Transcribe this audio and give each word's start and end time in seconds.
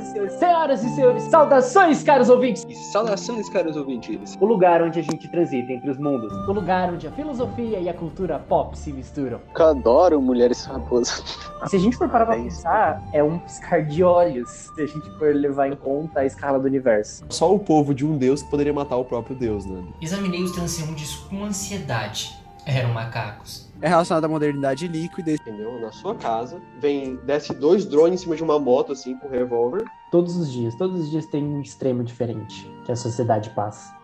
Senhoras 0.00 0.08
e 0.08 0.12
senhores, 0.12 0.32
senhoras 0.32 0.84
e 0.84 0.88
senhores, 0.94 1.22
saudações, 1.24 2.02
caros 2.02 2.28
ouvintes! 2.30 2.64
E 2.68 2.74
saudações, 2.74 3.48
caros 3.50 3.76
ouvintes. 3.76 4.36
O 4.40 4.46
lugar 4.46 4.82
onde 4.82 4.98
a 4.98 5.02
gente 5.02 5.28
transita 5.28 5.72
entre 5.72 5.90
os 5.90 5.98
mundos. 5.98 6.32
O 6.48 6.52
lugar 6.52 6.92
onde 6.92 7.06
a 7.06 7.12
filosofia 7.12 7.78
e 7.78 7.88
a 7.88 7.94
cultura 7.94 8.38
pop 8.38 8.76
se 8.78 8.92
misturam. 8.92 9.40
Eu 9.58 9.66
adoro 9.66 10.20
mulheres 10.20 10.64
famosas. 10.64 11.22
Se 11.66 11.76
a 11.76 11.78
gente 11.78 11.96
for 11.96 12.08
parar 12.08 12.26
pra 12.26 12.36
É 12.38 12.42
pensar, 12.42 13.02
é 13.12 13.22
um 13.22 13.38
piscar 13.38 13.84
de 13.84 14.02
olhos 14.02 14.48
se 14.74 14.82
a 14.82 14.86
gente 14.86 15.10
for 15.18 15.34
levar 15.34 15.68
em 15.68 15.76
conta 15.76 16.20
a 16.20 16.24
escala 16.24 16.58
do 16.58 16.66
universo. 16.66 17.24
Só 17.28 17.54
o 17.54 17.58
povo 17.58 17.94
de 17.94 18.06
um 18.06 18.16
deus 18.16 18.42
poderia 18.42 18.72
matar 18.72 18.96
o 18.96 19.04
próprio 19.04 19.36
deus, 19.36 19.66
né? 19.66 19.82
Examinei 20.00 20.42
os 20.42 20.52
transeuntes 20.52 21.14
com 21.16 21.44
ansiedade. 21.44 22.34
Eram 22.64 22.92
macacos. 22.94 23.69
É 23.82 23.88
relacionado 23.88 24.24
à 24.24 24.28
modernidade 24.28 24.86
líquida. 24.86 25.32
Entendeu? 25.32 25.80
Na 25.80 25.90
sua 25.90 26.14
casa, 26.14 26.60
vem, 26.78 27.16
desce 27.24 27.54
dois 27.54 27.86
drones 27.86 28.20
em 28.20 28.24
cima 28.24 28.36
de 28.36 28.42
uma 28.42 28.58
moto, 28.58 28.92
assim, 28.92 29.16
com 29.16 29.28
revólver. 29.28 29.84
Todos 30.10 30.36
os 30.36 30.52
dias, 30.52 30.74
todos 30.74 31.00
os 31.00 31.10
dias 31.10 31.26
tem 31.26 31.42
um 31.42 31.60
extremo 31.60 32.04
diferente 32.04 32.70
que 32.84 32.92
a 32.92 32.96
sociedade 32.96 33.50
passa. 33.50 33.94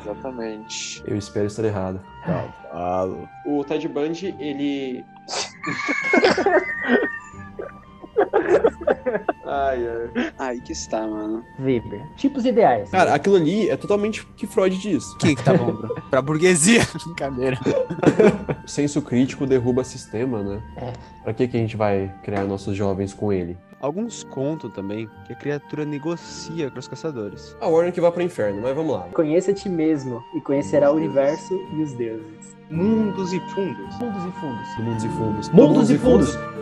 Exatamente. 0.00 1.02
Eu 1.06 1.16
espero 1.16 1.46
estar 1.46 1.64
errado. 1.64 2.00
Cavalo. 2.24 3.28
O 3.46 3.64
Ted 3.64 3.88
Bundy, 3.88 4.34
ele. 4.38 5.04
ai, 9.50 9.88
ai. 9.88 10.32
Aí 10.38 10.60
que 10.60 10.72
está, 10.72 11.06
mano. 11.06 11.44
Weber. 11.58 12.02
Tipos 12.16 12.44
ideais. 12.44 12.90
Cara, 12.90 13.14
aquilo 13.14 13.36
ali 13.36 13.68
é 13.68 13.76
totalmente 13.76 14.22
o 14.22 14.26
que 14.36 14.46
Freud 14.46 14.76
diz. 14.78 15.12
O 15.12 15.18
que 15.18 15.34
que 15.34 15.42
tá 15.42 15.54
bom, 15.54 15.72
Bruno? 15.72 15.94
Pra 16.08 16.22
burguesia. 16.22 16.86
Brincadeira. 17.04 17.58
O 18.64 18.68
senso 18.68 19.02
crítico 19.02 19.46
derruba 19.46 19.84
sistema, 19.84 20.42
né? 20.42 20.62
É. 20.76 20.92
Pra 21.24 21.34
que, 21.34 21.48
que 21.48 21.56
a 21.56 21.60
gente 21.60 21.76
vai 21.76 22.12
criar 22.22 22.44
nossos 22.44 22.76
jovens 22.76 23.12
com 23.12 23.32
ele? 23.32 23.56
Alguns 23.80 24.22
contam 24.24 24.68
também 24.68 25.08
que 25.26 25.32
a 25.32 25.36
criatura 25.36 25.86
negocia 25.86 26.70
com 26.70 26.78
os 26.78 26.86
caçadores. 26.86 27.56
A 27.60 27.66
Warner 27.66 27.92
que 27.92 28.00
vai 28.00 28.12
pro 28.12 28.22
inferno, 28.22 28.60
mas 28.60 28.76
vamos 28.76 28.92
lá. 28.92 29.08
Conheça 29.14 29.52
a 29.52 29.54
ti 29.54 29.70
mesmo 29.70 30.22
e 30.34 30.40
conhecerá 30.40 30.92
o 30.92 30.96
universo 30.96 31.54
e 31.72 31.82
os 31.82 31.94
deuses. 31.94 32.56
Mundos 32.70 33.32
e 33.32 33.40
fundos. 33.40 33.98
Mundos 33.98 34.24
e 34.24 34.30
fundos. 34.38 34.78
Mundos 34.78 35.04
e 35.04 35.08
fundos. 35.08 35.48
Mundos 35.48 35.90
e 35.90 35.98
fundos. 35.98 36.59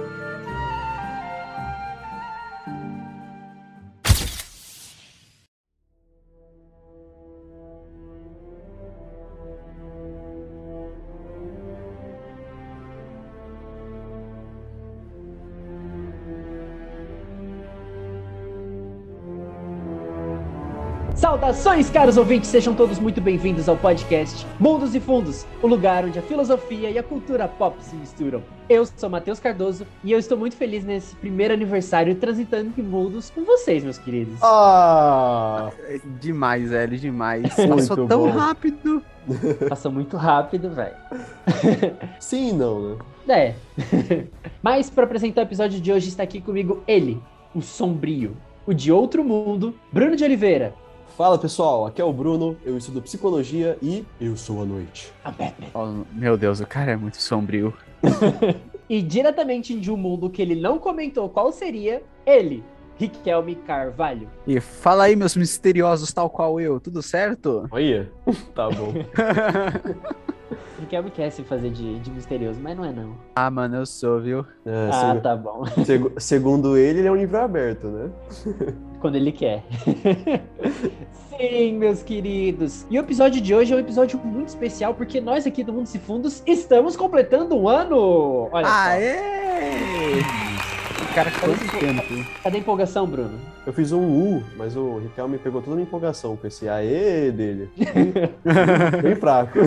Saudações, 21.59 21.91
caros 21.91 22.17
ouvintes, 22.17 22.49
sejam 22.49 22.73
todos 22.73 23.01
muito 23.01 23.21
bem-vindos 23.21 23.69
ao 23.69 23.77
podcast 23.77 24.47
Mundos 24.61 24.95
e 24.95 25.01
Fundos, 25.01 25.45
o 25.61 25.67
lugar 25.67 26.05
onde 26.05 26.17
a 26.17 26.23
filosofia 26.23 26.89
e 26.89 26.97
a 26.97 27.03
cultura 27.03 27.49
pop 27.49 27.77
se 27.83 27.97
misturam. 27.97 28.45
Eu 28.69 28.87
sou 28.87 29.11
Matheus 29.11 29.41
Cardoso 29.41 29.85
e 30.05 30.13
eu 30.13 30.21
estou 30.21 30.39
muito 30.39 30.55
feliz 30.55 30.85
nesse 30.85 31.17
primeiro 31.17 31.53
aniversário 31.53 32.15
transitando 32.15 32.73
em 32.79 32.83
mundos 32.83 33.31
com 33.31 33.45
vocês, 33.45 33.83
meus 33.83 33.99
queridos. 33.99 34.39
Ah! 34.41 35.71
É 35.89 35.99
Demais, 36.21 36.71
velho, 36.71 36.97
demais. 36.97 37.43
Muito 37.59 37.75
Passou 37.75 38.07
tão 38.07 38.21
bom. 38.21 38.31
rápido. 38.31 39.03
Passou 39.69 39.91
muito 39.91 40.17
rápido, 40.17 40.71
velho. 40.71 40.95
Sim 42.21 42.51
e 42.51 42.53
não, 42.53 42.99
né? 43.27 43.37
É. 43.37 43.55
Mas 44.63 44.89
para 44.89 45.05
apresentar 45.05 45.41
o 45.41 45.45
episódio 45.45 45.81
de 45.81 45.93
hoje 45.93 46.09
está 46.09 46.23
aqui 46.23 46.41
comigo 46.41 46.85
ele, 46.87 47.21
o 47.53 47.61
sombrio, 47.61 48.37
o 48.65 48.73
de 48.73 48.93
outro 48.93 49.25
mundo, 49.25 49.75
Bruno 49.93 50.15
de 50.15 50.23
Oliveira. 50.23 50.73
Fala 51.19 51.37
pessoal, 51.37 51.85
aqui 51.85 52.01
é 52.01 52.05
o 52.05 52.13
Bruno, 52.13 52.57
eu 52.65 52.79
estudo 52.79 53.03
psicologia 53.03 53.77
e 53.83 54.07
eu 54.21 54.37
sou 54.37 54.63
a 54.63 54.65
noite. 54.65 55.13
A 55.25 55.33
Batman. 55.33 55.67
Oh, 55.75 56.05
meu 56.17 56.37
Deus, 56.37 56.61
o 56.61 56.67
cara 56.67 56.93
é 56.93 56.97
muito 56.97 57.21
sombrio. 57.21 57.75
E 58.91 59.03
diretamente 59.03 59.79
de 59.79 59.93
um 59.93 59.99
mundo 59.99 60.31
que 60.31 60.41
ele 60.41 60.55
não 60.59 60.79
comentou 60.79 61.29
qual 61.29 61.53
seria, 61.53 62.03
ele, 62.25 62.65
Riquelme 62.97 63.55
Carvalho. 63.55 64.31
E 64.47 64.59
fala 64.61 65.05
aí, 65.05 65.15
meus 65.15 65.37
misteriosos, 65.37 66.11
tal 66.11 66.31
qual 66.31 66.59
eu, 66.59 66.81
tudo 66.81 67.03
certo? 67.03 67.67
Olha, 67.71 68.11
tá 68.55 68.71
bom. 68.71 68.95
Riquelme 70.81 71.11
quer 71.11 71.29
se 71.29 71.43
fazer 71.43 71.69
de, 71.69 71.99
de 71.99 72.11
misterioso, 72.11 72.59
mas 72.63 72.75
não 72.79 72.85
é 72.87 72.91
não. 72.91 73.15
ah, 73.37 73.51
mano, 73.51 73.77
eu 73.77 73.85
sou, 73.85 74.23
viu? 74.23 74.47
É, 74.65 74.89
Ah, 74.91 75.13
seg- 75.13 75.23
tá 75.23 75.37
bom. 75.37 75.67
seg- 75.85 76.13
segundo 76.19 76.75
ele, 76.79 77.01
ele 77.01 77.09
é 77.09 77.13
um 77.13 77.17
livro 77.17 77.37
aberto, 77.37 77.89
né? 77.89 78.11
Quando 79.01 79.17
ele 79.17 79.33
quer. 79.33 79.63
Sim, 81.39 81.75
meus 81.75 82.03
queridos. 82.03 82.85
E 82.91 82.99
o 82.99 83.01
episódio 83.01 83.41
de 83.41 83.55
hoje 83.55 83.73
é 83.73 83.77
um 83.77 83.81
episódio 83.81 84.19
muito 84.25 84.49
especial 84.49 84.93
porque 84.93 85.21
nós 85.21 85.47
aqui 85.47 85.63
do 85.63 85.73
Mundos 85.73 85.95
e 85.95 85.99
Fundos 85.99 86.43
estamos 86.47 86.97
completando 86.97 87.57
um 87.57 87.69
ano. 87.69 88.49
Olha 88.51 88.67
só. 88.67 88.73
Aê! 88.75 90.19
O 91.01 91.15
cara 91.15 91.31
quanto 91.31 91.79
tempo? 91.79 92.27
Cadê 92.43 92.57
a 92.57 92.61
empolgação, 92.61 93.07
Bruno? 93.07 93.39
Eu 93.65 93.73
fiz 93.73 93.93
um 93.93 94.01
U, 94.03 94.43
mas 94.57 94.77
o 94.77 94.99
Riquelme 94.99 95.39
pegou 95.39 95.61
toda 95.61 95.73
a 95.73 95.77
minha 95.77 95.87
empolgação 95.87 96.37
com 96.37 96.47
esse 96.47 96.69
aê 96.69 97.31
dele. 97.31 97.71
Bem 99.03 99.15
fraco. 99.15 99.59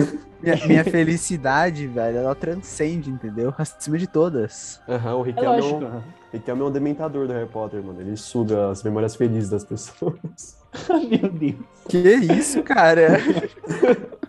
Minha, 0.42 0.66
minha 0.66 0.84
felicidade, 0.84 1.86
velho, 1.86 2.18
ela 2.18 2.34
transcende, 2.34 3.10
entendeu? 3.10 3.54
Acima 3.56 3.96
de 3.96 4.06
todas. 4.06 4.80
Aham, 4.88 5.16
o 5.16 5.22
É 5.22 5.26
Riquelme 5.28 5.58
é, 5.58 5.60
lógico. 5.62 6.02
Riquelme 6.32 6.62
é 6.62 6.64
um 6.64 6.70
dementador 6.70 7.26
do 7.26 7.32
Harry 7.34 7.48
Potter, 7.48 7.82
mano. 7.82 8.00
Ele 8.00 8.16
suga 8.16 8.70
as 8.70 8.82
memórias 8.82 9.14
felizes 9.14 9.50
das 9.50 9.64
pessoas. 9.64 10.56
Meu 10.88 11.30
Deus. 11.30 11.54
Que 11.88 11.98
isso, 11.98 12.62
cara? 12.62 13.18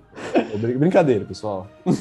Brin- 0.59 0.77
Brincadeira, 0.77 1.25
pessoal. 1.25 1.67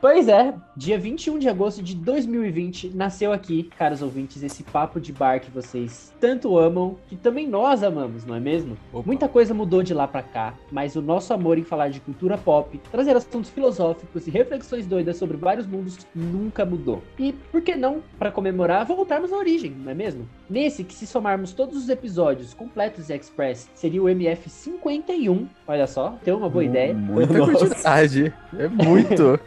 Pois 0.00 0.28
é, 0.28 0.54
dia 0.76 0.98
21 0.98 1.38
de 1.38 1.48
agosto 1.48 1.82
de 1.82 1.94
2020 1.96 2.90
nasceu 2.94 3.32
aqui, 3.32 3.64
caros 3.76 4.02
ouvintes, 4.02 4.42
esse 4.42 4.62
papo 4.62 5.00
de 5.00 5.12
bar 5.12 5.40
que 5.40 5.50
vocês 5.50 6.12
tanto 6.20 6.56
amam, 6.56 6.96
que 7.08 7.16
também 7.16 7.48
nós 7.48 7.82
amamos, 7.82 8.24
não 8.24 8.34
é 8.36 8.40
mesmo? 8.40 8.76
Opa. 8.92 9.02
Muita 9.04 9.28
coisa 9.28 9.52
mudou 9.52 9.82
de 9.82 9.92
lá 9.92 10.06
pra 10.06 10.22
cá, 10.22 10.54
mas 10.70 10.94
o 10.94 11.02
nosso 11.02 11.32
amor 11.34 11.58
em 11.58 11.64
falar 11.64 11.88
de 11.88 11.98
cultura 12.00 12.38
pop, 12.38 12.78
trazer 12.92 13.16
assuntos 13.16 13.50
filosóficos 13.50 14.26
e 14.26 14.30
reflexões 14.30 14.86
doidas 14.86 15.16
sobre 15.16 15.36
vários 15.36 15.66
mundos 15.66 15.98
nunca 16.14 16.64
mudou. 16.64 17.02
E 17.18 17.32
por 17.32 17.60
que 17.62 17.74
não, 17.74 18.00
pra 18.18 18.30
comemorar, 18.30 18.84
voltarmos 18.86 19.32
à 19.32 19.36
origem, 19.36 19.72
não 19.72 19.90
é 19.90 19.94
mesmo? 19.94 20.28
Nesse 20.48 20.84
que 20.84 20.94
se 20.94 21.06
somarmos 21.06 21.52
todos 21.52 21.76
os 21.76 21.88
episódios 21.88 22.54
completos 22.54 23.10
e 23.10 23.14
express, 23.14 23.68
seria 23.74 24.02
o 24.02 24.08
MF 24.08 24.48
51. 24.48 25.48
Olha 25.68 25.86
só, 25.86 26.16
tem 26.24 26.32
uma 26.32 26.48
boa 26.48 26.64
ideia. 26.64 26.94
Muita 26.94 27.34
quantidade. 27.34 28.32
É 28.58 28.68
muito. 28.68 29.38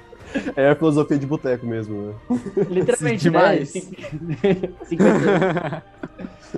É 0.56 0.70
a 0.70 0.76
filosofia 0.76 1.18
de 1.18 1.26
boteco 1.26 1.66
mesmo, 1.66 2.04
né? 2.04 2.14
Literalmente, 2.70 3.24
Demais. 3.24 3.74
né? 3.74 3.82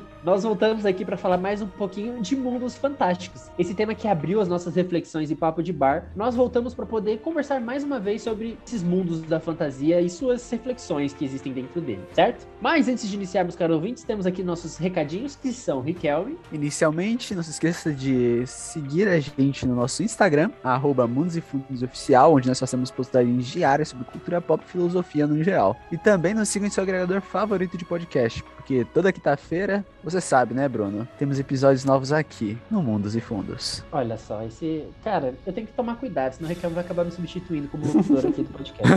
Cin- 0.22 0.26
50 0.26 0.26
Nós 0.26 0.44
voltamos 0.44 0.86
aqui 0.86 1.04
para 1.04 1.18
falar 1.18 1.38
mais 1.38 1.62
um 1.62 1.68
pouquinho 1.68 2.22
de 2.22 2.36
mundos 2.36 2.76
fantásticos. 2.76 3.50
Esse 3.58 3.74
tema 3.74 3.94
que 3.96 4.08
abriu 4.08 4.40
as 4.40 4.48
nossas 4.48 4.76
reflexões 4.76 5.32
e 5.32 5.36
papo 5.36 5.64
de 5.64 5.74
bar, 5.74 6.12
nós 6.16 6.36
voltamos 6.36 6.74
para 6.74 6.86
poder 6.86 7.20
conversar 7.20 7.60
mais 7.60 7.84
uma 7.84 8.00
vez 8.00 8.22
sobre 8.22 8.58
esses 8.66 8.84
mundos 8.84 9.22
da 9.24 9.40
fantasia 9.40 10.00
e 10.00 10.10
suas 10.10 10.48
reflexões 10.50 11.14
que 11.14 11.26
existem 11.26 11.52
dentro 11.54 11.82
dele, 11.82 12.02
certo? 12.14 12.48
Mas 12.62 12.88
antes 12.88 13.10
de 13.10 13.16
iniciarmos, 13.16 13.56
caros 13.56 13.76
ouvintes, 13.76 14.04
temos 14.04 14.26
aqui 14.26 14.44
nossos 14.44 14.78
recadinhos 14.78 15.36
que 15.36 15.52
são 15.52 15.82
Riquelme. 15.82 16.38
Inicialmente, 16.52 17.34
não 17.36 17.44
se 17.44 17.52
esqueça 17.52 17.92
de 17.92 18.46
seguir 18.46 19.08
a 19.08 19.20
gente 19.20 19.66
no 19.66 19.76
nosso 19.76 20.04
Instagram, 20.04 20.52
arroba 20.64 21.08
Mundos 21.08 21.36
e 21.36 21.42
Fundos 21.42 21.82
Oficial, 21.84 22.34
onde 22.36 22.48
nós 22.48 22.60
fazemos 22.60 22.92
postagens 22.92 23.48
diárias 23.48 23.90
sobre 23.90 24.06
cultura 24.06 24.40
pop 24.42 24.64
e 24.66 24.72
filosofia 24.72 25.26
no 25.26 25.44
geral. 25.44 25.76
E 25.92 25.98
também 25.98 26.34
nos 26.34 26.50
sigam 26.50 26.68
em 26.68 26.72
seu 26.72 26.84
agregador 26.84 27.22
favorito 27.22 27.78
de 27.78 27.86
podcast, 27.86 28.44
porque 28.72 28.86
toda 28.94 29.12
quinta-feira, 29.12 29.84
você 30.02 30.22
sabe, 30.22 30.54
né, 30.54 30.68
Bruno? 30.70 31.06
Temos 31.20 31.38
episódios 31.38 31.84
novos 31.84 32.14
aqui, 32.14 32.58
no 32.70 32.82
Mundos 32.82 33.16
e 33.16 33.20
Fundos. 33.22 33.84
Olha 33.92 34.18
só, 34.18 34.42
esse. 34.44 34.86
Cara, 35.04 35.34
eu 35.46 35.52
tenho 35.52 35.68
que 35.68 35.74
tomar 35.74 35.96
cuidado, 35.96 36.34
senão 36.34 36.50
o 36.50 36.54
Riquelme 36.54 36.76
vai 36.76 36.86
acabar 36.86 37.04
me 37.04 37.12
substituindo 37.12 37.68
como 37.68 37.86
locutor 37.86 38.28
aqui 38.28 38.44
do 38.44 38.50
podcast. 38.50 38.92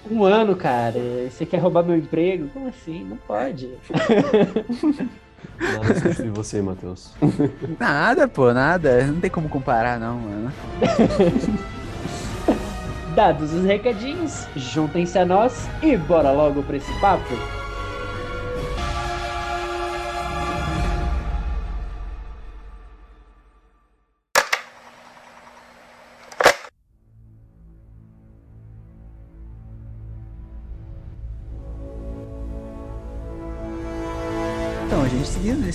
Um 0.10 0.24
ano, 0.24 0.56
cara. 0.56 0.98
Você 1.30 1.46
quer 1.46 1.58
roubar 1.58 1.84
meu 1.84 1.96
emprego? 1.96 2.48
Como 2.48 2.68
assim? 2.68 3.04
Não 3.04 3.16
pode. 3.16 3.70
Nada 5.60 5.94
substitui 5.94 6.30
você, 6.30 6.60
Matheus. 6.60 7.14
nada, 7.78 8.26
pô, 8.26 8.52
nada. 8.52 9.06
Não 9.06 9.20
tem 9.20 9.30
como 9.30 9.48
comparar, 9.48 10.00
não, 10.00 10.18
mano. 10.18 10.52
Dados 13.14 13.52
os 13.52 13.64
recadinhos, 13.64 14.46
juntem-se 14.56 15.18
a 15.18 15.24
nós 15.24 15.68
e 15.82 15.96
bora 15.96 16.32
logo 16.32 16.62
pra 16.62 16.76
esse 16.76 16.92
papo. 17.00 17.59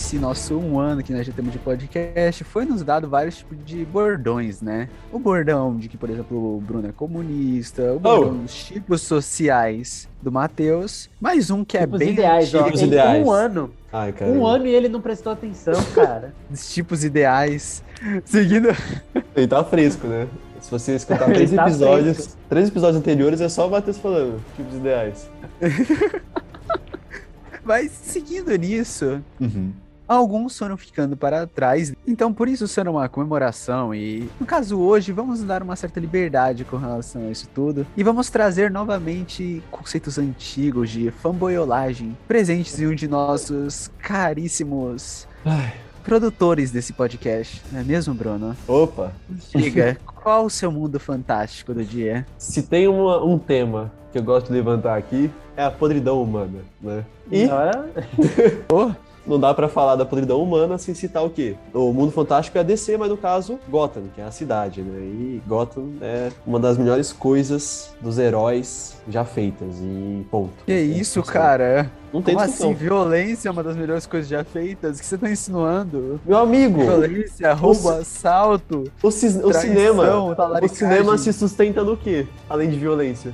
Esse 0.06 0.20
nosso 0.20 0.56
um 0.56 0.80
ano 0.80 1.02
que 1.02 1.12
nós 1.12 1.26
já 1.26 1.34
temos 1.34 1.52
de 1.52 1.58
podcast, 1.58 2.44
foi 2.44 2.64
nos 2.64 2.84
dado 2.84 3.10
vários 3.10 3.38
tipos 3.40 3.58
de 3.66 3.84
bordões, 3.86 4.62
né? 4.62 4.88
O 5.12 5.18
bordão 5.18 5.76
de 5.78 5.90
que, 5.90 5.98
por 5.98 6.12
exemplo, 6.12 6.58
o 6.58 6.62
Bruno 6.62 6.88
é 6.88 6.92
comunista, 6.92 7.92
o 7.92 8.00
bordão 8.00 8.38
dos 8.38 8.54
tipos 8.66 9.02
sociais 9.02 10.08
do 10.22 10.32
Matheus, 10.32 11.10
mais 11.20 11.50
um 11.50 11.66
que 11.66 11.76
é 11.76 11.82
Tipos 11.82 11.98
bem 11.98 12.14
ideais, 12.14 12.54
ó. 12.54 12.70
Tem 12.70 12.84
ideais. 12.86 13.26
um 13.26 13.32
ano. 13.32 13.74
Ai. 13.92 14.14
Um 14.22 14.46
ano 14.46 14.68
e 14.68 14.76
ele 14.76 14.88
não 14.90 15.02
prestou 15.02 15.34
atenção, 15.34 15.74
cara. 15.96 16.36
dos 16.52 16.72
tipos 16.72 17.04
ideais. 17.04 17.84
Seguindo. 18.26 18.68
Ele 19.36 19.48
tá 19.48 19.64
fresco, 19.64 20.06
né? 20.06 20.28
Se 20.62 20.70
você 20.70 20.96
escutar 20.98 21.26
três 21.34 21.50
tá 21.52 21.64
episódios, 21.64 22.16
fresco. 22.18 22.38
três 22.48 22.68
episódios 22.68 22.98
anteriores 23.00 23.42
é 23.42 23.50
só 23.50 23.68
o 23.68 23.72
Matheus 23.72 23.98
falando, 23.98 24.40
tipos 24.56 24.76
ideais. 24.76 25.28
Mas 27.66 27.90
seguindo 27.92 28.56
nisso, 28.56 29.20
Uhum. 29.42 29.72
Alguns 30.08 30.58
foram 30.58 30.78
ficando 30.78 31.16
para 31.18 31.46
trás. 31.48 31.94
Então, 32.08 32.34
por 32.34 32.48
isso 32.48 32.68
será 32.68 32.90
uma 32.92 33.08
comemoração. 33.10 33.94
E 33.94 34.30
no 34.40 34.46
caso 34.46 34.80
hoje, 34.80 35.12
vamos 35.12 35.42
dar 35.44 35.64
uma 35.64 35.76
certa 35.76 36.00
liberdade 36.00 36.64
com 36.66 36.78
relação 36.78 37.28
a 37.28 37.32
isso 37.32 37.48
tudo. 37.54 37.86
E 37.98 38.04
vamos 38.04 38.30
trazer 38.30 38.70
novamente 38.72 39.64
conceitos 39.72 40.18
antigos 40.18 40.90
de 40.90 41.12
fanboyolagem 41.12 42.18
presentes 42.28 42.80
em 42.80 42.88
um 42.88 42.96
de 42.96 43.08
nossos 43.08 43.90
caríssimos 44.00 45.28
Ai. 45.46 45.74
produtores 46.04 46.72
desse 46.72 46.94
podcast. 46.94 47.62
Não 47.72 47.80
é 47.80 47.84
mesmo, 47.84 48.14
Bruno? 48.14 48.56
Opa, 48.68 49.12
Diga, 49.56 49.98
qual 50.06 50.46
o 50.46 50.50
seu 50.50 50.72
mundo 50.72 51.00
fantástico 51.00 51.74
do 51.74 51.84
dia? 51.84 52.26
se 52.38 52.64
tem 52.64 52.88
uma- 52.88 53.24
um 53.24 53.38
tema 53.40 53.92
que 54.12 54.20
eu 54.20 54.24
gosto 54.24 54.48
de 54.48 54.54
levantar 54.54 54.98
aqui, 54.98 55.30
é 55.58 55.64
a 55.64 55.72
podridão 55.72 56.22
humana, 56.22 56.60
né? 56.82 57.04
E 57.32 57.48
Ó, 58.70 58.92
não 59.26 59.40
dá 59.40 59.54
pra 59.54 59.68
falar 59.68 59.96
da 59.96 60.06
podridão 60.06 60.42
humana 60.42 60.78
sem 60.78 60.94
citar 60.94 61.24
o 61.24 61.30
quê? 61.30 61.56
O 61.74 61.92
mundo 61.94 62.12
fantástico 62.12 62.58
é 62.58 62.62
a 62.62 62.64
DC, 62.64 62.98
mas 62.98 63.10
no 63.10 63.18
caso, 63.18 63.60
Gotham, 63.70 64.04
que 64.14 64.22
é 64.22 64.24
a 64.24 64.32
cidade, 64.32 64.82
né? 64.82 65.00
E 65.00 65.42
Gotham 65.48 65.94
é 66.02 66.32
uma 66.46 66.60
das 66.60 66.78
melhores 66.78 67.12
coisas 67.12 67.94
dos 68.02 68.18
heróis 68.18 68.96
já 69.08 69.24
feitas, 69.26 69.76
e 69.82 70.26
ponto. 70.30 70.66
Que 70.66 70.72
É 70.72 70.82
isso, 70.82 71.22
cara? 71.24 71.92
Não 72.16 72.22
tem 72.22 72.34
Como 72.36 72.48
discussão. 72.48 72.72
assim? 72.72 72.80
Violência 72.80 73.50
é 73.50 73.52
uma 73.52 73.62
das 73.62 73.76
melhores 73.76 74.06
coisas 74.06 74.30
já 74.30 74.42
feitas? 74.44 74.98
O 74.98 75.00
que 75.02 75.06
você 75.06 75.18
tá 75.18 75.30
insinuando? 75.30 76.20
Meu 76.26 76.38
amigo, 76.38 76.82
Violência, 76.82 77.54
roubo, 77.54 77.78
Você- 77.80 78.00
assalto, 78.00 78.84
o, 79.04 79.12
ci- 79.12 79.42
o 79.44 79.52
cinema, 79.54 80.04
o 80.62 80.68
cinema 80.70 81.18
se 81.18 81.34
sustenta 81.34 81.84
no 81.84 81.98
quê? 81.98 82.26
Além 82.50 82.70
de 82.70 82.78
violência. 82.80 83.34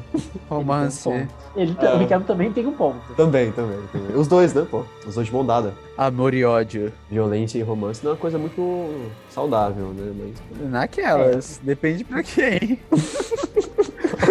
romance, 0.50 1.07
Ele, 1.07 1.18
tem 1.18 1.24
um 1.24 1.28
ponto. 1.28 1.42
Ele- 1.56 1.78
É. 1.80 1.94
O 1.94 1.98
Ricardo 2.00 2.25
também 2.25 2.51
tem 2.51 2.66
um 2.66 2.72
ponto. 2.74 3.13
Também, 3.16 3.51
também, 3.51 3.78
também. 3.92 4.16
Os 4.16 4.28
dois, 4.28 4.51
né, 4.54 4.66
pô? 4.69 4.84
Os 5.07 5.13
dois 5.16 5.27
de 5.27 5.34
mão 5.34 5.45
dada. 5.45 5.74
amor 5.98 6.34
e 6.34 6.44
ódio. 6.44 6.92
Violência 7.10 7.60
e 7.60 7.62
romance 7.62 8.04
não 8.04 8.12
é 8.12 8.13
uma 8.16 8.19
coisa 8.19 8.39
muito 8.39 8.89
saudável, 9.30 9.94
né? 9.95 10.12
Mas 10.60 10.69
Naquelas, 10.72 11.60
depende 11.63 12.04
pra 12.04 12.24
quem. 12.24 12.80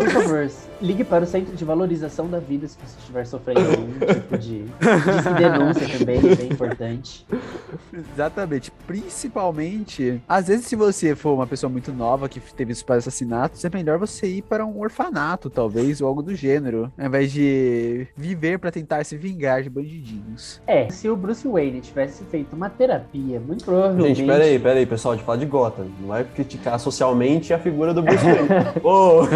Por 0.05 0.11
favor, 0.11 0.51
ligue 0.81 1.05
para 1.05 1.25
o 1.25 1.27
Centro 1.27 1.55
de 1.55 1.65
Valorização 1.65 2.29
da 2.29 2.39
Vida 2.39 2.67
se 2.67 2.77
você 2.79 2.99
estiver 2.99 3.27
sofrendo 3.27 3.61
algum 3.61 3.99
tipo 4.15 4.39
de, 4.39 4.63
de 4.65 5.35
denúncia 5.39 5.99
também, 5.99 6.21
bem 6.21 6.53
importante. 6.53 7.27
Exatamente. 7.93 8.71
Principalmente, 8.87 10.23
às 10.29 10.49
vezes, 10.49 10.67
se 10.67 10.77
você 10.77 11.15
for 11.15 11.35
uma 11.35 11.47
pessoa 11.47 11.71
muito 11.71 11.93
nova 11.93 12.29
que 12.29 12.41
teve 12.41 12.73
os 12.73 12.83
pais 12.83 13.07
assassinatos, 13.07 13.65
é 13.65 13.71
melhor 13.73 13.99
você 13.99 14.27
ir 14.27 14.43
para 14.43 14.65
um 14.65 14.81
orfanato, 14.81 15.51
talvez, 15.51 16.01
ou 16.01 16.09
algo 16.09 16.23
do 16.23 16.35
gênero, 16.35 16.91
ao 16.99 17.07
invés 17.07 17.31
de 17.33 18.07
viver 18.17 18.59
pra 18.59 18.71
tentar 18.71 19.05
se 19.05 19.17
vingar 19.17 19.63
de 19.63 19.71
bandidinhos. 19.71 20.61
É, 20.67 20.89
se 20.91 21.09
o 21.09 21.17
Bruce 21.17 21.47
Wayne 21.47 21.81
tivesse 21.81 22.25
feito 22.25 22.57
uma 22.57 22.71
terapia, 22.71 23.41
muito 23.41 23.65
provavelmente. 23.65 24.17
Gente, 24.17 24.27
peraí, 24.27 24.59
peraí, 24.59 24.87
pessoal, 24.87 25.17
de 25.17 25.23
falar 25.23 25.39
de 25.39 25.47
Gotham. 25.47 25.87
Não 26.01 26.09
vai 26.09 26.25
criticar 26.25 26.79
socialmente 26.79 27.53
a 27.53 27.59
figura 27.59 27.93
do 27.93 28.03
Bruce 28.03 28.25
Wayne. 28.25 28.49
Ô, 28.83 29.27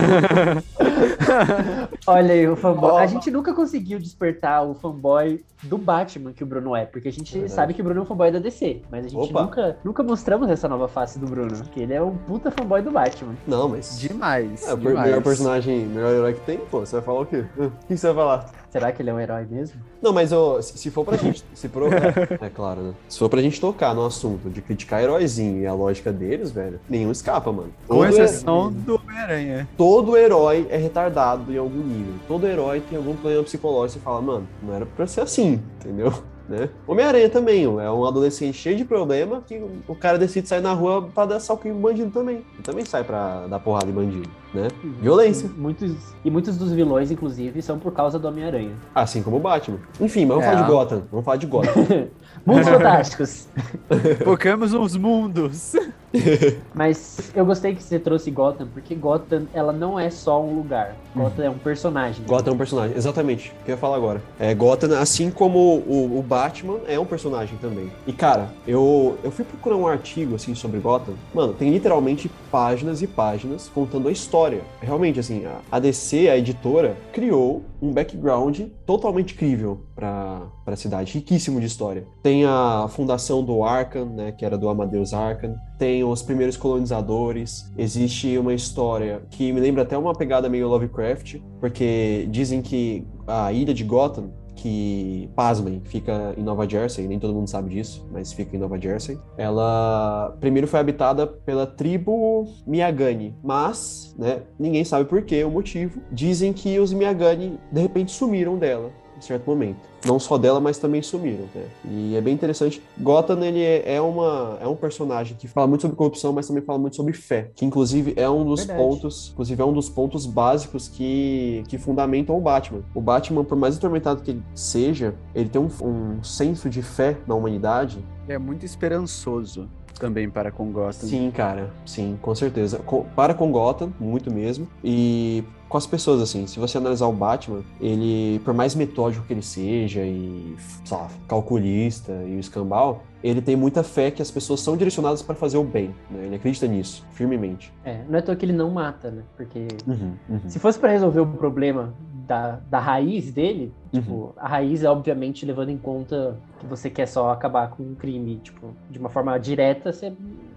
Olha 2.06 2.34
aí, 2.34 2.48
o 2.48 2.56
fanboy. 2.56 2.90
Ó. 2.92 2.98
A 2.98 3.06
gente 3.06 3.30
nunca 3.30 3.52
conseguiu 3.52 3.98
despertar 3.98 4.62
o 4.62 4.74
fanboy 4.74 5.42
do 5.62 5.78
Batman 5.78 6.32
que 6.32 6.42
o 6.42 6.46
Bruno 6.46 6.76
é, 6.76 6.84
porque 6.84 7.08
a 7.08 7.12
gente 7.12 7.32
Verdade. 7.32 7.52
sabe 7.52 7.74
que 7.74 7.80
o 7.80 7.84
Bruno 7.84 8.00
é 8.00 8.02
um 8.02 8.06
fanboy 8.06 8.30
da 8.30 8.38
DC, 8.38 8.82
mas 8.90 9.06
a 9.06 9.08
gente 9.08 9.30
Opa. 9.30 9.42
nunca, 9.42 9.76
nunca 9.84 10.02
mostramos 10.02 10.50
essa 10.50 10.68
nova 10.68 10.88
face 10.88 11.18
do 11.18 11.26
Bruno, 11.26 11.64
que 11.72 11.80
ele 11.80 11.94
é 11.94 12.02
um 12.02 12.16
puta 12.16 12.50
fanboy 12.50 12.82
do 12.82 12.90
Batman. 12.90 13.34
Não, 13.46 13.68
mas. 13.68 13.98
Demais. 13.98 14.66
É, 14.68 14.74
o 14.74 14.76
demais. 14.76 15.06
melhor 15.06 15.22
personagem, 15.22 15.86
melhor 15.86 16.12
herói 16.12 16.34
que 16.34 16.40
tem, 16.40 16.58
pô, 16.58 16.80
você 16.80 16.96
vai 16.96 17.04
falar 17.04 17.20
o 17.20 17.26
quê? 17.26 17.44
O 17.56 17.70
que 17.86 17.96
você 17.96 18.06
vai 18.12 18.16
falar? 18.16 18.63
Será 18.74 18.90
que 18.90 19.00
ele 19.00 19.08
é 19.10 19.14
um 19.14 19.20
herói 19.20 19.46
mesmo? 19.48 19.80
Não, 20.02 20.12
mas 20.12 20.32
ô, 20.32 20.60
se, 20.60 20.76
se 20.76 20.90
for 20.90 21.04
pra 21.04 21.16
gente. 21.16 21.44
Se 21.54 21.68
pro, 21.68 21.86
é, 21.94 22.44
é 22.44 22.50
claro, 22.50 22.80
né? 22.82 22.94
Se 23.08 23.16
for 23.20 23.28
pra 23.28 23.40
gente 23.40 23.60
tocar 23.60 23.94
no 23.94 24.04
assunto 24.04 24.50
de 24.50 24.60
criticar 24.60 25.00
heróizinho 25.00 25.62
e 25.62 25.66
a 25.66 25.72
lógica 25.72 26.12
deles, 26.12 26.50
velho, 26.50 26.80
nenhum 26.90 27.12
escapa, 27.12 27.52
mano. 27.52 27.72
Com 27.86 27.98
Todo, 27.98 28.08
exceção 28.08 28.72
do 28.72 28.96
Homem-Aranha. 28.96 29.68
todo 29.76 30.16
herói 30.16 30.66
é 30.70 30.76
retardado 30.76 31.52
em 31.52 31.56
algum 31.56 31.84
nível. 31.84 32.14
Todo 32.26 32.48
herói 32.48 32.80
tem 32.80 32.98
algum 32.98 33.14
problema 33.14 33.44
psicológico. 33.44 34.00
Você 34.00 34.04
fala, 34.04 34.20
mano, 34.20 34.48
não 34.60 34.74
era 34.74 34.84
pra 34.84 35.06
ser 35.06 35.20
assim, 35.20 35.62
entendeu? 35.78 36.12
Né? 36.46 36.68
Homem-Aranha 36.86 37.30
também, 37.30 37.66
ó, 37.66 37.80
é 37.80 37.90
um 37.90 38.04
adolescente 38.04 38.58
cheio 38.58 38.76
de 38.76 38.84
problema 38.84 39.40
que 39.40 39.64
o 39.88 39.94
cara 39.94 40.18
decide 40.18 40.46
sair 40.46 40.60
na 40.60 40.74
rua 40.74 41.08
pra 41.14 41.24
dar 41.24 41.40
salquinho 41.40 41.74
em 41.74 41.80
bandido 41.80 42.10
também. 42.10 42.44
Ele 42.52 42.62
também 42.62 42.84
sai 42.84 43.02
pra 43.02 43.46
dar 43.46 43.58
porrada 43.60 43.86
em 43.88 43.94
bandido, 43.94 44.28
né? 44.54 44.68
Violência. 45.00 45.50
Muitos, 45.56 45.92
e 46.24 46.30
muitos 46.30 46.56
dos 46.56 46.72
vilões, 46.72 47.10
inclusive, 47.10 47.60
são 47.60 47.78
por 47.78 47.92
causa 47.92 48.18
do 48.18 48.28
Homem-Aranha. 48.28 48.72
Assim 48.94 49.22
como 49.22 49.36
o 49.36 49.40
Batman. 49.40 49.78
Enfim, 50.00 50.24
mas 50.26 50.36
vamos 50.36 50.44
É. 50.44 50.50
falar 50.52 50.62
de 50.62 50.70
Gotham. 50.72 51.02
Vamos 51.10 51.24
falar 51.24 51.36
de 51.36 51.46
Gotham. 51.46 52.08
Mundos 52.46 52.68
Fantásticos. 52.68 53.48
Focamos 54.24 54.72
nos 54.72 54.96
mundos. 54.96 55.72
Mas 56.74 57.32
eu 57.34 57.44
gostei 57.44 57.74
que 57.74 57.82
você 57.82 57.98
trouxe 57.98 58.30
Gotham, 58.30 58.68
porque 58.72 58.94
Gotham, 58.94 59.46
ela 59.52 59.72
não 59.72 59.98
é 59.98 60.10
só 60.10 60.42
um 60.42 60.54
lugar. 60.56 60.94
Gotham 61.14 61.44
é 61.44 61.50
um 61.50 61.58
personagem. 61.58 62.24
Gotham 62.26 62.50
é 62.50 62.54
um 62.54 62.58
personagem, 62.58 62.96
exatamente. 62.96 63.52
O 63.60 63.64
que 63.64 63.70
eu 63.70 63.74
ia 63.74 63.78
falar 63.78 63.96
agora. 63.96 64.22
É, 64.38 64.54
Gotham, 64.54 64.96
assim 64.98 65.30
como 65.30 65.58
o, 65.58 66.18
o 66.18 66.22
Batman, 66.22 66.78
é 66.86 66.98
um 67.00 67.04
personagem 67.04 67.56
também. 67.60 67.90
E, 68.06 68.12
cara, 68.12 68.50
eu, 68.66 69.16
eu 69.24 69.30
fui 69.30 69.44
procurar 69.44 69.76
um 69.76 69.86
artigo, 69.88 70.34
assim, 70.34 70.54
sobre 70.54 70.78
Gotham. 70.80 71.14
Mano, 71.34 71.52
tem 71.52 71.70
literalmente 71.70 72.30
páginas 72.54 73.02
e 73.02 73.08
páginas 73.08 73.68
contando 73.68 74.06
a 74.06 74.12
história. 74.12 74.60
Realmente, 74.80 75.18
assim, 75.18 75.44
a, 75.44 75.58
a 75.72 75.80
DC, 75.80 76.28
a 76.28 76.38
editora, 76.38 76.96
criou 77.12 77.64
um 77.82 77.92
background 77.92 78.60
totalmente 78.86 79.34
crível 79.34 79.80
pra, 79.92 80.40
pra 80.64 80.76
cidade. 80.76 81.14
Riquíssimo 81.14 81.58
de 81.58 81.66
história. 81.66 82.06
Tem 82.22 82.44
a 82.44 82.86
fundação 82.88 83.42
do 83.42 83.64
Arkham, 83.64 84.06
né, 84.06 84.30
que 84.30 84.44
era 84.44 84.56
do 84.56 84.68
Amadeus 84.68 85.12
Arkham. 85.12 85.56
Tem 85.76 86.04
os 86.04 86.22
primeiros 86.22 86.56
colonizadores. 86.56 87.68
Existe 87.76 88.38
uma 88.38 88.54
história 88.54 89.22
que 89.30 89.52
me 89.52 89.58
lembra 89.58 89.82
até 89.82 89.98
uma 89.98 90.12
pegada 90.12 90.48
meio 90.48 90.68
Lovecraft, 90.68 91.40
porque 91.58 92.28
dizem 92.30 92.62
que 92.62 93.04
a 93.26 93.52
ilha 93.52 93.74
de 93.74 93.82
Gotham, 93.82 94.30
que, 94.64 95.28
pasmem, 95.36 95.82
fica 95.84 96.34
em 96.38 96.42
Nova 96.42 96.66
Jersey, 96.66 97.06
nem 97.06 97.18
todo 97.18 97.34
mundo 97.34 97.50
sabe 97.50 97.68
disso, 97.68 98.08
mas 98.10 98.32
fica 98.32 98.56
em 98.56 98.58
Nova 98.58 98.80
Jersey. 98.80 99.18
Ela 99.36 100.34
primeiro 100.40 100.66
foi 100.66 100.80
habitada 100.80 101.26
pela 101.26 101.66
tribo 101.66 102.46
Miyagani, 102.66 103.36
mas, 103.44 104.16
né, 104.18 104.40
ninguém 104.58 104.82
sabe 104.82 105.04
por 105.04 105.20
quê, 105.20 105.44
o 105.44 105.50
motivo. 105.50 106.00
Dizem 106.10 106.50
que 106.54 106.78
os 106.78 106.94
Miyagani 106.94 107.60
de 107.70 107.80
repente 107.82 108.10
sumiram 108.12 108.56
dela 108.56 108.90
em 109.16 109.20
certo 109.20 109.48
momento. 109.48 109.78
Não 110.04 110.18
só 110.18 110.36
dela, 110.36 110.60
mas 110.60 110.78
também 110.78 111.02
sumiram, 111.02 111.46
né? 111.54 111.64
E 111.90 112.14
é 112.14 112.20
bem 112.20 112.34
interessante. 112.34 112.82
Gotham, 112.98 113.42
ele 113.42 113.62
é, 113.62 113.94
é 113.94 114.00
uma, 114.00 114.58
é 114.60 114.66
um 114.66 114.76
personagem 114.76 115.36
que 115.36 115.48
fala 115.48 115.66
muito 115.66 115.82
sobre 115.82 115.96
corrupção, 115.96 116.32
mas 116.32 116.46
também 116.46 116.62
fala 116.62 116.78
muito 116.78 116.96
sobre 116.96 117.12
fé, 117.12 117.50
que 117.54 117.64
inclusive 117.64 118.12
é 118.16 118.28
um 118.28 118.44
dos 118.44 118.60
Verdade. 118.60 118.78
pontos, 118.78 119.30
inclusive 119.32 119.62
é 119.62 119.64
um 119.64 119.72
dos 119.72 119.88
pontos 119.88 120.26
básicos 120.26 120.88
que, 120.88 121.64
que 121.68 121.78
fundamentam 121.78 122.36
o 122.36 122.40
Batman. 122.40 122.82
O 122.94 123.00
Batman, 123.00 123.44
por 123.44 123.56
mais 123.56 123.76
atormentado 123.76 124.22
que 124.22 124.32
ele 124.32 124.42
seja, 124.54 125.14
ele 125.34 125.48
tem 125.48 125.60
um, 125.60 125.68
um 125.82 126.22
senso 126.22 126.68
de 126.68 126.82
fé 126.82 127.16
na 127.26 127.34
humanidade 127.34 128.04
É 128.28 128.38
muito 128.38 128.64
esperançoso 128.64 129.68
também 129.98 130.28
para 130.30 130.50
com 130.50 130.70
Gotham. 130.72 131.08
Sim, 131.08 131.30
cara. 131.30 131.70
Sim, 131.86 132.18
com 132.20 132.34
certeza. 132.34 132.78
Com- 132.78 133.04
para 133.16 133.34
com 133.34 133.50
Gotham, 133.50 133.92
muito 133.98 134.32
mesmo. 134.32 134.66
E 134.82 135.44
com 135.68 135.78
as 135.78 135.86
pessoas, 135.86 136.20
assim, 136.22 136.46
se 136.46 136.58
você 136.60 136.78
analisar 136.78 137.06
o 137.06 137.12
Batman, 137.12 137.62
ele, 137.80 138.38
por 138.44 138.54
mais 138.54 138.74
metódico 138.74 139.26
que 139.26 139.32
ele 139.32 139.42
seja 139.42 140.02
e, 140.02 140.54
sei 140.84 140.96
lá, 140.96 141.08
calculista 141.26 142.12
e 142.26 142.36
o 142.36 142.38
escambau, 142.40 143.02
ele 143.22 143.40
tem 143.40 143.56
muita 143.56 143.82
fé 143.82 144.10
que 144.10 144.20
as 144.22 144.30
pessoas 144.30 144.60
são 144.60 144.76
direcionadas 144.76 145.22
para 145.22 145.34
fazer 145.34 145.56
o 145.56 145.64
bem, 145.64 145.94
né? 146.10 146.26
Ele 146.26 146.36
acredita 146.36 146.66
nisso, 146.66 147.04
firmemente. 147.12 147.72
É, 147.84 148.02
não 148.08 148.18
é 148.18 148.22
toa 148.22 148.36
que 148.36 148.44
ele 148.44 148.52
não 148.52 148.70
mata, 148.70 149.10
né? 149.10 149.22
Porque 149.36 149.66
Uhum, 149.86 150.12
uhum. 150.28 150.40
se 150.48 150.58
fosse 150.58 150.78
pra 150.78 150.90
resolver 150.90 151.20
o 151.20 151.26
problema 151.26 151.92
da, 152.26 152.60
da 152.70 152.78
raiz 152.78 153.30
dele, 153.32 153.72
tipo, 153.92 154.12
Uhum. 154.12 154.32
a 154.36 154.48
raiz 154.48 154.82
é 154.82 154.88
obviamente 154.90 155.44
levando 155.46 155.70
em 155.70 155.78
conta 155.78 156.36
que 156.58 156.66
você 156.66 156.88
quer 156.90 157.06
só 157.06 157.30
acabar 157.30 157.70
com 157.70 157.82
um 157.82 157.94
crime, 157.94 158.36
tipo, 158.42 158.74
de 158.90 158.98
uma 158.98 159.08
forma 159.08 159.38
direta, 159.38 159.92
você 159.92 160.12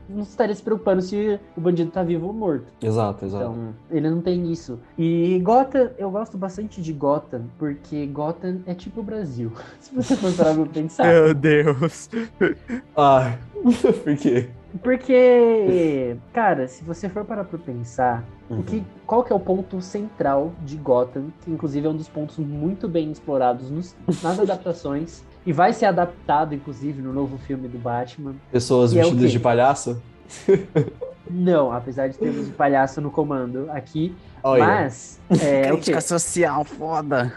não 0.09 0.21
estaria 0.21 0.55
se 0.55 0.63
preocupando 0.63 1.01
se 1.01 1.38
o 1.55 1.59
bandido 1.62 1.91
tá 1.91 2.01
vivo 2.01 2.27
ou 2.27 2.33
morto. 2.33 2.65
Exato, 2.81 3.25
exato. 3.25 3.43
Então, 3.43 3.74
ele 3.91 4.09
não 4.09 4.21
tem 4.21 4.50
isso. 4.51 4.79
E 4.97 5.38
Gotham, 5.43 5.89
eu 5.97 6.09
gosto 6.09 6.38
bastante 6.38 6.81
de 6.81 6.93
Gotham, 6.93 7.41
porque 7.57 8.05
Gotham 8.07 8.62
é 8.65 8.74
tipo 8.74 9.01
o 9.01 9.03
Brasil. 9.03 9.51
Se 9.81 9.93
você 9.93 10.15
for 10.15 10.33
parar 10.33 10.55
pra 10.55 10.65
pensar. 10.65 11.05
Meu 11.07 11.33
Deus. 11.33 12.09
Ah, 12.95 13.38
por 14.03 14.15
quê? 14.15 14.50
Porque, 14.81 16.15
cara, 16.34 16.67
se 16.67 16.84
você 16.84 17.10
for 17.10 17.24
parar 17.25 17.43
pra 17.43 17.57
pensar, 17.60 18.24
Uhum. 18.50 18.60
o 18.60 18.63
que, 18.63 18.81
qual 19.05 19.24
que 19.25 19.34
é 19.34 19.36
o 19.36 19.39
ponto 19.41 19.81
central 19.81 20.53
de 20.63 20.77
Gotham, 20.77 21.25
que 21.41 21.51
inclusive 21.51 21.86
é 21.86 21.89
um 21.89 21.96
dos 21.98 22.07
pontos 22.07 22.38
muito 22.38 22.88
bem 22.88 23.12
explorados 23.12 23.69
nos- 23.69 23.93
nas 24.24 24.39
adaptações, 24.39 25.22
e 25.46 25.51
vai 25.51 25.74
ser 25.74 25.86
adaptado, 25.86 26.55
inclusive, 26.55 27.01
no 27.01 27.12
novo 27.12 27.38
filme 27.39 27.67
do 27.67 27.77
Batman. 27.77 28.36
Pessoas 28.51 28.96
é 28.96 29.00
vestidas 29.01 29.25
quê? 29.25 29.31
de 29.31 29.39
palhaço? 29.39 30.01
Não, 31.29 31.74
apesar 31.74 32.07
de 32.07 32.17
termos 32.17 32.48
o 32.48 32.51
palhaço 32.53 33.01
no 33.01 33.12
comando 33.12 33.67
aqui, 33.69 34.15
Olha. 34.41 34.65
mas 34.65 35.19
é, 35.29 35.34
o 35.34 35.75
quê? 35.75 35.81
Crítica 35.91 36.00
social, 36.01 36.63
foda. 36.63 37.34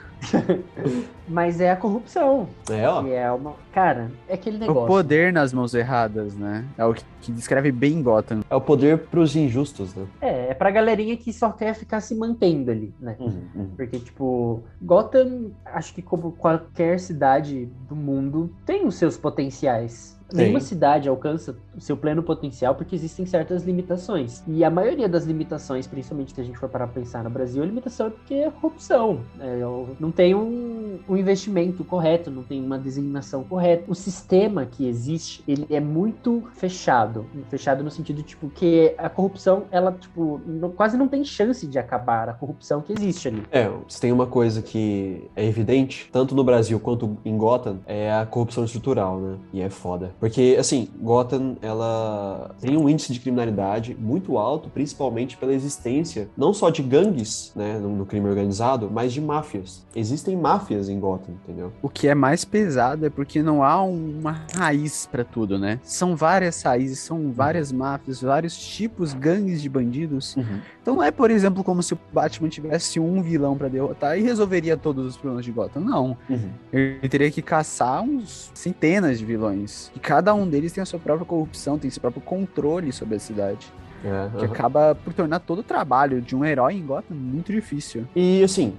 Mas 1.31 1.61
é 1.61 1.71
a 1.71 1.77
corrupção. 1.77 2.49
É, 2.69 2.87
ó. 2.89 3.03
E 3.07 3.13
é 3.13 3.31
uma. 3.31 3.55
Cara, 3.73 4.11
é 4.29 4.35
aquele 4.35 4.57
O 4.57 4.61
negócio. 4.61 4.87
poder 4.89 5.33
nas 5.33 5.53
mãos 5.53 5.73
erradas, 5.75 6.35
né? 6.37 6.65
É 6.77 6.85
o 6.85 6.93
que, 6.93 7.31
descreve 7.31 7.71
bem 7.71 8.03
Gotham. 8.03 8.41
É 8.51 8.55
o 8.57 8.61
poder 8.61 8.99
pros 8.99 9.37
injustos, 9.37 9.95
né? 9.95 10.07
É, 10.21 10.51
é 10.51 10.55
pra 10.55 10.71
galerinha 10.71 11.17
que 11.17 11.33
só 11.33 11.51
quer 11.53 11.75
ficar 11.75 12.01
se 12.01 12.15
mantendo 12.15 12.71
ali, 12.71 12.93
né? 13.01 13.15
Uhum, 13.21 13.43
uhum. 13.55 13.71
Porque, 13.77 13.99
tipo, 14.01 14.63
Gotham, 14.83 15.53
acho 15.65 15.95
que 15.95 16.03
como 16.03 16.33
qualquer 16.33 16.99
cidade 16.99 17.67
do 17.89 17.95
mundo, 17.95 18.53
tem 18.67 18.85
os 18.87 18.97
seus 18.97 19.17
potenciais. 19.17 20.19
Nenhuma 20.33 20.61
cidade 20.61 21.09
alcança 21.09 21.57
o 21.77 21.81
seu 21.81 21.97
pleno 21.97 22.23
potencial 22.23 22.77
porque 22.77 22.95
existem 22.95 23.27
certas 23.27 23.65
limitações. 23.65 24.45
E 24.47 24.63
a 24.63 24.71
maioria 24.71 25.09
das 25.09 25.25
limitações, 25.25 25.89
principalmente 25.89 26.33
se 26.33 26.41
a 26.41 26.45
gente 26.45 26.57
for 26.57 26.69
parar 26.69 26.87
pra 26.87 27.01
pensar 27.03 27.25
no 27.25 27.31
Brasil, 27.31 27.61
a 27.61 27.67
limitação 27.67 28.07
é 28.07 28.11
porque 28.11 28.35
é 28.35 28.49
corrupção. 28.49 29.23
É, 29.41 29.67
o- 29.67 29.89
não 29.99 30.13
tem 30.13 30.33
um, 30.33 31.01
um 31.09 31.17
investimento 31.21 31.85
correto, 31.85 32.31
não 32.31 32.43
tem 32.43 32.63
uma 32.65 32.79
designação 32.79 33.45
correta. 33.45 33.85
O 33.89 33.95
sistema 33.95 34.65
que 34.67 34.87
existe, 34.87 35.43
ele 35.47 35.67
é 35.71 35.81
muito 35.81 36.43
fechado. 36.55 37.27
Fechado 37.49 37.85
no 37.85 37.91
sentido, 37.91 38.23
tipo, 38.23 38.49
que 38.49 38.95
a 38.99 39.09
corrupção, 39.09 39.65
ela, 39.71 39.93
tipo, 39.93 40.41
não- 40.47 40.71
quase 40.71 40.97
não 40.97 41.09
tem 41.09 41.25
chance 41.25 41.67
de 41.67 41.79
acabar 41.79 42.29
a 42.29 42.33
corrupção 42.33 42.81
que 42.81 42.93
existe 42.93 43.29
ali. 43.29 43.43
É, 43.51 43.71
se 43.89 44.01
tem 44.01 44.13
uma 44.13 44.27
coisa 44.27 44.63
que 44.63 45.29
é 45.37 45.45
evidente, 45.45 46.09
tanto 46.13 46.35
no 46.35 46.43
Brasil 46.45 46.79
quanto 46.81 47.17
em 47.25 47.37
Gotham, 47.37 47.79
é 47.87 48.13
a 48.13 48.25
corrupção 48.27 48.65
estrutural, 48.65 49.19
né? 49.21 49.37
E 49.53 49.61
é 49.61 49.71
foda. 49.71 50.13
Porque, 50.19 50.57
assim, 50.59 50.89
Gotham, 51.01 51.57
ela 51.63 52.55
tem 52.61 52.77
um 52.77 52.89
índice 52.89 53.13
de 53.13 53.21
criminalidade 53.21 53.97
muito 53.99 54.39
alto, 54.39 54.69
principalmente 54.71 55.37
pela 55.37 55.53
existência 55.53 56.29
não 56.37 56.53
só 56.53 56.71
de 56.71 56.83
gangues, 56.83 57.53
né, 57.55 57.79
no, 57.79 57.91
no 57.97 58.07
crime 58.07 58.29
organizado, 58.29 58.91
mas 58.93 59.13
de 59.13 59.21
máfias. 59.21 59.85
Existem 59.95 60.37
máfias 60.37 60.89
em 60.89 60.99
Gotham, 60.99 61.10
entendeu? 61.29 61.73
O 61.83 61.89
que 61.89 62.09
é 62.09 62.15
mais 62.15 62.45
pesado 62.45 63.07
é 63.07 63.11
porque 63.11 63.43
não 63.43 63.63
há 63.63 63.83
uma 63.83 64.45
raiz 64.55 65.07
pra 65.11 65.25
tudo, 65.25 65.59
né? 65.59 65.81
São 65.83 66.15
várias 66.15 66.63
raízes, 66.63 66.99
são 67.01 67.33
várias 67.33 67.73
máfias, 67.73 68.21
vários 68.21 68.57
tipos, 68.57 69.13
gangues 69.13 69.63
de 69.63 69.69
bandidos. 69.69 70.37
Então 70.83 70.97
não 70.97 71.03
é, 71.03 71.11
por 71.11 71.31
exemplo, 71.31 71.63
como 71.63 71.83
se 71.83 71.95
o 71.95 71.99
Batman 72.13 72.49
tivesse 72.49 72.99
um 72.99 73.23
vilão 73.23 73.57
pra 73.57 73.69
derrotar 73.69 74.19
e 74.19 74.23
resolveria 74.23 74.77
todos 74.77 75.07
os 75.07 75.17
problemas 75.17 75.45
de 75.45 75.53
Gotham. 75.53 75.81
Não. 75.81 76.17
Uhum. 76.29 76.51
Ele 76.73 77.09
teria 77.09 77.31
que 77.31 77.43
caçar 77.43 78.03
uns 78.03 78.51
centenas 78.55 79.19
de 79.19 79.25
vilões. 79.25 79.91
E 79.95 79.99
cada 79.99 80.35
um 80.35 80.49
deles 80.49 80.73
tem 80.73 80.83
a 80.83 80.87
sua 80.87 80.99
própria 80.99 81.27
corrupção, 81.27 81.79
tem 81.79 81.91
seu 81.91 82.01
próprio 82.01 82.23
controle 82.23 82.93
sobre 82.93 83.17
a 83.17 83.19
cidade. 83.21 83.73
É, 84.05 84.39
Que 84.39 84.45
acaba 84.45 84.95
por 84.95 85.13
tornar 85.13 85.41
todo 85.41 85.59
o 85.59 85.63
trabalho 85.63 86.21
de 86.21 86.35
um 86.35 86.45
herói 86.45 86.75
em 86.75 86.85
Gotham 86.85 87.15
muito 87.15 87.53
difícil. 87.53 88.07
E 88.17 88.43
assim, 88.43 88.75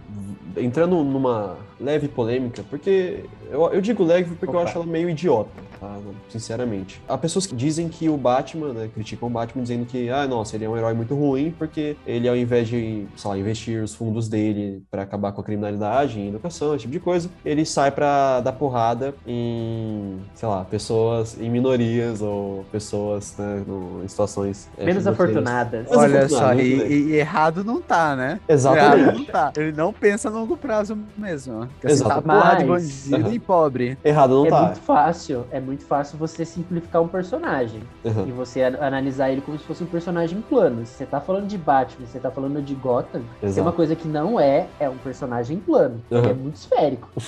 entrando 0.57 1.03
numa 1.03 1.57
leve 1.79 2.07
polêmica, 2.07 2.63
porque 2.69 3.25
eu, 3.51 3.73
eu 3.73 3.81
digo 3.81 4.03
leve 4.03 4.35
porque 4.35 4.55
eu 4.55 4.59
Opa. 4.59 4.69
acho 4.69 4.77
ela 4.77 4.85
meio 4.87 5.09
idiota, 5.09 5.49
tá? 5.79 5.97
Sinceramente. 6.29 7.01
Há 7.07 7.17
pessoas 7.17 7.45
que 7.45 7.55
dizem 7.55 7.89
que 7.89 8.07
o 8.09 8.15
Batman, 8.17 8.73
né, 8.73 8.89
criticam 8.93 9.27
o 9.27 9.31
Batman 9.31 9.61
dizendo 9.63 9.85
que, 9.85 10.09
ah, 10.09 10.25
nossa, 10.27 10.55
ele 10.55 10.65
é 10.65 10.69
um 10.69 10.77
herói 10.77 10.93
muito 10.93 11.13
ruim 11.15 11.53
porque 11.57 11.95
ele, 12.07 12.27
ao 12.29 12.35
invés 12.35 12.67
de, 12.67 13.05
sei 13.17 13.29
lá, 13.29 13.37
investir 13.37 13.83
os 13.83 13.93
fundos 13.93 14.29
dele 14.29 14.81
pra 14.89 15.01
acabar 15.03 15.31
com 15.33 15.41
a 15.41 15.43
criminalidade, 15.43 16.19
em 16.19 16.29
educação, 16.29 16.69
esse 16.73 16.81
tipo 16.83 16.93
de 16.93 16.99
coisa, 16.99 17.29
ele 17.43 17.65
sai 17.65 17.91
pra 17.91 18.39
dar 18.39 18.53
porrada 18.53 19.13
em, 19.27 20.19
sei 20.33 20.47
lá, 20.47 20.63
pessoas 20.63 21.37
em 21.39 21.49
minorias 21.49 22.21
ou 22.21 22.63
pessoas, 22.71 23.35
né, 23.37 23.63
no- 23.67 24.03
em 24.03 24.07
situações 24.07 24.69
é, 24.77 24.85
Menos 24.85 25.05
afortunadas. 25.05 25.85
Mas 25.89 25.97
Olha 25.97 26.29
só, 26.29 26.47
muito 26.53 26.61
e, 26.61 27.09
e 27.11 27.15
errado 27.15 27.63
não 27.63 27.81
tá, 27.81 28.15
né? 28.15 28.39
Exatamente. 28.47 29.01
Errado 29.01 29.17
não 29.17 29.25
tá. 29.25 29.53
Ele 29.57 29.71
não 29.73 29.91
pensa 29.93 30.29
no 30.29 30.39
longo 30.39 30.55
prazo 30.57 30.97
mesmo. 31.17 31.67
Quer 31.81 31.91
Exato. 31.91 32.15
sentar 32.15 32.21
porra 32.39 32.55
de 32.57 32.65
bandido 32.65 33.15
Aham. 33.27 33.33
e 33.33 33.39
pobre. 33.41 33.97
Errado 34.03 34.35
não 34.35 34.45
é 34.45 34.49
tá. 34.49 34.61
muito 34.65 34.79
fácil, 34.81 35.45
é 35.51 35.59
muito 35.59 35.83
fácil 35.85 36.17
você 36.17 36.45
simplificar 36.45 37.01
um 37.01 37.07
personagem 37.07 37.81
Aham. 38.05 38.25
e 38.27 38.31
você 38.31 38.63
analisar 38.63 39.31
ele 39.31 39.41
como 39.41 39.57
se 39.57 39.65
fosse 39.65 39.83
um 39.83 39.87
personagem 39.87 40.41
plano. 40.41 40.85
Se 40.85 40.93
você 40.93 41.05
tá 41.05 41.19
falando 41.19 41.47
de 41.47 41.57
Batman, 41.57 42.05
se 42.05 42.13
você 42.13 42.19
tá 42.19 42.31
falando 42.31 42.61
de 42.61 42.73
Gotham, 42.75 43.21
tem 43.39 43.49
Exato. 43.49 43.67
uma 43.67 43.71
coisa 43.73 43.95
que 43.95 44.07
não 44.07 44.39
é, 44.39 44.67
é 44.79 44.89
um 44.89 44.97
personagem 44.97 45.57
plano. 45.59 46.01
Ele 46.09 46.19
Aham. 46.19 46.29
é 46.29 46.33
muito 46.33 46.55
esférico. 46.55 47.09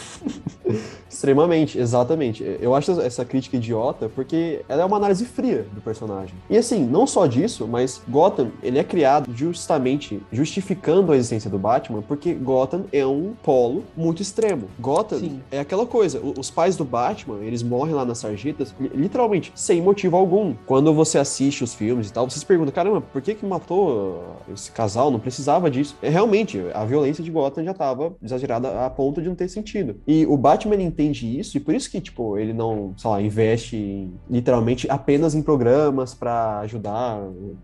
Extremamente, 1.10 1.78
exatamente. 1.78 2.44
Eu 2.60 2.74
acho 2.74 3.00
essa 3.02 3.24
crítica 3.24 3.58
idiota 3.58 4.10
porque 4.10 4.62
ela 4.68 4.82
é 4.82 4.86
uma 4.86 4.98
análise 4.98 5.26
fria 5.26 5.66
do 5.72 5.82
personagem. 5.82 6.36
E 6.50 6.58
assim, 6.58 6.84
não 6.84 7.06
só 7.06 7.28
disso, 7.28 7.68
mas 7.68 8.02
Gotham, 8.10 8.52
ele 8.62 8.80
é 8.80 8.84
criado 8.84 9.32
justamente 9.36 10.22
justificando 10.32 11.12
a 11.12 11.16
existência 11.16 11.50
do 11.50 11.60
Batman, 11.60 12.02
porque 12.02 12.34
Gotham 12.34 12.86
é 12.92 13.06
um 13.06 13.34
polo 13.44 13.84
muito 13.96 14.22
extremo. 14.22 14.68
Gotham 14.80 15.20
Sim. 15.20 15.42
é 15.52 15.60
aquela 15.60 15.86
coisa, 15.86 16.03
o- 16.14 16.34
os 16.40 16.50
pais 16.50 16.76
do 16.76 16.84
Batman, 16.86 17.40
eles 17.42 17.64
morrem 17.64 17.94
lá 17.96 18.04
nas 18.06 18.18
sarjetas, 18.20 18.74
li- 18.80 18.92
literalmente, 18.94 19.52
sem 19.56 19.82
motivo 19.82 20.18
algum. 20.18 20.54
Quando 20.66 20.94
você 20.94 21.18
assiste 21.18 21.64
os 21.64 21.74
filmes 21.74 22.10
e 22.10 22.14
tal, 22.14 22.30
você 22.30 22.40
se 22.40 22.46
pergunta, 22.46 22.72
caramba, 22.72 23.02
por 23.02 23.22
que 23.22 23.34
que 23.36 23.46
matou 23.46 24.24
esse 24.54 24.72
casal? 24.72 25.10
Não 25.12 25.20
precisava 25.20 25.70
disso. 25.72 25.96
É 26.02 26.10
realmente, 26.10 26.60
a 26.74 26.84
violência 26.86 27.24
de 27.24 27.32
Gotham 27.32 27.64
já 27.64 27.72
estava 27.72 28.14
exagerada 28.22 28.86
a 28.86 28.90
ponto 28.90 29.22
de 29.22 29.28
não 29.30 29.36
ter 29.36 29.48
sentido. 29.48 29.96
E 30.08 30.26
o 30.26 30.36
Batman 30.38 30.76
entende 30.76 31.40
isso, 31.40 31.58
e 31.58 31.60
por 31.60 31.74
isso 31.74 31.90
que, 31.90 32.02
tipo, 32.02 32.38
ele 32.38 32.54
não, 32.54 32.94
sei 32.98 33.10
lá, 33.10 33.22
investe 33.22 33.76
em- 33.78 34.14
literalmente 34.30 34.90
apenas 34.90 35.36
em 35.36 35.42
programas 35.42 36.14
pra 36.14 36.60
ajudar, 36.60 37.20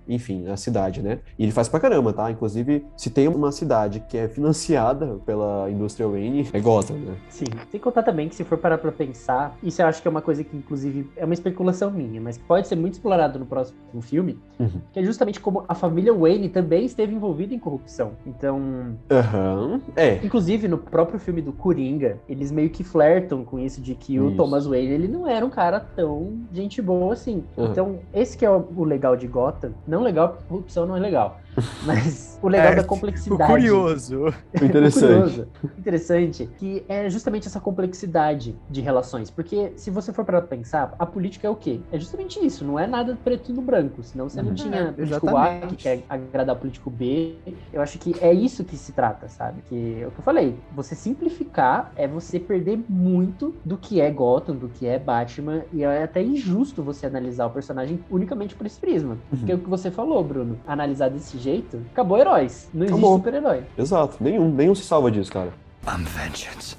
enfim, 0.07 0.47
a 0.47 0.57
cidade, 0.57 1.01
né? 1.01 1.19
E 1.37 1.43
ele 1.43 1.51
faz 1.51 1.67
pra 1.67 1.79
caramba, 1.79 2.13
tá? 2.13 2.29
Inclusive, 2.31 2.85
se 2.95 3.09
tem 3.09 3.27
uma 3.27 3.51
cidade 3.51 4.03
que 4.07 4.17
é 4.17 4.27
financiada 4.27 5.19
pela 5.25 5.69
indústria 5.69 6.07
Wayne, 6.07 6.47
é 6.53 6.59
Gotham, 6.59 6.97
né? 6.97 7.15
Sim. 7.29 7.45
Sem 7.71 7.79
contar 7.79 8.03
também 8.03 8.28
que 8.29 8.35
se 8.35 8.43
for 8.43 8.57
parar 8.57 8.77
pra 8.77 8.91
pensar, 8.91 9.57
isso 9.63 9.81
eu 9.81 9.87
acho 9.87 10.01
que 10.01 10.07
é 10.07 10.11
uma 10.11 10.21
coisa 10.21 10.43
que, 10.43 10.55
inclusive, 10.55 11.09
é 11.17 11.25
uma 11.25 11.33
especulação 11.33 11.91
minha, 11.91 12.21
mas 12.21 12.37
que 12.37 12.43
pode 12.43 12.67
ser 12.67 12.75
muito 12.75 12.93
explorado 12.93 13.37
no 13.39 13.45
próximo 13.45 13.77
filme, 14.01 14.37
Uhum. 14.59 14.81
que 14.93 14.99
é 14.99 15.03
justamente 15.03 15.39
como 15.39 15.63
a 15.67 15.73
família 15.75 16.13
Wayne 16.13 16.49
também 16.49 16.85
esteve 16.85 17.13
envolvida 17.13 17.53
em 17.53 17.59
corrupção. 17.59 18.11
Então, 18.25 18.95
Aham. 19.11 19.81
É. 19.95 20.15
Inclusive, 20.23 20.67
no 20.67 20.77
próprio 20.77 21.19
filme 21.19 21.41
do 21.41 21.51
Coringa, 21.51 22.17
eles 22.27 22.51
meio 22.51 22.69
que 22.69 22.83
flertam 22.83 23.43
com 23.43 23.57
isso 23.59 23.81
de 23.81 23.95
que 23.95 24.19
o 24.19 24.27
Isso. 24.27 24.37
Thomas 24.37 24.65
Wayne, 24.65 24.93
ele 24.93 25.07
não 25.07 25.27
era 25.27 25.45
um 25.45 25.49
cara 25.49 25.79
tão 25.79 26.39
gente 26.51 26.81
boa 26.81 27.13
assim. 27.13 27.43
Uhum. 27.57 27.65
Então, 27.65 27.99
esse 28.13 28.37
que 28.37 28.45
é 28.45 28.49
o, 28.51 28.65
o 28.75 28.83
legal 28.83 29.15
de 29.15 29.27
Gotham. 29.27 29.71
Não 29.87 30.01
legal, 30.01 30.29
porque 30.29 30.43
corrupção 30.47 30.85
não 30.85 30.95
é 30.95 30.99
legal. 30.99 31.39
Mas 31.85 32.37
o 32.41 32.47
legal 32.47 32.71
É, 32.71 32.75
da 32.75 32.81
O 32.81 32.85
complexidade. 32.85 33.51
curioso. 33.51 34.33
Interessante. 34.61 35.09
Curioso, 35.09 35.47
interessante, 35.77 36.49
que 36.57 36.83
é 36.87 37.09
justamente 37.09 37.47
essa 37.47 37.59
complexidade 37.59 38.55
de 38.69 38.81
relações. 38.81 39.29
Porque 39.29 39.73
se 39.75 39.89
você 39.91 40.13
for 40.13 40.23
para 40.23 40.41
pensar, 40.41 40.93
a 40.97 41.05
política 41.05 41.47
é 41.47 41.49
o 41.49 41.55
quê? 41.55 41.81
É 41.91 41.99
justamente 41.99 42.39
isso, 42.45 42.63
não 42.63 42.79
é 42.79 42.87
nada 42.87 43.17
preto 43.23 43.51
no 43.53 43.61
branco. 43.61 44.01
Senão 44.03 44.29
você 44.29 44.41
não 44.41 44.49
Uhum. 44.49 44.55
tinha 44.55 44.75
É, 44.79 44.91
político 44.91 45.37
A 45.37 45.59
que 45.67 45.75
quer 45.75 46.03
agradar 46.09 46.55
político 46.55 46.89
B. 46.89 47.35
Eu 47.73 47.81
acho 47.81 47.97
que 47.99 48.15
é 48.21 48.33
isso 48.33 48.63
que 48.63 48.77
se 48.77 48.93
trata, 48.93 49.27
sabe? 49.27 49.61
Que 49.67 50.01
é 50.01 50.07
o 50.07 50.11
que 50.11 50.19
eu 50.19 50.23
falei. 50.23 50.55
Você 50.75 50.95
simplificar 50.95 51.91
é 51.95 52.07
você 52.07 52.39
perder 52.39 52.79
muito 52.87 53.53
do 53.65 53.77
que 53.77 53.99
é 53.99 54.09
Gotham, 54.09 54.55
do 54.55 54.69
que 54.69 54.85
é 54.87 54.97
Batman. 54.97 55.63
E 55.73 55.83
é 55.83 56.03
até 56.03 56.21
injusto 56.23 56.81
você 56.81 57.05
analisar 57.05 57.45
o 57.47 57.49
personagem 57.49 57.99
unicamente 58.09 58.55
por 58.55 58.65
esse 58.65 58.79
prisma. 58.79 59.17
Porque 59.29 59.51
é 59.51 59.55
o 59.55 59.59
que 59.59 59.69
você 59.69 59.91
falou, 59.91 60.23
Bruno. 60.23 60.57
Analisar 60.65 61.09
desse 61.09 61.37
jeito, 61.37 61.48
acabou 61.91 62.17
heróis. 62.17 62.69
Não 62.73 62.85
existe 62.85 63.01
super-herói. 63.01 63.63
Exato. 63.77 64.17
Nenhum, 64.19 64.49
nenhum 64.49 64.75
se 64.75 64.83
salva 64.83 65.11
disso, 65.11 65.31
cara. 65.31 65.51
I'm 65.87 66.03
vengeance. 66.03 66.75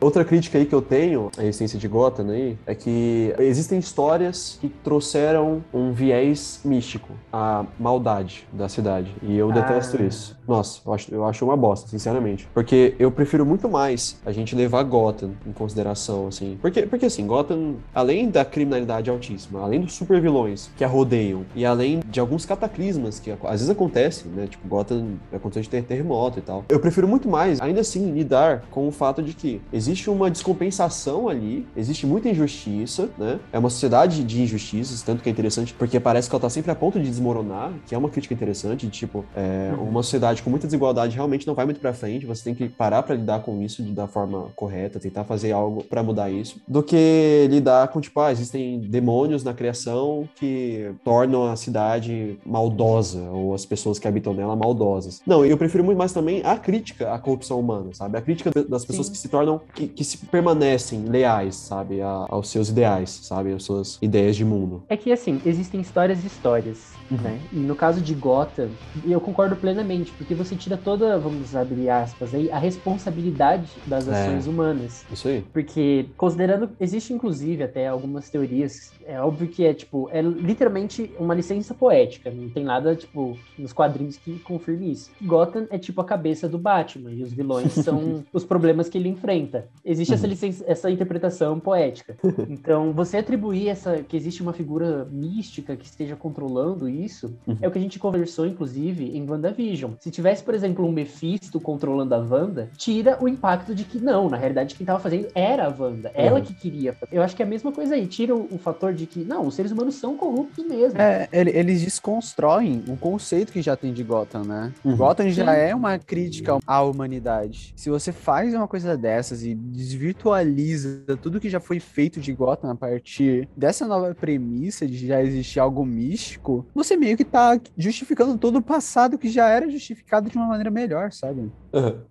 Outra 0.00 0.24
crítica 0.24 0.56
aí 0.58 0.64
que 0.64 0.74
eu 0.74 0.80
tenho 0.80 1.28
à 1.36 1.44
essência 1.44 1.76
de 1.76 1.88
Gotham 1.88 2.30
aí 2.30 2.56
é 2.64 2.72
que 2.74 3.34
existem 3.40 3.80
histórias 3.80 4.56
que 4.60 4.68
trouxeram 4.68 5.64
um 5.74 5.92
viés 5.92 6.60
místico 6.64 7.12
à 7.32 7.64
maldade 7.80 8.46
da 8.52 8.68
cidade. 8.68 9.12
E 9.22 9.36
eu 9.36 9.50
Ah. 9.50 9.54
detesto 9.54 10.00
isso. 10.00 10.36
Nossa, 10.46 10.80
eu 10.86 10.92
acho, 10.94 11.14
eu 11.14 11.24
acho 11.26 11.44
uma 11.44 11.56
bosta, 11.56 11.88
sinceramente. 11.88 12.48
Porque 12.54 12.94
eu 12.98 13.10
prefiro 13.10 13.44
muito 13.44 13.68
mais 13.68 14.16
a 14.24 14.30
gente 14.30 14.54
levar 14.54 14.84
Gotham 14.84 15.32
em 15.44 15.52
consideração, 15.52 16.28
assim. 16.28 16.56
Porque, 16.62 16.82
porque 16.82 17.06
assim, 17.06 17.26
Gotham, 17.26 17.74
além 17.92 18.30
da 18.30 18.44
criminalidade 18.44 19.10
altíssima, 19.10 19.60
além 19.60 19.80
dos 19.80 19.94
super 19.94 20.20
vilões 20.20 20.70
que 20.76 20.84
a 20.84 20.88
rodeiam, 20.88 21.42
e 21.56 21.66
além 21.66 22.00
de 22.08 22.20
alguns 22.20 22.46
cataclismas 22.46 23.18
que 23.18 23.32
às 23.32 23.38
vezes 23.50 23.68
acontecem, 23.68 24.30
né? 24.30 24.46
Tipo, 24.46 24.66
Gotham 24.68 25.16
aconteceu 25.32 25.62
de 25.62 25.68
ter 25.68 25.82
terremoto 25.82 26.38
e 26.38 26.42
tal. 26.42 26.64
Eu 26.68 26.78
prefiro 26.78 27.08
muito 27.08 27.28
mais, 27.28 27.60
ainda 27.60 27.80
assim, 27.80 28.12
lidar 28.12 28.62
com 28.70 28.86
o 28.86 28.92
fato 28.92 29.20
de 29.22 29.34
que 29.34 29.60
existe 29.72 29.87
uma 30.08 30.30
descompensação 30.30 31.28
ali, 31.28 31.66
existe 31.76 32.06
muita 32.06 32.28
injustiça, 32.28 33.08
né? 33.18 33.38
É 33.52 33.58
uma 33.58 33.70
sociedade 33.70 34.22
de 34.24 34.42
injustiças, 34.42 35.02
tanto 35.02 35.22
que 35.22 35.28
é 35.28 35.32
interessante, 35.32 35.74
porque 35.74 35.98
parece 35.98 36.28
que 36.28 36.34
ela 36.34 36.42
tá 36.42 36.50
sempre 36.50 36.70
a 36.70 36.74
ponto 36.74 36.98
de 36.98 37.08
desmoronar, 37.08 37.72
que 37.86 37.94
é 37.94 37.98
uma 37.98 38.08
crítica 38.08 38.34
interessante, 38.34 38.86
de 38.86 38.92
tipo, 38.92 39.24
é, 39.36 39.72
uma 39.78 40.02
sociedade 40.02 40.42
com 40.42 40.50
muita 40.50 40.66
desigualdade 40.66 41.14
realmente 41.14 41.46
não 41.46 41.54
vai 41.54 41.64
muito 41.64 41.80
pra 41.80 41.92
frente, 41.92 42.26
você 42.26 42.44
tem 42.44 42.54
que 42.54 42.68
parar 42.68 43.02
pra 43.02 43.14
lidar 43.14 43.40
com 43.40 43.60
isso 43.62 43.82
da 43.82 44.06
forma 44.06 44.48
correta, 44.54 45.00
tentar 45.00 45.24
fazer 45.24 45.52
algo 45.52 45.82
pra 45.84 46.02
mudar 46.02 46.30
isso, 46.30 46.60
do 46.66 46.82
que 46.82 47.46
lidar 47.50 47.88
com, 47.88 48.00
tipo, 48.00 48.20
ah, 48.20 48.30
existem 48.30 48.80
demônios 48.80 49.44
na 49.44 49.54
criação 49.54 50.28
que 50.36 50.92
tornam 51.04 51.50
a 51.50 51.56
cidade 51.56 52.38
maldosa, 52.44 53.30
ou 53.30 53.54
as 53.54 53.64
pessoas 53.64 53.98
que 53.98 54.06
habitam 54.06 54.34
nela 54.34 54.56
maldosas. 54.56 55.22
Não, 55.26 55.44
eu 55.44 55.56
prefiro 55.56 55.84
muito 55.84 55.98
mais 55.98 56.12
também 56.12 56.42
a 56.44 56.56
crítica 56.56 57.12
à 57.12 57.18
corrupção 57.18 57.58
humana, 57.58 57.90
sabe? 57.92 58.18
A 58.18 58.20
crítica 58.20 58.50
das 58.68 58.84
pessoas 58.84 59.06
Sim. 59.06 59.12
que 59.12 59.18
se 59.18 59.28
tornam, 59.28 59.60
que, 59.78 59.86
que 59.88 60.04
se 60.04 60.26
permanecem 60.26 61.04
leais, 61.04 61.54
sabe? 61.54 62.00
A- 62.02 62.26
aos 62.28 62.48
seus 62.48 62.68
ideais, 62.68 63.10
sabe? 63.22 63.52
Às 63.52 63.62
suas 63.62 63.98
ideias 64.02 64.34
de 64.36 64.44
mundo. 64.44 64.82
É 64.88 64.96
que 64.96 65.12
assim, 65.12 65.40
existem 65.44 65.80
histórias 65.80 66.24
e 66.24 66.26
histórias, 66.26 66.92
Uhum. 67.10 67.16
né? 67.18 67.40
E 67.52 67.56
no 67.60 67.76
caso 67.76 68.00
de 68.02 68.14
Gotham, 68.14 68.70
eu 69.06 69.20
concordo 69.20 69.56
plenamente, 69.56 70.12
porque 70.12 70.34
você 70.34 70.56
tira 70.56 70.76
toda, 70.76 71.18
vamos 71.18 71.54
abrir 71.54 71.88
aspas 71.88 72.34
aí, 72.34 72.50
a 72.50 72.58
responsabilidade 72.58 73.80
das 73.86 74.08
É. 74.08 74.12
ações 74.12 74.46
humanas. 74.46 75.04
Isso 75.10 75.28
aí. 75.28 75.42
Porque, 75.52 76.10
considerando, 76.16 76.70
existe 76.80 77.12
inclusive 77.12 77.62
até 77.62 77.86
algumas 77.86 78.28
teorias, 78.30 78.74
é 79.06 79.20
óbvio 79.20 79.48
que 79.48 79.64
é 79.64 79.72
tipo, 79.72 80.08
é 80.10 80.20
literalmente 80.20 81.14
uma 81.18 81.34
licença 81.34 81.74
poética, 81.74 82.30
não 82.30 82.50
tem 82.50 82.64
nada, 82.64 82.96
tipo, 82.96 83.40
nos 83.56 83.72
quadrinhos 83.72 84.18
que 84.18 84.38
confirme 84.40 84.90
isso. 84.92 85.12
Gotham 85.20 85.66
é 85.70 85.78
tipo 85.78 86.00
a 86.00 86.04
cabeça 86.04 86.48
do 86.48 86.58
Batman, 86.58 87.12
e 87.12 87.22
os 87.22 87.32
vilões 87.32 87.72
são 87.84 88.24
os 88.32 88.44
problemas 88.44 88.88
que 88.88 88.98
ele 88.98 89.08
enfrenta. 89.08 89.67
Existe 89.84 90.12
essa 90.14 90.26
licença, 90.26 90.64
essa 90.66 90.90
interpretação 90.90 91.58
poética. 91.58 92.16
Então, 92.48 92.92
você 92.92 93.18
atribuir 93.18 93.68
essa, 93.68 94.02
que 94.02 94.16
existe 94.16 94.42
uma 94.42 94.52
figura 94.52 95.06
mística 95.10 95.76
que 95.76 95.84
esteja 95.86 96.16
controlando 96.16 96.88
isso, 96.88 97.34
Uhum. 97.46 97.56
é 97.60 97.68
o 97.68 97.70
que 97.70 97.78
a 97.78 97.80
gente 97.80 97.98
conversou, 97.98 98.46
inclusive, 98.46 99.16
em 99.16 99.28
WandaVision. 99.28 99.92
Se 100.00 100.10
tivesse, 100.10 100.42
por 100.42 100.54
exemplo, 100.54 100.84
um 100.86 100.92
Mephisto 100.92 101.60
controlando 101.60 102.14
a 102.14 102.18
Wanda, 102.18 102.68
tira 102.76 103.16
o 103.20 103.28
impacto 103.28 103.74
de 103.74 103.84
que 103.84 103.98
não, 103.98 104.28
na 104.28 104.36
realidade, 104.36 104.74
quem 104.74 104.84
tava 104.86 104.98
fazendo 105.00 105.28
era 105.34 105.66
a 105.66 105.74
Wanda. 105.76 106.10
Ela 106.14 106.38
Uhum. 106.38 106.44
que 106.44 106.54
queria. 106.54 106.92
fazer. 106.92 107.14
Eu 107.16 107.22
acho 107.22 107.34
que 107.36 107.42
é 107.42 107.46
a 107.46 107.48
mesma 107.48 107.72
coisa 107.72 107.94
aí. 107.94 108.06
Tira 108.06 108.34
o, 108.34 108.48
o 108.52 108.58
fator 108.58 108.92
de 108.92 109.06
que, 109.06 109.20
não, 109.24 109.46
os 109.46 109.54
seres 109.54 109.70
humanos 109.72 109.94
são 109.96 110.16
corruptos 110.16 110.64
mesmo. 110.66 111.00
É, 111.00 111.28
ele- 111.32 111.50
eles 111.50 111.80
desconstroem 111.82 112.82
o 112.88 112.96
conceito 112.96 113.52
que 113.52 113.60
já 113.62 113.76
tem 113.76 113.92
de 113.92 114.02
Gotham, 114.02 114.42
né? 114.44 114.72
Uhum. 114.84 114.96
Gotham 114.96 115.28
já 115.30 115.44
Sim. 115.44 115.60
é 115.60 115.74
uma 115.74 115.98
crítica 115.98 116.58
à 116.66 116.82
humanidade. 116.82 117.72
Se 117.76 117.90
você 117.90 118.12
faz 118.12 118.54
uma 118.54 118.66
coisa 118.68 118.96
dessas 118.96 119.42
e 119.44 119.54
desvirtualiza 119.58 121.16
tudo 121.20 121.40
que 121.40 121.50
já 121.50 121.60
foi 121.60 121.80
feito 121.80 122.20
de 122.20 122.32
Gotham 122.32 122.70
a 122.70 122.74
partir 122.74 123.48
dessa 123.56 123.86
nova 123.86 124.14
premissa 124.14 124.86
de 124.86 125.06
já 125.06 125.22
existir 125.22 125.60
algo 125.60 125.84
místico, 125.84 126.66
você 126.74 126.96
meio 126.96 127.16
que 127.16 127.24
tá 127.24 127.60
justificando 127.76 128.38
todo 128.38 128.56
o 128.56 128.62
passado 128.62 129.18
que 129.18 129.28
já 129.28 129.48
era 129.48 129.68
justificado 129.68 130.30
de 130.30 130.36
uma 130.36 130.46
maneira 130.46 130.70
melhor, 130.70 131.12
sabe? 131.12 131.50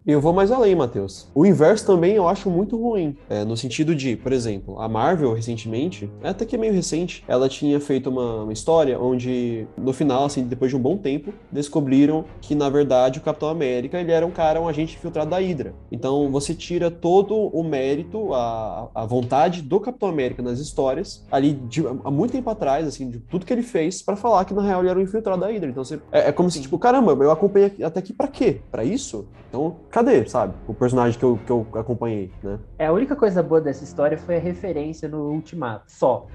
E 0.06 0.12
eu 0.12 0.22
vou 0.22 0.34
mais 0.34 0.52
além, 0.52 0.76
Matheus. 0.76 1.28
O 1.34 1.46
inverso 1.46 1.86
também 1.86 2.14
eu 2.14 2.28
acho 2.28 2.50
muito 2.50 2.80
ruim. 2.80 3.16
É, 3.30 3.44
no 3.44 3.58
sentido 3.58 3.96
de, 3.96 4.16
por 4.16 4.32
exemplo, 4.32 4.80
a 4.80 4.88
Marvel, 4.88 5.34
recentemente, 5.34 6.10
até 6.24 6.46
que 6.46 6.56
é 6.56 6.60
meio 6.60 6.74
recente, 6.74 7.24
ela 7.28 7.50
tinha 7.50 7.80
feito 7.80 8.10
uma, 8.10 8.44
uma 8.44 8.54
história 8.54 9.00
onde, 9.00 9.68
no 9.78 9.94
final, 9.94 10.26
assim, 10.26 10.44
depois 10.44 10.72
de 10.72 10.78
um 10.78 10.80
bom 10.80 10.98
tempo, 10.98 11.34
descobriram 11.52 12.26
que, 12.42 12.56
na 12.56 12.70
verdade, 12.70 13.20
o 13.20 13.22
Capitão 13.22 13.50
América, 13.50 14.00
ele 14.00 14.12
era 14.12 14.26
um 14.26 14.32
cara, 14.32 14.62
um 14.62 14.68
agente 14.68 14.96
infiltrado 14.96 15.30
da 15.30 15.40
Hydra. 15.40 15.74
Então, 15.92 16.30
você 16.32 16.54
tira 16.54 16.92
todo 16.92 17.36
o 17.36 17.64
mérito, 17.64 18.34
a, 18.34 18.90
a 18.94 19.06
vontade 19.06 19.62
do 19.62 19.80
Capitão 19.80 20.10
América 20.10 20.42
nas 20.42 20.60
histórias, 20.60 21.26
ali, 21.32 21.54
de, 21.54 21.84
há 21.86 22.12
muito 22.12 22.32
tempo 22.32 22.50
atrás, 22.50 22.88
assim, 22.88 23.10
de 23.10 23.20
tudo 23.20 23.46
que 23.46 23.54
ele 23.54 23.64
fez, 23.64 24.02
pra 24.02 24.16
falar 24.16 24.46
que, 24.46 24.54
na 24.54 24.62
real, 24.62 24.82
ele 24.82 24.90
era 24.90 25.00
um 25.00 25.02
infiltrado 25.02 25.42
da 25.42 25.48
Hydra. 25.48 25.70
Então, 25.70 25.84
você, 25.84 26.00
é, 26.12 26.30
é 26.30 26.32
como 26.32 26.50
se, 26.52 26.62
tipo, 26.62 26.78
caramba, 26.78 27.12
eu 27.24 27.32
acompanhei 27.32 27.72
até 27.84 28.00
aqui 28.00 28.14
pra 28.14 28.28
quê? 28.28 28.62
Pra 28.72 28.84
isso? 28.84 29.26
Então, 29.50 29.57
cadê, 29.90 30.28
sabe? 30.28 30.54
O 30.68 30.74
personagem 30.74 31.18
que 31.18 31.26
eu, 31.26 31.40
que 31.46 31.52
eu 31.52 31.68
acompanhei, 31.74 32.32
né? 32.44 32.60
É, 32.78 32.88
a 32.88 32.94
única 32.94 33.16
coisa 33.16 33.42
boa 33.44 33.62
dessa 33.62 33.84
história 33.84 34.18
foi 34.18 34.38
a 34.38 34.40
referência 34.40 35.08
no 35.08 35.30
Ultimato, 35.32 35.86
só. 35.88 36.26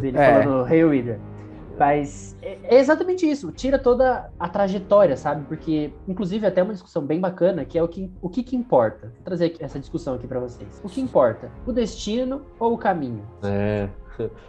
Dele 0.00 0.16
É. 0.18 0.42
falando 0.42 0.68
Hey 0.68 0.88
Reader. 0.88 1.18
Mas 1.78 2.36
é 2.42 2.58
é 2.64 2.78
exatamente 2.78 3.28
isso, 3.28 3.52
tira 3.52 3.78
toda 3.78 4.30
a 4.38 4.48
trajetória, 4.48 5.16
sabe? 5.16 5.44
Porque, 5.46 5.92
inclusive, 6.06 6.46
até 6.46 6.62
uma 6.62 6.72
discussão 6.72 7.02
bem 7.02 7.20
bacana, 7.20 7.64
que 7.64 7.78
é 7.78 7.82
o 7.82 7.88
que, 7.88 8.10
o 8.20 8.28
que, 8.28 8.42
que 8.42 8.56
importa. 8.56 9.12
Vou 9.14 9.24
trazer 9.24 9.56
essa 9.60 9.78
discussão 9.78 10.14
aqui 10.14 10.26
pra 10.26 10.40
vocês. 10.40 10.80
O 10.84 10.88
que 10.88 11.00
importa? 11.00 11.50
O 11.66 11.72
destino 11.72 12.42
ou 12.58 12.74
o 12.74 12.78
caminho? 12.78 13.22
É. 13.42 13.88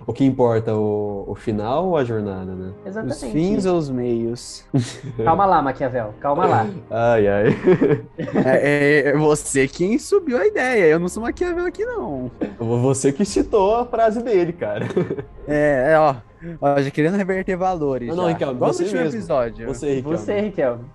O 0.06 0.14
que 0.14 0.24
importa, 0.26 0.74
o, 0.76 1.26
o 1.28 1.36
final 1.36 1.88
ou 1.88 1.98
a 1.98 2.04
jornada, 2.04 2.54
né? 2.54 2.72
Exatamente. 2.86 3.26
Os 3.26 3.32
fins 3.32 3.66
ou 3.66 3.78
os 3.78 3.90
meios? 3.90 4.66
Calma 5.24 5.46
lá, 5.46 5.62
Maquiavel, 5.62 6.14
calma 6.20 6.46
lá. 6.46 6.68
Ai, 6.90 7.28
ai. 7.28 7.48
É, 8.46 9.10
é 9.10 9.18
você 9.18 9.68
quem 9.68 9.98
subiu 9.98 10.38
a 10.38 10.46
ideia. 10.46 10.86
Eu 10.86 11.00
não 11.00 11.08
sou 11.08 11.24
Maquiavel 11.24 11.66
aqui, 11.66 11.86
não. 11.86 12.32
Você 12.58 13.12
que 13.12 13.26
citou 13.26 13.76
a 13.76 13.86
frase 13.86 14.24
dele, 14.24 14.54
cara. 14.54 14.88
É, 15.48 15.92
é, 15.94 16.00
ó. 16.00 16.16
Ó, 16.62 16.82
já 16.82 16.92
querendo 16.92 17.16
reverter 17.16 17.56
valores. 17.56 18.10
Não, 18.10 18.16
não, 18.16 18.24
já. 18.26 18.30
Ricardo, 18.34 18.56
Igual 18.56 18.74
você 18.74 18.84
último 18.84 19.02
mesmo. 19.02 19.18
episódio. 19.18 19.68
Você, 19.68 19.96
Ricardo. 19.96 20.18
Você, 20.18 20.40
Riquelme. 20.42 20.86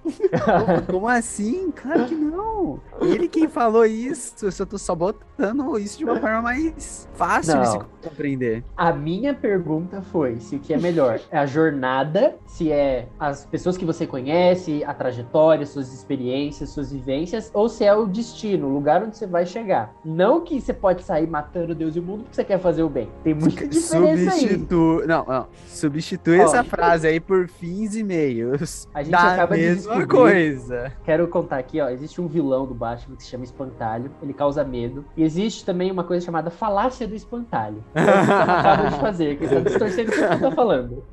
Como, 0.45 0.83
como 0.83 1.09
assim? 1.09 1.71
Claro 1.71 2.07
que 2.07 2.15
não. 2.15 2.81
Ele 3.01 3.29
quem 3.29 3.49
falou 3.49 3.85
isso. 3.85 4.47
Eu 4.47 4.53
só 4.53 4.65
tô 4.65 4.79
só 4.79 4.95
botando 4.95 5.79
isso 5.79 5.99
de 5.99 6.05
uma 6.05 6.17
forma 6.19 6.43
mais 6.43 7.09
fácil 7.15 7.61
de 7.61 7.69
se 7.69 7.79
Não. 7.79 7.87
compreender. 8.03 8.65
A 8.77 8.93
minha 8.93 9.35
pergunta 9.35 10.01
foi 10.03 10.39
se 10.41 10.57
o 10.57 10.59
que 10.61 10.73
é 10.73 10.79
melhor 10.79 11.21
é 11.31 11.39
a 11.39 11.47
jornada, 11.47 12.37
se 12.47 12.71
é 12.73 13.09
as 13.19 13.45
pessoas 13.45 13.77
que 13.77 13.85
você 13.85 14.07
conhece, 14.07 14.83
a 14.85 14.95
trajetória, 14.95 15.67
suas 15.67 15.93
experiências, 15.93 16.71
suas 16.71 16.93
vivências, 16.93 17.51
ou 17.53 17.69
se 17.69 17.85
é 17.85 17.95
o 17.95 18.07
destino, 18.07 18.67
o 18.69 18.73
lugar 18.73 19.03
onde 19.03 19.17
você 19.17 19.27
vai 19.27 19.45
chegar. 19.45 19.95
Não 20.05 20.41
que 20.41 20.61
você 20.61 20.73
pode 20.73 21.03
sair 21.03 21.27
matando 21.29 21.75
Deus 21.75 21.97
e 21.97 22.01
o 22.01 22.03
mundo 22.03 22.23
porque 22.25 22.37
você 22.37 22.45
quer 22.45 22.59
fazer 22.59 22.83
o 22.83 22.89
bem. 22.89 23.09
Tem 23.23 23.35
muita 23.35 23.67
diferença 23.67 24.33
aí. 24.35 24.41
Substitui. 24.41 25.07
Não, 25.07 25.25
Substitui 25.67 26.41
Ó. 26.41 26.45
essa 26.45 26.63
frase 26.65 27.07
aí 27.07 27.21
por 27.21 27.49
fins 27.49 27.95
e 27.97 28.03
meios. 28.03 28.89
A 28.95 29.03
gente 29.03 29.13
da 29.13 29.33
acaba 29.33 29.55
de 29.57 29.63
mesma 29.63 29.97
descobrir. 29.97 30.07
coisa. 30.07 30.93
Quero 31.05 31.29
contar 31.29 31.59
aqui, 31.59 31.81
ó, 31.81 31.89
existe 31.89 32.21
um 32.21 32.27
vilão 32.27 32.67
do 32.67 32.75
Batman 32.75 33.17
que 33.17 33.23
se 33.25 33.31
chama 33.31 33.45
Espantalho, 33.45 34.11
ele 34.23 34.33
causa 34.33 34.65
medo. 34.65 35.05
E 35.17 35.23
existe 35.23 35.65
também 35.65 35.91
uma 35.91 36.05
coisa 36.05 36.25
chamada 36.25 36.51
falácia 36.51 37.07
do 37.07 37.15
espantalho. 37.15 37.83
É 37.95 38.01
o 38.01 38.05
que 38.05 38.27
você 38.27 38.33
acaba 38.33 38.91
de 38.91 39.01
fazer, 39.01 39.37
que 39.39 39.47
você 39.47 39.55
tá 39.57 39.61
distorcendo 39.61 40.11
tudo 40.13 40.27
que 40.29 40.35
eu 40.45 40.51
tô 40.51 40.53
falando. 40.53 41.05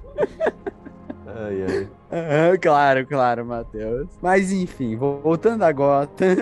Ai, 1.28 1.64
ai. 1.64 1.90
Aham, 2.12 2.58
claro, 2.62 3.08
claro, 3.08 3.46
Matheus. 3.46 4.10
Mas 4.22 4.52
enfim, 4.52 4.96
voltando 4.98 5.64
a 5.64 5.72
Gotham. 5.72 6.36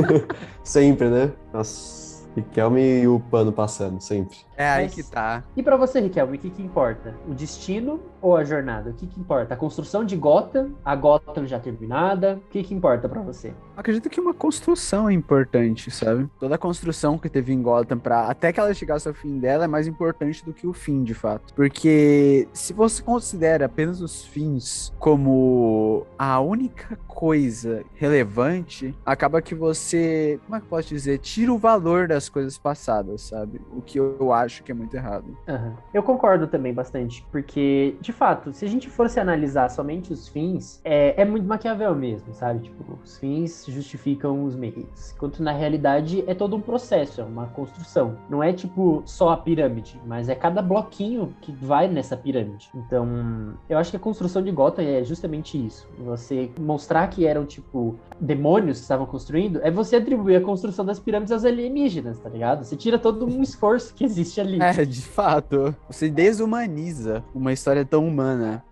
Sempre, 0.64 1.08
né? 1.08 1.32
Nossa. 1.52 2.12
Riquelme 2.34 3.02
e 3.02 3.06
o 3.06 3.20
pano 3.20 3.52
passando, 3.52 4.00
sempre. 4.00 4.38
É 4.62 4.68
aí 4.70 4.84
Mas- 4.84 4.94
que 4.94 5.02
tá. 5.02 5.42
E 5.56 5.62
pra 5.62 5.76
você, 5.76 6.00
Riquelme, 6.00 6.36
o 6.36 6.40
que 6.40 6.50
que 6.50 6.62
importa? 6.62 7.14
O 7.28 7.34
destino 7.34 8.00
ou 8.20 8.36
a 8.36 8.44
jornada? 8.44 8.90
O 8.90 8.94
que 8.94 9.06
que 9.06 9.18
importa? 9.18 9.54
A 9.54 9.56
construção 9.56 10.04
de 10.04 10.16
Gotham? 10.16 10.72
A 10.84 10.94
Gotham 10.94 11.46
já 11.46 11.58
terminada? 11.58 12.36
O 12.36 12.50
que 12.50 12.62
que 12.62 12.74
importa 12.74 13.08
pra 13.08 13.20
você? 13.20 13.52
Acredito 13.76 14.08
que 14.08 14.20
uma 14.20 14.32
construção 14.34 15.08
é 15.08 15.12
importante, 15.12 15.90
sabe? 15.90 16.28
Toda 16.38 16.54
a 16.54 16.58
construção 16.58 17.18
que 17.18 17.28
teve 17.28 17.52
em 17.52 17.60
Gotham 17.60 17.98
pra 17.98 18.26
até 18.28 18.52
que 18.52 18.60
ela 18.60 18.72
chegasse 18.72 19.08
ao 19.08 19.14
fim 19.14 19.38
dela 19.38 19.64
é 19.64 19.66
mais 19.66 19.86
importante 19.86 20.44
do 20.44 20.52
que 20.52 20.66
o 20.66 20.72
fim, 20.72 21.02
de 21.02 21.14
fato. 21.14 21.52
Porque 21.54 22.46
se 22.52 22.72
você 22.72 23.02
considera 23.02 23.66
apenas 23.66 24.00
os 24.00 24.24
fins 24.24 24.92
como 24.98 26.06
a 26.18 26.38
única 26.40 26.96
coisa 27.08 27.82
relevante, 27.94 28.94
acaba 29.04 29.42
que 29.42 29.54
você, 29.54 30.38
como 30.44 30.56
é 30.56 30.60
que 30.60 30.66
eu 30.66 30.70
posso 30.70 30.88
dizer, 30.88 31.18
tira 31.18 31.52
o 31.52 31.58
valor 31.58 32.06
das 32.06 32.28
coisas 32.28 32.58
passadas, 32.58 33.22
sabe? 33.22 33.60
O 33.74 33.80
que 33.80 33.98
eu 33.98 34.32
acho 34.32 34.51
que 34.60 34.72
é 34.72 34.74
muito 34.74 34.94
errado. 34.94 35.36
Aham. 35.48 35.74
Eu 35.94 36.02
concordo 36.02 36.48
também 36.48 36.74
bastante, 36.74 37.24
porque, 37.30 37.96
de 38.00 38.12
fato, 38.12 38.52
se 38.52 38.64
a 38.64 38.68
gente 38.68 38.90
fosse 38.90 39.20
analisar 39.20 39.68
somente 39.68 40.12
os 40.12 40.28
fins, 40.28 40.80
é, 40.84 41.22
é 41.22 41.24
muito 41.24 41.46
Maquiavel 41.46 41.94
mesmo, 41.94 42.34
sabe? 42.34 42.64
Tipo, 42.64 42.98
os 43.04 43.18
fins 43.18 43.52
fins 43.52 43.64
justificam 43.68 44.44
os 44.44 44.54
meios. 44.54 45.12
Enquanto 45.14 45.42
na 45.42 45.52
realidade 45.52 46.24
é 46.26 46.34
todo 46.34 46.56
um 46.56 46.60
processo, 46.60 47.20
é 47.20 47.24
uma 47.24 47.46
construção. 47.46 48.16
Não 48.28 48.42
é 48.42 48.52
tipo 48.52 49.02
só 49.04 49.30
a 49.30 49.36
pirâmide, 49.36 50.00
mas 50.06 50.28
é 50.28 50.34
cada 50.34 50.60
bloquinho 50.60 51.34
que 51.40 51.52
vai 51.52 51.88
nessa 51.88 52.16
pirâmide. 52.16 52.70
Então, 52.74 53.54
eu 53.68 53.78
acho 53.78 53.90
que 53.90 53.96
a 53.96 54.00
construção 54.00 54.42
de 54.42 54.50
Gotham 54.50 54.82
é 54.82 55.04
justamente 55.04 55.64
isso. 55.64 55.88
Você 55.98 56.50
mostrar 56.58 57.08
que 57.08 57.26
eram 57.26 57.44
tipo 57.44 57.96
demônios 58.20 58.78
que 58.78 58.82
estavam 58.82 59.06
construindo, 59.06 59.60
é 59.62 59.70
você 59.70 59.96
atribuir 59.96 60.36
a 60.36 60.40
construção 60.40 60.84
das 60.84 60.98
pirâmides 60.98 61.32
aos 61.32 61.44
alienígenas, 61.44 62.18
tá 62.18 62.28
ligado? 62.28 62.64
Você 62.64 62.76
tira 62.76 62.98
todo 62.98 63.26
um 63.26 63.40
esforço 63.42 63.94
que 63.94 64.04
existe 64.04 64.40
ali. 64.42 64.60
É, 64.60 64.84
de 64.84 65.02
fato. 65.02 65.74
Você 65.88 66.08
desumaniza 66.08 67.24
uma 67.34 67.52
história 67.52 67.84
tão 67.84 68.06
humana. 68.06 68.62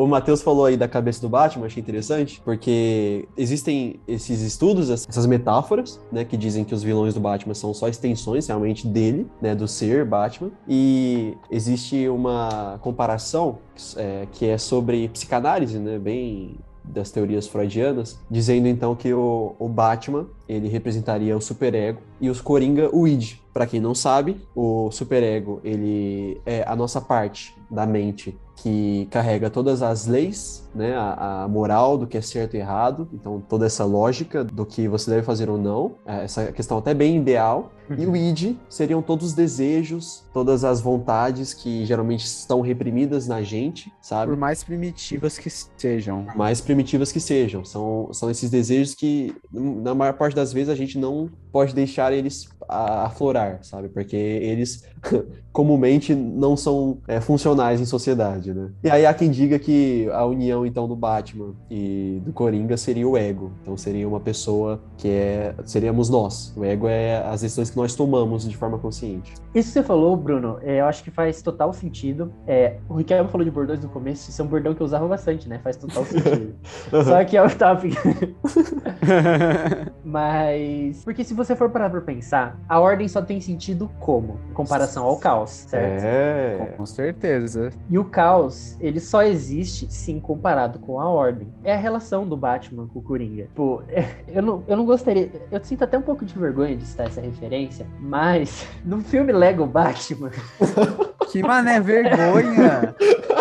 O 0.00 0.06
Matheus 0.06 0.40
falou 0.40 0.64
aí 0.64 0.78
da 0.78 0.88
cabeça 0.88 1.20
do 1.20 1.28
Batman, 1.28 1.66
achei 1.66 1.78
interessante, 1.82 2.40
porque 2.42 3.28
existem 3.36 4.00
esses 4.08 4.40
estudos, 4.40 4.88
essas 4.88 5.26
metáforas, 5.26 6.00
né, 6.10 6.24
que 6.24 6.38
dizem 6.38 6.64
que 6.64 6.74
os 6.74 6.82
vilões 6.82 7.12
do 7.12 7.20
Batman 7.20 7.52
são 7.52 7.74
só 7.74 7.86
extensões 7.86 8.46
realmente 8.46 8.86
dele, 8.86 9.26
né, 9.42 9.54
do 9.54 9.68
ser 9.68 10.06
Batman, 10.06 10.52
e 10.66 11.36
existe 11.50 12.08
uma 12.08 12.78
comparação 12.80 13.58
é, 13.94 14.26
que 14.32 14.46
é 14.46 14.56
sobre 14.56 15.06
psicanálise, 15.10 15.78
né, 15.78 15.98
bem 15.98 16.56
das 16.82 17.10
teorias 17.10 17.46
freudianas, 17.46 18.18
dizendo 18.30 18.68
então 18.68 18.96
que 18.96 19.12
o, 19.12 19.54
o 19.58 19.68
Batman 19.68 20.26
ele 20.50 20.68
representaria 20.68 21.36
o 21.36 21.40
superego 21.40 22.00
e 22.20 22.28
os 22.28 22.40
Coringa 22.40 22.94
o 22.94 23.06
id. 23.06 23.38
Para 23.52 23.66
quem 23.66 23.80
não 23.80 23.94
sabe, 23.94 24.40
o 24.54 24.90
superego 24.90 25.60
ele 25.64 26.40
é 26.46 26.64
a 26.66 26.76
nossa 26.76 27.00
parte 27.00 27.54
da 27.70 27.86
mente 27.86 28.36
que 28.62 29.08
carrega 29.10 29.48
todas 29.48 29.82
as 29.82 30.06
leis, 30.06 30.68
né, 30.74 30.94
a, 30.94 31.44
a, 31.44 31.48
moral 31.48 31.96
do 31.96 32.06
que 32.06 32.18
é 32.18 32.20
certo 32.20 32.56
e 32.56 32.58
errado, 32.58 33.08
então 33.12 33.42
toda 33.48 33.64
essa 33.64 33.84
lógica 33.84 34.44
do 34.44 34.66
que 34.66 34.86
você 34.86 35.10
deve 35.10 35.22
fazer 35.22 35.48
ou 35.48 35.56
não, 35.56 35.92
é, 36.06 36.24
essa 36.24 36.52
questão 36.52 36.76
até 36.76 36.92
bem 36.92 37.16
ideal. 37.16 37.72
E 37.98 38.06
o 38.06 38.14
id 38.14 38.56
seriam 38.68 39.02
todos 39.02 39.28
os 39.28 39.32
desejos, 39.32 40.24
todas 40.32 40.62
as 40.62 40.80
vontades 40.80 41.52
que 41.52 41.84
geralmente 41.84 42.24
estão 42.24 42.60
reprimidas 42.60 43.26
na 43.26 43.42
gente, 43.42 43.92
sabe? 44.00 44.30
Por 44.30 44.38
mais 44.38 44.62
primitivas 44.62 45.36
que 45.38 45.50
sejam. 45.50 46.26
Por 46.26 46.36
mais 46.36 46.60
primitivas 46.60 47.10
que 47.10 47.18
sejam, 47.18 47.64
são, 47.64 48.08
são 48.12 48.30
esses 48.30 48.48
desejos 48.48 48.94
que 48.94 49.34
na 49.50 49.92
maior 49.92 50.12
parte 50.12 50.36
das 50.40 50.54
vezes 50.54 50.70
a 50.70 50.74
gente 50.74 50.96
não 50.96 51.30
pode 51.52 51.74
deixar 51.74 52.12
eles 52.12 52.48
aflorar, 52.70 53.58
sabe? 53.62 53.88
Porque 53.88 54.16
eles 54.16 54.84
comumente 55.52 56.14
não 56.14 56.56
são 56.56 56.98
é, 57.08 57.20
funcionais 57.20 57.80
em 57.80 57.84
sociedade, 57.84 58.54
né? 58.54 58.70
E 58.84 58.90
aí 58.90 59.04
há 59.04 59.12
quem 59.12 59.30
diga 59.30 59.58
que 59.58 60.08
a 60.12 60.24
união 60.24 60.64
então 60.64 60.86
do 60.86 60.94
Batman 60.94 61.54
e 61.68 62.20
do 62.24 62.32
Coringa 62.32 62.76
seria 62.76 63.08
o 63.08 63.16
ego. 63.16 63.52
Então 63.62 63.76
seria 63.76 64.06
uma 64.06 64.20
pessoa 64.20 64.80
que 64.96 65.08
é 65.08 65.54
seríamos 65.64 66.08
nós. 66.08 66.54
O 66.56 66.64
ego 66.64 66.86
é 66.86 67.16
as 67.26 67.40
decisões 67.40 67.70
que 67.70 67.76
nós 67.76 67.94
tomamos 67.94 68.48
de 68.48 68.56
forma 68.56 68.78
consciente. 68.78 69.32
Isso 69.54 69.68
que 69.68 69.74
você 69.74 69.82
falou, 69.82 70.16
Bruno, 70.16 70.58
é, 70.62 70.80
eu 70.80 70.86
acho 70.86 71.02
que 71.02 71.10
faz 71.10 71.42
total 71.42 71.72
sentido. 71.72 72.32
É, 72.46 72.76
o 72.88 72.94
Ricardo 72.94 73.28
falou 73.28 73.44
de 73.44 73.50
bordões 73.50 73.80
no 73.80 73.88
começo, 73.88 74.30
isso 74.30 74.40
é 74.40 74.44
um 74.44 74.48
bordão 74.48 74.74
que 74.74 74.80
eu 74.80 74.86
usava 74.86 75.08
bastante, 75.08 75.48
né? 75.48 75.58
Faz 75.58 75.76
total 75.76 76.04
sentido. 76.04 76.54
Só 77.04 77.24
que 77.24 77.36
é 77.36 77.42
o 77.42 77.50
topic. 77.50 77.94
Mas 80.04 81.02
porque 81.02 81.24
se 81.24 81.34
você 81.44 81.56
for 81.56 81.70
parar 81.70 81.88
pra 81.88 82.00
pensar, 82.00 82.58
a 82.68 82.78
ordem 82.78 83.08
só 83.08 83.22
tem 83.22 83.40
sentido 83.40 83.90
como? 83.98 84.38
Em 84.50 84.52
comparação 84.52 85.04
ao 85.04 85.16
caos, 85.16 85.50
certo? 85.50 86.04
É. 86.04 86.74
Com 86.76 86.84
certeza. 86.84 87.70
E 87.88 87.98
o 87.98 88.04
caos, 88.04 88.76
ele 88.80 89.00
só 89.00 89.22
existe, 89.22 89.86
sim, 89.90 90.20
comparado 90.20 90.78
com 90.78 91.00
a 91.00 91.08
ordem. 91.08 91.48
É 91.64 91.72
a 91.72 91.78
relação 91.78 92.26
do 92.26 92.36
Batman 92.36 92.86
com 92.88 92.98
o 92.98 93.02
Coringa. 93.02 93.48
Pô, 93.54 93.82
eu 94.28 94.42
não, 94.42 94.62
eu 94.68 94.76
não 94.76 94.84
gostaria. 94.84 95.30
Eu 95.50 95.64
sinto 95.64 95.84
até 95.84 95.96
um 95.96 96.02
pouco 96.02 96.24
de 96.24 96.38
vergonha 96.38 96.76
de 96.76 96.84
citar 96.84 97.06
essa 97.06 97.20
referência, 97.20 97.86
mas 97.98 98.66
no 98.84 99.00
filme 99.00 99.32
Lego 99.32 99.66
Batman. 99.66 100.30
Que 101.30 101.44
mané 101.44 101.78
vergonha! 101.78 102.92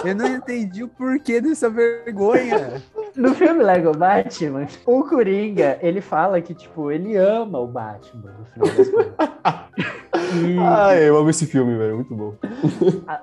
Eu 0.05 0.13
não 0.15 0.27
entendi 0.27 0.83
o 0.83 0.87
porquê 0.87 1.41
dessa 1.41 1.71
vergonha. 1.71 2.83
No 3.15 3.33
filme 3.33 3.63
Lego 3.63 3.91
Batman, 3.91 4.67
o 4.85 5.03
Coringa, 5.03 5.77
ele 5.81 6.01
fala 6.01 6.41
que, 6.41 6.53
tipo, 6.53 6.91
ele 6.91 7.15
ama 7.15 7.59
o 7.59 7.67
Batman, 7.67 8.31
no 8.37 8.45
final 8.45 8.75
das 8.75 8.89
contas. 8.89 9.99
E... 10.33 10.57
Ah, 10.59 10.95
eu 10.95 11.17
amo 11.17 11.29
esse 11.29 11.45
filme, 11.45 11.77
velho. 11.77 11.95
Muito 11.95 12.15
bom. 12.15 12.33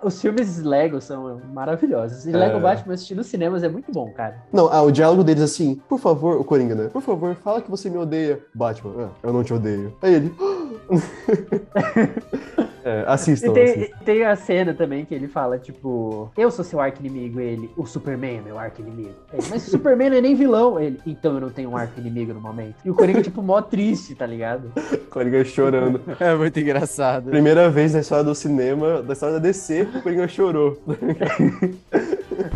Os 0.03 0.21
filmes 0.21 0.63
Lego 0.63 1.01
são 1.01 1.41
maravilhosos. 1.53 2.27
E 2.27 2.33
Lego 2.33 2.59
é... 2.59 2.61
Batman 2.61 2.95
assistir 2.95 3.15
nos 3.15 3.27
cinemas 3.27 3.63
é 3.63 3.69
muito 3.69 3.93
bom, 3.93 4.11
cara. 4.13 4.43
Não, 4.53 4.73
ah, 4.73 4.83
o 4.83 4.91
diálogo 4.91 5.25
deles 5.25 5.43
assim, 5.43 5.81
por 5.89 5.99
favor, 5.99 6.41
o 6.41 6.45
Coringa, 6.45 6.75
né? 6.75 6.89
Por 6.93 7.03
favor, 7.03 7.35
fala 7.37 7.61
que 7.61 7.71
você 7.71 7.91
me 7.91 7.99
odeia. 7.99 8.41
Batman, 8.55 8.93
ah, 8.99 9.09
eu 9.23 9.33
não 9.33 9.45
te 9.45 9.53
odeio. 9.53 9.95
Aí 10.03 10.15
ele. 10.15 10.35
É, 12.87 13.05
assistam, 13.09 13.49
e 13.49 13.53
tem, 13.53 13.65
assistam. 13.65 13.97
tem 14.05 14.25
a 14.25 14.37
cena 14.37 14.73
também 14.73 15.05
que 15.05 15.13
ele 15.13 15.27
fala, 15.27 15.59
tipo, 15.59 16.31
eu 16.37 16.53
sou 16.53 16.65
seu 16.65 16.79
arco-inimigo, 16.79 17.41
ele, 17.41 17.69
o 17.77 17.85
Superman 17.85 18.39
é 18.39 18.41
meu 18.43 18.57
arco-inimigo. 18.57 19.11
Mas 19.51 19.67
o 19.67 19.71
Superman 19.71 20.11
não 20.11 20.17
é 20.19 20.21
nem 20.21 20.37
vilão, 20.37 20.79
ele, 20.79 21.01
então 21.05 21.35
eu 21.35 21.41
não 21.41 21.51
tenho 21.51 21.71
um 21.71 21.77
arco-inimigo 21.77 22.33
no 22.33 22.41
momento. 22.41 22.77
E 22.85 22.91
o 22.91 22.95
Coringa, 22.95 23.23
tipo, 23.23 23.43
mó 23.43 23.61
triste, 23.61 24.15
tá 24.15 24.25
ligado? 24.25 24.71
O 24.77 24.99
Coringa 25.11 25.45
chorando. 25.45 26.01
É 26.21 26.33
muito 26.37 26.61
engraçado. 26.61 26.96
Primeira 27.31 27.69
vez 27.71 27.95
na 27.95 28.01
história 28.01 28.25
do 28.25 28.35
cinema, 28.35 29.03
da 29.03 29.13
história 29.13 29.35
da 29.35 29.41
DC, 29.41 29.89
o 29.95 30.03
Coringa 30.03 30.29
chorou. 30.29 30.79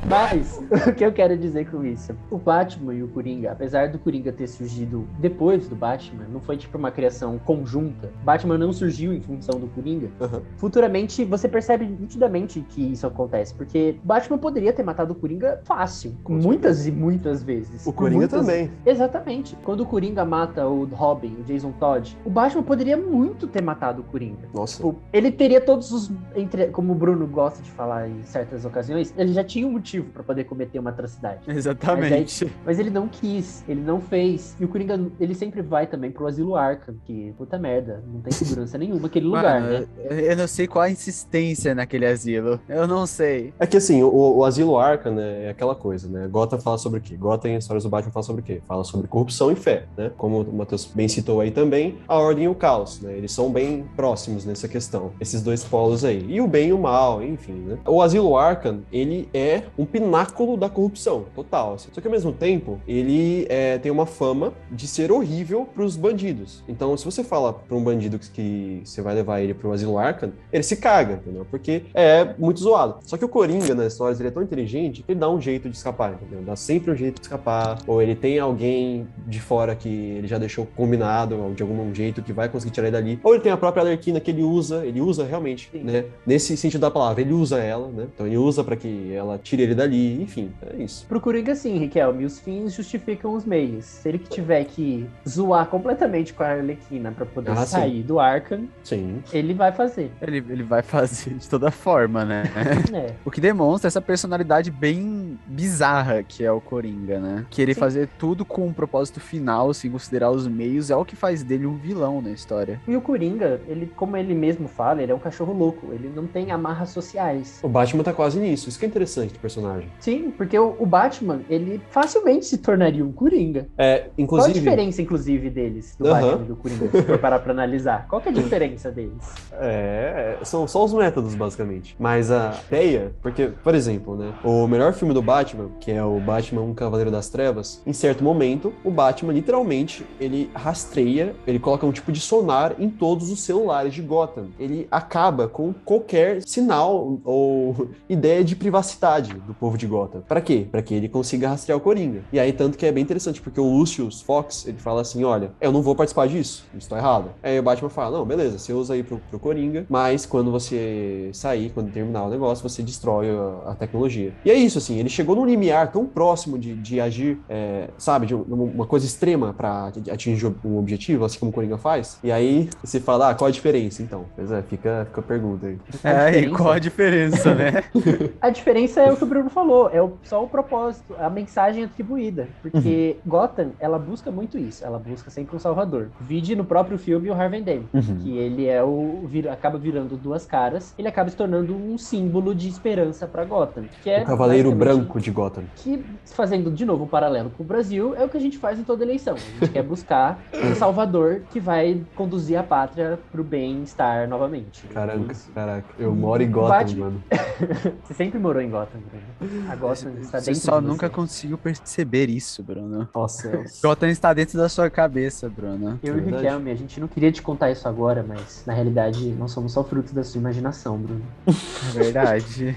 Mas, 0.09 0.61
o 0.89 0.93
que 0.93 1.05
eu 1.05 1.13
quero 1.13 1.37
dizer 1.37 1.71
com 1.71 1.85
isso? 1.85 2.13
O 2.31 2.37
Batman 2.37 2.95
e 2.95 3.03
o 3.03 3.09
Coringa, 3.09 3.53
apesar 3.53 3.89
do 3.89 3.99
Coringa 3.99 4.33
ter 4.33 4.49
surgido 4.49 5.07
depois 5.19 5.69
do 5.69 5.77
Batman, 5.77 6.25
não 6.33 6.41
foi 6.41 6.57
tipo 6.57 6.77
uma 6.77 6.91
criação 6.91 7.39
conjunta. 7.39 8.11
Batman 8.25 8.59
não 8.59 8.73
surgiu 8.73 9.13
em 9.13 9.21
função 9.21 9.59
do 9.61 9.69
Coringa. 9.69 10.09
Uhum. 10.21 10.41
Futuramente, 10.57 11.25
você 11.25 11.49
percebe 11.49 11.87
nitidamente 11.87 12.61
que 12.69 12.93
isso 12.93 13.07
acontece, 13.07 13.55
porque 13.55 13.97
Batman 14.03 14.39
poderia 14.39 14.73
ter 14.73 14.83
matado 14.83 15.13
o 15.13 15.15
Coringa 15.15 15.61
fácil, 15.65 16.17
Com 16.25 16.35
muitas 16.35 16.79
certeza. 16.79 16.89
e 16.89 17.01
muitas 17.01 17.43
vezes. 17.43 17.87
O 17.87 17.93
Coringa 17.93 18.21
muitas... 18.21 18.41
também. 18.41 18.71
Exatamente. 18.85 19.57
Quando 19.65 19.83
o 19.83 19.87
Coringa 19.87 20.25
mata 20.25 20.67
o 20.67 20.85
Robin, 20.87 21.37
o 21.41 21.45
Jason 21.45 21.73
Todd, 21.73 22.17
o 22.25 22.31
Batman 22.31 22.63
poderia 22.63 22.97
muito 22.97 23.47
ter 23.47 23.63
matado 23.63 24.03
o 24.03 24.05
Coringa. 24.05 24.30
Nossa. 24.53 24.77
Tipo, 24.77 24.97
ele 25.13 25.31
teria 25.31 25.61
todos 25.61 25.93
os. 25.93 26.11
Entre... 26.35 26.67
Como 26.69 26.93
o 26.93 26.95
Bruno 26.95 27.27
gosta 27.27 27.63
de 27.63 27.71
falar 27.71 28.09
em 28.09 28.23
certas 28.23 28.65
ocasiões, 28.65 29.15
ele 29.17 29.33
já 29.33 29.45
tinha 29.45 29.67
um 29.67 29.73
motivo 29.73 30.11
para 30.11 30.23
poder 30.23 30.45
cometer 30.45 30.79
uma 30.79 30.91
atrocidade. 30.91 31.41
Exatamente. 31.49 32.11
Mas, 32.11 32.43
aí, 32.43 32.53
mas, 32.67 32.79
ele 32.79 32.91
não 32.91 33.09
quis, 33.09 33.65
ele 33.69 33.81
não 33.81 34.01
fez. 34.01 34.57
E 34.59 34.65
o 34.65 34.69
Coringa, 34.69 35.01
ele 35.19 35.35
sempre 35.35 35.63
vai 35.63 35.87
também 35.87 36.11
pro 36.11 36.27
asilo 36.27 36.57
Arkham, 36.57 36.95
que 37.05 37.33
puta 37.37 37.59
merda, 37.59 38.03
não 38.07 38.21
tem 38.21 38.33
segurança 38.33 38.77
nenhuma 38.79 39.07
aquele 39.07 39.27
lugar, 39.27 39.61
Mano, 39.61 39.81
né? 39.81 39.87
Eu 40.31 40.37
não 40.37 40.47
sei 40.47 40.67
qual 40.67 40.83
a 40.83 40.91
insistência 40.91 41.75
naquele 41.75 42.07
asilo. 42.07 42.61
Eu 42.69 42.87
não 42.87 43.07
sei. 43.07 43.53
É 43.59 43.67
que 43.67 43.77
assim, 43.77 44.03
o, 44.03 44.39
o 44.39 44.45
asilo 44.45 44.79
Arkham, 44.79 45.15
né, 45.15 45.47
é 45.47 45.51
aquela 45.51 45.75
coisa, 45.75 46.09
né? 46.09 46.29
Gotham 46.29 46.61
fala 46.61 46.79
sobre 46.79 47.01
o 47.01 47.03
quê? 47.03 47.17
Gotham 47.17 47.51
em 47.51 47.57
histórias 47.57 47.85
do 47.85 47.91
Batman 47.91 48.13
fala 48.13 48.25
sobre 48.25 48.43
o 48.43 48.45
quê? 48.45 48.61
Fala 48.67 48.85
sobre 48.85 49.09
corrupção 49.09 49.51
e 49.51 49.57
fé, 49.57 49.87
né? 49.97 50.11
Como 50.17 50.43
o 50.43 50.53
Matheus 50.53 50.87
bem 50.87 51.09
citou 51.09 51.41
aí 51.41 51.51
também, 51.51 51.99
a 52.07 52.19
ordem 52.19 52.45
e 52.45 52.49
o 52.49 52.55
caos, 52.55 53.01
né? 53.01 53.17
Eles 53.17 53.33
são 53.33 53.51
bem 53.51 53.85
próximos 53.97 54.20
nessa 54.29 54.69
questão. 54.69 55.13
Esses 55.21 55.43
dois 55.43 55.65
polos 55.65 56.05
aí. 56.05 56.25
E 56.29 56.41
o 56.41 56.47
bem 56.47 56.69
e 56.69 56.73
o 56.73 56.79
mal, 56.79 57.23
enfim, 57.23 57.53
né? 57.53 57.79
O 57.87 58.03
asilo 58.03 58.37
Arkham, 58.37 58.81
ele 58.93 59.29
é 59.33 59.63
um 59.79 59.85
pináculo 59.85 60.57
da 60.57 60.69
corrupção, 60.69 61.25
total. 61.35 61.75
Assim. 61.75 61.89
Só 61.93 62.01
que 62.01 62.07
ao 62.07 62.13
mesmo 62.13 62.33
tempo, 62.33 62.81
ele 62.87 63.47
é, 63.49 63.79
tem 63.79 63.91
uma 63.91 64.07
fama 64.07 64.53
de 64.71 64.87
ser 64.87 65.11
horrível 65.13 65.67
pros 65.75 65.97
bandidos. 65.97 66.63
Então, 66.69 66.97
se 66.97 67.05
você 67.05 67.23
fala 67.23 67.53
pra 67.53 67.77
um 67.77 67.83
bandido 67.83 68.19
que, 68.19 68.31
que 68.31 68.83
você 68.85 69.03
vai 69.03 69.15
levar 69.15 69.41
ele 69.41 69.55
pro 69.55 69.73
asilo 69.73 69.99
Arkham, 69.99 70.33
ele 70.53 70.63
se 70.63 70.77
caga, 70.77 71.15
entendeu? 71.15 71.47
Porque 71.51 71.85
é 71.95 72.35
muito 72.39 72.61
zoado. 72.61 72.99
Só 73.03 73.17
que 73.17 73.25
o 73.25 73.29
Coringa, 73.29 73.75
nas 73.75 73.93
histórias, 73.93 74.21
ele 74.21 74.29
é 74.29 74.33
tão 74.33 74.43
inteligente 74.43 75.03
que 75.03 75.13
ele 75.13 75.21
dá 75.21 75.31
um 75.31 75.41
jeito 75.41 75.69
de 75.69 75.77
escapar, 75.77 76.13
entendeu? 76.13 76.43
Dá 76.43 76.57
sempre 76.57 76.91
um 76.91 76.97
jeito 76.97 77.21
de 77.21 77.27
escapar. 77.27 77.79
Ou 77.87 78.01
ele 78.03 78.15
tem 78.15 78.39
alguém 78.39 79.07
de 79.27 79.41
fora 79.41 79.75
que 79.75 79.89
ele 79.89 80.27
já 80.27 80.39
deixou 80.39 80.67
combinado, 80.77 81.53
de 81.55 81.63
algum 81.63 81.95
jeito 81.95 82.23
que 82.23 82.33
vai 82.33 82.49
conseguir 82.49 82.73
tirar 82.73 82.89
ele 82.89 82.97
dali. 82.97 83.21
Ou 83.23 83.35
ele 83.35 83.43
tem 83.43 83.53
a 83.53 83.57
própria 83.57 83.83
Que 84.19 84.31
ele 84.31 84.43
usa, 84.43 84.85
ele 84.85 85.01
usa 85.01 85.25
realmente, 85.25 85.69
Sim. 85.71 85.83
né? 85.83 86.07
Nesse 86.27 86.57
sentido 86.57 86.81
da 86.81 86.91
palavra, 86.91 87.21
ele 87.21 87.33
usa 87.33 87.59
ela, 87.59 87.89
né? 87.89 88.07
Então 88.13 88.27
ele 88.27 88.39
usa 88.39 88.65
para 88.65 88.75
que 88.75 89.13
ela 89.13 89.39
tire 89.39 89.63
ele 89.63 89.75
dali, 89.75 90.23
enfim, 90.23 90.51
é 90.63 90.83
isso. 90.83 91.07
Pro 91.07 91.21
Coringa, 91.21 91.55
sim, 91.55 91.79
Riquelme, 91.79 92.25
os 92.25 92.41
fins 92.41 92.75
justificam 92.75 93.35
os 93.35 93.45
meios. 93.45 93.85
Se 93.85 94.09
ele 94.09 94.19
que 94.19 94.29
tiver 94.29 94.65
que 94.65 95.07
zoar 95.29 95.67
completamente 95.67 96.33
com 96.33 96.43
a 96.43 96.49
Arlequina 96.49 97.13
para 97.13 97.27
poder 97.27 97.53
ah, 97.53 97.67
sair 97.67 98.01
sim. 98.01 98.03
do 98.03 98.19
Arkham, 98.19 98.69
sim. 98.83 99.23
ele 99.33 99.53
vai 99.55 99.73
fazer. 99.73 100.11
Ele, 100.23 100.39
ele 100.49 100.63
vai 100.63 100.83
fazer 100.83 101.35
de 101.35 101.49
toda 101.49 101.71
forma, 101.71 102.25
né? 102.25 102.45
É. 102.93 103.15
O 103.25 103.31
que 103.31 103.41
demonstra 103.41 103.87
essa 103.89 104.01
personalidade 104.01 104.71
bem 104.71 105.39
bizarra 105.47 106.23
que 106.23 106.45
é 106.45 106.51
o 106.51 106.61
Coringa, 106.61 107.19
né? 107.19 107.47
Querer 107.51 107.75
Sim. 107.75 107.81
fazer 107.81 108.09
tudo 108.19 108.45
com 108.45 108.67
um 108.67 108.73
propósito 108.73 109.21
final, 109.21 109.75
sem 109.75 109.91
considerar 109.91 110.31
os 110.31 110.47
meios, 110.47 110.91
é 110.91 110.97
o 110.97 111.05
que 111.05 111.17
faz 111.17 111.43
dele 111.43 111.67
um 111.67 111.77
vilão 111.77 112.23
na 112.23 112.31
história. 112.31 112.81
E 112.87 112.97
o 112.97 113.01
Coringa, 113.01 113.61
ele, 113.67 113.87
como 114.01 114.17
ele 114.17 114.35
mesmo 114.35 114.67
fala, 114.67 115.03
ele 115.03 115.13
é 115.13 115.15
um 115.15 115.19
cachorro 115.19 115.53
louco. 115.53 115.93
Ele 115.93 116.11
não 116.17 116.27
tem 116.27 116.51
amarras 116.51 116.89
sociais. 116.89 117.61
O 117.63 117.69
Batman 117.69 118.03
tá 118.03 118.15
quase 118.15 118.41
nisso. 118.41 118.67
Isso 118.71 118.79
que 118.79 118.87
é 118.87 118.89
interessante. 118.89 119.39
personagem. 119.39 119.91
Sim, 119.99 120.31
porque 120.31 120.59
o, 120.59 120.75
o 120.79 120.87
Batman, 120.87 121.43
ele 121.51 121.83
facilmente 121.91 122.47
se 122.47 122.57
tornaria 122.57 123.05
um 123.05 123.13
Coringa. 123.13 123.69
É, 123.77 123.99
Qual 123.99 124.09
a 124.09 124.23
inclusive. 124.23 124.59
diferença, 124.59 125.03
inclusive, 125.03 125.51
deles, 125.51 125.97
do. 125.99 126.09
Batman 126.09 126.45
e 126.45 126.49
do 126.49 126.57
Coringa, 126.57 126.91
se 126.91 127.03
for 127.03 127.19
parar 127.19 127.41
pra 127.41 127.53
analisar? 127.53 128.07
Qual 128.09 128.23
que 128.23 128.31
é 128.31 128.33
a 128.33 128.35
diferença 128.35 128.91
deles? 128.91 129.35
É, 129.53 130.39
são 130.45 130.67
só 130.67 130.83
os 130.83 130.95
métodos, 130.95 131.35
basicamente. 131.35 131.95
Mas 131.99 132.31
a 132.31 132.59
ideia, 132.69 133.13
porque, 133.21 133.49
por 133.63 133.75
exemplo, 133.75 134.17
né, 134.17 134.33
o 134.43 134.67
melhor 134.67 134.95
filme 134.95 135.13
do 135.13 135.21
Batman, 135.21 135.69
que 135.79 135.91
é 135.91 136.03
o 136.03 136.19
Batman 136.21 136.63
Um 136.63 136.73
Cavaleiro 136.73 137.11
das 137.11 137.29
Trevas, 137.29 137.83
em 137.87 137.93
certo 137.93 138.25
momento, 138.25 138.73
o 138.83 138.91
Batman, 138.91 139.35
literalmente, 139.35 140.07
ele 140.19 140.51
rastreia, 140.55 141.35
ele 141.47 141.59
coloca 141.59 141.85
um 141.85 141.93
tipo 141.93 142.11
de 142.11 142.21
sonar 142.21 142.77
em 142.79 142.89
todos 142.89 143.31
os 143.31 143.41
celulares 143.41 143.90
de 143.91 144.03
Gotham. 144.03 144.47
Ele 144.59 144.87
acaba 144.91 145.49
com 145.49 145.73
qualquer 145.73 146.43
sinal 146.47 147.19
ou 147.25 147.89
ideia 148.09 148.43
de 148.45 148.55
privacidade 148.57 149.35
do 149.35 149.55
povo 149.55 149.77
de 149.77 149.87
Gotham. 149.87 150.23
Pra 150.27 150.41
quê? 150.41 150.67
Pra 150.71 150.83
que 150.83 150.95
ele 150.95 151.09
consiga 151.09 151.49
rastrear 151.49 151.79
o 151.79 151.81
Coringa. 151.81 152.23
E 152.33 152.39
aí, 152.39 152.53
tanto 152.53 152.79
que 152.79 152.87
é 152.87 152.93
bem 152.93 153.03
interessante, 153.03 153.41
porque 153.41 153.61
o 153.61 153.71
Lucius 153.71 154.21
Fox, 154.21 154.67
ele 154.67 154.79
fala 154.79 155.01
assim, 155.03 155.25
olha, 155.25 155.53
eu 155.61 155.73
não 155.73 155.83
vou 155.83 155.95
participar 155.95 156.29
disso, 156.29 156.65
isso 156.79 156.89
tá 156.89 156.99
errado. 156.99 157.31
Aí 157.43 157.59
o 157.59 157.63
Batman 157.63 157.89
fala, 157.91 158.19
não, 158.19 158.25
beleza, 158.25 158.59
você 158.59 158.73
usa 158.73 158.95
aí 158.95 159.03
pro, 159.03 159.19
pro 159.31 159.39
Coringa, 159.39 159.85
mas 159.89 160.27
quando 160.27 160.51
você 160.51 161.31
sair, 161.33 161.71
quando 161.71 161.91
terminar 161.93 162.25
o 162.25 162.31
negócio, 162.31 162.69
você 162.69 162.83
destrói 162.83 163.29
a, 163.31 163.71
a 163.71 163.75
tecnologia. 163.75 164.33
E 164.45 164.51
é 164.51 164.55
isso, 164.55 164.79
assim, 164.79 164.99
ele 164.99 165.09
chegou 165.09 165.35
num 165.37 165.45
limiar 165.47 165.91
tão 165.93 166.07
próximo 166.07 166.59
de, 166.59 166.75
de 166.75 167.01
agir, 167.01 167.39
é, 167.49 167.89
sabe, 167.99 168.27
de 168.27 168.35
um- 168.35 168.43
uma 168.75 168.87
coisa 168.87 169.07
extrema 169.07 169.53
pra 169.53 169.93
atingir 170.11 170.47
um 170.65 170.79
objetivo, 170.79 171.25
assim 171.25 171.39
como 171.39 171.51
o 171.51 171.55
Coringa 171.55 171.79
faz. 171.79 172.19
E 172.23 172.31
aí 172.31 172.69
você 172.83 173.01
fala, 173.01 173.31
ah, 173.31 173.35
qual 173.35 173.49
a 173.49 173.51
diferença, 173.51 173.80
então? 174.03 174.25
Pois 174.37 174.51
é, 174.51 174.63
fica, 174.63 175.05
fica 175.07 175.21
a 175.21 175.25
pergunta 175.25 175.67
aí. 175.67 175.79
É, 176.05 176.29
e 176.29 176.33
diferença? 176.33 176.57
qual 176.57 176.73
a 176.73 176.79
diferença, 176.79 177.55
né? 177.55 177.85
A 178.41 178.51
diferença 178.51 179.01
é 179.01 179.13
o 179.13 179.17
que 179.17 179.25
o 179.25 179.27
Bruno 179.27 179.51
falou, 179.51 179.91
é 179.93 180.01
o- 180.03 180.13
só 180.23 180.43
o 180.43 180.49
propósito, 180.49 181.15
a 181.19 181.29
mensagem 181.31 181.85
atribuída. 181.85 182.49
Porque 182.63 183.17
Gotham, 183.27 183.71
ela 183.79 183.99
busca 183.99 184.31
muito 184.31 184.59
isso, 184.59 184.85
ela 184.85 184.99
busca 184.99 185.31
sempre 185.31 185.55
um 185.57 185.59
salvador. 185.59 186.09
Vide 186.21 186.55
no 186.57 186.65
próprio 186.65 186.99
filme 186.99 187.31
o 187.31 187.35
Harvey 187.35 187.63
Dent, 187.63 187.85
Uhum. 187.93 188.17
que 188.23 188.37
ele 188.37 188.67
é 188.67 188.83
o 188.83 189.23
vira- 189.27 189.53
acaba 189.53 189.79
virando 189.79 190.17
duas 190.17 190.47
caras, 190.47 190.95
ele 190.99 191.09
acaba 191.09 191.29
se 191.31 191.37
tornando 191.37 191.75
um 191.75 191.97
símbolo 191.99 192.55
de 192.55 192.69
esperança 192.69 193.27
pra 193.27 193.45
Gotham, 193.45 193.85
que 194.03 194.11
é 194.11 194.23
o 194.23 194.27
Cavaleiro 194.27 194.73
Branco 194.73 195.21
de 195.21 195.31
Gotham. 195.31 195.65
que, 195.77 196.05
fazendo 196.27 196.71
de 196.71 196.85
novo 196.85 197.05
um 197.05 197.09
paralelo 197.09 197.51
com 197.57 197.63
o 197.63 197.67
Brasil, 197.67 198.15
é 198.17 198.25
o 198.25 198.29
que 198.29 198.37
a 198.37 198.41
gente 198.41 198.59
faz 198.59 198.79
em 198.79 198.83
toda 198.85 199.05
eleição. 199.05 199.35
A 199.35 199.65
gente 199.65 199.73
quer 199.73 199.83
buscar 199.83 200.39
um 200.55 200.75
salvador 200.75 201.43
que 201.51 201.61
vai 201.61 202.01
conduzir 202.17 202.59
a 202.59 202.63
pátria 202.63 203.19
pro 203.31 203.45
bem-estar 203.75 204.29
novamente. 204.29 204.87
Caraca, 204.89 205.33
Isso. 205.33 205.51
caraca. 205.55 205.87
Eu 205.99 206.15
moro 206.15 206.43
em 206.43 206.51
Gotham, 206.51 206.69
Batman- 206.69 207.05
mano. 207.07 207.23
Você 208.05 208.15
sempre 208.15 208.39
morou 208.39 208.61
em 208.61 208.69
Gotham, 208.71 209.01
Bruno. 209.39 209.71
A 209.71 209.77
Gotham 209.77 210.13
está 210.21 210.41
Você 210.41 210.47
dentro 210.53 210.61
só 210.67 210.81
de 210.81 210.87
nunca 210.87 211.07
você. 211.09 211.15
conseguiu 211.15 211.59
perceber 211.59 212.29
isso, 212.29 212.63
Bruno. 212.63 213.09
Nossa, 213.15 213.63
Gotham 213.83 214.09
está 214.09 214.33
dentro 214.33 214.59
da 214.59 214.69
sua 214.69 214.91
cabeça, 214.91 215.49
Bruno. 215.49 215.99
eu 216.03 216.19
e 216.19 216.21
o. 216.21 216.25
Riquelme, 216.37 216.71
a 216.71 216.75
gente 216.75 216.99
não 217.01 217.07
queria 217.09 217.31
te 217.31 217.43
contar 217.43 217.71
isso 217.71 217.87
agora, 217.89 218.25
mas 218.27 218.65
na 218.67 218.73
realidade 218.73 219.31
nós 219.33 219.53
somos 219.53 219.73
só 219.73 219.85
frutos 219.85 220.13
da 220.13 220.25
sua 220.25 220.39
imaginação, 220.41 220.99
Bruno. 220.99 221.23
É 221.47 221.53
verdade. 221.93 222.77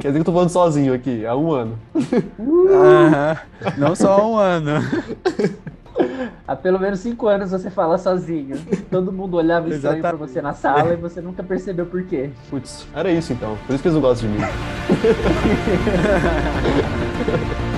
Quer 0.00 0.08
dizer 0.08 0.12
que 0.12 0.18
eu 0.18 0.24
tô 0.24 0.32
falando 0.32 0.48
sozinho 0.50 0.94
aqui, 0.94 1.26
há 1.26 1.36
um 1.36 1.52
ano. 1.52 1.78
Aham. 2.70 3.36
Não 3.78 3.94
só 3.94 4.12
há 4.18 4.26
um 4.26 4.36
ano. 4.36 4.70
Há 6.46 6.56
pelo 6.56 6.78
menos 6.78 7.00
cinco 7.00 7.28
anos 7.28 7.50
você 7.50 7.70
fala 7.70 7.98
sozinho. 7.98 8.56
Todo 8.90 9.12
mundo 9.12 9.36
olhava 9.36 9.68
estranho 9.68 10.00
pra 10.00 10.10
Exatamente. 10.10 10.32
você 10.32 10.42
na 10.42 10.52
sala 10.52 10.94
e 10.94 10.96
você 10.96 11.20
nunca 11.20 11.42
percebeu 11.42 11.86
por 11.86 12.02
quê. 12.04 12.30
Putz, 12.50 12.86
era 12.94 13.10
isso 13.10 13.32
então. 13.32 13.56
Por 13.66 13.74
isso 13.74 13.82
que 13.82 13.88
eles 13.88 13.94
não 13.94 14.02
gostam 14.02 14.30
de 14.30 14.38
mim. 14.38 14.42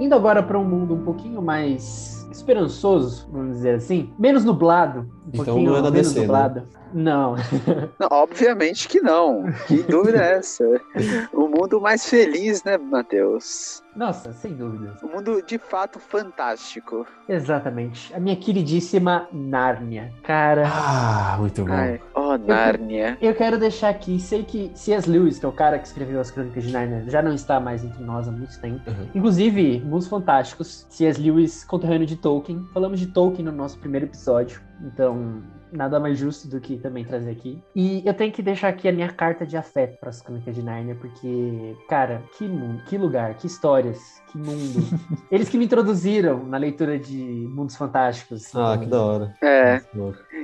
Indo 0.00 0.14
agora 0.14 0.42
para 0.42 0.58
um 0.58 0.64
mundo 0.64 0.94
um 0.94 1.04
pouquinho 1.04 1.42
mais 1.42 2.19
esperançoso, 2.30 3.28
vamos 3.32 3.56
dizer 3.56 3.74
assim, 3.76 4.12
menos 4.18 4.44
nublado, 4.44 5.00
um 5.00 5.30
Então 5.32 5.44
pouquinho 5.44 5.70
não 5.72 5.78
é 5.78 5.82
da 5.82 5.90
menos 5.90 6.08
DC, 6.08 6.20
né? 6.20 6.26
nublado. 6.26 6.62
Não, 6.92 7.36
Não, 8.00 8.08
obviamente 8.10 8.88
que 8.88 9.00
não. 9.00 9.44
Que 9.68 9.80
dúvida 9.86 10.18
é 10.24 10.38
essa? 10.38 10.64
O 11.32 11.46
mundo 11.46 11.80
mais 11.80 12.04
feliz, 12.08 12.64
né, 12.64 12.76
Matheus? 12.78 13.80
nossa, 13.94 14.32
sem 14.32 14.54
dúvidas. 14.54 15.00
O 15.02 15.06
mundo 15.08 15.42
de 15.42 15.58
fato 15.58 15.98
fantástico. 16.00 17.06
Exatamente. 17.28 18.12
A 18.14 18.18
minha 18.20 18.34
queridíssima 18.36 19.28
Nárnia. 19.32 20.12
Cara, 20.22 20.64
Ah, 20.66 21.36
muito 21.38 21.64
bom. 21.64 21.72
Ai, 21.72 22.00
oh, 22.34 22.38
Nárnia. 22.38 23.18
eu 23.20 23.34
quero 23.34 23.58
deixar 23.58 23.88
aqui, 23.88 24.18
sei 24.20 24.42
que 24.42 24.70
C.S. 24.74 25.08
Lewis, 25.08 25.38
que 25.38 25.46
é 25.46 25.48
o 25.48 25.52
cara 25.52 25.78
que 25.78 25.86
escreveu 25.86 26.20
as 26.20 26.30
Crônicas 26.30 26.64
de 26.64 26.72
Nárnia, 26.72 27.04
já 27.08 27.22
não 27.22 27.32
está 27.32 27.60
mais 27.60 27.84
entre 27.84 28.02
nós 28.02 28.28
há 28.28 28.32
muito 28.32 28.58
tempo. 28.60 28.80
Uhum. 28.88 29.06
Inclusive, 29.14 29.80
Mundos 29.80 30.08
Fantásticos, 30.08 30.86
C.S. 30.88 31.20
Lewis, 31.20 31.64
conterrâneo 31.64 32.06
de 32.06 32.16
Tolkien. 32.16 32.66
Falamos 32.72 32.98
de 32.98 33.06
Tolkien 33.06 33.44
no 33.44 33.52
nosso 33.52 33.78
primeiro 33.78 34.06
episódio, 34.06 34.60
então 34.82 35.42
nada 35.72 36.00
mais 36.00 36.18
justo 36.18 36.48
do 36.48 36.60
que 36.60 36.78
também 36.78 37.04
trazer 37.04 37.30
aqui. 37.30 37.62
E 37.74 38.02
eu 38.04 38.14
tenho 38.14 38.32
que 38.32 38.42
deixar 38.42 38.68
aqui 38.68 38.88
a 38.88 38.92
minha 38.92 39.10
carta 39.10 39.46
de 39.46 39.56
afeto 39.56 39.98
para 39.98 40.10
as 40.10 40.20
Crônicas 40.20 40.54
de 40.54 40.62
Nárnia, 40.62 40.96
porque, 40.96 41.76
cara, 41.88 42.22
que 42.36 42.46
mundo, 42.46 42.82
que 42.84 42.98
lugar, 42.98 43.34
que 43.34 43.46
histórias, 43.46 44.20
que 44.30 44.38
mundo. 44.38 44.80
Eles 45.30 45.48
que 45.48 45.56
me 45.56 45.64
introduziram 45.64 46.44
na 46.44 46.56
leitura 46.56 46.98
de 46.98 47.16
Mundos 47.50 47.76
Fantásticos. 47.76 48.54
Ah, 48.54 48.74
então, 48.74 48.78
que 48.80 48.86
da 48.86 49.02
hora. 49.04 49.34
É, 49.42 49.80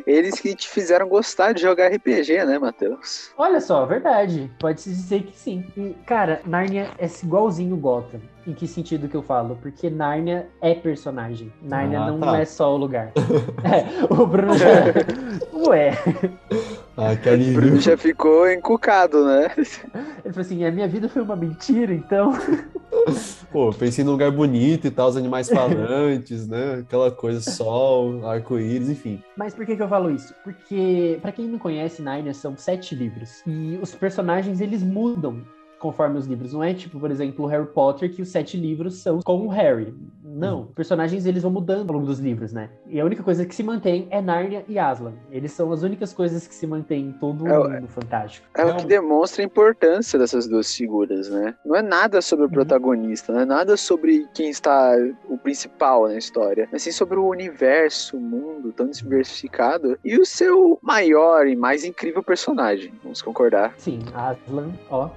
eles 0.07 0.39
que 0.39 0.55
te 0.55 0.69
fizeram 0.69 1.09
gostar 1.09 1.53
de 1.53 1.63
jogar 1.63 1.89
RPG, 1.89 2.45
né, 2.45 2.59
Matheus? 2.59 3.33
Olha 3.37 3.61
só, 3.61 3.85
verdade. 3.85 4.51
Pode-se 4.59 4.91
dizer 4.91 5.25
que 5.25 5.37
sim. 5.37 5.65
E, 5.77 5.95
cara, 6.07 6.41
Nárnia 6.47 6.91
é 6.99 7.07
igualzinho 7.25 7.77
Gotham. 7.77 8.21
Em 8.47 8.55
que 8.55 8.67
sentido 8.69 9.09
que 9.09 9.17
eu 9.17 9.23
falo? 9.23 9.59
Porque 9.61 9.91
Nárnia 9.91 10.47
é 10.61 10.73
personagem. 10.73 11.53
Nárnia 11.61 12.01
Ah, 12.01 12.11
não 12.13 12.21
tá. 12.21 12.39
é 12.39 12.45
só 12.45 12.73
o 12.73 12.77
lugar. 12.77 13.13
é, 13.65 14.05
o 14.13 14.25
Bruno 14.25 14.57
já. 14.57 14.69
Ué. 15.69 15.93
Ah, 16.97 17.17
que 17.17 17.29
O 17.29 17.55
Bruno 17.55 17.81
já 17.81 17.97
ficou 17.97 18.51
encucado, 18.51 19.27
né? 19.27 19.51
Ele 19.57 20.33
falou 20.33 20.41
assim: 20.41 20.65
a 20.65 20.71
minha 20.71 20.87
vida 20.87 21.09
foi 21.09 21.23
uma 21.23 21.35
mentira, 21.35 21.93
então. 21.93 22.33
Pô, 23.53 23.71
pensei 23.73 24.05
num 24.05 24.13
lugar 24.13 24.31
bonito 24.31 24.87
e 24.87 24.91
tal, 24.91 25.09
os 25.09 25.17
animais 25.17 25.49
falantes, 25.49 26.47
né? 26.47 26.81
Aquela 26.81 27.11
coisa, 27.11 27.41
sol, 27.51 28.27
arco-íris, 28.27 28.89
enfim. 28.89 29.23
Mas 29.37 29.55
por 29.55 29.67
que, 29.67 29.77
que 29.77 29.83
eu 29.83 29.89
falo 29.89 30.11
isso? 30.11 30.35
Porque, 30.43 31.19
pra 31.21 31.33
quem 31.33 31.47
não 31.47 31.59
conhece, 31.59 32.01
Nárnia 32.01 32.33
são 32.33 32.57
sete 32.57 32.95
livros. 32.95 33.43
E 33.47 33.79
os 33.83 33.95
personagens, 33.95 34.61
eles 34.61 34.83
mudam 34.83 35.43
conforme 35.79 36.19
os 36.19 36.27
livros. 36.27 36.53
Não 36.53 36.63
é 36.65 36.73
tipo, 36.75 36.99
por 36.99 37.11
exemplo, 37.11 37.45
o 37.45 37.49
Harry 37.49 37.67
Potter, 37.67 38.13
que 38.13 38.23
os 38.23 38.29
sete 38.29 38.57
livros 38.57 38.95
são 38.97 39.21
com 39.23 39.47
o 39.47 39.49
Harry. 39.49 39.95
Não. 40.25 40.63
Os 40.65 40.71
personagens, 40.75 41.25
eles 41.25 41.43
vão 41.43 41.53
mudando 41.53 41.89
ao 41.91 41.95
longo 41.97 42.07
dos 42.07 42.19
livros, 42.19 42.53
né? 42.53 42.69
E 42.87 43.01
a 43.01 43.05
única 43.05 43.23
coisa 43.23 43.47
que 43.47 43.55
se 43.55 43.63
mantém 43.63 44.07
é 44.11 44.21
Nárnia 44.21 44.65
e 44.69 44.79
Aslan. 44.79 45.13
Eles 45.31 45.53
são 45.53 45.73
as 45.73 45.83
únicas 45.83 46.13
coisas 46.13 46.47
que 46.47 46.55
se 46.55 46.67
mantêm 46.67 47.07
em 47.07 47.13
todo 47.13 47.45
o 47.45 47.49
É 47.49 47.59
o- 47.59 47.71
mundo 47.71 47.89
fantástico. 47.89 48.47
É 48.55 48.65
o 48.65 48.77
que 48.77 48.87
demonstra 48.87 49.43
a 49.43 49.47
importância 49.47 50.19
dessas 50.19 50.47
duas 50.47 50.75
figuras, 50.75 51.31
né? 51.31 51.55
Não 51.65 51.75
é 51.75 51.81
nada 51.81 52.21
sobre 52.21 52.45
o 52.47 52.51
protagonista, 52.51 53.33
não 53.33 53.41
é 53.41 53.45
nada 53.47 53.77
sobre 53.79 54.27
quem 54.35 54.51
está 54.51 54.93
o 55.29 55.39
principal 55.39 56.07
na 56.09 56.19
história, 56.19 56.69
mas 56.71 56.83
sim 56.83 56.93
sobre 56.93 57.19
o 57.19 57.27
universo, 57.27 58.17
o 58.17 58.21
mundo 58.21 58.73
tão 58.73 58.91
diversificado 58.91 59.99
e 60.05 60.19
o 60.19 60.27
seu 60.27 60.79
maior 60.83 61.47
e 61.47 61.57
mais 61.57 61.85
incrível 61.85 62.23
personagem. 62.23 62.93
Vamos 63.03 63.23
concordar. 63.23 63.75
Sim, 63.79 64.01
Aslan, 64.15 64.71
ó. 64.91 65.09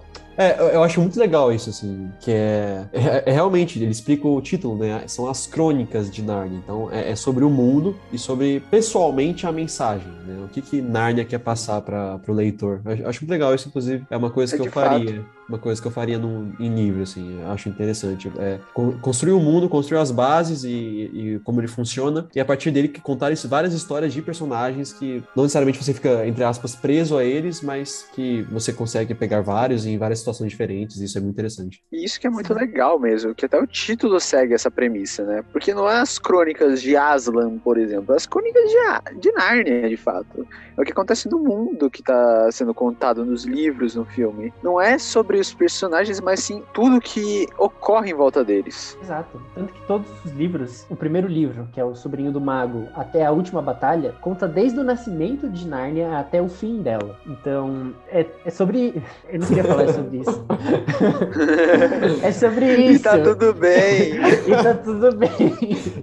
É, 0.42 0.76
eu- 0.76 0.82
acho 0.84 1.02
muito 1.02 1.20
legal 1.20 1.52
isso, 1.52 1.70
assim, 1.70 2.10
que 2.22 2.32
é, 2.32 2.86
é, 2.94 3.24
é 3.26 3.32
realmente, 3.32 3.78
ele 3.78 3.92
explica 3.92 4.26
o 4.26 4.42
título, 4.42 4.78
né? 4.78 5.04
São 5.06 5.30
as 5.30 5.46
crônicas 5.46 6.10
de 6.10 6.22
Narnia. 6.22 6.60
Então, 6.64 6.90
é, 6.92 7.12
é 7.12 7.16
sobre 7.16 7.44
o 7.44 7.50
mundo 7.50 7.96
e 8.12 8.18
sobre, 8.18 8.62
pessoalmente, 8.72 9.46
a 9.46 9.52
mensagem, 9.52 10.08
né? 10.26 10.42
O 10.46 10.48
que 10.48 10.62
que 10.62 10.82
Narnia 10.82 11.26
quer 11.26 11.40
passar 11.40 11.82
para 11.82 12.20
o 12.28 12.32
leitor. 12.32 12.80
Eu 12.86 13.10
acho- 13.10 13.20
muito 13.22 13.30
legal 13.32 13.54
isso, 13.54 13.68
inclusive, 13.68 14.06
é 14.10 14.16
uma 14.16 14.30
coisa 14.30 14.56
É 14.56 14.60
que 14.60 14.66
eu 14.68 14.72
faria. 14.72 15.26
Uma 15.50 15.60
coisa 15.60 15.82
que 15.82 15.88
eu 15.88 15.92
faria 15.92 16.18
num, 16.20 16.54
em 16.60 16.74
livro, 16.74 17.02
assim, 17.02 17.42
acho 17.44 17.68
interessante. 17.70 18.32
É, 18.38 18.60
con- 18.74 18.98
construir 19.00 19.34
o 19.34 19.40
mundo, 19.40 19.68
construir 19.68 20.00
as 20.00 20.12
bases 20.12 20.64
e, 20.64 20.70
e 20.70 21.40
como 21.44 21.60
ele 21.60 21.68
funciona, 21.68 22.28
e 22.36 22.40
a 22.40 22.46
partir 22.46 22.72
dele 22.72 22.88
que 22.88 23.02
contar 23.02 23.30
várias 23.48 23.74
histórias 23.74 24.14
de 24.14 24.22
personagens 24.22 24.94
que 24.94 25.24
não 25.36 25.44
necessariamente 25.44 25.84
você 25.84 25.94
fica, 25.94 26.26
entre 26.28 26.44
aspas, 26.44 26.76
preso 26.76 27.18
a 27.18 27.24
eles, 27.24 27.62
mas 27.62 28.08
que 28.14 28.44
você 28.44 28.72
consegue 28.74 29.14
pegar 29.14 29.42
vários 29.42 29.86
em 29.86 29.98
várias 29.98 30.20
situações 30.20 30.52
diferentes, 30.52 30.98
isso 31.00 31.18
é 31.18 31.22
muito 31.22 31.34
interessante. 31.34 31.82
E 31.92 32.04
isso 32.04 32.20
que 32.20 32.28
é 32.28 32.30
muito 32.30 32.54
legal 32.54 33.00
mesmo, 33.00 33.34
que 33.36 33.46
até 33.46 33.60
o 33.60 33.68
título 33.68 34.20
segue 34.20 34.54
essa 34.54 34.70
premissa, 34.72 35.24
né? 35.24 35.44
Porque 35.52 35.74
não 35.74 35.90
é 35.90 36.00
as 36.00 36.20
crônicas 36.20 36.82
de 36.82 36.96
Aslan, 36.96 37.58
por 37.60 37.78
exemplo, 37.78 38.14
é 38.14 38.18
as 38.18 38.26
crônicas 38.26 38.64
de, 38.64 39.20
de 39.20 39.32
Nárnia, 39.32 39.90
de 39.90 39.98
fato. 39.98 40.48
É 40.78 40.82
o 40.82 40.86
que 40.86 40.92
acontece 40.92 41.30
no 41.30 41.40
mundo 41.40 41.90
que 41.90 42.02
tá 42.04 42.50
sendo 42.52 42.74
contado 42.74 43.26
nos 43.26 43.46
livros, 43.46 43.96
no 43.96 44.06
filme. 44.06 44.54
Não 44.64 44.80
é 44.80 44.98
sobre 44.98 45.39
sobre 45.40 45.42
os 45.42 45.54
personagens, 45.54 46.20
mas 46.22 46.42
sim 46.42 46.64
tudo 46.74 47.00
que 47.00 47.48
ocorre 47.58 48.12
em 48.12 48.14
volta 48.14 48.44
deles. 48.44 48.98
Exato. 49.02 49.42
Tanto 49.56 49.74
que 49.74 49.82
todos 49.88 50.08
os 50.26 50.32
livros, 50.32 50.86
o 50.90 50.96
primeiro 50.96 51.28
livro, 51.28 51.68
que 51.72 51.80
é 51.80 51.84
o 51.86 51.96
Sobrinho 51.96 52.32
do 52.32 52.42
Mago, 52.42 52.88
até 52.94 53.26
a 53.26 53.32
última 53.32 53.62
batalha, 53.62 54.14
conta 54.22 54.48
desde 54.48 54.80
o 54.80 54.84
nascimento 54.84 55.50
de 55.50 55.68
Nárnia 55.68 56.18
até 56.18 56.42
o 56.42 56.50
fim 56.50 56.82
dela. 56.82 57.18
Então, 57.26 57.94
é, 58.10 58.26
é 58.46 58.50
sobre. 58.50 59.02
Eu 59.30 59.40
não 59.40 59.48
queria 59.48 59.64
falar 59.64 59.88
sobre 59.90 60.18
isso. 60.18 60.46
é 62.24 62.32
sobre 62.32 62.76
isso. 62.76 62.96
E 62.96 63.00
tá 63.00 63.18
tudo 63.18 63.54
bem. 63.54 64.20
E 64.50 64.52
tá 64.64 64.74
tudo 64.74 65.16
bem. 65.16 65.30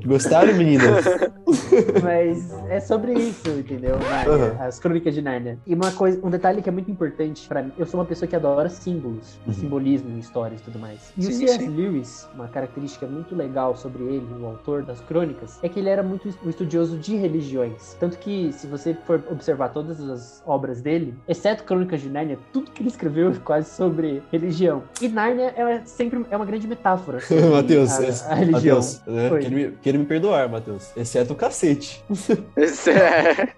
Gostaram, 0.05 0.55
meninas? 0.55 1.05
Mas 2.03 2.53
é 2.69 2.79
sobre 2.79 3.13
isso, 3.15 3.49
entendeu? 3.49 3.99
Nárnia, 3.99 4.37
Uhum. 4.37 4.63
As 4.63 4.79
crônicas 4.79 5.15
de 5.15 5.23
Nárnia. 5.23 5.59
E 5.67 5.75
uma 5.75 5.91
coisa, 5.93 6.21
um 6.25 6.31
detalhe 6.31 6.63
que 6.63 6.69
é 6.69 6.73
muito 6.73 6.91
importante 6.91 7.47
pra 7.49 7.63
mim, 7.63 7.73
eu 7.79 7.87
sou 7.87 7.99
uma 7.99 8.07
pessoa 8.07 8.29
que 8.29 8.37
adora 8.37 8.69
símbolos, 8.69 9.26
Uhum. 9.47 9.53
simbolismo, 9.53 10.19
histórias 10.19 10.61
e 10.61 10.65
tudo 10.65 10.79
mais. 10.79 11.13
E 11.17 11.21
o 11.21 11.25
Sim, 11.25 11.33
C.S. 11.47 11.59
sim. 11.59 11.69
Lewis, 11.69 12.29
uma 12.35 12.49
característica 12.49 13.07
muito 13.07 13.35
legal 13.35 13.77
sobre 13.77 14.03
ele, 14.05 14.27
o 14.41 14.47
autor 14.47 14.83
das 14.83 15.01
crônicas, 15.01 15.59
é 15.63 15.69
que 15.69 15.79
ele 15.79 15.89
era 15.89 16.03
muito 16.03 16.29
um 16.45 16.49
estudioso 16.51 16.97
de 16.99 17.17
religiões. 17.17 17.97
Tanto 17.99 18.19
que, 18.19 18.53
se 18.53 18.67
você 18.67 18.95
for 19.07 19.23
observar 19.31 19.69
todas 19.71 20.01
as 20.09 20.43
obras 20.47 20.81
dele, 20.81 21.15
exceto 21.29 21.65
Crônicas 21.65 22.01
de 22.01 22.09
Nárnia, 22.09 22.39
tudo 22.53 22.71
que 22.71 22.83
ele 22.83 22.89
escreveu 22.89 23.31
é 23.31 23.35
quase 23.45 23.71
sobre 23.71 24.23
religião. 24.31 24.83
E 25.01 25.09
Nárnia 25.09 25.53
é 25.57 25.81
sempre 25.85 26.25
é 26.31 26.37
uma 26.37 26.47
grande 26.47 26.67
metáfora. 26.67 27.19
Matheus, 27.53 27.93
a, 27.99 28.09
esse- 28.09 28.25
a 28.27 28.35
religião. 28.35 28.77
Matheus, 28.77 29.03
né? 29.07 29.31
Oi. 29.31 29.77
Queira 29.83 29.99
me, 29.99 30.05
me 30.05 30.09
perdoar, 30.09 30.49
Matheus. 30.49 30.91
Exceto 30.97 31.33
o 31.33 31.37
cacete. 31.37 32.03
Esse 32.57 32.91
é- 32.91 33.49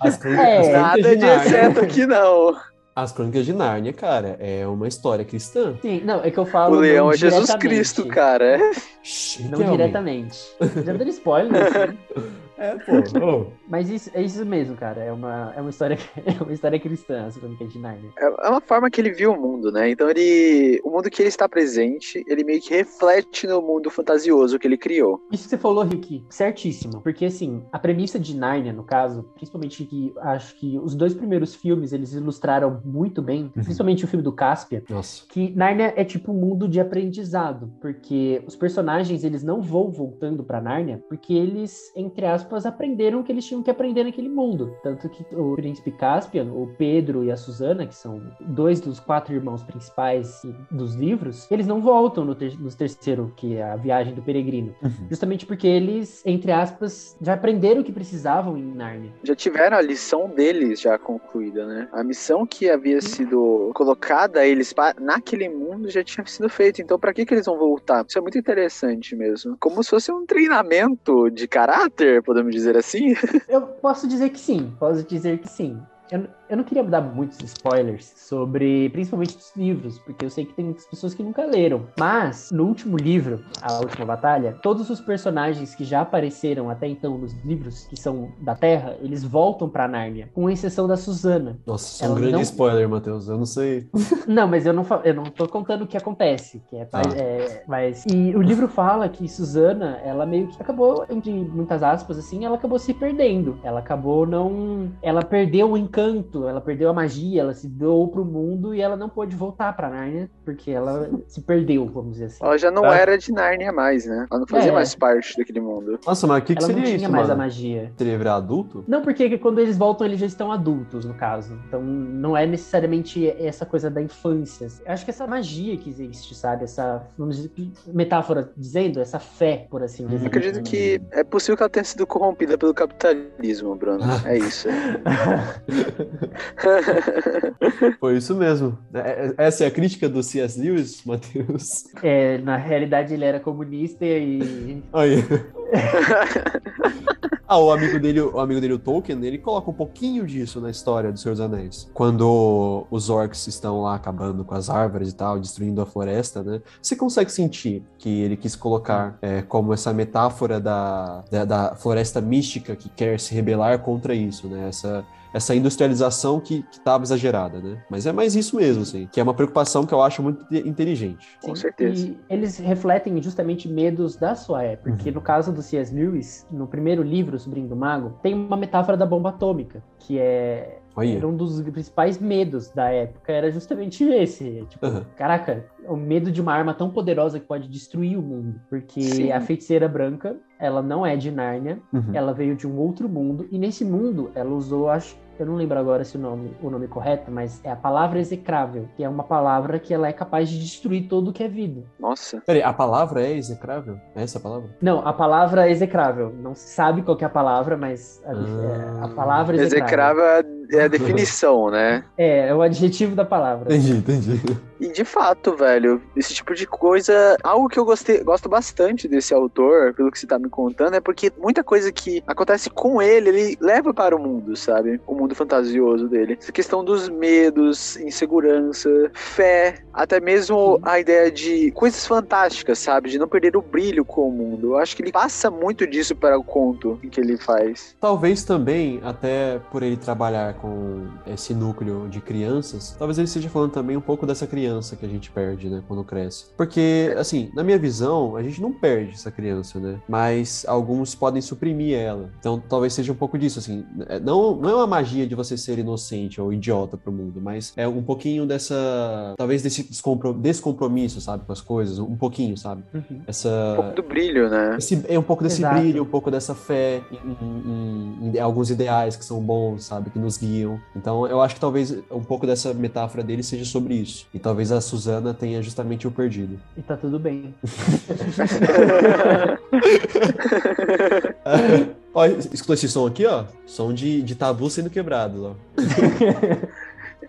As 0.00 0.16
crônicas, 0.16 0.46
É, 0.46 0.58
as 0.58 0.68
crônicas 0.68 0.72
Nada 0.72 1.02
de 1.02 1.16
Nárnia- 1.16 1.44
exceto 1.46 1.80
aqui 1.80 2.06
não. 2.06 2.56
As 2.96 3.10
crônicas 3.10 3.44
de 3.44 3.52
Nárnia, 3.52 3.92
cara, 3.92 4.36
é 4.38 4.64
uma 4.68 4.86
história 4.86 5.24
cristã. 5.24 5.76
Sim, 5.82 6.00
não, 6.04 6.22
é 6.22 6.30
que 6.30 6.38
eu 6.38 6.46
falo. 6.46 6.76
O 6.76 6.80
leão 6.80 7.06
não 7.06 7.12
é 7.12 7.16
Jesus. 7.16 7.52
Cristo, 7.56 8.06
cara. 8.06 8.56
Não 8.56 9.58
Literalmente. 9.58 9.70
diretamente. 9.72 10.38
Já 10.84 10.92
dando 10.92 11.08
spoiler, 11.08 11.62
assim. 11.62 11.98
É, 12.56 12.76
pô. 12.76 12.92
Ô, 13.18 13.46
Mas 13.68 13.88
isso, 13.88 14.10
é 14.14 14.22
isso 14.22 14.44
mesmo, 14.44 14.76
cara. 14.76 15.02
É 15.02 15.12
uma, 15.12 15.52
é 15.56 15.60
uma 15.60 15.70
história, 15.70 15.98
é 16.24 16.42
uma 16.42 16.52
história 16.52 16.78
cristã, 16.78 17.26
as 17.26 17.36
crônicas 17.36 17.72
de 17.72 17.78
Narnia. 17.78 18.10
É 18.16 18.48
uma 18.48 18.60
forma 18.60 18.90
que 18.90 19.00
ele 19.00 19.10
viu 19.10 19.32
o 19.32 19.40
mundo, 19.40 19.70
né? 19.72 19.90
Então 19.90 20.08
ele. 20.08 20.80
O 20.84 20.90
mundo 20.90 21.10
que 21.10 21.22
ele 21.22 21.28
está 21.28 21.48
presente, 21.48 22.24
ele 22.26 22.44
meio 22.44 22.60
que 22.60 22.74
reflete 22.74 23.46
no 23.46 23.60
mundo 23.62 23.90
fantasioso 23.90 24.58
que 24.58 24.66
ele 24.66 24.76
criou. 24.76 25.20
Isso 25.30 25.44
que 25.44 25.50
você 25.50 25.58
falou, 25.58 25.84
Rick, 25.84 26.24
certíssimo. 26.28 27.00
Porque, 27.00 27.24
assim, 27.24 27.62
a 27.72 27.78
premissa 27.78 28.18
de 28.18 28.36
Narnia, 28.36 28.72
no 28.72 28.84
caso, 28.84 29.22
principalmente 29.34 29.84
que 29.84 30.12
acho 30.18 30.54
que 30.56 30.78
os 30.78 30.94
dois 30.94 31.14
primeiros 31.14 31.54
filmes 31.54 31.92
eles 31.92 32.12
ilustraram 32.12 32.80
muito 32.84 33.22
bem, 33.22 33.48
principalmente 33.48 34.04
o 34.04 34.08
filme 34.08 34.22
do 34.22 34.32
Cáspia, 34.32 34.82
Nossa. 34.88 35.24
que 35.28 35.50
Nárnia 35.54 35.92
é 35.96 36.04
tipo 36.04 36.32
um 36.32 36.34
mundo 36.34 36.68
de 36.68 36.80
aprendizado, 36.80 37.72
porque 37.80 38.42
os 38.46 38.56
personagens 38.56 39.24
eles 39.24 39.42
não 39.42 39.60
vão 39.60 39.90
voltando 39.90 40.44
pra 40.44 40.60
Nárnia, 40.60 41.02
porque 41.08 41.32
eles, 41.34 41.92
entre 41.96 42.26
aspas, 42.26 42.66
aprenderam 42.66 43.20
o 43.20 43.24
que 43.24 43.32
eles 43.32 43.44
tinham 43.54 43.62
que 43.62 43.70
aprender 43.70 44.04
naquele 44.04 44.28
mundo. 44.28 44.76
Tanto 44.82 45.08
que 45.08 45.24
o 45.34 45.54
príncipe 45.54 45.92
Caspian, 45.92 46.46
o 46.52 46.74
Pedro 46.76 47.24
e 47.24 47.30
a 47.30 47.36
Susana, 47.36 47.86
que 47.86 47.94
são 47.94 48.20
dois 48.40 48.80
dos 48.80 48.98
quatro 48.98 49.34
irmãos 49.34 49.62
principais 49.62 50.42
dos 50.70 50.94
livros, 50.94 51.50
eles 51.50 51.66
não 51.66 51.80
voltam 51.80 52.24
no, 52.24 52.34
ter 52.34 52.58
no 52.58 52.70
terceiro, 52.74 53.32
que 53.36 53.56
é 53.56 53.62
a 53.62 53.76
viagem 53.76 54.14
do 54.14 54.22
peregrino. 54.22 54.74
Justamente 55.08 55.46
porque 55.46 55.66
eles, 55.66 56.22
entre 56.26 56.50
aspas, 56.50 57.16
já 57.20 57.34
aprenderam 57.34 57.80
o 57.80 57.84
que 57.84 57.92
precisavam 57.92 58.56
em 58.56 58.74
Nárnia. 58.74 59.12
Já 59.22 59.34
tiveram 59.34 59.76
a 59.76 59.80
lição 59.80 60.28
deles 60.28 60.80
já 60.80 60.98
concluída, 60.98 61.66
né? 61.66 61.88
A 61.92 62.02
missão 62.02 62.46
que 62.46 62.68
havia 62.68 63.00
sido 63.00 63.70
colocada 63.74 64.40
a 64.40 64.46
eles 64.46 64.74
naquele 65.00 65.48
mundo 65.48 65.90
já 65.90 66.02
tinha 66.02 66.26
sido 66.26 66.48
feita. 66.48 66.82
Então, 66.82 66.98
pra 66.98 67.12
que, 67.12 67.24
que 67.24 67.34
eles 67.34 67.46
vão 67.46 67.58
voltar? 67.58 68.04
Isso 68.08 68.18
é 68.18 68.20
muito 68.20 68.38
interessante 68.38 69.14
mesmo. 69.14 69.56
Como 69.60 69.82
se 69.82 69.90
fosse 69.90 70.10
um 70.10 70.26
treinamento 70.26 71.30
de 71.30 71.46
caráter, 71.46 72.22
podemos 72.22 72.52
dizer 72.52 72.76
assim. 72.76 73.14
Eu 73.48 73.62
posso 73.62 74.08
dizer 74.08 74.30
que 74.30 74.38
sim, 74.38 74.74
posso 74.78 75.02
dizer 75.02 75.38
que 75.38 75.48
sim. 75.48 75.80
Eu, 76.10 76.26
eu 76.48 76.56
não 76.56 76.64
queria 76.64 76.84
dar 76.84 77.00
muitos 77.00 77.40
spoilers 77.40 78.12
sobre, 78.16 78.88
principalmente 78.90 79.36
dos 79.36 79.52
livros, 79.56 79.98
porque 79.98 80.24
eu 80.24 80.30
sei 80.30 80.44
que 80.44 80.52
tem 80.54 80.64
muitas 80.64 80.86
pessoas 80.86 81.14
que 81.14 81.22
nunca 81.22 81.44
leram. 81.46 81.86
Mas, 81.98 82.50
no 82.52 82.64
último 82.64 82.96
livro, 82.96 83.40
A 83.62 83.78
Última 83.78 84.04
Batalha, 84.04 84.56
todos 84.62 84.90
os 84.90 85.00
personagens 85.00 85.74
que 85.74 85.84
já 85.84 86.00
apareceram 86.02 86.68
até 86.70 86.86
então 86.86 87.16
nos 87.18 87.32
livros, 87.44 87.86
que 87.86 87.96
são 87.98 88.32
da 88.40 88.54
Terra, 88.54 88.96
eles 89.00 89.24
voltam 89.24 89.68
pra 89.68 89.88
Nárnia, 89.88 90.28
com 90.34 90.48
exceção 90.50 90.86
da 90.86 90.96
Susana. 90.96 91.58
Nossa, 91.66 91.94
isso 91.94 92.04
é 92.04 92.08
um 92.08 92.14
grande 92.14 92.32
não- 92.32 92.40
spoiler, 92.42 92.88
Matheus. 92.88 93.28
Eu 93.28 93.38
não 93.38 93.46
sei. 93.46 93.88
Não, 94.26 94.48
mas 94.48 94.64
eu 94.66 94.72
não, 94.72 94.84
eu 95.04 95.14
não 95.14 95.24
tô 95.24 95.46
contando 95.46 95.82
o 95.82 95.86
que 95.86 95.96
acontece. 95.98 96.62
Que 96.70 96.76
é, 96.76 96.84
Tá. 96.86 97.02
é, 97.16 97.62
mas, 97.68 98.04
e 98.06 98.34
o 98.34 98.40
livro 98.40 98.66
fala 98.68 99.08
que 99.08 99.28
Susana, 99.28 99.98
ela 100.02 100.24
meio 100.24 100.48
que 100.48 100.60
acabou, 100.60 101.04
entre 101.10 101.30
muitas 101.30 101.82
aspas, 101.82 102.18
assim, 102.18 102.44
ela 102.44 102.56
acabou 102.56 102.78
se 102.78 102.94
perdendo. 102.94 103.58
Ela 103.62 103.80
acabou 103.80 104.26
não. 104.26 104.90
Ela 105.02 105.22
perdeu 105.22 105.70
o 105.72 105.76
encanto, 105.76 106.33
ela 106.48 106.60
perdeu 106.60 106.88
a 106.90 106.92
magia, 106.92 107.40
ela 107.42 107.54
se 107.54 107.68
doou 107.68 108.08
pro 108.08 108.24
mundo 108.24 108.74
e 108.74 108.80
ela 108.80 108.96
não 108.96 109.08
pôde 109.08 109.36
voltar 109.36 109.74
pra 109.76 109.88
Nárnia, 109.88 110.28
porque 110.44 110.70
ela 110.70 111.08
se 111.28 111.40
perdeu, 111.42 111.86
vamos 111.86 112.12
dizer 112.12 112.24
assim. 112.26 112.44
Ela 112.44 112.58
já 112.58 112.70
não 112.70 112.82
Tá. 112.82 112.96
era 112.96 113.16
de 113.16 113.32
Nárnia 113.32 113.72
mais, 113.72 114.06
né? 114.06 114.26
Ela 114.30 114.40
não 114.40 114.46
fazia 114.46 114.70
É. 114.70 114.74
mais 114.74 114.94
parte 114.94 115.36
daquele 115.36 115.60
mundo. 115.60 115.98
Nossa, 116.06 116.26
mas 116.26 116.42
o 116.42 116.44
que, 116.46 116.54
que 116.54 116.62
Ela 116.64 116.68
não 116.72 116.74
seria 116.80 116.96
tinha 116.96 117.06
isso, 117.06 117.12
mais 117.12 117.24
a 117.26 117.28
mano? 117.28 117.38
magia. 117.38 117.92
Seria 117.96 118.18
virar 118.18 118.36
adulto? 118.36 118.84
Não, 118.88 119.02
porque 119.02 119.38
quando 119.38 119.58
eles 119.60 119.76
voltam, 119.78 120.06
eles 120.06 120.18
já 120.20 120.26
estão 120.26 120.50
adultos, 120.50 121.04
no 121.04 121.14
caso. 121.14 121.58
Então, 121.68 121.80
não 121.82 122.36
é 122.36 122.46
necessariamente 122.46 123.28
essa 123.38 123.64
coisa 123.66 123.90
da 123.90 124.00
infância. 124.02 124.66
Eu 124.84 124.92
acho 124.92 125.04
que 125.04 125.10
essa 125.10 125.26
magia 125.26 125.76
que 125.76 125.88
existe, 125.90 126.34
sabe? 126.34 126.64
Essa, 126.64 127.02
vamos 127.18 127.36
dizer, 127.36 127.50
metáfora 127.86 128.50
dizendo, 128.56 129.00
essa 129.00 129.18
fé, 129.18 129.66
por 129.70 129.82
assim 129.82 130.04
Eu 130.04 130.08
dizer. 130.10 130.26
acredito 130.26 130.62
que 130.62 131.00
é 131.10 131.22
possível 131.24 131.56
que 131.56 131.62
ela 131.62 131.70
tenha 131.70 131.84
sido 131.84 132.06
corrompida 132.06 132.56
pelo 132.56 132.72
capitalismo, 132.74 133.74
Bruno. 133.76 134.04
É 134.24 134.38
isso. 134.38 134.68
Foi 138.00 138.16
isso 138.16 138.34
mesmo. 138.34 138.78
É- 138.92 139.32
é- 139.38 139.46
Essa 139.46 139.64
é 139.64 139.66
a 139.66 139.70
crítica 139.70 140.08
do 140.08 140.22
C.S. 140.22 140.60
Lewis, 140.60 141.02
Matheus? 141.04 141.84
É, 142.02 142.38
na 142.38 142.56
realidade, 142.56 143.14
ele 143.14 143.24
era 143.24 143.40
comunista 143.40 144.04
e. 144.04 144.82
Aí. 144.92 145.24
Ah, 147.46 147.58
o 147.58 147.70
amigo 147.70 148.00
dele, 148.00 148.22
o 148.22 148.40
amigo 148.40 148.58
dele, 148.58 148.72
o 148.72 148.78
Tolkien, 148.78 149.22
ele 149.22 149.36
coloca 149.36 149.70
um 149.70 149.74
pouquinho 149.74 150.26
disso 150.26 150.60
na 150.62 150.70
história 150.70 151.12
do 151.12 151.18
Senhor 151.18 151.34
dos 151.34 151.40
Anéis. 151.42 151.88
Quando 151.92 152.86
os 152.90 153.10
orcs 153.10 153.46
estão 153.46 153.82
lá 153.82 153.96
acabando 153.96 154.44
com 154.44 154.54
as 154.54 154.70
árvores 154.70 155.10
e 155.10 155.14
tal, 155.14 155.38
destruindo 155.38 155.80
a 155.82 155.86
floresta, 155.86 156.42
né? 156.42 156.62
Você 156.80 156.96
consegue 156.96 157.30
sentir 157.30 157.82
que 157.98 158.22
ele 158.22 158.36
quis 158.36 158.56
colocar 158.56 159.18
é, 159.20 159.42
como 159.42 159.74
essa 159.74 159.92
metáfora 159.92 160.58
da, 160.58 161.22
da, 161.30 161.44
da 161.44 161.74
floresta 161.74 162.18
mística 162.20 162.74
que 162.74 162.88
quer 162.88 163.20
se 163.20 163.34
rebelar 163.34 163.78
contra 163.80 164.14
isso, 164.14 164.48
né? 164.48 164.68
Essa, 164.68 165.04
essa 165.34 165.54
industrialização 165.54 166.38
que 166.40 166.64
estava 166.70 167.02
exagerada, 167.02 167.60
né? 167.60 167.76
Mas 167.90 168.06
é 168.06 168.12
mais 168.12 168.36
isso 168.36 168.54
mesmo, 168.56 168.82
assim, 168.84 169.08
que 169.10 169.18
é 169.18 169.22
uma 169.22 169.34
preocupação 169.34 169.84
que 169.84 169.92
eu 169.92 170.00
acho 170.00 170.22
muito 170.22 170.44
inte- 170.44 170.66
inteligente. 170.68 171.26
Com 171.42 171.54
Sim, 171.54 171.60
certeza. 171.62 172.06
E 172.06 172.18
eles 172.30 172.56
refletem 172.58 173.20
justamente 173.20 173.68
medos 173.68 174.16
da 174.16 174.36
sua 174.36 174.62
época. 174.62 174.90
Porque 174.92 175.10
no 175.10 175.20
caso 175.20 175.52
do 175.52 175.60
C.S. 175.60 175.92
Lewis, 175.92 176.46
no 176.52 176.66
primeiro 176.68 177.02
livro, 177.02 177.36
Sobrinho 177.38 177.66
do 177.68 177.74
Mago, 177.74 178.16
tem 178.22 178.32
uma 178.32 178.56
metáfora 178.56 178.96
da 178.96 179.04
bomba 179.04 179.30
atômica, 179.30 179.82
que 179.98 180.18
é. 180.18 180.78
Era 180.96 181.26
um 181.26 181.36
dos 181.36 181.60
principais 181.60 182.20
medos 182.20 182.70
da 182.70 182.88
época, 182.88 183.32
era 183.32 183.50
justamente 183.50 184.04
esse. 184.04 184.64
Tipo, 184.70 184.86
Aham. 184.86 185.04
caraca, 185.16 185.66
o 185.88 185.96
medo 185.96 186.30
de 186.30 186.40
uma 186.40 186.52
arma 186.54 186.72
tão 186.72 186.88
poderosa 186.88 187.40
que 187.40 187.46
pode 187.46 187.68
destruir 187.68 188.16
o 188.16 188.22
mundo. 188.22 188.60
Porque 188.70 189.02
Sim. 189.02 189.32
a 189.32 189.40
feiticeira 189.40 189.88
branca, 189.88 190.36
ela 190.56 190.80
não 190.80 191.04
é 191.04 191.16
de 191.16 191.32
Nárnia, 191.32 191.80
Uhum. 191.92 192.10
ela 192.12 192.32
veio 192.32 192.54
de 192.54 192.64
um 192.64 192.76
outro 192.78 193.08
mundo, 193.08 193.48
e 193.50 193.58
nesse 193.58 193.84
mundo 193.84 194.30
ela 194.36 194.54
usou, 194.54 194.88
acho, 194.88 195.16
eu 195.38 195.46
não 195.46 195.56
lembro 195.56 195.78
agora 195.78 196.04
se 196.04 196.16
o 196.16 196.20
nome, 196.20 196.56
o 196.62 196.70
nome 196.70 196.86
correto, 196.88 197.30
mas 197.30 197.60
é 197.64 197.70
a 197.70 197.76
palavra 197.76 198.18
execrável, 198.18 198.88
que 198.96 199.04
é 199.04 199.08
uma 199.08 199.24
palavra 199.24 199.78
que 199.78 199.92
ela 199.92 200.08
é 200.08 200.12
capaz 200.12 200.48
de 200.48 200.58
destruir 200.58 201.08
tudo 201.08 201.32
que 201.32 201.42
é 201.42 201.48
vida. 201.48 201.82
Nossa. 201.98 202.42
Peraí, 202.46 202.62
a 202.62 202.72
palavra 202.72 203.22
é 203.22 203.36
execrável? 203.36 203.98
É 204.14 204.22
essa 204.22 204.38
a 204.38 204.40
palavra? 204.40 204.68
Não, 204.80 205.06
a 205.06 205.12
palavra 205.12 205.68
execrável. 205.70 206.32
Não 206.40 206.54
se 206.54 206.68
sabe 206.74 207.02
qual 207.02 207.16
que 207.16 207.24
é 207.24 207.26
a 207.26 207.30
palavra, 207.30 207.76
mas 207.76 208.22
a, 208.24 208.30
Ah. 208.32 209.00
é, 209.02 209.04
a 209.04 209.08
palavra 209.08 209.56
execrável. 209.56 209.84
Execrável 210.24 210.24
é 210.72 210.84
a 210.84 210.88
definição, 210.88 211.70
né? 211.70 212.04
É, 212.18 212.48
é 212.48 212.54
o 212.54 212.60
adjetivo 212.62 213.14
da 213.14 213.24
palavra. 213.24 213.74
Entendi, 213.74 213.96
entendi. 213.98 214.40
E 214.80 214.88
de 214.92 215.04
fato, 215.04 215.56
velho, 215.56 216.02
esse 216.16 216.34
tipo 216.34 216.54
de 216.54 216.66
coisa, 216.66 217.36
algo 217.42 217.68
que 217.68 217.78
eu 217.78 217.84
gostei, 217.84 218.22
gosto 218.22 218.48
bastante 218.48 219.06
desse 219.08 219.32
autor, 219.32 219.94
pelo 219.94 220.10
que 220.10 220.18
você 220.18 220.26
tá 220.26 220.38
me 220.38 220.48
contando, 220.50 220.94
é 220.94 221.00
porque 221.00 221.32
muita 221.38 221.62
coisa 221.62 221.92
que 221.92 222.22
acontece 222.26 222.68
com 222.68 223.00
ele, 223.00 223.28
ele 223.30 223.58
leva 223.60 223.94
para 223.94 224.14
o 224.16 224.18
mundo, 224.18 224.56
sabe? 224.56 225.00
O 225.06 225.14
mundo 225.14 225.23
fantasioso 225.32 226.08
dele. 226.08 226.36
Essa 226.40 226.50
questão 226.50 226.84
dos 226.84 227.08
medos, 227.08 227.96
insegurança, 227.96 228.90
fé, 229.14 229.84
até 229.92 230.20
mesmo 230.20 230.80
a 230.82 230.98
ideia 230.98 231.30
de 231.30 231.70
coisas 231.70 232.04
fantásticas, 232.06 232.78
sabe? 232.78 233.10
De 233.10 233.18
não 233.18 233.28
perder 233.28 233.56
o 233.56 233.62
brilho 233.62 234.04
com 234.04 234.28
o 234.28 234.32
mundo. 234.32 234.72
Eu 234.72 234.78
acho 234.78 234.96
que 234.96 235.02
ele 235.02 235.12
passa 235.12 235.50
muito 235.50 235.86
disso 235.86 236.16
para 236.16 236.38
o 236.38 236.42
conto 236.42 236.98
em 237.02 237.08
que 237.08 237.20
ele 237.20 237.36
faz. 237.36 237.94
Talvez 238.00 238.44
também, 238.44 239.00
até 239.04 239.60
por 239.70 239.82
ele 239.82 239.96
trabalhar 239.96 240.54
com 240.54 241.06
esse 241.26 241.54
núcleo 241.54 242.08
de 242.08 242.20
crianças, 242.20 242.96
talvez 242.98 243.18
ele 243.18 243.26
esteja 243.26 243.48
falando 243.48 243.70
também 243.70 243.96
um 243.96 244.00
pouco 244.00 244.26
dessa 244.26 244.46
criança 244.46 244.96
que 244.96 245.06
a 245.06 245.08
gente 245.08 245.30
perde, 245.30 245.68
né, 245.68 245.82
quando 245.86 246.02
cresce. 246.02 246.46
Porque, 246.56 247.14
assim, 247.16 247.50
na 247.54 247.62
minha 247.62 247.78
visão, 247.78 248.36
a 248.36 248.42
gente 248.42 248.60
não 248.60 248.72
perde 248.72 249.12
essa 249.12 249.30
criança, 249.30 249.78
né? 249.78 250.00
Mas 250.08 250.64
alguns 250.66 251.14
podem 251.14 251.40
suprimir 251.40 251.96
ela. 251.96 252.30
Então, 252.38 252.62
talvez 252.68 252.92
seja 252.92 253.12
um 253.12 253.16
pouco 253.16 253.38
disso, 253.38 253.58
assim. 253.58 253.84
É, 254.08 254.18
Não, 254.18 254.56
não 254.56 254.70
é 254.70 254.74
uma 254.74 254.86
magia 254.86 255.13
de 255.26 255.34
você 255.34 255.56
ser 255.56 255.78
inocente 255.78 256.40
ou 256.40 256.52
idiota 256.52 256.96
pro 256.96 257.12
mundo, 257.12 257.40
mas 257.40 257.72
é 257.76 257.86
um 257.86 258.02
pouquinho 258.02 258.44
dessa. 258.44 259.34
Talvez 259.38 259.62
desse 259.62 259.84
descompro- 259.84 260.32
descompromisso, 260.34 261.20
sabe, 261.20 261.44
com 261.46 261.52
as 261.52 261.60
coisas. 261.60 261.98
Um 262.00 262.16
pouquinho, 262.16 262.56
sabe? 262.56 262.82
Uhum. 262.92 263.20
Essa. 263.26 263.72
Um 263.72 263.76
pouco 263.76 263.96
do 263.96 264.02
brilho, 264.02 264.48
né? 264.50 264.76
Esse- 264.78 265.04
é 265.08 265.18
um 265.18 265.22
pouco 265.22 265.42
desse 265.44 265.60
Exato. 265.62 265.80
brilho, 265.80 266.02
um 266.02 266.06
pouco 266.06 266.30
dessa 266.30 266.54
fé 266.54 267.00
em, 267.12 268.26
em- 268.26 268.36
em 268.36 268.40
alguns 268.40 268.70
ideais 268.70 269.16
que 269.16 269.24
são 269.24 269.40
bons, 269.40 269.84
sabe? 269.84 270.10
Que 270.10 270.18
nos 270.18 270.36
guiam. 270.36 270.78
Então, 270.96 271.26
eu 271.26 271.40
acho 271.40 271.54
que 271.54 271.60
talvez 271.60 271.96
um 272.10 272.22
pouco 272.24 272.46
dessa 272.46 272.74
metáfora 272.74 273.22
dele 273.22 273.42
seja 273.42 273.64
sobre 273.64 273.94
isso. 273.94 274.26
E 274.34 274.38
talvez 274.38 274.72
a 274.72 274.80
Suzana 274.80 275.32
tenha 275.32 275.62
justamente 275.62 276.06
o 276.06 276.10
perdido. 276.10 276.58
E 276.76 276.82
tá 276.82 276.96
tudo 276.96 277.18
bem. 277.18 277.54
ó, 282.14 282.26
escuta 282.26 282.74
esse 282.74 282.88
som 282.88 283.06
aqui, 283.06 283.26
ó. 283.26 283.44
Som 283.66 283.92
de, 283.92 284.22
de 284.22 284.34
tabu 284.34 284.70
sendo 284.70 284.88
quebrado, 284.88 285.50
ó. 285.50 285.54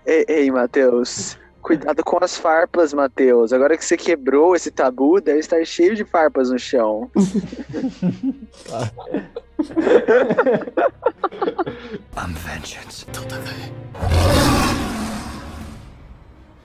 Ei, 0.06 0.24
ei 0.28 0.52
Matheus. 0.52 1.38
Cuidado 1.62 2.04
com 2.04 2.24
as 2.24 2.38
farpas, 2.38 2.94
Matheus. 2.94 3.52
Agora 3.52 3.76
que 3.76 3.84
você 3.84 3.98
quebrou 3.98 4.56
esse 4.56 4.70
tabu, 4.70 5.20
deve 5.20 5.40
estar 5.40 5.66
cheio 5.66 5.96
de 5.96 6.06
farpas 6.06 6.52
no 6.52 6.60
chão. 6.60 7.10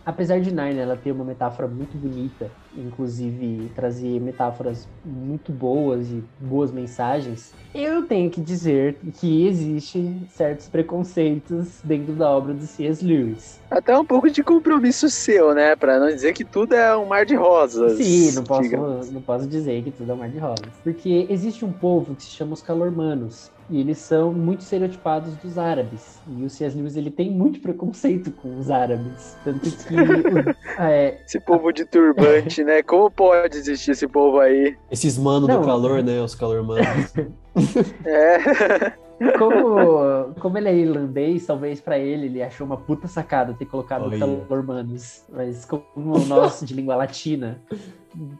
Apesar 0.04 0.40
de 0.40 0.52
Narnia 0.52 0.82
ela 0.82 0.96
ter 0.96 1.12
uma 1.12 1.24
metáfora 1.24 1.68
muito 1.68 1.96
bonita, 1.96 2.50
inclusive 2.76 3.70
trazer 3.74 4.20
metáforas 4.20 4.88
muito 5.04 5.52
boas 5.52 6.08
e 6.08 6.22
boas 6.40 6.72
mensagens, 6.72 7.52
eu 7.74 8.04
tenho 8.06 8.30
que 8.30 8.40
dizer 8.40 8.96
que 9.20 9.46
existem 9.46 10.26
certos 10.30 10.68
preconceitos 10.68 11.80
dentro 11.84 12.14
da 12.14 12.30
obra 12.30 12.52
do 12.54 12.66
C.S. 12.66 13.04
Lewis. 13.04 13.60
Até 13.70 13.96
um 13.96 14.04
pouco 14.04 14.30
de 14.30 14.42
compromisso 14.42 15.08
seu, 15.08 15.54
né? 15.54 15.76
Pra 15.76 16.00
não 16.00 16.08
dizer 16.08 16.32
que 16.32 16.44
tudo 16.44 16.74
é 16.74 16.96
um 16.96 17.06
mar 17.06 17.24
de 17.24 17.36
rosas. 17.36 17.98
Sim, 17.98 18.32
não 18.32 18.44
posso, 18.44 18.62
digamos. 18.62 19.10
não 19.12 19.22
posso 19.22 19.46
dizer 19.46 19.82
que 19.84 19.90
tudo 19.92 20.10
é 20.10 20.14
um 20.14 20.18
mar 20.18 20.28
de 20.28 20.38
rosas. 20.38 20.66
Porque 20.82 21.26
existe 21.30 21.64
um 21.64 21.72
povo 21.72 22.16
que 22.16 22.24
se 22.24 22.30
chama 22.30 22.54
os 22.54 22.62
calormanos. 22.62 23.50
E 23.70 23.78
eles 23.80 23.98
são 23.98 24.32
muito 24.32 24.62
estereotipados 24.62 25.36
dos 25.36 25.56
árabes. 25.56 26.20
E 26.28 26.42
o 26.44 26.50
C.S. 26.50 26.76
Lewis 26.76 26.96
ele 26.96 27.10
tem 27.10 27.30
muito 27.30 27.60
preconceito 27.60 28.32
com 28.32 28.58
os 28.58 28.68
árabes. 28.70 29.36
Tanto 29.44 29.70
que 29.70 29.94
o- 29.94 30.56
é, 30.82 31.20
Esse 31.24 31.38
povo 31.38 31.70
de 31.72 31.84
turbante, 31.84 32.64
né? 32.64 32.82
Como 32.82 33.08
pode 33.10 33.56
existir 33.56 33.92
esse 33.92 34.08
povo 34.08 34.40
aí? 34.40 34.76
Esses 34.90 35.16
mano 35.16 35.46
Não. 35.46 35.60
do 35.60 35.66
calor, 35.66 36.02
né? 36.02 36.20
Os 36.20 36.34
calor 36.34 36.62
manos. 36.64 37.12
É. 38.06 38.92
Como, 39.36 40.32
como 40.40 40.56
ele 40.56 40.68
é 40.68 40.74
irlandês, 40.74 41.44
talvez 41.44 41.78
pra 41.80 41.98
ele 41.98 42.26
ele 42.26 42.42
achou 42.42 42.66
uma 42.66 42.76
puta 42.76 43.06
sacada 43.06 43.52
ter 43.52 43.66
colocado 43.66 44.04
Olha. 44.04 44.18
calormanos. 44.18 45.24
Mas 45.28 45.64
como 45.66 45.84
nós 46.26 46.60
de 46.64 46.72
língua 46.72 46.96
latina, 46.96 47.60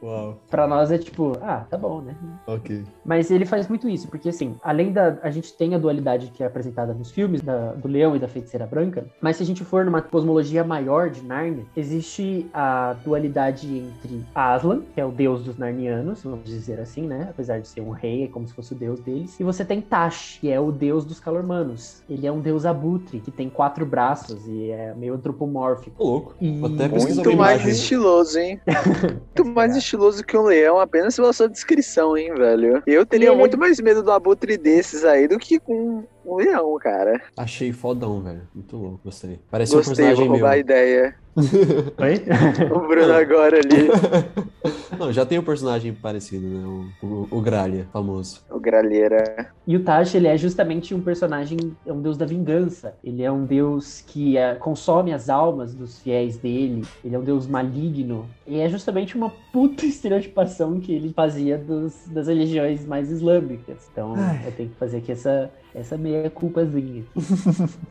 Uau, 0.03 0.39
pra 0.51 0.66
nós 0.66 0.91
é 0.91 0.99
tipo, 0.99 1.37
ah, 1.43 1.66
tá 1.68 1.77
bom, 1.77 2.01
né? 2.01 2.14
ok. 2.47 2.85
Mas 3.05 3.31
ele 3.31 3.45
faz 3.45 3.68
muito 3.68 3.89
isso, 3.89 4.09
porque 4.09 4.29
assim, 4.29 4.55
além 4.62 4.93
da. 4.93 5.18
A 5.23 5.31
gente 5.31 5.53
tem 5.57 5.75
a 5.75 5.79
dualidade 5.79 6.29
que 6.33 6.43
é 6.43 6.47
apresentada 6.47 6.93
nos 6.95 7.11
filmes, 7.11 7.41
da- 7.41 7.73
do 7.73 7.89
leão 7.89 8.14
e 8.14 8.18
da 8.18 8.29
feiticeira 8.29 8.66
branca, 8.66 9.07
mas 9.21 9.37
se 9.37 9.43
a 9.43 9.47
gente 9.47 9.64
for 9.64 9.85
numa 9.85 10.03
cosmologia 10.03 10.64
maior 10.64 11.11
de 11.11 11.23
Narnia, 11.23 11.64
existe 11.77 12.49
a 12.53 12.95
dualidade 13.05 13.66
entre 13.79 14.25
Aslan, 14.35 14.83
que 14.95 15.01
é 15.01 15.05
o 15.05 15.11
deus 15.11 15.43
dos 15.45 15.57
narnianos, 15.57 16.23
vamos 16.23 16.45
dizer 16.45 16.81
assim, 16.81 17.07
né? 17.07 17.29
Apesar 17.31 17.61
de 17.61 17.68
ser 17.68 17.81
um 17.81 17.91
rei, 17.91 18.25
é 18.25 18.29
como 18.29 18.47
se 18.47 18.55
fosse 18.55 18.73
o 18.73 18.77
deus 18.77 19.01
deles. 19.01 19.39
E 19.39 19.45
você 19.45 19.64
tem 19.64 19.81
Tash, 19.81 20.39
que 20.41 20.51
é 20.51 20.59
o 20.61 20.71
deus 20.73 21.05
dos 21.05 21.21
calormanos. 21.21 22.03
Ele 22.09 22.27
é 22.27 22.33
um 22.33 22.41
deus 22.41 22.64
abutre, 22.64 23.21
que 23.21 23.31
tem 23.31 23.49
quatro 23.49 23.85
braços 23.87 24.47
e 24.47 24.71
é 24.71 24.95
meio 24.95 25.14
antropomórfico. 25.14 26.03
Louco. 26.03 26.35
E... 26.41 26.64
Até 26.64 26.89
Muito 26.89 27.37
mais 27.37 27.66
estiloso, 27.66 28.39
hein? 28.39 28.61
Muito 29.37 29.45
mais 29.45 29.60
estiloso 29.77 30.25
que 30.25 30.37
um 30.37 30.43
leão, 30.43 30.79
apenas 30.79 31.17
pela 31.17 31.33
sua 31.33 31.49
descrição, 31.49 32.17
hein, 32.17 32.35
velho? 32.35 32.83
Eu 32.87 33.05
teria 33.07 33.29
ele- 33.29 33.37
muito 33.37 33.59
mais 33.59 33.81
medo 33.81 34.03
do 34.03 34.11
abutre 34.13 34.57
desses 34.57 35.05
aí 35.05 35.27
do 35.29 35.39
que 35.39 35.59
com 35.59 36.05
um 36.25 36.37
leão, 36.37 36.77
cara. 36.79 37.21
Achei 37.37 37.73
fodão, 37.73 38.21
velho. 38.23 38.43
Muito 38.55 38.77
louco, 38.77 39.01
gostei. 39.05 39.39
Parece 39.51 39.73
um 39.73 39.77
Gostei, 39.79 39.95
personagem 39.97 40.25
vou 40.27 40.33
roubar 40.37 40.49
a 40.51 40.53
meu. 40.53 40.61
ideia. 40.61 41.15
Oi? 41.99 42.70
O 42.74 42.89
Bruno 42.89 43.12
agora 43.12 43.59
ali, 43.59 43.89
Não, 44.99 45.11
já 45.12 45.24
tem 45.24 45.39
um 45.39 45.43
personagem 45.43 45.95
parecido, 45.95 46.47
né? 46.47 46.91
O, 47.03 47.07
o, 47.07 47.28
o 47.31 47.41
Gralha, 47.41 47.87
famoso. 47.93 48.43
o 48.51 48.61
gralheira. 48.61 49.51
E 49.66 49.74
o 49.76 49.83
Tash, 49.83 50.14
ele 50.14 50.26
é 50.26 50.37
justamente 50.37 50.95
um 50.95 51.01
personagem, 51.01 51.57
é 51.87 51.93
um 51.93 52.03
deus 52.03 52.18
da 52.18 52.26
vingança. 52.26 52.95
Ele 53.03 53.22
é 53.22 53.33
um 53.33 53.45
deus 53.47 54.03
que 54.07 54.37
é, 54.37 54.55
consome 54.57 55.14
as 55.14 55.31
almas 55.31 55.74
dos 55.74 55.99
fiéis 56.01 56.37
dele. 56.37 56.85
Ele 57.03 57.14
é 57.14 57.18
um 57.18 57.24
deus 57.24 57.47
maligno. 57.47 58.28
E 58.47 58.59
é 58.61 58.68
justamente 58.68 59.16
uma 59.16 59.31
puta 59.53 59.87
estereotipação 59.87 60.78
que 60.81 60.93
ele 60.93 61.12
fazia 61.14 61.57
dos, 61.57 61.95
das 62.09 62.26
religiões 62.26 62.85
mais 62.85 63.11
islâmicas. 63.11 63.89
Então, 63.91 64.14
Ai. 64.16 64.43
eu 64.47 64.53
tenho 64.53 64.68
que 64.68 64.76
fazer 64.76 64.99
aqui 64.99 65.12
essa, 65.12 65.51
essa 65.74 65.97
meia 65.97 66.28
culpazinha. 66.28 67.05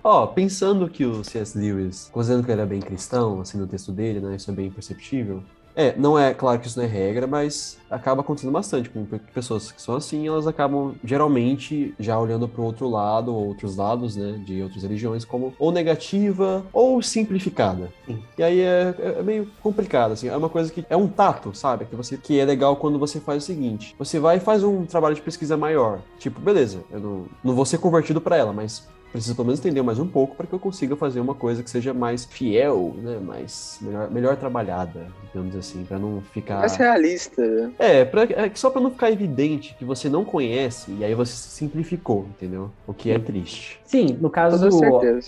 Ó, 0.04 0.28
pensando 0.28 0.88
que 0.88 1.06
o 1.06 1.24
C.S. 1.24 1.58
Lewis, 1.58 2.10
considerando 2.12 2.46
que 2.46 2.52
ele 2.52 2.62
era 2.62 2.70
bem 2.70 2.82
cristão, 2.82 3.29
assim, 3.42 3.58
no 3.58 3.68
texto 3.68 3.92
dele, 3.92 4.20
né? 4.20 4.36
Isso 4.36 4.50
é 4.50 4.54
bem 4.54 4.70
perceptível. 4.72 5.44
É, 5.76 5.96
não 5.96 6.20
é, 6.20 6.34
claro 6.34 6.60
que 6.60 6.68
isso 6.68 6.78
não 6.78 6.86
é 6.86 6.90
regra, 6.90 7.26
mas 7.28 7.78
acaba 7.90 8.20
acontecendo 8.22 8.52
bastante 8.52 8.90
com 8.90 9.06
pe- 9.06 9.20
pessoas 9.34 9.72
que 9.72 9.82
são 9.82 9.96
assim, 9.96 10.28
elas 10.28 10.46
acabam 10.48 10.96
geralmente 11.06 11.94
já 12.00 12.20
olhando 12.20 12.48
para 12.50 12.60
o 12.60 12.66
outro 12.66 12.90
lado, 12.90 13.34
ou 13.34 13.48
outros 13.48 13.78
lados, 13.78 14.16
né, 14.16 14.42
de 14.44 14.62
outras 14.62 14.84
religiões, 14.84 15.24
como 15.24 15.54
ou 15.58 15.72
negativa 15.72 16.66
ou 16.74 17.02
simplificada. 17.02 17.94
E 18.38 18.44
aí 18.44 18.60
é, 18.60 18.94
é- 19.00 19.20
é 19.20 19.24
meio 19.24 19.48
complicado, 19.62 20.12
assim, 20.12 20.28
é 20.28 20.36
uma 20.36 20.50
coisa 20.50 20.70
que 20.72 20.84
é 20.90 20.98
um 20.98 21.08
tato, 21.08 21.56
sabe? 21.56 21.86
Que 21.86 21.96
você 21.96 22.18
que 22.18 22.38
é 22.38 22.44
legal 22.44 22.76
quando 22.76 23.00
você 23.00 23.20
faz 23.22 23.44
o 23.44 23.46
seguinte: 23.46 23.96
você 23.98 24.20
vai 24.20 24.38
e 24.38 24.40
faz 24.42 24.64
um 24.64 24.86
trabalho 24.86 25.16
de 25.16 25.22
pesquisa 25.22 25.56
maior. 25.56 26.02
Tipo, 26.18 26.42
beleza, 26.42 26.84
eu 26.92 27.00
não, 27.00 27.26
não 27.44 27.54
vou 27.56 27.64
ser 27.66 27.78
convertido 27.78 28.20
para 28.20 28.36
ela, 28.36 28.52
mas 28.52 28.86
preciso 29.12 29.36
pelo 29.36 29.48
menos 29.48 29.60
entender 29.60 29.82
mais 29.82 30.00
um 30.00 30.08
pouco 30.08 30.36
para 30.36 30.46
que 30.46 30.54
eu 30.54 30.60
consiga 30.60 30.96
fazer 30.96 31.20
uma 31.20 31.34
coisa 31.34 31.64
que 31.64 31.70
seja 31.70 31.94
mais 31.94 32.26
fiel, 32.26 32.96
né? 32.98 33.18
Mais 33.20 33.78
melhor, 33.82 34.12
melhor 34.12 34.36
trabalhada, 34.38 35.08
digamos 35.26 35.56
assim, 35.56 35.84
para 35.84 35.98
não 35.98 36.22
ficar 36.34 36.60
Mais 36.60 36.76
realista. 36.76 37.72
é, 37.80 38.06
pra, 38.06 38.24
é 38.24 38.52
só 38.54 38.70
pra 38.70 38.82
não 38.82 38.92
ficar 38.92 39.12
evidente 39.12 39.76
que 39.78 39.86
você 39.86 40.10
não 40.10 40.24
conhece 40.24 40.92
e 40.92 41.04
aí 41.04 41.14
você 41.14 41.34
simplificou, 41.34 42.28
entendeu? 42.30 42.72
O 42.88 42.94
que 42.94 43.12
é 43.12 43.20
triste. 43.20 43.79
Sim, 43.90 44.20
no 44.22 44.30
caso, 44.30 44.70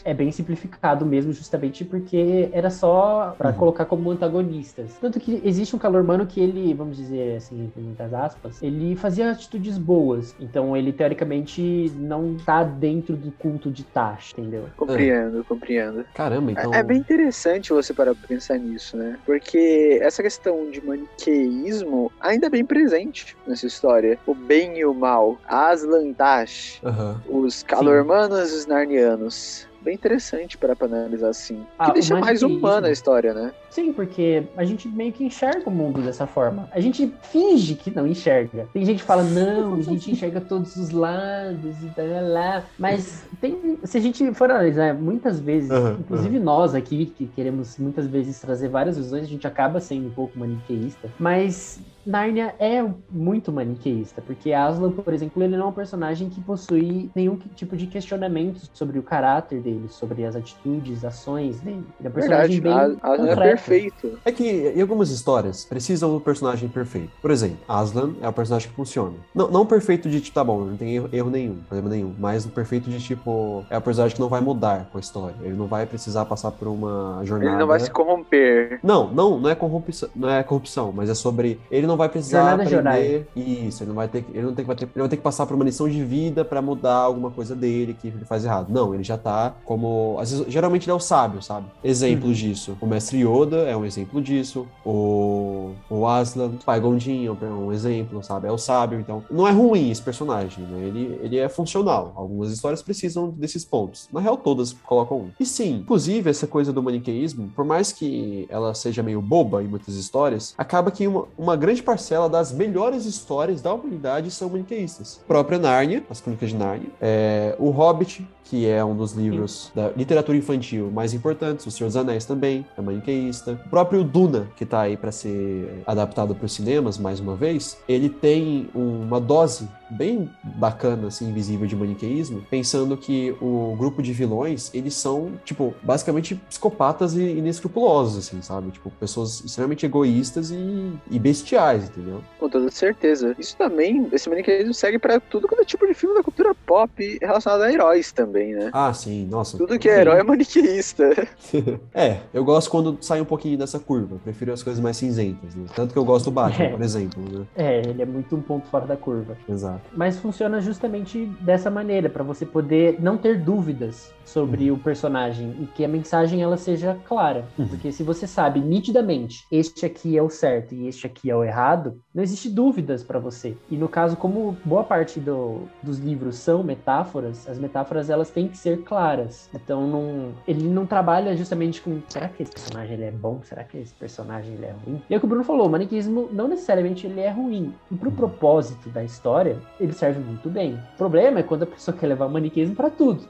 é 0.05 0.13
bem 0.13 0.31
simplificado 0.31 1.03
mesmo, 1.03 1.33
justamente 1.33 1.83
porque 1.83 2.47
era 2.53 2.69
só 2.69 3.33
pra 3.35 3.49
Uhum. 3.49 3.55
colocar 3.57 3.85
como 3.85 4.11
antagonistas. 4.11 4.99
Tanto 4.99 5.19
que 5.19 5.41
existe 5.43 5.75
um 5.75 5.79
calor 5.79 6.03
humano 6.03 6.27
que 6.27 6.39
ele, 6.39 6.71
vamos 6.75 6.95
dizer 6.95 7.37
assim, 7.37 7.59
entre 7.65 7.81
muitas 7.81 8.13
aspas, 8.13 8.61
ele 8.61 8.95
fazia 8.95 9.31
atitudes 9.31 9.79
boas. 9.79 10.35
Então 10.39 10.77
ele, 10.77 10.93
teoricamente, 10.93 11.91
não 11.97 12.37
tá 12.37 12.63
dentro 12.63 13.17
do 13.17 13.31
culto 13.31 13.71
de 13.71 13.83
Tash, 13.83 14.31
entendeu? 14.37 14.69
Compreendo, 14.77 15.43
compreendo. 15.43 16.05
Caramba, 16.13 16.51
então. 16.51 16.71
É- 16.71 16.81
É 16.81 16.83
bem 16.83 16.97
interessante 16.97 17.71
você 17.73 17.93
parar 17.95 18.13
pra 18.13 18.27
pensar 18.27 18.57
nisso, 18.59 18.95
né? 18.95 19.17
Porque 19.25 19.97
essa 20.01 20.21
questão 20.21 20.69
de 20.69 20.83
maniqueísmo 20.85 22.11
ainda 22.19 22.45
é 22.47 22.49
bem 22.49 22.65
presente 22.65 23.35
nessa 23.45 23.65
história. 23.65 24.19
O 24.25 24.35
bem 24.35 24.77
e 24.77 24.85
o 24.85 24.93
mal, 24.93 25.39
Aslan 25.47 26.13
Tash, 26.13 26.79
Aham. 26.83 27.21
os 27.27 27.63
calormanos 27.63 28.50
os 28.51 28.65
narnianos. 28.65 29.67
Bem 29.81 29.95
interessante 29.95 30.57
para 30.57 30.75
analisar 30.79 31.29
assim. 31.29 31.65
Ah, 31.77 31.87
que 31.87 31.93
deixa 31.93 32.19
mais 32.19 32.43
humana 32.43 32.87
a 32.87 32.91
história, 32.91 33.33
né? 33.33 33.51
Sim, 33.71 33.93
porque 33.93 34.49
a 34.57 34.65
gente 34.65 34.89
meio 34.89 35.13
que 35.13 35.23
enxerga 35.23 35.69
o 35.69 35.71
mundo 35.71 36.01
dessa 36.01 36.27
forma. 36.27 36.67
A 36.71 36.79
gente 36.81 37.13
finge 37.21 37.75
que 37.75 37.89
não 37.89 38.05
enxerga. 38.05 38.67
Tem 38.73 38.83
gente 38.85 38.99
que 38.99 39.05
fala, 39.05 39.23
não, 39.23 39.75
a 39.75 39.81
gente 39.81 40.11
enxerga 40.11 40.41
todos 40.41 40.75
os 40.75 40.89
lados 40.91 41.81
e 41.81 41.89
tal, 41.95 42.05
lá. 42.33 42.65
Mas 42.77 43.23
tem, 43.39 43.79
se 43.85 43.97
a 43.97 44.01
gente 44.01 44.33
for 44.33 44.51
analisar, 44.51 44.93
muitas 44.93 45.39
vezes, 45.39 45.71
Aham, 45.71 45.97
inclusive 46.01 46.37
nós 46.37 46.75
aqui, 46.75 47.05
que 47.05 47.27
queremos 47.27 47.77
muitas 47.77 48.07
vezes 48.07 48.41
trazer 48.41 48.67
várias 48.67 48.97
visões, 48.97 49.23
a 49.23 49.29
gente 49.29 49.47
acaba 49.47 49.79
sendo 49.79 50.07
um 50.07 50.13
pouco 50.13 50.37
maniqueísta. 50.37 51.09
Mas 51.17 51.79
Narnia 52.05 52.55
é 52.59 52.83
muito 53.09 53.51
maniqueísta, 53.53 54.21
porque 54.21 54.51
Aslan, 54.51 54.91
por 54.91 55.13
exemplo, 55.13 55.41
ele 55.41 55.55
não 55.55 55.67
é 55.67 55.69
um 55.69 55.73
personagem 55.73 56.29
que 56.29 56.41
possui 56.41 57.11
nenhum 57.15 57.37
tipo 57.37 57.77
de 57.77 57.87
questionamento 57.87 58.59
sobre 58.73 58.97
o 58.99 59.03
caráter 59.03 59.61
dele, 59.61 59.87
sobre 59.87 60.25
as 60.25 60.35
atitudes, 60.35 61.05
ações 61.05 61.61
dele. 61.61 61.85
Ele 61.99 62.07
é 62.07 62.09
um 62.09 62.13
personagem 62.13 62.59
Verdade, 62.59 62.61
bem 62.61 62.99
a- 63.03 63.13
Aslan 63.13 63.27
é. 63.29 63.35
Perfeito. 63.65 64.19
É 64.25 64.31
que 64.31 64.73
em 64.75 64.81
algumas 64.81 65.09
histórias 65.09 65.65
precisam 65.65 66.13
do 66.13 66.19
personagem 66.19 66.67
perfeito. 66.69 67.09
Por 67.21 67.31
exemplo, 67.31 67.57
Aslan 67.67 68.11
é 68.21 68.27
o 68.27 68.33
personagem 68.33 68.69
que 68.69 68.75
funciona. 68.75 69.13
Não, 69.33 69.49
não 69.49 69.65
perfeito 69.65 70.09
de 70.09 70.19
tipo, 70.21 70.33
tá 70.35 70.43
bom, 70.43 70.65
não 70.65 70.77
tem 70.77 70.95
erro, 70.95 71.09
erro 71.11 71.29
nenhum, 71.29 71.55
problema 71.67 71.89
nenhum. 71.89 72.13
Mas 72.19 72.45
o 72.45 72.49
perfeito 72.49 72.89
de 72.89 72.99
tipo, 72.99 73.63
é 73.69 73.77
o 73.77 73.81
personagem 73.81 74.15
que 74.15 74.21
não 74.21 74.29
vai 74.29 74.41
mudar 74.41 74.87
com 74.91 74.97
a 74.97 75.01
história. 75.01 75.35
Ele 75.41 75.55
não 75.55 75.67
vai 75.67 75.85
precisar 75.85 76.25
passar 76.25 76.51
por 76.51 76.67
uma 76.67 77.21
jornada. 77.23 77.51
Ele 77.51 77.59
não 77.59 77.67
vai 77.67 77.79
se 77.79 77.89
corromper. 77.91 78.79
Não, 78.83 79.11
não, 79.13 79.39
não 79.39 79.49
é 79.49 79.55
corrupção, 79.55 80.09
não 80.15 80.29
é 80.29 80.43
corrupção, 80.43 80.91
mas 80.95 81.09
é 81.09 81.13
sobre 81.15 81.59
ele 81.69 81.87
não 81.87 81.97
vai 81.97 82.09
precisar 82.09 82.57
Jornada 82.65 82.97
aprender 82.97 83.27
isso, 83.35 83.83
ele 83.83 83.89
não 83.89 83.95
vai 83.95 84.07
ter, 84.07 84.23
que- 84.23 84.31
ele 84.37 84.45
não 84.45 84.53
tem 84.53 84.63
que 84.63 84.67
vai 84.67 84.75
ter, 84.75 84.85
ele 84.85 84.91
vai 84.99 85.09
ter 85.09 85.17
que 85.17 85.23
passar 85.23 85.45
por 85.45 85.55
uma 85.55 85.63
lição 85.65 85.87
de 85.89 86.03
vida 86.03 86.43
pra 86.45 86.61
mudar 86.61 86.95
alguma 86.95 87.29
coisa 87.31 87.55
dele 87.55 87.95
que 87.99 88.07
ele 88.07 88.25
faz 88.25 88.43
errado. 88.45 88.67
Não, 88.69 88.93
ele 88.93 89.03
já 89.03 89.17
tá 89.17 89.53
como, 89.65 90.17
às 90.19 90.31
vezes, 90.31 90.45
geralmente 90.47 90.85
ele 90.85 90.91
é 90.91 90.95
o 90.95 90.99
sábio, 90.99 91.41
sabe? 91.41 91.65
Exemplos 91.83 92.37
disso. 92.37 92.77
O 92.81 92.85
mestre 92.85 93.19
Yoda 93.25 93.50
é 93.57 93.75
um 93.75 93.85
exemplo 93.85 94.21
disso. 94.21 94.67
O 94.85 95.71
o 95.89 96.07
Aslan, 96.07 96.51
Qui-Gon 96.57 96.97
Jinn 96.99 97.25
é 97.25 97.31
um- 97.45 97.67
um 97.67 97.73
exemplo, 97.73 98.23
sabe? 98.23 98.47
É 98.47 98.51
o 98.51 98.57
sábio, 98.57 98.99
então 98.99 99.23
não 99.29 99.47
é 99.47 99.51
ruim 99.51 99.89
esse 99.91 100.01
personagem, 100.01 100.63
né? 100.65 100.83
Ele, 100.87 101.19
ele 101.21 101.37
é 101.37 101.47
funcional. 101.49 102.13
Algumas 102.15 102.51
histórias 102.51 102.81
precisam 102.81 103.29
desses 103.29 103.63
pontos. 103.65 104.07
Na 104.11 104.19
real, 104.19 104.37
todas 104.37 104.73
colocam 104.73 105.17
um. 105.17 105.29
E 105.39 105.45
sim, 105.45 105.75
inclusive 105.77 106.29
essa 106.29 106.47
coisa 106.47 106.71
do 106.73 106.81
maniqueísmo, 106.81 107.49
por 107.55 107.65
mais 107.65 107.91
que 107.91 108.45
ela 108.49 108.73
seja 108.73 109.03
meio 109.03 109.21
boba 109.21 109.63
em 109.63 109.67
muitas 109.67 109.95
histórias, 109.95 110.53
acaba 110.57 110.91
que 110.91 111.07
uma, 111.07 111.25
uma 111.37 111.55
grande 111.55 111.81
parcela 111.83 112.27
das 112.29 112.51
melhores 112.51 113.05
histórias 113.05 113.61
da 113.61 113.73
humanidade 113.73 114.31
são 114.31 114.49
maniqueístas. 114.49 115.19
A 115.23 115.27
própria 115.27 115.59
Nárnia, 115.59 116.03
as 116.09 116.19
Crônicas 116.21 116.49
de 116.49 116.55
Nárnia, 116.55 116.89
é, 117.01 117.55
o 117.59 117.69
Hobbit, 117.69 118.27
que 118.43 118.67
é 118.67 118.83
um 118.83 118.95
dos 118.95 119.13
livros 119.13 119.71
da 119.73 119.89
literatura 119.89 120.37
infantil 120.37 120.91
mais 120.91 121.13
importantes, 121.13 121.65
o 121.65 121.71
Senhor 121.71 121.87
dos 121.87 121.95
Anéis 121.95 122.25
também 122.25 122.65
é 122.77 122.81
maniqueísta. 122.81 123.59
O 123.65 123.69
próprio 123.69 124.03
Duna, 124.03 124.47
que 124.55 124.65
tá 124.65 124.81
aí 124.81 124.97
para 124.97 125.11
ser 125.11 125.83
adaptado 125.85 126.35
para 126.35 126.45
os 126.45 126.53
cinemas 126.53 126.97
mais 126.97 127.19
uma 127.19 127.35
vez, 127.35 127.77
ele 127.87 128.09
tem 128.09 128.69
uma 128.73 129.19
dose 129.19 129.67
bem 129.91 130.29
bacana, 130.43 131.07
assim, 131.07 131.29
invisível 131.29 131.67
de 131.67 131.75
maniqueísmo, 131.75 132.41
pensando 132.49 132.95
que 132.97 133.35
o 133.41 133.75
grupo 133.77 134.01
de 134.01 134.13
vilões, 134.13 134.71
eles 134.73 134.93
são, 134.93 135.33
tipo, 135.43 135.73
basicamente 135.83 136.35
psicopatas 136.35 137.13
e 137.15 137.21
inescrupulosos, 137.21 138.17
assim, 138.27 138.41
sabe? 138.41 138.71
Tipo, 138.71 138.89
pessoas 138.91 139.43
extremamente 139.43 139.85
egoístas 139.85 140.51
e, 140.51 140.93
e 141.09 141.19
bestiais, 141.19 141.85
entendeu? 141.89 142.21
Com 142.39 142.49
toda 142.49 142.71
certeza. 142.71 143.35
Isso 143.37 143.55
também, 143.57 144.07
esse 144.11 144.29
maniqueísmo 144.29 144.73
segue 144.73 144.97
pra 144.97 145.19
tudo 145.19 145.47
quanto 145.47 145.61
é 145.61 145.65
tipo 145.65 145.85
de 145.85 145.93
filme 145.93 146.15
da 146.15 146.23
cultura 146.23 146.55
pop 146.65 147.17
relacionado 147.21 147.61
a 147.63 147.71
heróis 147.71 148.11
também, 148.11 148.53
né? 148.53 148.69
Ah, 148.73 148.93
sim, 148.93 149.25
nossa. 149.29 149.57
Tudo 149.57 149.77
que 149.77 149.89
é 149.89 149.99
herói 150.01 150.19
é 150.19 150.23
maniqueísta. 150.23 151.27
É, 151.93 152.19
eu 152.33 152.43
gosto 152.43 152.69
quando 152.69 152.97
sai 153.01 153.19
um 153.21 153.25
pouquinho 153.25 153.57
dessa 153.57 153.77
curva. 153.79 154.15
Eu 154.15 154.19
prefiro 154.19 154.53
as 154.53 154.63
coisas 154.63 154.81
mais 154.81 154.95
cinzentas, 154.97 155.53
né? 155.55 155.65
Tanto 155.75 155.91
que 155.93 155.99
eu 155.99 156.05
gosto 156.05 156.25
do 156.25 156.31
Batman, 156.31 156.65
É. 156.65 156.69
por 156.69 156.81
exemplo, 156.81 157.21
né? 157.39 157.45
É, 157.55 157.79
ele 157.79 158.01
é 158.01 158.05
muito 158.05 158.35
um 158.35 158.41
ponto 158.41 158.67
fora 158.69 158.85
da 158.85 158.95
curva. 158.95 159.37
Exato. 159.49 159.80
Mas 159.93 160.17
funciona 160.19 160.61
justamente 160.61 161.25
dessa 161.41 161.69
maneira, 161.69 162.09
pra 162.09 162.23
você 162.23 162.45
poder 162.45 162.97
não 163.01 163.17
ter 163.17 163.39
dúvidas 163.39 164.13
sobre 164.23 164.71
o 164.71 164.77
personagem 164.77 165.55
e 165.59 165.65
que 165.65 165.83
a 165.83 165.87
mensagem 165.87 166.41
ela 166.41 166.55
seja 166.55 166.97
clara. 167.05 167.45
Uhum. 167.57 167.67
Porque 167.67 167.91
se 167.91 168.01
você 168.03 168.25
sabe 168.25 168.61
nitidamente, 168.61 169.45
este 169.51 169.85
aqui 169.85 170.17
é 170.17 170.21
o 170.23 170.29
certo 170.29 170.73
e 170.73 170.87
este 170.87 171.05
aqui 171.07 171.29
é 171.29 171.35
o 171.35 171.43
errado, 171.43 171.99
não 172.13 172.23
existe 172.23 172.49
dúvidas 172.49 173.03
pra 173.03 173.19
você. 173.19 173.57
E 173.69 173.75
no 173.75 173.89
caso, 173.89 174.15
como 174.15 174.55
boa 174.63 174.83
parte 174.83 175.19
do- 175.19 175.67
dos 175.83 175.99
livros 175.99 176.35
são 176.35 176.63
metáforas, 176.63 177.47
as 177.49 177.59
metáforas 177.59 178.09
elas 178.09 178.29
têm 178.29 178.47
que 178.47 178.57
ser 178.57 178.83
claras. 178.83 179.49
Então 179.53 179.87
não, 179.87 180.31
ele 180.47 180.63
não 180.69 180.85
trabalha 180.85 181.35
justamente 181.35 181.81
com 181.81 182.01
será 182.07 182.29
que 182.29 182.43
esse 182.43 182.51
personagem 182.51 182.93
ele 182.93 183.05
é 183.05 183.11
bom? 183.11 183.41
Será 183.43 183.63
que 183.63 183.77
esse 183.77 183.93
personagem 183.93 184.53
ele 184.53 184.65
é 184.65 184.71
ruim? 184.85 185.01
E 185.09 185.13
é 185.13 185.17
o 185.17 185.19
que 185.19 185.25
o 185.25 185.29
Bruno 185.29 185.43
falou, 185.43 185.67
o 185.67 185.69
maniqueísmo 185.69 186.29
não 186.31 186.47
necessariamente 186.47 187.05
ele 187.05 187.19
é 187.19 187.29
ruim. 187.29 187.73
E 187.91 187.95
pro 187.95 188.11
propósito 188.11 188.89
da 188.89 189.03
história, 189.03 189.57
ele 189.79 189.93
serve 189.93 190.19
muito 190.19 190.49
bem. 190.49 190.73
O 190.93 190.97
problema 190.97 191.39
é 191.39 191.43
quando 191.43 191.63
a 191.63 191.67
pessoa 191.67 191.95
quer 191.95 192.07
levar 192.07 192.25
o 192.25 192.29
maniqueísmo 192.29 192.75
pra 192.75 192.89
tudo. 192.89 193.23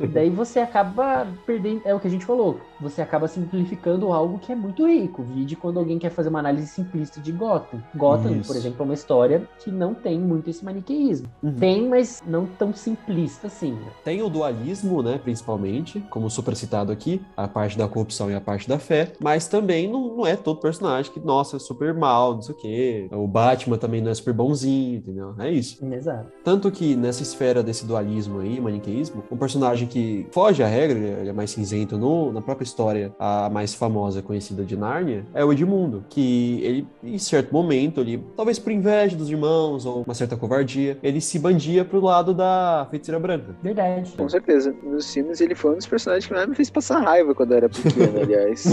E 0.00 0.06
daí 0.06 0.30
você 0.30 0.60
acaba 0.60 1.26
perdendo, 1.46 1.82
é 1.84 1.94
o 1.94 2.00
que 2.00 2.06
a 2.06 2.10
gente 2.10 2.24
falou, 2.24 2.60
você 2.80 3.02
acaba 3.02 3.28
simplificando 3.28 4.12
algo 4.12 4.38
que 4.38 4.52
é 4.52 4.54
muito 4.54 4.86
rico. 4.86 5.22
Vide 5.22 5.56
quando 5.56 5.78
alguém 5.78 5.98
quer 5.98 6.10
fazer 6.10 6.28
uma 6.28 6.38
análise 6.38 6.68
simplista 6.68 7.20
de 7.20 7.32
Gotham. 7.32 7.82
Gotham, 7.94 8.32
Isso. 8.36 8.46
por 8.46 8.56
exemplo, 8.56 8.76
é 8.80 8.84
uma 8.84 8.94
história 8.94 9.48
que 9.58 9.70
não 9.70 9.94
tem 9.94 10.18
muito 10.18 10.48
esse 10.50 10.64
maniqueísmo. 10.64 11.28
Uhum. 11.42 11.54
Tem, 11.54 11.88
mas 11.88 12.22
não 12.26 12.46
tão 12.46 12.72
simplista 12.72 13.46
assim. 13.48 13.78
Tem 14.04 14.22
o 14.22 14.28
dualismo, 14.28 15.02
né, 15.02 15.18
principalmente, 15.22 16.00
como 16.10 16.30
super 16.30 16.54
citado 16.54 16.92
aqui, 16.92 17.20
a 17.36 17.48
parte 17.48 17.76
da 17.76 17.88
corrupção 17.88 18.30
e 18.30 18.34
a 18.34 18.40
parte 18.40 18.68
da 18.68 18.78
fé, 18.78 19.12
mas 19.20 19.48
também 19.48 19.90
não, 19.90 20.16
não 20.16 20.26
é 20.26 20.36
todo 20.36 20.60
personagem 20.60 21.12
que, 21.12 21.20
nossa, 21.20 21.56
é 21.56 21.58
super 21.58 21.94
mal, 21.94 22.34
não 22.34 22.42
sei 22.42 22.54
o 22.54 22.58
quê. 22.58 23.08
O 23.12 23.26
Batman 23.26 23.78
também 23.78 24.00
não 24.00 24.10
é 24.10 24.14
super 24.14 24.34
bonzinho, 24.34 24.98
entendeu? 24.98 25.34
É 25.38 25.50
isso. 25.50 25.84
Exato. 25.84 26.30
Tanto 26.44 26.70
que 26.70 26.94
nessa 26.96 27.22
esfera 27.22 27.62
desse 27.62 27.84
dualismo 27.84 28.40
aí, 28.40 28.60
maniqueísmo, 28.60 29.24
um 29.30 29.36
personagem 29.36 29.67
que 29.86 30.26
foge 30.30 30.62
à 30.62 30.66
regra, 30.66 30.98
ele 30.98 31.28
é 31.28 31.32
mais 31.32 31.50
cinzento 31.50 31.96
no, 31.96 32.32
na 32.32 32.40
própria 32.40 32.64
história, 32.64 33.12
a 33.18 33.48
mais 33.50 33.74
famosa 33.74 34.22
conhecida 34.22 34.64
de 34.64 34.76
Nárnia, 34.76 35.24
é 35.34 35.44
o 35.44 35.52
Edmundo, 35.52 36.04
que 36.08 36.60
ele, 36.62 36.86
em 37.02 37.18
certo 37.18 37.52
momento, 37.52 38.00
ele, 38.00 38.22
talvez 38.36 38.58
por 38.58 38.72
inveja 38.72 39.16
dos 39.16 39.30
irmãos 39.30 39.86
ou 39.86 40.02
uma 40.02 40.14
certa 40.14 40.36
covardia, 40.36 40.98
ele 41.02 41.20
se 41.20 41.38
bandia 41.38 41.84
pro 41.84 42.00
lado 42.00 42.34
da 42.34 42.86
feiticeira 42.90 43.18
branca. 43.18 43.54
Verdade. 43.62 44.12
Com 44.16 44.28
certeza. 44.28 44.74
Nos 44.82 45.12
filmes 45.12 45.40
ele 45.40 45.54
foi 45.54 45.72
um 45.72 45.76
dos 45.76 45.86
personagens 45.86 46.26
que 46.26 46.32
mais 46.32 46.48
me 46.48 46.54
fez 46.54 46.70
passar 46.70 47.00
raiva 47.00 47.34
quando 47.34 47.52
eu 47.52 47.56
era 47.58 47.68
pequeno, 47.68 48.20
aliás. 48.22 48.66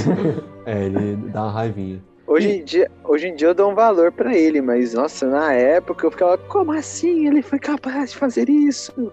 É, 0.66 0.86
ele 0.86 1.16
dá 1.32 1.44
uma 1.44 1.52
raivinha. 1.52 2.02
Hoje 2.28 2.50
em, 2.50 2.64
dia, 2.64 2.92
hoje 3.04 3.28
em 3.28 3.36
dia 3.36 3.50
eu 3.50 3.54
dou 3.54 3.72
um 3.72 3.76
valor 3.76 4.12
pra 4.12 4.36
ele, 4.36 4.60
mas 4.60 4.96
nossa, 4.96 5.28
na 5.28 5.54
época 5.54 6.08
eu 6.08 6.12
ficava, 6.12 6.38
como 6.38 6.72
assim? 6.72 7.28
Ele 7.28 7.42
foi 7.44 7.60
capaz 7.60 8.12
de 8.12 8.18
fazer 8.18 8.50
isso? 8.50 9.12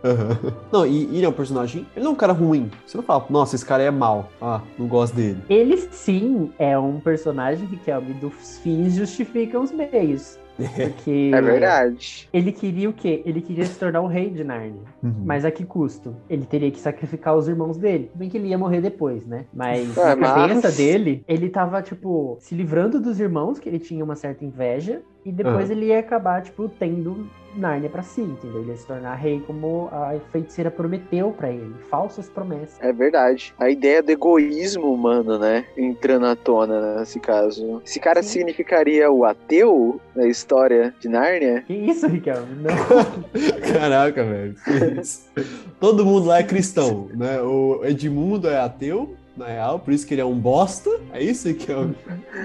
Não, 0.73 0.87
e, 0.87 1.05
ele 1.05 1.25
é 1.25 1.29
um 1.29 1.33
personagem, 1.33 1.87
ele 1.95 2.05
não 2.05 2.13
é 2.13 2.15
um 2.15 2.17
cara 2.17 2.33
ruim. 2.33 2.71
Você 2.87 2.97
não 2.97 3.05
fala, 3.05 3.27
nossa, 3.29 3.55
esse 3.55 3.67
cara 3.67 3.83
é 3.83 3.91
mal. 3.91 4.31
Ah, 4.41 4.63
não 4.79 4.87
gosto 4.87 5.15
dele. 5.15 5.43
Ele 5.51 5.77
sim 5.91 6.51
é 6.59 6.79
um 6.79 7.01
personagem 7.01 7.67
que, 7.67 7.77
Kelvin, 7.77 8.15
dos 8.15 8.59
fins 8.59 8.95
justificam 8.95 9.63
os 9.63 9.73
meios. 9.73 10.39
Porque 10.57 11.31
É 11.35 11.41
verdade. 11.41 12.29
ele 12.33 12.53
queria 12.53 12.89
o 12.89 12.93
quê? 12.93 13.23
Ele 13.25 13.41
queria 13.41 13.65
se 13.65 13.79
tornar 13.79 14.01
o 14.01 14.07
rei 14.07 14.31
de 14.31 14.45
Narnia. 14.45 14.83
Uhum. 15.03 15.15
Mas 15.25 15.45
a 15.45 15.51
que 15.51 15.65
custo? 15.65 16.15
Ele 16.29 16.45
teria 16.45 16.71
que 16.71 16.79
sacrificar 16.79 17.37
os 17.37 17.49
irmãos 17.49 17.77
dele. 17.79 18.11
Bem 18.15 18.29
que 18.29 18.37
ele 18.37 18.49
ia 18.49 18.59
morrer 18.59 18.81
depois, 18.81 19.27
né? 19.27 19.47
Mas 19.53 19.97
Ah, 19.99 20.15
na 20.15 20.27
cabeça 20.35 20.61
mas- 20.69 20.77
dele, 20.77 21.25
ele 21.27 21.49
tava, 21.49 21.81
tipo, 21.83 22.37
se 22.41 22.55
livrando 22.55 23.01
dos 23.01 23.19
irmãos, 23.19 23.59
que 23.59 23.69
ele 23.69 23.79
tinha 23.79 24.05
uma 24.05 24.15
certa 24.17 24.45
inveja. 24.45 25.03
E 25.25 25.31
depois 25.33 25.71
Aham. 25.71 25.73
ele 25.79 25.87
ia 25.87 26.01
acabar, 26.01 26.43
tipo, 26.43 26.69
tendo 26.69 27.29
Nárnia 27.55 27.89
pra 27.91 28.03
si, 28.03 28.21
entendeu? 28.23 28.61
Ele 28.61 28.71
ia 28.71 28.77
se 28.77 28.87
tornar 28.87 29.15
rei 29.15 29.41
como 29.47 29.89
a 29.93 30.15
feiticeira 30.31 30.71
prometeu 30.71 31.31
pra 31.33 31.51
ele. 31.51 31.75
Falsas 31.91 32.29
promessas. 32.29 32.77
É 32.81 32.93
verdade. 32.93 33.55
A 33.59 33.69
ideia 33.71 34.03
do 34.03 34.11
egoísmo 34.11 34.93
humano, 34.93 35.39
né? 35.39 35.65
Entrando 35.77 36.27
à 36.27 36.37
tona 36.37 36.99
nesse 37.01 37.21
caso. 37.21 37.83
Esse 37.85 38.01
cara 38.01 38.23
Sim. 38.23 38.31
significaria 38.31 39.11
o 39.11 39.25
ateu 39.25 40.01
na 40.15 40.27
história 40.27 40.95
de 41.01 41.09
Nárnia? 41.09 41.63
Que 41.63 41.75
isso, 41.75 42.07
Ricardo? 42.07 42.47
Não. 42.57 42.73
Caraca, 43.73 44.25
velho. 44.25 44.55
que 44.55 45.01
isso? 45.01 45.31
Todo 45.81 46.05
mundo 46.05 46.27
lá 46.27 46.39
é 46.39 46.43
cristão, 46.43 47.09
né? 47.15 47.41
O 47.41 47.81
Edmundo 47.85 48.49
é 48.49 48.59
ateu, 48.59 49.15
na 49.37 49.47
real, 49.47 49.79
por 49.81 49.93
isso 49.93 50.07
que 50.07 50.15
ele 50.15 50.21
é 50.21 50.25
um 50.25 50.39
bosta. 50.39 50.91
É 51.13 51.23
isso 51.23 51.53
que 51.55 51.71
é 51.73 51.77
o. 51.77 51.95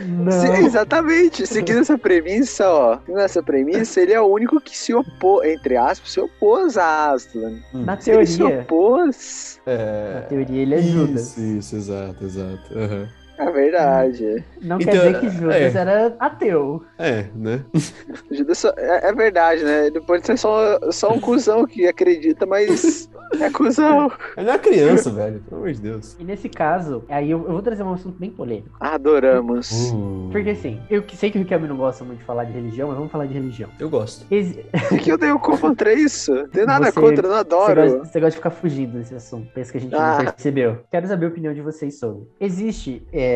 Não. 0.08 0.32
Sim, 0.32 0.66
exatamente. 0.66 1.46
Seguindo 1.46 1.80
essa 1.80 1.98
premissa, 1.98 2.68
ó. 2.70 2.98
Seguindo 3.00 3.20
essa 3.20 3.44
premissa, 3.44 4.02
ele 4.02 4.14
é 4.14 4.22
o 4.22 4.26
único 4.28 4.60
que 4.62 4.78
se 4.78 4.94
opôs, 4.94 5.48
entre 5.48 5.76
aspas, 5.76 6.12
se 6.12 6.20
opôs 6.20 6.78
a 6.78 7.12
Aslan. 7.12 7.60
Na 7.74 8.00
Se 8.00 8.12
ele 8.12 8.26
se 8.26 8.38
teoria, 8.38 8.62
opôs. 8.62 9.60
na 9.66 9.74
É. 9.74 10.26
teoria 10.30 10.62
ele 10.62 10.76
é 10.76 10.82
Judas. 10.82 11.38
Isso, 11.38 11.42
isso, 11.42 11.76
exato, 11.76 12.24
exato. 12.24 12.78
Aham. 12.78 13.08
É 13.38 13.52
verdade. 13.52 14.44
Não 14.62 14.80
Então, 14.80 14.94
quer 14.94 15.06
dizer 15.14 15.20
que 15.20 15.30
Judas 15.30 15.76
é. 15.76 15.80
era 15.80 16.16
ateu. 16.20 16.84
É, 16.98 17.26
né? 17.36 17.64
Judas 18.32 18.58
só- 18.58 18.74
é, 18.78 19.10
é 19.10 19.14
verdade, 19.14 19.64
né? 19.64 19.88
Ele 19.88 20.02
pode 20.02 20.26
ser 20.26 20.38
só, 20.38 20.80
só 20.92 21.12
um 21.14 21.20
cuzão 21.20 21.66
que 21.66 21.86
acredita, 21.88 22.46
mas 22.46 23.10
é 23.40 23.50
cuzão. 23.50 24.12
Ele 24.36 24.50
é 24.50 24.54
uma 24.54 24.60
criança, 24.60 25.10
velho. 25.12 25.40
Pelo 25.42 25.62
amor 25.62 25.74
de 25.74 25.82
Deus. 25.82 26.16
E 26.20 26.24
nesse 26.24 26.50
caso, 26.50 27.04
aí 27.10 27.30
eu, 27.30 27.40
eu 27.46 27.52
vou 27.54 27.62
trazer 27.62 27.84
um 27.84 27.94
assunto 27.94 28.18
bem 28.20 28.32
polêmico. 28.32 28.76
Adoramos. 28.80 29.92
Hum, 29.94 30.30
Porque 30.32 30.50
assim, 30.52 30.80
eu 30.90 31.04
sei 31.14 31.30
que 31.32 31.38
o 31.38 31.42
Riquelme 31.42 31.68
não 31.68 31.78
gosta 31.78 32.04
muito 32.04 32.20
de 32.20 32.26
falar 32.26 32.44
de 32.46 32.54
religião, 32.54 32.88
mas 32.88 32.98
vamos 32.98 33.12
falar 33.12 33.26
de 33.28 33.34
religião. 33.34 33.70
eu 33.80 33.90
gosto. 33.90 34.26
Exi- 34.32 34.66
O 34.92 34.98
que 34.98 35.12
eu 35.12 35.18
tenho 35.18 35.38
contra 35.40 35.94
isso? 35.94 36.34
Não 36.34 36.48
Tem 36.50 36.66
nada 36.66 36.86
Você- 36.92 37.00
contra, 37.00 37.28
eu 37.28 37.32
não 37.32 37.38
Você 37.38 37.44
gosta, 37.50 37.72
adoro. 37.74 38.00
você 38.06 38.20
gosta 38.20 38.30
de 38.32 38.36
ficar 38.38 38.50
fugindo 38.50 38.98
desse 38.98 39.14
assunto. 39.14 39.48
Pensa 39.54 39.72
que 39.72 39.78
a 39.78 39.82
gente 39.82 39.96
Ah. 39.96 40.18
não 40.18 40.26
percebeu. 40.32 40.80
Quero 40.92 41.08
saber 41.08 41.26
a 41.26 41.30
opinião 41.30 41.54
de 41.54 41.62
vocês 41.62 42.00
sobre. 42.00 42.24
Existe 42.40 43.06
é, 43.12 43.27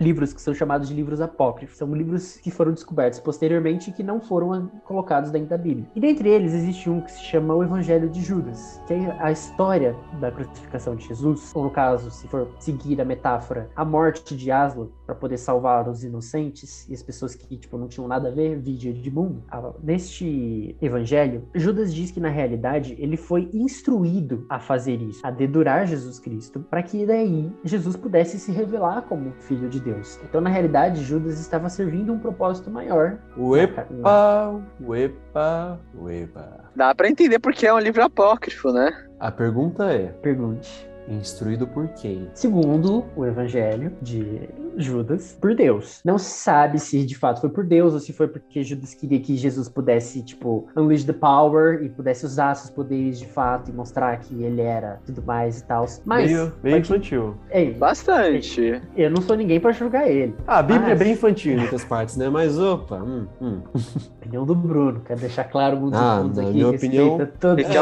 livros 0.00 0.32
que 0.32 0.40
são 0.40 0.54
chamados 0.54 0.88
de 0.88 0.94
livros 0.94 1.20
apócrifos. 1.20 1.76
São 1.76 1.94
livros 1.94 2.36
que 2.36 2.50
foram 2.50 2.72
descobertos 2.72 3.20
posteriormente 3.20 3.90
e 3.90 3.92
que 3.92 4.02
não 4.02 4.20
foram 4.20 4.52
ah, 4.52 4.62
colocados 4.84 5.30
dentro 5.30 5.48
da 5.48 5.58
Bíblia. 5.58 5.86
E 5.94 6.00
dentre 6.00 6.28
eles 6.28 6.52
existe 6.54 6.88
um 6.88 7.00
que 7.00 7.12
se 7.12 7.22
chama 7.24 7.54
o 7.54 7.62
Evangelho 7.62 8.08
de 8.08 8.20
Judas, 8.22 8.80
que 8.86 8.94
é 8.94 9.16
a 9.20 9.30
história 9.32 9.94
da 10.20 10.30
crucificação 10.30 10.96
de 10.96 11.06
Jesus, 11.06 11.52
ou 11.54 11.64
no 11.64 11.70
caso, 11.70 12.10
se 12.10 12.26
for 12.28 12.48
seguir 12.58 13.00
a 13.00 13.04
metáfora, 13.04 13.70
a 13.74 13.84
morte 13.84 14.36
de 14.36 14.50
Aslan 14.50 14.88
para 15.08 15.14
poder 15.14 15.38
salvar 15.38 15.88
os 15.88 16.04
inocentes 16.04 16.86
e 16.86 16.92
as 16.92 17.02
pessoas 17.02 17.34
que 17.34 17.56
tipo 17.56 17.78
não 17.78 17.88
tinham 17.88 18.06
nada 18.06 18.28
a 18.28 18.30
ver, 18.30 18.58
vídeo 18.58 18.92
de 18.92 19.10
mundo. 19.10 19.42
Ah, 19.50 19.72
Neste 19.82 20.76
evangelho, 20.82 21.48
Judas 21.54 21.94
diz 21.94 22.10
que 22.10 22.20
na 22.20 22.28
realidade 22.28 22.94
ele 22.98 23.16
foi 23.16 23.48
instruído 23.54 24.44
a 24.50 24.60
fazer 24.60 25.00
isso, 25.00 25.26
a 25.26 25.30
dedurar 25.30 25.86
Jesus 25.86 26.18
Cristo, 26.18 26.60
para 26.60 26.82
que 26.82 27.06
daí 27.06 27.50
Jesus 27.64 27.96
pudesse 27.96 28.38
se 28.38 28.52
revelar 28.52 29.00
como 29.08 29.32
filho 29.40 29.70
de 29.70 29.80
Deus. 29.80 30.20
Então, 30.28 30.42
na 30.42 30.50
realidade, 30.50 31.02
Judas 31.02 31.40
estava 31.40 31.70
servindo 31.70 32.12
um 32.12 32.18
propósito 32.18 32.70
maior. 32.70 33.18
Uepa, 33.34 33.86
uepa, 34.78 35.80
uepa. 35.94 36.70
Dá 36.76 36.94
pra 36.94 37.08
entender 37.08 37.38
porque 37.38 37.66
é 37.66 37.72
um 37.72 37.78
livro 37.78 38.02
apócrifo, 38.02 38.70
né? 38.72 38.92
A 39.18 39.32
pergunta 39.32 39.90
é: 39.90 40.08
Pergunte. 40.08 40.87
Instruído 41.10 41.66
por 41.66 41.88
quem? 41.88 42.28
Segundo 42.34 43.04
o 43.16 43.24
evangelho 43.24 43.92
de 44.02 44.48
Judas, 44.76 45.36
por 45.40 45.54
Deus. 45.54 46.00
Não 46.04 46.18
se 46.18 46.30
sabe 46.30 46.78
se 46.78 47.04
de 47.04 47.16
fato 47.16 47.40
foi 47.40 47.50
por 47.50 47.64
Deus 47.64 47.94
ou 47.94 48.00
se 48.00 48.12
foi 48.12 48.28
porque 48.28 48.62
Judas 48.62 48.94
queria 48.94 49.18
que 49.18 49.36
Jesus 49.36 49.68
pudesse, 49.68 50.22
tipo, 50.22 50.68
unleash 50.76 51.04
the 51.04 51.12
power 51.12 51.82
e 51.82 51.88
pudesse 51.88 52.24
usar 52.24 52.54
seus 52.54 52.70
poderes 52.70 53.18
de 53.18 53.26
fato 53.26 53.70
e 53.70 53.74
mostrar 53.74 54.16
que 54.18 54.42
ele 54.42 54.60
era 54.60 55.00
tudo 55.04 55.22
mais 55.22 55.60
e 55.60 55.64
tal. 55.64 55.86
Mas, 56.04 56.30
meio, 56.30 56.52
meio 56.62 56.76
mas- 56.76 56.88
infantil. 56.90 57.34
ei, 57.50 57.72
Bastante. 57.72 58.80
eu 58.96 59.10
não 59.10 59.20
sou 59.22 59.36
ninguém 59.36 59.58
pra 59.58 59.72
julgar 59.72 60.08
ele. 60.08 60.34
Ah, 60.46 60.58
a 60.58 60.62
Bíblia 60.62 60.88
Mas- 60.90 61.00
é 61.00 61.04
bem 61.04 61.12
infantil 61.12 61.54
em 61.54 61.56
muitas 61.58 61.84
partes, 61.84 62.16
né? 62.16 62.28
Mas 62.28 62.58
opa, 62.58 62.96
hum, 62.96 63.26
hum. 63.40 63.60
Opinião 64.20 64.44
do 64.44 64.54
Bruno, 64.54 65.00
quero 65.00 65.20
deixar 65.20 65.44
claro 65.44 65.76
alguns 65.76 65.94
Ah, 65.94 66.20
pontos 66.22 66.36
na 66.36 66.42
aqui. 66.44 66.52
minha 66.52 66.68
opinião, 66.68 67.28
todos 67.40 67.64
Esse 67.64 67.76
é 67.76 67.80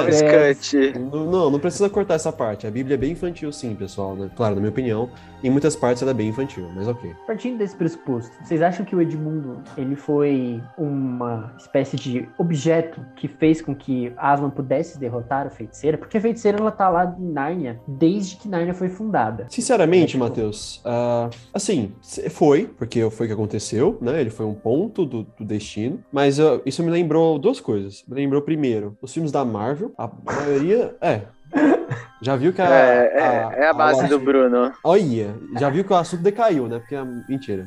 um 0.99 1.27
não, 1.29 1.51
não 1.51 1.59
precisa 1.59 1.91
cortar 1.91 2.15
essa 2.15 2.31
parte. 2.33 2.67
A 2.67 2.71
Bíblia 2.71 2.95
é 2.95 2.97
bem 2.97 3.16
infantil, 3.17 3.53
sim, 3.53 3.75
pessoal. 3.75 4.15
Né? 4.15 4.31
Claro, 4.35 4.55
na 4.55 4.61
minha 4.61 4.71
opinião, 4.71 5.11
em 5.43 5.51
muitas 5.51 5.77
partes 5.77 6.03
ela 6.03 6.11
é 6.13 6.15
bem 6.15 6.29
infantil, 6.29 6.69
mas 6.75 6.89
ok. 6.89 7.15
Partindo 7.27 7.59
desse 7.59 7.77
pressuposto, 7.77 8.31
vocês 8.43 8.63
acham 8.63 8.85
que 8.85 8.95
o 8.95 9.01
Edmundo 9.01 9.63
ele 9.77 9.97
foi 9.97 10.63
uma 10.79 11.53
espécie 11.59 11.97
de 11.97 12.29
objeto 12.39 13.01
que 13.17 13.29
fez 13.29 13.61
com 13.61 13.75
que 13.75 14.13
Aslan 14.17 14.51
pudesse 14.51 14.99
derrotar 14.99 15.47
a 15.47 15.51
feiticeira? 15.51 15.99
Porque 15.99 16.17
a 16.17 16.21
feiticeira 16.21 16.59
ela 16.59 16.71
tá 16.71 16.89
lá 16.89 17.17
em 17.19 17.33
Nárnia 17.33 17.81
desde 17.87 18.37
que 18.37 18.49
Nárnia 18.49 18.75
foi 18.75 18.89
fundada. 18.89 19.47
Sinceramente, 19.49 20.17
É, 20.17 20.19
Matheus, 20.19 20.81
ah, 20.85 21.31
assim, 21.53 21.93
foi, 22.31 22.67
porque 22.67 23.09
foi 23.11 23.27
o 23.27 23.29
que 23.29 23.33
aconteceu, 23.35 23.99
né? 24.01 24.21
Ele 24.21 24.31
foi 24.31 24.47
um 24.47 24.55
ponto 24.55 25.05
do, 25.05 25.23
do 25.23 25.45
destino, 25.45 26.03
mas 26.13 26.39
ah, 26.41 26.61
isso 26.65 26.83
me 26.83 26.91
lembrou 26.91 27.39
duas 27.39 27.61
coisas. 27.61 28.05
Me 28.09 28.15
lembrou, 28.15 28.43
primeiro, 28.43 28.97
os 29.01 29.13
filmes 29.13 29.33
da 29.33 29.45
Marvel, 29.45 29.93
a 29.97 30.11
maioria, 30.25 30.97
é. 31.01 31.23
Já 32.23 32.35
viu 32.35 32.53
que 32.53 32.63
a. 32.63 32.69
É, 32.69 33.13
é, 33.55 33.61
é 33.65 33.69
a 33.69 33.75
base 33.75 34.05
o 34.07 34.09
do 34.09 34.19
Bruno. 34.19 34.73
Olha, 34.83 35.35
já 35.59 35.69
viu 35.69 35.85
que 35.85 35.93
o 35.93 35.97
assunto 35.97 36.23
decaiu, 36.23 36.67
né? 36.67 36.79
Porque 36.79 36.95
é 36.95 37.05
mentira. 37.29 37.67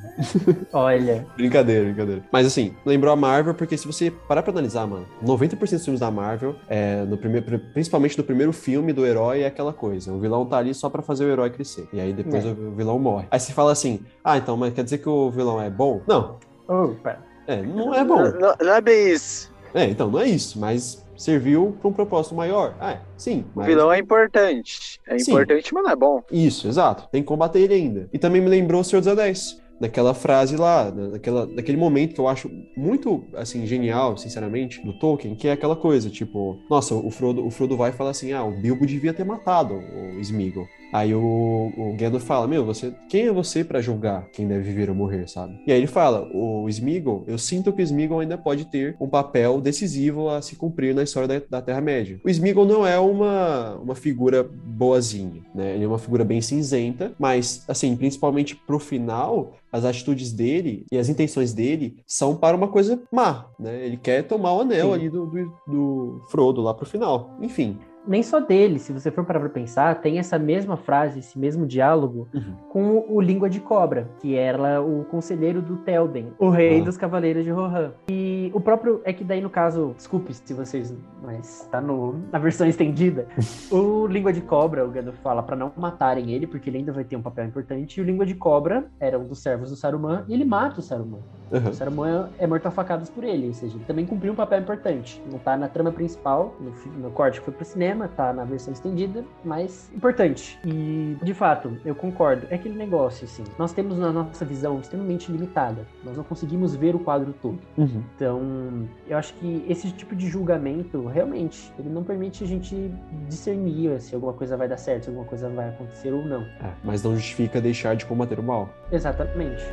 Olha, 0.74 1.26
Brincadeira, 1.38 1.86
brincadeira. 1.86 2.24
Mas 2.32 2.48
assim, 2.48 2.76
lembrou 2.86 3.14
a 3.14 3.16
Marvel, 3.16 3.54
porque 3.54 3.78
se 3.78 3.86
você 3.86 4.10
parar 4.12 4.42
pra 4.42 4.52
analisar, 4.52 4.88
mano, 4.88 5.06
90% 5.24 5.58
dos 5.72 5.84
filmes 5.84 6.00
da 6.00 6.10
Marvel, 6.10 6.56
é, 6.68 7.04
no 7.06 7.18
primeiro, 7.18 7.60
principalmente 7.74 8.18
no 8.18 8.24
primeiro 8.24 8.52
filme 8.52 8.92
do 8.92 9.06
herói, 9.06 9.42
é 9.42 9.48
aquela 9.48 9.72
coisa. 9.72 10.12
O 10.12 10.20
vilão 10.20 10.46
tá 10.46 10.58
ali 10.58 10.74
só 10.74 10.90
pra 10.90 11.02
fazer 11.04 11.26
o 11.26 11.30
herói 11.30 11.50
crescer. 11.52 11.88
E 11.94 12.02
aí 12.02 12.12
depois 12.12 12.44
É. 12.44 12.50
o 12.50 12.72
vilão 12.72 12.98
morre. 13.00 13.28
Aí 13.30 13.40
você 13.40 13.54
fala 13.54 13.72
assim: 13.72 14.00
ah, 14.24 14.38
então, 14.38 14.58
mas 14.58 14.74
quer 14.74 14.84
dizer 14.84 14.98
que 14.98 15.10
o 15.10 15.30
vilão 15.30 15.62
é 15.62 15.70
bom? 15.70 16.02
Não. 16.08 16.38
opa, 16.68 17.18
É, 17.48 17.62
não 17.62 17.94
é 17.94 18.04
bom. 18.04 18.24
Não, 18.32 18.54
não 18.60 18.74
é 18.74 18.82
bem 18.82 19.12
isso. 19.12 19.52
É, 19.74 19.86
então, 19.86 20.10
não 20.10 20.20
é 20.20 20.26
isso, 20.28 20.60
mas 20.60 21.06
serviu 21.20 21.78
pra 21.80 21.90
um 21.90 21.94
propósito 21.94 22.34
maior. 22.34 22.76
Ah, 22.80 22.94
é, 22.94 23.02
sim. 23.18 23.46
O 23.54 23.60
Mas... 23.60 23.68
vilão 23.68 23.92
é 23.92 24.00
importante. 24.00 25.00
É 25.08 25.20
Sim. 25.20 25.32
importante, 25.32 25.74
mas 25.74 25.84
não 25.84 25.92
é 25.92 25.96
bom. 25.96 26.24
Isso, 26.32 26.68
exato. 26.68 27.08
Tem 27.12 27.22
que 27.22 27.28
combater 27.28 27.60
ele 27.60 27.74
ainda. 27.74 28.10
E 28.14 28.18
também 28.18 28.42
me 28.42 28.48
lembrou 28.48 28.82
o 28.82 28.84
Senhor 28.84 29.02
dos 29.02 29.08
Anéis. 29.08 29.60
Naquela 29.82 30.14
frase 30.14 30.58
lá, 30.58 30.92
na- 30.92 31.08
naquela, 31.10 31.46
naquele 31.46 31.78
momento 31.78 32.14
que 32.14 32.20
eu 32.20 32.28
acho 32.28 32.50
muito, 32.76 33.24
assim, 33.34 33.66
genial, 33.66 34.18
sinceramente, 34.18 34.84
do 34.86 34.92
Tolkien, 35.00 35.36
que 35.36 35.48
é 35.48 35.54
aquela 35.54 35.76
coisa, 35.76 36.10
tipo, 36.10 36.60
nossa, 36.70 36.94
o 36.94 37.10
Frodo, 37.10 37.46
o 37.46 37.50
Frodo 37.50 37.78
vai 37.78 37.94
falar 37.94 38.10
assim, 38.10 38.34
ah, 38.34 38.44
o 38.44 38.52
Bilbo 38.60 38.86
devia 38.86 39.14
ter 39.14 39.24
matado 39.24 39.76
o 39.76 40.20
Sméagol. 40.20 40.68
Aí 40.92 41.14
o, 41.14 41.72
o 41.78 41.96
Gandalf 41.98 42.24
fala, 42.24 42.48
meu, 42.48 42.66
você, 42.66 42.94
quem 43.10 43.28
é 43.28 43.32
você 43.32 43.64
pra 43.64 43.82
julgar 43.82 44.28
quem 44.32 44.48
deve 44.48 44.64
viver 44.64 44.90
ou 44.90 44.96
morrer, 44.96 45.28
sabe? 45.28 45.60
E 45.66 45.72
aí 45.72 45.78
ele 45.78 45.88
fala, 45.88 46.28
o 46.34 46.68
Sméagol, 46.70 47.24
eu 47.28 47.38
sinto 47.38 47.72
que 47.72 47.82
o 47.82 47.86
Sméagol 47.86 48.20
ainda 48.20 48.38
pode 48.38 48.66
ter 48.66 48.96
um 49.00 49.08
papel 49.08 49.62
decisivo 49.62 50.30
a 50.30 50.42
se 50.42 50.56
cumprir 50.56 50.96
na 50.96 51.04
história 51.04 51.28
da, 51.28 51.42
da 51.50 51.62
Terra-média. 51.62 52.20
O 52.24 52.30
Sméagol 52.30 52.66
não 52.66 52.86
é 52.86 53.00
uma, 53.00 53.76
uma 53.76 53.96
figura 53.96 54.44
boazinha, 54.44 55.42
né? 55.54 55.76
Ele 55.76 55.84
é 55.84 55.88
uma 55.88 56.00
figura 56.00 56.24
bem 56.24 56.42
cinzenta, 56.42 57.14
mas, 57.20 57.64
assim, 57.68 57.96
principalmente 57.96 58.56
pro 58.56 58.80
final, 58.80 59.54
as 59.72 59.86
atitudes 59.86 60.32
dele 60.32 60.86
e 60.92 60.98
as 60.98 61.10
intenções 61.10 61.54
dele 61.54 61.98
são 62.06 62.36
para 62.36 62.58
uma 62.58 62.68
coisa 62.68 63.02
má, 63.12 63.46
né? 63.60 63.86
Ele 63.86 63.98
quer 63.98 64.24
tomar 64.24 64.54
o 64.54 64.62
anel 64.62 64.88
Sim. 64.88 64.94
ali 64.94 65.10
do, 65.10 65.26
do, 65.28 65.54
do 65.68 66.26
Frodo 66.30 66.62
lá 66.62 66.74
pro 66.74 66.86
final. 66.86 67.38
Enfim. 67.42 67.78
Nem 68.10 68.24
só 68.24 68.40
dele, 68.40 68.80
se 68.80 68.92
você 68.92 69.12
for 69.12 69.24
parar 69.24 69.40
pra 69.40 69.50
pensar, 69.50 70.02
tem 70.02 70.18
essa 70.20 70.38
mesma 70.40 70.76
frase, 70.76 71.20
esse 71.20 71.38
mesmo 71.38 71.66
diálogo 71.66 72.28
Uhum. 72.34 72.54
com 72.70 73.06
o 73.08 73.22
Língua 73.22 73.50
de 73.50 73.60
Cobra, 73.60 74.08
que 74.20 74.36
era 74.36 74.82
o 74.82 75.06
conselheiro 75.06 75.62
do 75.62 75.78
Telden, 75.78 76.34
o 76.40 76.50
rei 76.50 76.82
Ah. 76.82 76.84
dos 76.84 76.98
Cavaleiros 76.98 77.44
de 77.44 77.52
Rohan. 77.52 77.92
E 78.10 78.52
o 78.54 78.60
próprio, 78.60 79.02
é 79.04 79.14
que 79.14 79.24
daí 79.24 79.40
no 79.42 79.50
caso, 79.50 79.94
desculpe 79.96 80.34
se 80.34 80.54
vocês, 80.54 80.94
mas 81.24 81.68
tá 81.72 81.80
no, 81.80 82.16
na 82.32 82.40
versão 82.40 82.68
estendida, 82.68 83.28
o 83.72 84.08
Língua 84.08 84.34
de 84.34 84.42
Cobra, 84.42 84.86
o 84.86 84.90
Gandalf 84.90 85.18
fala 85.22 85.44
pra 85.44 85.56
não 85.56 85.72
matarem 85.78 86.32
ele, 86.32 86.48
porque 86.48 86.70
ele 86.70 86.80
ainda 86.80 86.92
vai 86.92 87.04
ter 87.04 87.16
um 87.16 87.22
papel 87.22 87.46
importante, 87.46 88.00
e 88.00 88.02
o 88.02 88.06
Língua 88.06 88.26
de 88.26 88.34
Cobra 88.34 88.86
era 89.00 89.20
um 89.20 89.26
dos 89.28 89.40
servos 89.40 89.70
do 89.70 89.76
Saruman, 89.76 90.26
e 90.28 90.34
ele 90.34 90.46
mata 90.46 90.80
o 90.80 90.84
Saruman. 90.84 91.20
Uhum. 91.52 91.70
O 91.70 91.74
Saruman 91.74 92.30
é 92.38 92.46
morto 92.48 92.66
a 92.68 92.72
facadas 92.72 93.10
por 93.10 93.24
ele, 93.24 93.48
ou 93.48 93.54
seja, 93.54 93.76
ele 93.76 93.86
também 93.86 94.06
cumpriu 94.06 94.34
um 94.34 94.36
papel 94.36 94.60
importante. 94.60 95.22
Não 95.32 95.40
tá 95.40 95.56
na 95.58 95.68
trama 95.68 95.92
principal, 95.92 96.56
no, 96.60 96.72
no 97.02 97.12
corte 97.12 97.40
que 97.40 97.46
foi 97.46 97.54
pro 97.54 97.66
cinema, 97.66 97.99
tá 98.08 98.34
na 98.34 98.44
versão 98.44 98.74
estendida, 98.74 99.24
mas 99.44 99.90
importante. 99.94 100.60
E, 100.66 101.18
de 101.22 101.34
fato, 101.34 101.78
eu 101.86 101.96
concordo. 101.96 102.48
É 102.50 102.56
aquele 102.56 102.76
negócio, 102.76 103.26
assim, 103.26 103.44
nós 103.58 103.74
temos 103.74 103.98
na 103.98 104.12
nossa 104.12 104.46
visão 104.46 104.80
extremamente 104.80 105.32
limitada. 105.32 105.86
Nós 106.04 106.18
não 106.18 106.24
conseguimos 106.24 106.76
ver 106.76 106.96
o 106.96 107.00
quadro 107.00 107.34
todo. 107.42 107.60
Uhum. 107.78 108.04
Então, 108.16 108.88
eu 109.08 109.18
acho 109.18 109.34
que 109.36 109.66
esse 109.68 109.92
tipo 109.92 110.16
de 110.16 110.28
julgamento, 110.28 111.06
realmente, 111.08 111.72
ele 111.78 111.90
não 111.90 112.04
permite 112.04 112.44
a 112.44 112.48
gente 112.48 112.92
discernir 113.28 114.00
se 114.02 114.16
alguma 114.16 114.34
coisa 114.34 114.58
vai 114.58 114.68
dar 114.68 114.78
certo, 114.78 115.04
se 115.04 115.10
alguma 115.10 115.28
coisa 115.28 115.50
vai 115.50 115.70
acontecer 115.70 116.12
ou 116.12 116.24
não. 116.24 116.42
É, 116.42 116.72
mas 116.84 117.04
não 117.04 117.16
justifica 117.16 117.62
deixar 117.62 117.96
de 117.96 118.06
combater 118.06 118.40
o 118.40 118.44
mal. 118.44 118.70
Exatamente. 118.92 119.64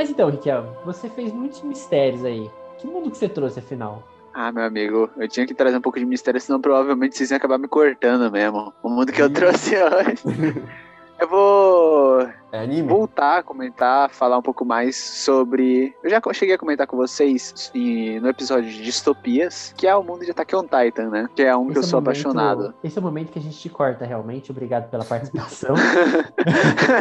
Mas 0.00 0.08
então, 0.08 0.30
Riquelme, 0.30 0.70
você 0.82 1.10
fez 1.10 1.30
muitos 1.30 1.60
mistérios 1.60 2.24
aí. 2.24 2.50
Que 2.78 2.86
mundo 2.86 3.10
que 3.10 3.18
você 3.18 3.28
trouxe, 3.28 3.58
afinal? 3.58 4.02
Ah, 4.32 4.50
meu 4.50 4.64
amigo, 4.64 5.10
eu 5.18 5.28
tinha 5.28 5.46
que 5.46 5.52
trazer 5.52 5.76
um 5.76 5.80
pouco 5.82 5.98
de 5.98 6.06
mistério, 6.06 6.40
senão 6.40 6.58
provavelmente 6.58 7.14
vocês 7.14 7.30
iam 7.30 7.36
acabar 7.36 7.58
me 7.58 7.68
cortando 7.68 8.32
mesmo. 8.32 8.72
O 8.82 8.88
mundo 8.88 9.12
que 9.12 9.20
eu 9.20 9.30
trouxe 9.30 9.74
hoje. 9.76 10.62
Eu 11.20 11.28
vou 11.28 12.26
É 12.52 12.58
anime? 12.58 12.88
voltar 12.88 13.38
a 13.38 13.42
comentar, 13.42 14.10
falar 14.10 14.36
um 14.38 14.42
pouco 14.42 14.64
mais 14.64 14.96
sobre. 14.96 15.94
Eu 16.02 16.10
já 16.10 16.20
cheguei 16.32 16.54
a 16.54 16.58
comentar 16.58 16.86
com 16.86 16.96
vocês 16.96 17.70
em- 17.74 18.18
no 18.20 18.28
episódio 18.28 18.68
de 18.70 18.82
distopias, 18.82 19.72
que 19.76 19.86
é 19.86 19.94
o 19.94 20.02
mundo 20.02 20.24
de 20.24 20.30
Attack 20.32 20.54
on 20.56 20.62
Titan, 20.64 21.10
né? 21.10 21.28
Que 21.36 21.42
é 21.42 21.56
um 21.56 21.68
que 21.68 21.78
eu 21.78 21.80
Esse 21.80 21.88
é 21.88 21.90
sou 21.90 22.00
momento- 22.00 22.18
apaixonado. 22.20 22.74
Esse 22.82 22.98
é 22.98 23.00
o 23.00 23.04
momento 23.04 23.30
que 23.32 23.38
a 23.38 23.42
gente 23.42 23.56
te 23.58 23.68
corta, 23.68 24.04
realmente. 24.04 24.50
Obrigado 24.50 24.90
pela 24.90 25.04
participação. 25.04 25.74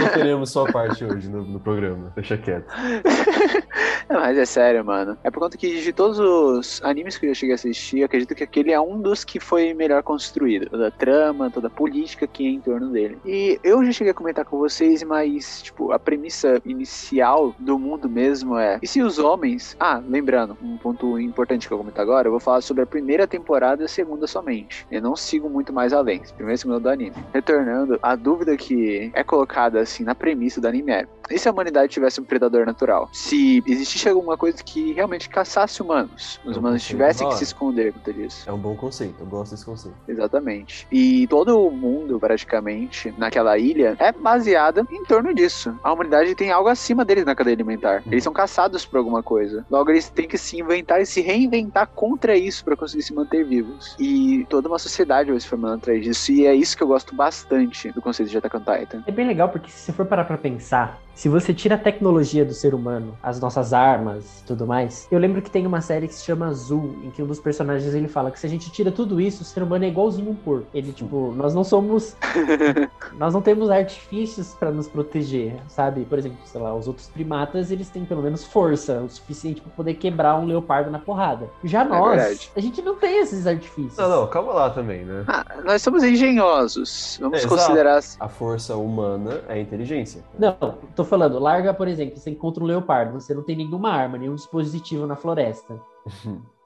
Não 0.02 0.10
teremos 0.14 0.52
sua 0.52 0.72
parte 0.72 1.04
hoje 1.04 1.30
no, 1.30 1.44
no 1.44 1.60
programa. 1.60 2.12
Deixa 2.16 2.38
quieto. 2.38 2.68
Não, 4.10 4.20
mas 4.22 4.38
é 4.38 4.46
sério, 4.46 4.84
mano. 4.84 5.18
É 5.24 5.30
por 5.32 5.40
conta 5.40 5.58
que 5.58 5.82
de 5.82 5.94
todos 5.94 6.20
os 6.20 6.82
animes 6.84 7.18
que 7.18 7.26
eu 7.26 7.30
já 7.30 7.36
cheguei 7.36 7.54
a 7.54 7.56
assistir, 7.56 8.00
eu 8.00 8.06
acredito 8.06 8.34
que 8.36 8.44
aquele 8.44 8.72
é 8.72 8.80
um 8.80 9.00
dos 9.02 9.24
que 9.24 9.40
foi 9.40 9.74
melhor 9.74 10.02
construído. 10.04 10.70
Toda 10.70 10.88
a 10.88 10.92
trama, 10.92 11.50
toda 11.50 11.68
a 11.68 11.70
política 11.72 12.26
que 12.28 12.46
é 12.46 12.50
em 12.50 12.60
torno 12.62 12.90
dele. 12.90 13.18
E 13.26 13.60
eu 13.64 13.84
já 13.86 13.92
cheguei 13.92 14.12
a 14.12 14.16
comentar 14.16 14.46
com 14.46 14.58
vocês, 14.58 15.04
mas, 15.04 15.39
tipo, 15.64 15.92
a 15.92 16.00
premissa 16.00 16.62
inicial 16.66 17.56
do 17.60 17.78
mundo 17.78 18.10
mesmo 18.10 18.58
é: 18.58 18.80
e 18.82 18.88
se 18.88 19.02
os 19.02 19.20
homens. 19.20 19.76
Ah, 19.80 20.02
lembrando, 20.06 20.58
um 20.62 20.78
ponto 20.78 21.20
importante 21.20 21.68
que 21.68 21.74
eu 21.74 21.78
vou 21.78 21.86
comentar 21.86 22.04
agora, 22.04 22.28
eu 22.28 22.32
vou 22.32 22.40
falar 22.40 22.62
sobre 22.62 22.84
a 22.84 22.86
primeira 22.86 23.28
temporada 23.28 23.82
e 23.82 23.86
a 23.86 23.88
segunda 23.88 24.28
somente. 24.28 24.86
Eu 24.92 25.02
não 25.02 25.16
sigo 25.16 25.50
muito 25.50 25.74
mais 25.74 25.94
além. 25.94 26.22
Primeira 26.36 26.56
e 26.56 26.58
segunda 26.58 26.80
do 26.80 26.90
anime. 26.90 27.16
Retornando, 27.34 28.00
a 28.02 28.16
dúvida 28.16 28.56
que 28.58 29.12
é 29.14 29.24
colocada 29.24 29.80
assim 29.80 30.04
na 30.04 30.16
premissa 30.16 30.62
do 30.62 30.68
anime 30.68 30.92
é: 30.92 31.08
e 31.30 31.38
se 31.38 31.48
a 31.48 31.52
humanidade 31.52 31.92
tivesse 31.92 32.20
um 32.20 32.24
predador 32.24 32.66
natural? 32.66 33.10
Se 33.14 33.64
existisse 33.68 34.10
alguma 34.10 34.36
coisa 34.36 34.64
que 34.64 34.94
realmente 34.94 35.30
caçasse 35.30 35.82
humanos, 35.82 36.40
os 36.44 36.56
É 36.56 36.58
um 36.58 36.60
humanos 36.60 36.84
tivessem 36.84 37.28
que 37.30 37.36
se 37.36 37.44
esconder 37.44 37.94
contra 37.94 38.12
isso. 38.14 38.50
É 38.50 38.54
um 38.54 38.58
bom 38.58 38.76
conceito, 38.76 39.16
eu 39.20 39.26
gosto 39.28 39.52
desse 39.52 39.66
conceito. 39.66 39.96
Exatamente. 40.08 40.88
E 40.92 41.28
todo 41.28 41.68
o 41.68 41.72
mundo, 41.72 42.20
praticamente, 42.20 43.14
naquela 43.18 43.58
ilha, 43.58 43.96
é 44.00 44.12
baseada 44.12 44.86
em 44.92 45.04
torno 45.04 45.29
disso. 45.34 45.78
A 45.84 45.92
humanidade 45.92 46.36
tem 46.36 46.52
algo 46.52 46.70
acima 46.70 47.06
deles 47.06 47.26
na 47.26 47.36
cadeia 47.36 47.56
alimentar. 47.56 48.04
Eles 48.08 48.24
são 48.24 48.34
caçados 48.34 48.86
por 48.86 48.98
alguma 48.98 49.24
coisa. 49.24 49.66
Logo, 49.70 49.90
eles 49.92 50.10
têm 50.10 50.28
que 50.28 50.38
se 50.38 50.60
inventar 50.60 51.02
e 51.02 51.06
se 51.06 51.22
reinventar 51.22 51.88
contra 51.88 52.36
isso 52.36 52.64
para 52.64 52.76
conseguir 52.76 53.04
se 53.04 53.14
manter 53.14 53.44
vivos. 53.44 53.96
E 54.00 54.46
toda 54.50 54.68
uma 54.68 54.80
sociedade 54.80 55.32
vai 55.32 55.40
se 55.40 55.48
formando 55.48 55.76
atrás 55.76 56.04
disso. 56.04 56.32
E 56.32 56.46
é 56.46 56.54
isso 56.54 56.76
que 56.76 56.84
eu 56.84 56.88
gosto 56.88 57.16
bastante 57.16 57.92
do 57.92 58.02
conceito 58.02 58.30
de 58.30 58.38
Attack 58.38 58.58
on 58.58 58.60
Titan. 58.60 59.04
É 59.08 59.12
bem 59.12 59.28
legal 59.28 59.50
porque 59.50 59.70
se 59.70 59.80
você 59.80 59.94
for 59.94 60.06
parar 60.06 60.26
pra 60.26 60.38
pensar, 60.38 61.00
se 61.20 61.28
você 61.28 61.54
tira 61.54 61.76
a 61.76 61.78
tecnologia 61.78 62.46
do 62.46 62.54
ser 62.54 62.74
humano, 62.74 63.14
as 63.22 63.42
nossas 63.42 63.74
armas 63.74 64.40
e 64.40 64.46
tudo 64.46 64.66
mais, 64.66 65.06
eu 65.12 65.20
lembro 65.20 65.42
que 65.42 65.52
tem 65.52 65.68
uma 65.68 65.82
série 65.82 66.08
que 66.08 66.16
se 66.16 66.24
chama 66.24 66.48
Azul, 66.48 66.96
em 67.04 67.12
que 67.12 67.22
um 67.22 67.28
dos 67.28 67.42
personagens 67.42 67.94
ele 67.94 68.08
fala 68.08 68.32
que 68.32 68.40
se 68.40 68.48
a 68.48 68.50
gente 68.50 68.72
tira 68.72 68.90
tudo 68.90 69.20
isso, 69.20 69.42
o 69.42 69.46
ser 69.46 69.62
humano 69.62 69.84
é 69.84 69.90
igualzinho 69.90 70.32
um 70.32 70.36
porco. 70.36 70.68
Ele, 70.74 70.94
tipo, 70.94 71.34
nós 71.36 71.54
não 71.54 71.66
somos. 71.66 72.16
nós 73.20 73.34
não 73.34 73.42
temos 73.42 73.70
artifícios 73.70 74.56
pra 74.58 74.72
nos 74.72 74.88
proteger, 74.88 75.58
sabe? 75.68 76.06
Por 76.06 76.18
exemplo, 76.18 76.38
sei 76.46 76.62
lá, 76.62 76.74
os 76.74 76.88
outros 76.88 77.08
primatas, 77.10 77.70
eles 77.70 77.90
têm 77.90 78.06
pelo 78.06 78.22
menos 78.22 78.46
força 78.46 79.02
o 79.02 79.10
suficiente 79.10 79.60
pra 79.60 79.72
poder 79.72 79.96
quebrar 79.96 80.40
um 80.40 80.46
leopardo 80.46 80.90
na 80.90 81.00
porrada. 81.00 81.50
Já 81.66 81.84
nós, 81.84 82.16
verdade. 82.16 82.52
a 82.56 82.62
gente 82.62 82.82
não 82.82 82.96
tem 82.96 83.20
esses 83.20 83.46
artifícios. 83.46 83.98
Não, 83.98 84.08
não, 84.08 84.28
calma 84.28 84.54
lá 84.54 84.70
também, 84.70 85.04
né? 85.04 85.26
Ah, 85.28 85.46
nós 85.66 85.82
somos 85.82 86.02
engenhosos. 86.02 87.18
Vamos 87.22 87.44
É, 87.44 87.46
considerar. 87.46 88.00
A 88.22 88.30
força 88.30 88.78
humana 88.78 89.42
é 89.50 89.56
a 89.56 89.60
inteligência. 89.60 90.24
Não, 90.38 90.56
tô 90.96 91.09
falando, 91.10 91.40
larga, 91.40 91.74
por 91.74 91.88
exemplo, 91.88 92.18
você 92.18 92.30
encontra 92.30 92.64
um 92.64 92.68
leopardo, 92.68 93.20
você 93.20 93.34
não 93.34 93.44
tem 93.44 93.56
nenhuma 93.56 93.90
arma, 93.90 94.18
nenhum 94.18 94.36
dispositivo 94.36 95.06
na 95.06 95.16
floresta. 95.16 95.82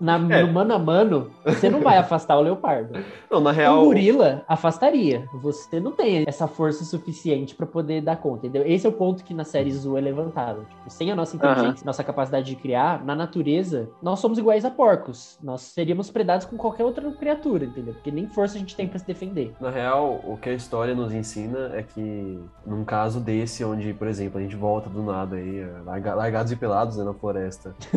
Na, 0.00 0.16
É. 0.16 0.42
No 0.42 0.52
mano 0.52 0.74
a 0.74 0.78
mano, 0.78 1.30
você 1.44 1.68
não 1.70 1.80
vai 1.80 1.96
afastar 1.98 2.36
o 2.38 2.42
leopardo. 2.42 2.98
Não, 3.30 3.40
na 3.40 3.52
real. 3.52 3.84
gorila 3.84 4.42
afastaria. 4.48 5.26
Você 5.42 5.78
não 5.80 5.92
tem 5.92 6.24
essa 6.26 6.46
força 6.46 6.84
suficiente 6.84 7.54
pra 7.54 7.66
poder 7.66 8.00
dar 8.02 8.16
conta, 8.16 8.46
entendeu? 8.46 8.66
Esse 8.70 8.86
é 8.86 8.88
o 8.88 8.92
ponto 8.92 9.24
que 9.24 9.34
na 9.34 9.44
série 9.44 9.70
Zoo 9.72 9.96
é 9.96 10.00
levantado. 10.00 10.66
Tipo, 10.68 10.90
sem 10.90 11.10
a 11.10 11.16
nossa 11.16 11.36
inteligência, 11.36 11.84
nossa 11.84 12.02
capacidade 12.04 12.46
de 12.46 12.56
criar, 12.56 13.04
na 13.04 13.14
natureza, 13.14 13.88
nós 14.02 14.18
somos 14.20 14.38
iguais 14.38 14.64
a 14.64 14.70
porcos. 14.70 15.38
Nós 15.42 15.60
seríamos 15.62 16.10
predados 16.10 16.46
com 16.46 16.56
qualquer 16.56 16.84
outra 16.84 17.10
criatura, 17.12 17.64
entendeu? 17.64 17.94
Porque 17.94 18.10
nem 18.10 18.26
força 18.28 18.56
a 18.56 18.58
gente 18.58 18.74
tem 18.76 18.86
pra 18.88 18.98
se 18.98 19.06
defender. 19.06 19.54
Na 19.60 19.70
real, 19.70 20.20
o 20.24 20.36
que 20.36 20.48
a 20.50 20.54
história 20.54 20.94
nos 20.94 21.12
ensina 21.12 21.70
é 21.74 21.82
que, 21.82 22.38
num 22.66 22.84
caso 22.84 23.20
desse, 23.20 23.64
onde, 23.64 23.92
por 23.94 24.06
exemplo, 24.08 24.38
a 24.38 24.42
gente 24.42 24.56
volta 24.56 24.88
do 24.88 25.02
nada 25.02 25.36
aí, 25.36 25.64
larga- 25.84 26.14
largados 26.14 26.52
e 26.52 26.56
pelados 26.56 26.96
né, 26.96 27.04
na 27.04 27.14
floresta, 27.14 27.74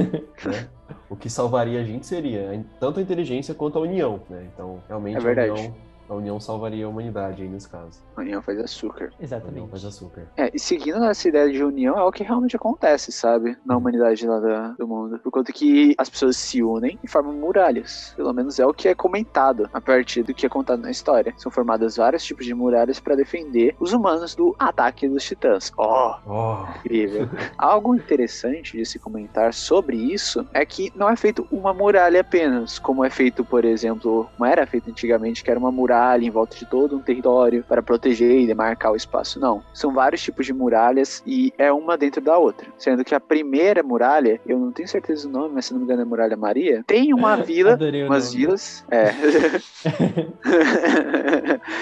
né? 0.45 0.67
O 1.09 1.15
que 1.15 1.29
salvaria 1.45 1.79
a 1.79 1.83
gente 1.83 2.05
seria 2.05 2.63
tanto 2.79 2.99
a 2.99 3.03
inteligência 3.03 3.53
quanto 3.53 3.77
a 3.77 3.81
união, 3.81 4.19
né? 4.29 4.47
Então, 4.53 4.79
realmente, 4.87 5.17
É 5.17 5.19
verdade. 5.19 5.49
a, 5.51 5.53
união, 5.53 5.73
a 6.07 6.13
união 6.13 6.39
salvaria 6.39 6.85
a 6.85 6.89
humanidade 6.89 7.41
aí 7.41 7.49
nesse 7.49 7.67
caso. 7.69 8.03
A 8.15 8.21
união 8.21 8.41
faz 8.41 8.59
açúcar. 8.59 9.05
A 9.05 9.07
união 9.07 9.19
Exatamente. 9.19 9.69
faz 9.71 9.85
açúcar. 9.85 10.27
É, 10.37 10.51
e 10.53 10.59
seguindo 10.59 11.03
essa 11.03 11.27
ideia 11.27 11.51
de 11.51 11.63
união, 11.63 11.97
é 11.97 12.03
o 12.03 12.11
que 12.11 12.23
realmente 12.23 12.55
acontece, 12.55 13.11
sabe? 13.11 13.57
Na 13.65 13.75
humanidade 13.75 14.25
lá 14.27 14.39
da- 14.39 14.67
do 14.77 14.87
mundo. 14.87 15.17
Por 15.19 15.31
conta 15.31 15.51
que 15.51 15.95
as 15.97 16.09
pessoas 16.09 16.37
se 16.37 16.61
unem 16.61 16.99
e 17.03 17.07
formam 17.07 17.33
muralhas. 17.33 18.13
Pelo 18.15 18.31
menos 18.33 18.59
é 18.59 18.65
o 18.65 18.73
que 18.73 18.87
é 18.87 18.93
comentado 18.95 19.67
a 19.73 19.81
partir 19.81 20.21
do 20.23 20.33
que 20.33 20.45
é 20.45 20.49
contado 20.49 20.81
na 20.81 20.91
história. 20.91 21.33
São 21.37 21.51
formadas 21.51 21.97
vários 21.97 22.23
tipos 22.23 22.45
de 22.45 22.53
muralhas 22.53 22.99
para 22.99 23.15
defender 23.15 23.75
os 23.79 23.91
humanos 23.91 24.35
do 24.35 24.55
ataque 24.59 25.07
dos 25.07 25.23
titãs. 25.23 25.71
Oh, 25.77 26.13
Oh, 26.27 26.65
incrível. 26.79 27.27
Algo 27.57 27.95
interessante 27.95 28.77
de 28.77 28.85
se 28.85 28.99
comentar 28.99 29.53
sobre 29.53 29.97
isso 29.97 30.45
é 30.53 30.63
que 30.65 30.91
não 30.95 31.09
é 31.09 31.15
feito 31.15 31.47
uma 31.51 31.73
muralha 31.73 32.21
apenas, 32.21 32.77
como 32.77 33.03
é 33.03 33.09
feito, 33.09 33.43
por 33.43 33.65
exemplo, 33.65 34.29
como 34.37 34.45
era 34.49 34.67
feito 34.67 34.89
antigamente, 34.89 35.43
que 35.43 35.49
era 35.49 35.59
uma 35.59 35.71
muralha 35.71 35.94
em 36.21 36.29
volta 36.29 36.55
de 36.55 36.65
todo 36.65 36.95
um 36.95 36.99
território 36.99 37.63
para 37.67 37.81
proteger 37.81 38.41
e 38.41 38.47
demarcar 38.47 38.91
o 38.91 38.95
espaço. 38.95 39.39
Não. 39.39 39.63
São 39.73 39.93
vários 39.93 40.21
tipos 40.21 40.45
de 40.45 40.53
muralhas 40.53 41.23
e 41.25 41.53
é 41.57 41.71
uma 41.71 41.97
dentro 41.97 42.21
da 42.21 42.37
outra. 42.37 42.67
Sendo 42.77 43.03
que 43.03 43.15
a 43.15 43.19
primeira 43.19 43.81
muralha, 43.83 44.39
eu 44.45 44.59
não 44.59 44.71
tenho 44.71 44.87
certeza 44.87 45.27
do 45.27 45.33
nome, 45.37 45.55
mas 45.55 45.65
se 45.65 45.73
não 45.73 45.79
me 45.79 45.85
engano 45.85 46.01
é 46.01 46.05
Muralha 46.05 46.37
Maria, 46.37 46.83
tem 46.85 47.13
uma 47.13 47.37
vila 47.43 47.73
Adorei 47.73 48.03
o 48.03 48.07
umas 48.07 48.25
nome. 48.33 48.37
vilas. 48.37 48.85
É. 48.91 49.13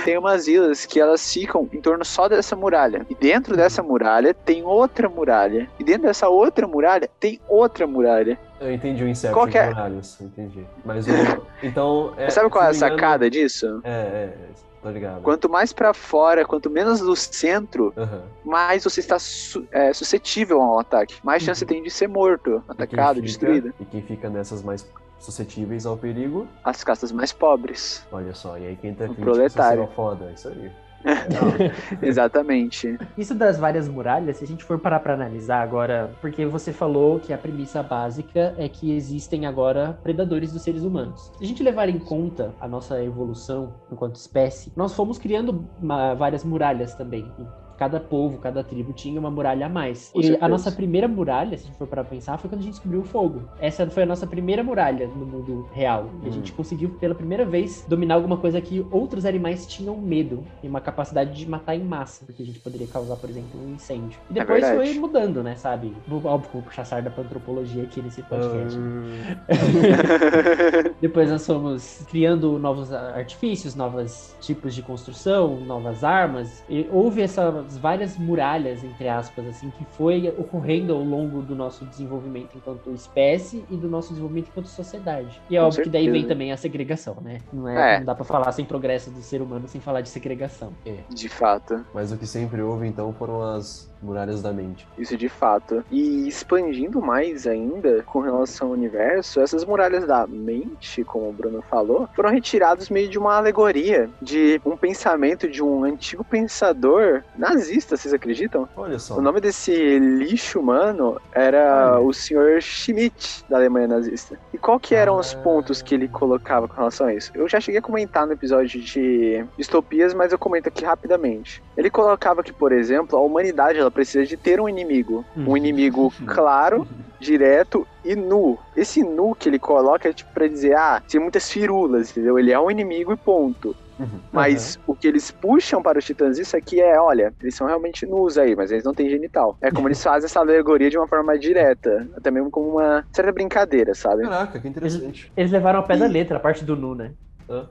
tem 0.06 0.18
umas 0.18 0.46
vilas 0.46 0.86
que 0.86 1.00
elas 1.00 1.34
ficam 1.34 1.68
em 1.72 1.82
torno 1.82 2.06
só 2.06 2.28
dessa 2.28 2.56
muralha. 2.56 3.06
E 3.10 3.16
dentro 3.16 3.56
dessa 3.56 3.82
muralha 3.82 4.34
tem 4.34 4.64
outra 4.64 5.10
muralha. 5.10 5.70
E 5.80 5.84
dentro 5.84 6.04
dessa 6.04 6.30
outra 6.30 6.68
muralha 6.68 7.10
tem 7.20 7.40
outra 7.48 7.88
muralha. 7.88 8.38
Eu 8.64 8.74
entendi 8.74 9.04
o 9.04 9.08
Inception 9.08 9.34
Qual 9.40 9.48
que 9.48 9.58
é? 9.58 9.68
muralhas, 9.68 10.20
entendi. 10.22 10.66
Mas 10.86 11.06
o... 11.08 11.12
Então... 11.64 12.14
É, 12.18 12.30
sabe 12.30 12.50
qual 12.50 12.64
é 12.64 12.68
a 12.68 12.74
engano- 12.74 12.96
sacada 12.96 13.30
disso? 13.30 13.82
É, 13.84 13.90
é, 13.90 14.38
tô 14.82 14.90
ligado. 14.90 15.22
Quanto 15.22 15.50
mais 15.50 15.72
pra 15.72 15.94
fora, 15.94 16.46
quanto 16.46 16.70
menos 16.70 17.00
do 17.00 17.16
centro, 17.16 17.94
Aham. 17.98 18.24
mais 18.44 18.84
você 18.84 19.00
está 19.00 19.18
su- 19.20 19.66
é, 19.72 19.94
suscetível 19.94 20.62
a 20.62 20.76
um 20.76 20.80
ataque. 20.80 21.16
Mais 21.24 21.42
chance 21.44 21.66
tem 21.66 21.82
de 21.84 21.90
ser 21.90 22.08
morto, 22.08 22.64
atacado, 22.68 23.16
fica- 23.16 23.28
destruído. 23.28 23.74
E 23.80 23.86
quem 23.86 24.02
fica 24.02 24.30
nessas 24.30 24.62
mais 24.64 24.86
suscetíveis 25.20 25.86
ao 25.86 25.96
perigo, 25.96 26.46
As 26.64 26.84
castas 26.84 27.12
mais 27.12 27.32
pobres. 27.32 28.06
olha 28.12 28.34
só, 28.34 28.58
e 28.58 28.68
aí 28.68 28.76
quem 28.76 28.94
tá 28.94 29.06
O 29.06 29.16
proletário. 29.16 29.84
social 29.84 29.96
foda, 29.96 30.26
é 30.30 30.34
isso 30.34 30.50
aí. 30.50 30.70
Exatamente. 32.02 32.98
Isso 33.18 33.34
das 33.36 33.58
várias 33.58 33.88
muralhas, 33.88 34.38
se 34.38 34.44
a 34.44 34.48
gente 34.48 34.64
for 34.64 34.80
parar 34.80 35.00
pra 35.00 35.14
analisar 35.14 35.62
agora, 35.62 36.12
porque 36.22 36.46
você 36.46 36.72
falou 36.72 37.20
que 37.20 37.34
a 37.34 37.38
premissa 37.38 37.84
básica 37.84 38.54
é 38.58 38.68
que 38.70 38.92
existem 38.96 39.46
agora 39.46 40.00
predadores 40.04 40.52
dos 40.54 40.62
seres 40.64 40.84
humanos. 40.84 41.32
Se 41.38 41.44
a 41.44 41.48
gente 41.48 41.64
levar 41.64 41.90
em 41.90 42.00
conta 42.00 42.54
a 42.60 42.68
nossa 42.68 43.04
evolução 43.04 43.74
enquanto 43.92 44.16
espécie, 44.16 44.72
nós 44.76 44.94
fomos 44.94 45.18
criando 45.18 45.68
ma- 45.80 46.14
várias 46.14 46.44
muralhas 46.44 46.96
também. 46.96 47.32
Cada 47.78 48.00
povo, 48.00 48.38
cada 48.38 48.64
tribo 48.64 48.94
tinha 48.94 49.20
uma 49.20 49.32
muralha 49.32 49.66
a 49.66 49.70
mais. 49.70 50.12
E 50.16 50.38
a 50.40 50.48
nossa 50.48 50.72
primeira 50.72 51.08
muralha, 51.08 51.58
se 51.58 51.64
a 51.64 51.68
gente 51.68 51.78
for 51.78 51.88
parar 51.88 52.04
pra 52.04 52.12
pensar, 52.12 52.38
foi 52.38 52.50
quando 52.50 52.62
a 52.62 52.64
gente 52.64 52.74
descobriu 52.74 53.02
o 53.02 53.04
fogo. 53.04 53.42
Essa 53.60 53.88
foi 53.90 54.04
a 54.04 54.06
nossa 54.06 54.26
primeira 54.28 54.64
muralha 54.64 55.08
no 55.08 55.26
mundo 55.26 55.68
real. 55.74 56.10
E 56.22 56.26
a 56.26 56.30
Hum. 56.30 56.32
gente 56.32 56.52
conseguiu, 56.54 56.90
pela 57.00 57.16
primeira 57.16 57.46
vez, 57.46 57.84
dominar 57.88 58.16
alguma 58.16 58.38
coisa 58.38 58.60
que 58.62 58.86
outros 58.92 59.26
animais 59.26 59.66
tinham 59.68 59.98
medo. 59.98 60.44
E 60.62 60.68
uma 60.68 60.80
capacidade 60.82 61.34
de 61.34 61.48
matar 61.50 61.76
em 61.76 61.84
massa. 61.84 62.26
Porque 62.26 62.44
a 62.44 62.46
gente 62.46 62.60
poderia 62.60 62.88
causar, 62.88 63.16
por 63.18 63.30
exemplo, 63.30 63.60
um 63.60 63.74
incêndio. 63.74 64.20
E 64.30 64.34
É 64.38 64.42
depois 64.42 64.62
verdade. 64.66 64.90
foi 64.92 65.00
mudando, 65.00 65.42
né, 65.44 65.56
sabe? 65.56 65.94
Óbvio, 66.10 66.50
vou 66.54 66.62
puxar 66.62 66.86
sarda 66.86 67.10
pra 67.10 67.24
antropologia 67.24 67.84
aqui 67.84 68.02
nesse 68.02 68.22
podcast. 68.24 68.78
hum, 68.78 69.22
Depois 71.02 71.30
nós 71.30 71.46
fomos 71.46 72.06
criando 72.10 72.58
novos 72.60 72.92
artifícios, 72.94 73.76
novos 73.76 74.36
tipos 74.40 74.74
de 74.74 74.82
construção, 74.82 75.60
novas 75.62 76.04
armas. 76.04 76.64
E 76.70 76.88
houve 76.92 77.22
essas 77.66 77.78
várias 77.78 78.18
muralhas, 78.18 78.84
entre 78.84 79.08
aspas, 79.08 79.46
assim, 79.48 79.70
que 79.72 79.86
foi 79.86 80.28
ocorrendo 80.38 80.94
ao 80.94 81.04
longo 81.04 81.42
do 81.42 81.56
nosso 81.56 81.86
desenvolvimento 81.86 82.56
enquanto 82.56 82.92
espécie 82.94 83.64
e 83.70 83.76
do 83.78 83.88
nosso 83.90 84.10
desenvolvimento 84.10 84.50
enquanto 84.50 84.68
sociedade. 84.68 85.42
E 85.50 85.56
é 85.56 85.60
Com 85.60 85.68
óbvio 85.68 85.84
que 85.84 85.90
daí 85.90 86.06
vem 86.06 86.14
certeza. 86.22 86.28
também 86.34 86.52
a 86.52 86.58
segregação, 86.58 87.18
né? 87.22 87.40
Não, 87.52 87.68
é, 87.68 87.96
É. 87.96 87.98
não 88.00 88.06
dá 88.06 88.16
pra 88.16 88.26
falar 88.26 88.52
sem 88.52 88.66
progresso 88.66 89.10
do 89.12 89.22
ser 89.22 89.42
humano 89.42 89.68
sem 89.68 89.80
falar 89.82 90.02
de 90.02 90.10
segregação. 90.10 90.72
De 91.10 91.30
fato. 91.30 91.86
Mas 91.94 92.12
o 92.12 92.18
que 92.18 92.26
sempre 92.28 92.62
houve, 92.62 92.88
então, 92.88 93.14
foram 93.14 93.42
as 93.42 93.93
Muralhas 94.04 94.42
da 94.42 94.52
mente. 94.52 94.88
Isso 94.98 95.16
de 95.18 95.30
fato. 95.30 95.84
E 95.90 96.28
expandindo 96.28 97.02
mais 97.02 97.48
ainda 97.48 98.04
com 98.04 98.20
relação 98.20 98.68
ao 98.68 98.74
universo, 98.74 99.40
essas 99.40 99.64
muralhas 99.66 100.06
da 100.06 100.28
mente, 100.28 101.04
como 101.04 101.30
o 101.30 101.34
Bruno 101.34 101.62
falou, 101.70 102.08
foram 102.16 102.30
retiradas 102.30 102.90
meio 102.90 103.08
de 103.10 103.18
uma 103.18 103.36
alegoria 103.38 104.10
de 104.22 104.62
um 104.66 104.76
pensamento 104.76 105.48
de 105.48 105.64
um 105.64 105.84
antigo 105.84 106.24
pensador 106.24 107.24
nazista, 107.38 107.96
vocês 107.98 108.14
acreditam? 108.14 108.68
Olha 108.76 109.00
só. 109.00 109.18
O 109.18 109.22
nome 109.22 109.40
desse 109.40 109.74
lixo 110.00 110.60
humano 110.60 111.20
era 111.32 111.94
Olha. 111.98 112.00
o 112.06 112.14
Sr. 112.14 112.62
Schmidt, 112.62 113.44
da 113.50 113.58
Alemanha 113.58 113.88
nazista. 113.88 114.38
E 114.54 114.58
qual 114.58 114.80
que 114.80 114.94
eram 114.96 115.18
os 115.18 115.34
Ah. 115.34 115.38
pontos 115.40 115.82
que 115.82 115.96
ele 115.96 116.08
colocava 116.08 116.68
com 116.68 116.76
relação 116.76 117.08
a 117.08 117.14
isso? 117.14 117.32
Eu 117.34 117.48
já 117.48 117.60
cheguei 117.60 117.80
a 117.80 117.82
comentar 117.82 118.26
no 118.28 118.34
episódio 118.34 118.82
de 118.82 119.46
distopias, 119.58 120.14
mas 120.14 120.32
eu 120.32 120.38
comento 120.40 120.68
aqui 120.68 120.84
rapidamente. 120.84 121.64
Ele 121.78 121.90
colocava 121.90 122.44
que, 122.44 122.54
por 122.54 122.72
exemplo, 122.72 123.18
a 123.18 123.22
humanidade 123.22 123.80
ela 123.80 123.92
precisa 123.94 124.26
de 124.26 124.38
ter 124.38 124.60
um 124.60 124.68
inimigo. 124.70 125.26
Um 125.36 125.42
Uhum. 125.52 125.58
inimigo 125.58 126.12
claro, 126.26 126.88
direto 127.20 127.88
e 128.04 128.16
nu. 128.16 128.58
Esse 128.76 129.02
nu 129.04 129.36
que 129.36 129.48
ele 129.50 129.60
coloca 129.60 130.10
é 130.10 130.14
tipo 130.14 130.32
pra 130.34 130.48
dizer, 130.48 130.76
ah, 130.76 131.02
tem 131.08 131.22
muitas 131.22 131.50
firulas, 131.50 132.12
entendeu? 132.12 132.38
Ele 132.38 132.52
é 132.52 132.60
um 132.60 132.70
inimigo 132.72 133.14
e 133.14 133.18
ponto. 133.18 133.76
Uhum. 134.00 134.20
Mas 134.32 134.78
o 134.88 134.96
que 134.96 135.08
eles 135.08 135.30
puxam 135.32 135.82
para 135.82 136.00
os 136.00 136.06
titãs 136.06 136.40
isso 136.40 136.58
aqui 136.58 136.82
é, 136.82 137.00
olha, 137.00 137.32
eles 137.40 137.56
são 137.56 137.68
realmente 137.68 138.06
nus 138.08 138.38
aí, 138.38 138.56
mas 138.56 138.72
eles 138.72 138.84
não 138.84 138.94
têm 138.94 139.08
genital. 139.10 139.56
É 139.62 139.70
como 139.72 139.88
eles 139.88 140.02
fazem 140.04 140.26
essa 140.26 140.40
alegoria 140.40 140.90
de 140.90 140.98
uma 140.98 141.08
forma 141.08 141.26
mais 141.26 141.40
direta, 141.40 142.10
até 142.18 142.32
mesmo 142.32 142.50
como 142.50 142.72
uma 142.72 143.06
certa 143.16 143.32
brincadeira, 143.32 143.94
sabe? 143.94 144.24
Caraca, 144.24 144.60
que 144.60 144.68
interessante. 144.68 145.32
Eles 145.38 145.52
levaram 145.52 145.80
ao 145.80 145.88
pé 145.88 145.96
da 145.96 146.08
E- 146.08 146.12
letra, 146.12 146.38
a 146.38 146.40
parte 146.40 146.66
do 146.66 146.76
nu, 146.76 146.96
né? 146.96 147.14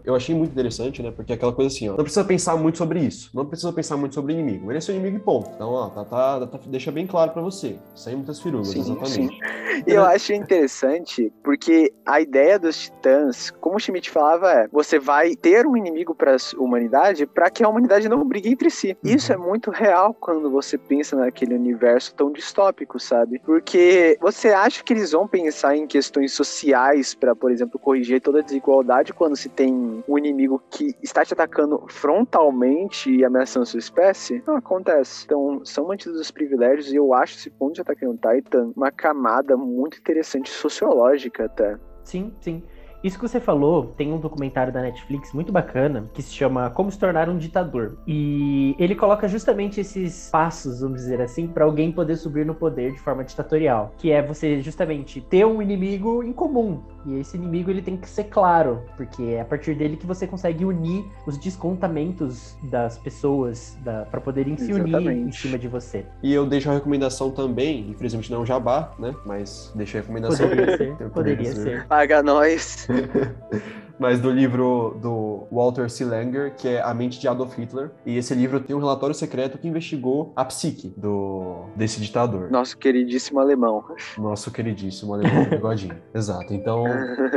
Eu 0.04 0.14
achei 0.14 0.34
muito 0.34 0.52
interessante, 0.52 1.02
né? 1.02 1.10
Porque 1.10 1.32
é 1.32 1.34
aquela 1.36 1.52
coisa 1.52 1.74
assim, 1.74 1.88
ó. 1.88 1.96
Não 1.96 2.04
precisa 2.04 2.24
pensar 2.24 2.56
muito 2.56 2.78
sobre 2.78 3.00
isso. 3.00 3.30
Não 3.34 3.46
precisa 3.46 3.72
pensar 3.72 3.96
muito 3.96 4.14
sobre 4.14 4.32
o 4.32 4.38
inimigo. 4.38 4.70
Ele 4.70 4.78
é 4.78 4.80
seu 4.80 4.94
inimigo 4.94 5.16
e 5.16 5.20
ponto. 5.20 5.50
Então, 5.54 5.70
ó, 5.70 5.88
tá, 5.88 6.04
tá, 6.04 6.46
tá- 6.46 6.60
deixa 6.66 6.90
bem 6.90 7.06
claro 7.06 7.32
pra 7.32 7.42
você. 7.42 7.76
Sem 7.94 8.16
muitas 8.16 8.40
firulas, 8.40 8.68
Sim, 8.68 8.80
exatamente. 8.80 9.38
E 9.86 9.90
eu 9.90 10.04
acho 10.04 10.32
interessante 10.32 11.32
porque 11.42 11.92
a 12.04 12.20
ideia 12.20 12.58
dos 12.58 12.76
titãs, 12.76 13.50
como 13.60 13.76
o 13.76 13.80
Schmidt 13.80 14.10
falava, 14.10 14.50
é 14.52 14.68
você 14.70 14.98
vai 14.98 15.34
ter 15.34 15.66
um 15.66 15.76
inimigo 15.76 16.14
para 16.14 16.34
a 16.34 16.36
humanidade 16.58 17.26
para 17.26 17.50
que 17.50 17.64
a 17.64 17.68
humanidade 17.68 18.08
não 18.08 18.24
brigue 18.26 18.50
entre 18.50 18.70
si. 18.70 18.96
Isso 19.02 19.32
é 19.32 19.36
muito 19.36 19.70
real 19.70 20.14
quando 20.14 20.50
você 20.50 20.76
pensa 20.76 21.16
naquele 21.16 21.54
universo 21.54 22.14
tão 22.14 22.30
distópico, 22.32 22.98
sabe? 23.00 23.40
Porque 23.44 24.16
você 24.20 24.48
acha 24.48 24.82
que 24.82 24.92
eles 24.92 25.12
vão 25.12 25.26
pensar 25.26 25.76
em 25.76 25.86
questões 25.86 26.32
sociais 26.32 27.14
para, 27.14 27.34
por 27.34 27.50
exemplo, 27.50 27.78
corrigir 27.78 28.20
toda 28.20 28.40
a 28.40 28.42
desigualdade 28.42 29.12
quando 29.12 29.36
se 29.36 29.48
tem 29.48 29.71
um 30.08 30.18
inimigo 30.18 30.62
que 30.70 30.94
está 31.02 31.24
te 31.24 31.32
atacando 31.32 31.84
frontalmente 31.88 33.10
e 33.10 33.24
ameaçando 33.24 33.66
sua 33.66 33.78
espécie? 33.78 34.42
Não 34.46 34.56
acontece. 34.56 35.24
Então, 35.24 35.64
são 35.64 35.86
mantidos 35.86 36.20
os 36.20 36.30
privilégios 36.30 36.92
e 36.92 36.96
eu 36.96 37.14
acho 37.14 37.36
esse 37.36 37.50
ponto 37.50 37.74
de 37.74 37.80
Attack 37.80 38.06
on 38.06 38.16
Titan 38.16 38.72
uma 38.76 38.90
camada 38.90 39.56
muito 39.56 39.98
interessante 39.98 40.50
sociológica 40.50 41.46
até. 41.46 41.78
Sim, 42.04 42.32
sim. 42.40 42.62
Isso 43.02 43.18
que 43.18 43.28
você 43.28 43.40
falou, 43.40 43.92
tem 43.96 44.12
um 44.12 44.18
documentário 44.18 44.72
da 44.72 44.80
Netflix 44.80 45.32
muito 45.32 45.50
bacana 45.50 46.08
que 46.14 46.22
se 46.22 46.32
chama 46.32 46.70
Como 46.70 46.90
se 46.90 46.98
tornar 46.98 47.28
um 47.28 47.36
ditador. 47.36 47.98
E 48.06 48.76
ele 48.78 48.94
coloca 48.94 49.26
justamente 49.26 49.80
esses 49.80 50.30
passos, 50.30 50.80
vamos 50.80 51.00
dizer 51.00 51.20
assim, 51.20 51.48
para 51.48 51.64
alguém 51.64 51.90
poder 51.90 52.16
subir 52.16 52.46
no 52.46 52.54
poder 52.54 52.92
de 52.92 52.98
forma 53.00 53.24
ditatorial, 53.24 53.92
que 53.98 54.10
é 54.12 54.22
você 54.22 54.60
justamente 54.60 55.20
ter 55.20 55.44
um 55.44 55.60
inimigo 55.60 56.22
em 56.22 56.32
comum. 56.32 56.80
E 57.04 57.18
esse 57.18 57.36
inimigo 57.36 57.70
ele 57.70 57.82
tem 57.82 57.96
que 57.96 58.08
ser 58.08 58.24
claro, 58.24 58.82
porque 58.96 59.22
é 59.22 59.40
a 59.40 59.44
partir 59.44 59.74
dele 59.74 59.96
que 59.96 60.06
você 60.06 60.26
consegue 60.26 60.64
unir 60.64 61.04
os 61.26 61.36
descontamentos 61.36 62.56
das 62.70 62.96
pessoas 62.98 63.76
da, 63.82 64.04
para 64.04 64.20
poderem 64.20 64.56
se 64.56 64.72
unir 64.72 64.86
em 64.86 64.88
Exatamente. 64.88 65.36
cima 65.36 65.58
de 65.58 65.66
você. 65.66 66.06
E 66.22 66.32
eu 66.32 66.46
deixo 66.46 66.70
a 66.70 66.74
recomendação 66.74 67.30
também, 67.30 67.90
infelizmente 67.90 68.30
não 68.30 68.38
é 68.38 68.42
um 68.42 68.46
jabá, 68.46 68.92
né? 68.98 69.12
Mas 69.26 69.72
deixei 69.74 69.98
a 69.98 70.02
recomendação. 70.02 70.48
Poderia 70.48 70.76
ser, 70.76 71.10
poderia 71.10 71.52
ser. 71.52 71.86
Paga 71.86 72.22
nós. 72.22 72.86
Mas 74.02 74.20
do 74.20 74.32
livro 74.32 74.98
do 75.00 75.46
Walter 75.52 75.88
C. 75.88 76.04
Langer, 76.04 76.56
que 76.56 76.66
é 76.66 76.82
A 76.82 76.92
Mente 76.92 77.20
de 77.20 77.28
Adolf 77.28 77.56
Hitler. 77.56 77.92
E 78.04 78.16
esse 78.16 78.34
livro 78.34 78.58
tem 78.58 78.74
um 78.74 78.80
relatório 78.80 79.14
secreto 79.14 79.58
que 79.58 79.68
investigou 79.68 80.32
a 80.34 80.44
psique 80.44 80.92
do, 80.96 81.66
desse 81.76 82.00
ditador. 82.00 82.50
Nosso 82.50 82.76
queridíssimo 82.76 83.38
alemão. 83.38 83.84
Nosso 84.18 84.50
queridíssimo 84.50 85.14
alemão 85.14 85.44
bigodinho. 85.48 85.96
Exato. 86.12 86.52
Então, 86.52 86.82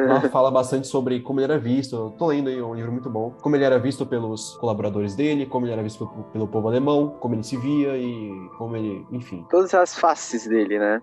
lá 0.08 0.22
fala 0.22 0.49
bastante 0.49 0.88
sobre 0.88 1.20
como 1.20 1.39
ele 1.39 1.51
era 1.51 1.60
visto. 1.60 1.95
Eu 1.95 2.10
tô 2.10 2.26
lendo 2.26 2.49
aí 2.49 2.60
um 2.60 2.74
livro 2.74 2.91
muito 2.91 3.12
bom. 3.12 3.36
Como 3.41 3.56
ele 3.56 3.64
era 3.64 3.78
visto 3.78 4.03
pelos 4.03 4.58
colaboradores 4.58 5.16
dele, 5.16 5.45
como 5.45 5.68
ele 5.68 5.74
era 5.74 5.84
visto 5.84 6.08
pelo, 6.08 6.24
pelo 6.24 6.47
povo 6.47 6.68
alemão, 6.68 7.16
como 7.20 7.36
ele 7.36 7.43
se 7.43 7.58
via 7.58 7.95
e 7.95 8.49
como 8.58 8.76
ele. 8.76 9.06
Enfim. 9.12 9.45
Todas 9.51 9.72
as 9.76 9.95
faces 9.95 10.47
dele, 10.47 10.80
né? 10.80 10.99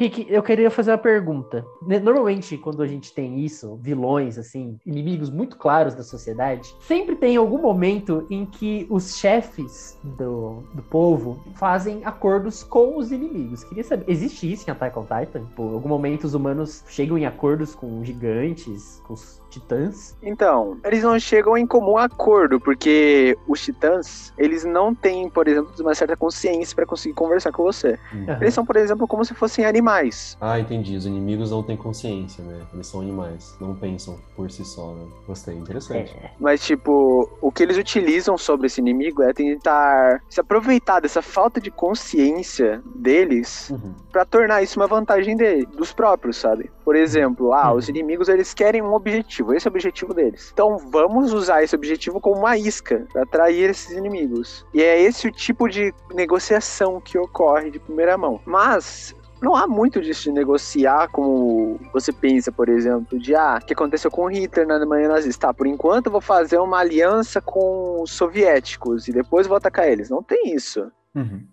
Rick, 0.00 0.26
eu 0.30 0.42
queria 0.42 0.70
fazer 0.70 0.92
uma 0.92 0.96
pergunta. 0.96 1.62
Normalmente, 2.02 2.56
quando 2.56 2.82
a 2.82 2.86
gente 2.86 3.12
tem 3.12 3.44
isso, 3.44 3.76
vilões, 3.82 4.38
assim, 4.38 4.78
inimigos 4.86 5.28
muito 5.28 5.58
claros 5.58 5.94
da 5.94 6.02
sociedade, 6.02 6.74
sempre 6.80 7.14
tem 7.14 7.36
algum 7.36 7.60
momento 7.60 8.26
em 8.30 8.46
que 8.46 8.86
os 8.88 9.18
chefes 9.18 9.98
do, 10.02 10.62
do 10.72 10.82
povo 10.84 11.38
fazem 11.54 12.00
acordos 12.02 12.62
com 12.62 12.96
os 12.96 13.12
inimigos. 13.12 13.62
Queria 13.62 13.84
saber, 13.84 14.06
existe 14.08 14.50
isso 14.50 14.64
em 14.66 14.72
Attack 14.72 14.98
on 14.98 15.02
Titan? 15.02 15.44
Tipo, 15.44 15.64
em 15.64 15.74
algum 15.74 15.88
momento 15.90 16.24
os 16.24 16.32
humanos 16.32 16.82
chegam 16.88 17.18
em 17.18 17.26
acordos 17.26 17.74
com 17.74 18.02
gigantes, 18.02 19.02
com 19.06 19.12
os 19.12 19.38
titãs? 19.50 20.16
Então, 20.22 20.78
eles 20.84 21.02
não 21.02 21.18
chegam 21.18 21.56
em 21.56 21.66
comum 21.66 21.98
acordo, 21.98 22.60
porque 22.60 23.36
os 23.48 23.60
titãs, 23.60 24.32
eles 24.38 24.64
não 24.64 24.94
têm, 24.94 25.28
por 25.28 25.46
exemplo, 25.48 25.70
uma 25.80 25.94
certa 25.94 26.16
consciência 26.16 26.74
para 26.74 26.86
conseguir 26.86 27.14
conversar 27.14 27.52
com 27.52 27.62
você. 27.62 27.98
Aham. 28.12 28.38
Eles 28.40 28.54
são, 28.54 28.64
por 28.64 28.76
exemplo, 28.76 29.06
como 29.08 29.24
se 29.24 29.34
fossem 29.34 29.64
animais. 29.64 30.36
Ah, 30.40 30.58
entendi. 30.58 30.96
Os 30.96 31.06
inimigos 31.06 31.50
não 31.50 31.62
têm 31.62 31.76
consciência, 31.76 32.42
né? 32.44 32.60
Eles 32.72 32.86
são 32.86 33.00
animais. 33.00 33.54
Não 33.60 33.74
pensam 33.74 34.18
por 34.36 34.50
si 34.50 34.64
só, 34.64 34.92
né? 34.94 35.06
Gostei. 35.26 35.56
Interessante. 35.56 36.12
É. 36.22 36.30
Mas, 36.38 36.64
tipo, 36.64 37.28
o 37.40 37.50
que 37.50 37.62
eles 37.62 37.76
utilizam 37.76 38.38
sobre 38.38 38.66
esse 38.68 38.80
inimigo 38.80 39.22
é 39.22 39.32
tentar 39.32 40.20
se 40.28 40.40
aproveitar 40.40 41.00
dessa 41.00 41.20
falta 41.22 41.60
de 41.60 41.70
consciência 41.70 42.82
deles 42.94 43.70
Uhum. 43.70 43.94
pra 44.12 44.24
tornar 44.24 44.62
isso 44.62 44.78
uma 44.78 44.86
vantagem 44.86 45.36
dele, 45.36 45.66
dos 45.76 45.92
próprios, 45.92 46.36
sabe? 46.36 46.70
Por 46.84 46.96
exemplo, 46.96 47.52
ah, 47.52 47.70
Uhum. 47.72 47.78
os 47.78 47.88
inimigos 47.88 48.28
eles 48.28 48.52
querem 48.52 48.82
um 48.82 48.92
objetivo, 48.94 49.39
esse 49.54 49.66
é 49.66 49.70
o 49.70 49.72
objetivo 49.72 50.14
deles. 50.14 50.50
Então 50.52 50.78
vamos 50.90 51.32
usar 51.32 51.62
esse 51.62 51.74
objetivo 51.74 52.20
como 52.20 52.38
uma 52.38 52.56
isca 52.56 53.06
pra 53.12 53.22
atrair 53.22 53.70
esses 53.70 53.96
inimigos. 53.96 54.64
E 54.74 54.82
é 54.82 55.00
esse 55.00 55.28
o 55.28 55.32
tipo 55.32 55.68
de 55.68 55.92
negociação 56.14 57.00
que 57.00 57.18
ocorre 57.18 57.70
de 57.70 57.78
primeira 57.78 58.16
mão. 58.16 58.40
Mas 58.44 59.14
não 59.40 59.56
há 59.56 59.66
muito 59.66 60.00
disso 60.00 60.24
de 60.24 60.32
negociar 60.32 61.08
como 61.08 61.80
você 61.92 62.12
pensa, 62.12 62.52
por 62.52 62.68
exemplo, 62.68 63.18
de 63.18 63.34
ah, 63.34 63.58
o 63.60 63.64
que 63.64 63.72
aconteceu 63.72 64.10
com 64.10 64.26
Hitler 64.26 64.66
na 64.66 64.74
Alemanha 64.74 65.08
nazista? 65.08 65.48
Tá, 65.48 65.54
por 65.54 65.66
enquanto 65.66 66.06
eu 66.06 66.12
vou 66.12 66.20
fazer 66.20 66.58
uma 66.58 66.78
aliança 66.78 67.40
com 67.40 68.02
os 68.02 68.12
soviéticos 68.12 69.08
e 69.08 69.12
depois 69.12 69.46
vou 69.46 69.56
atacar 69.56 69.88
eles. 69.88 70.10
Não 70.10 70.22
tem 70.22 70.54
isso. 70.54 70.90
Uhum. 71.14 71.44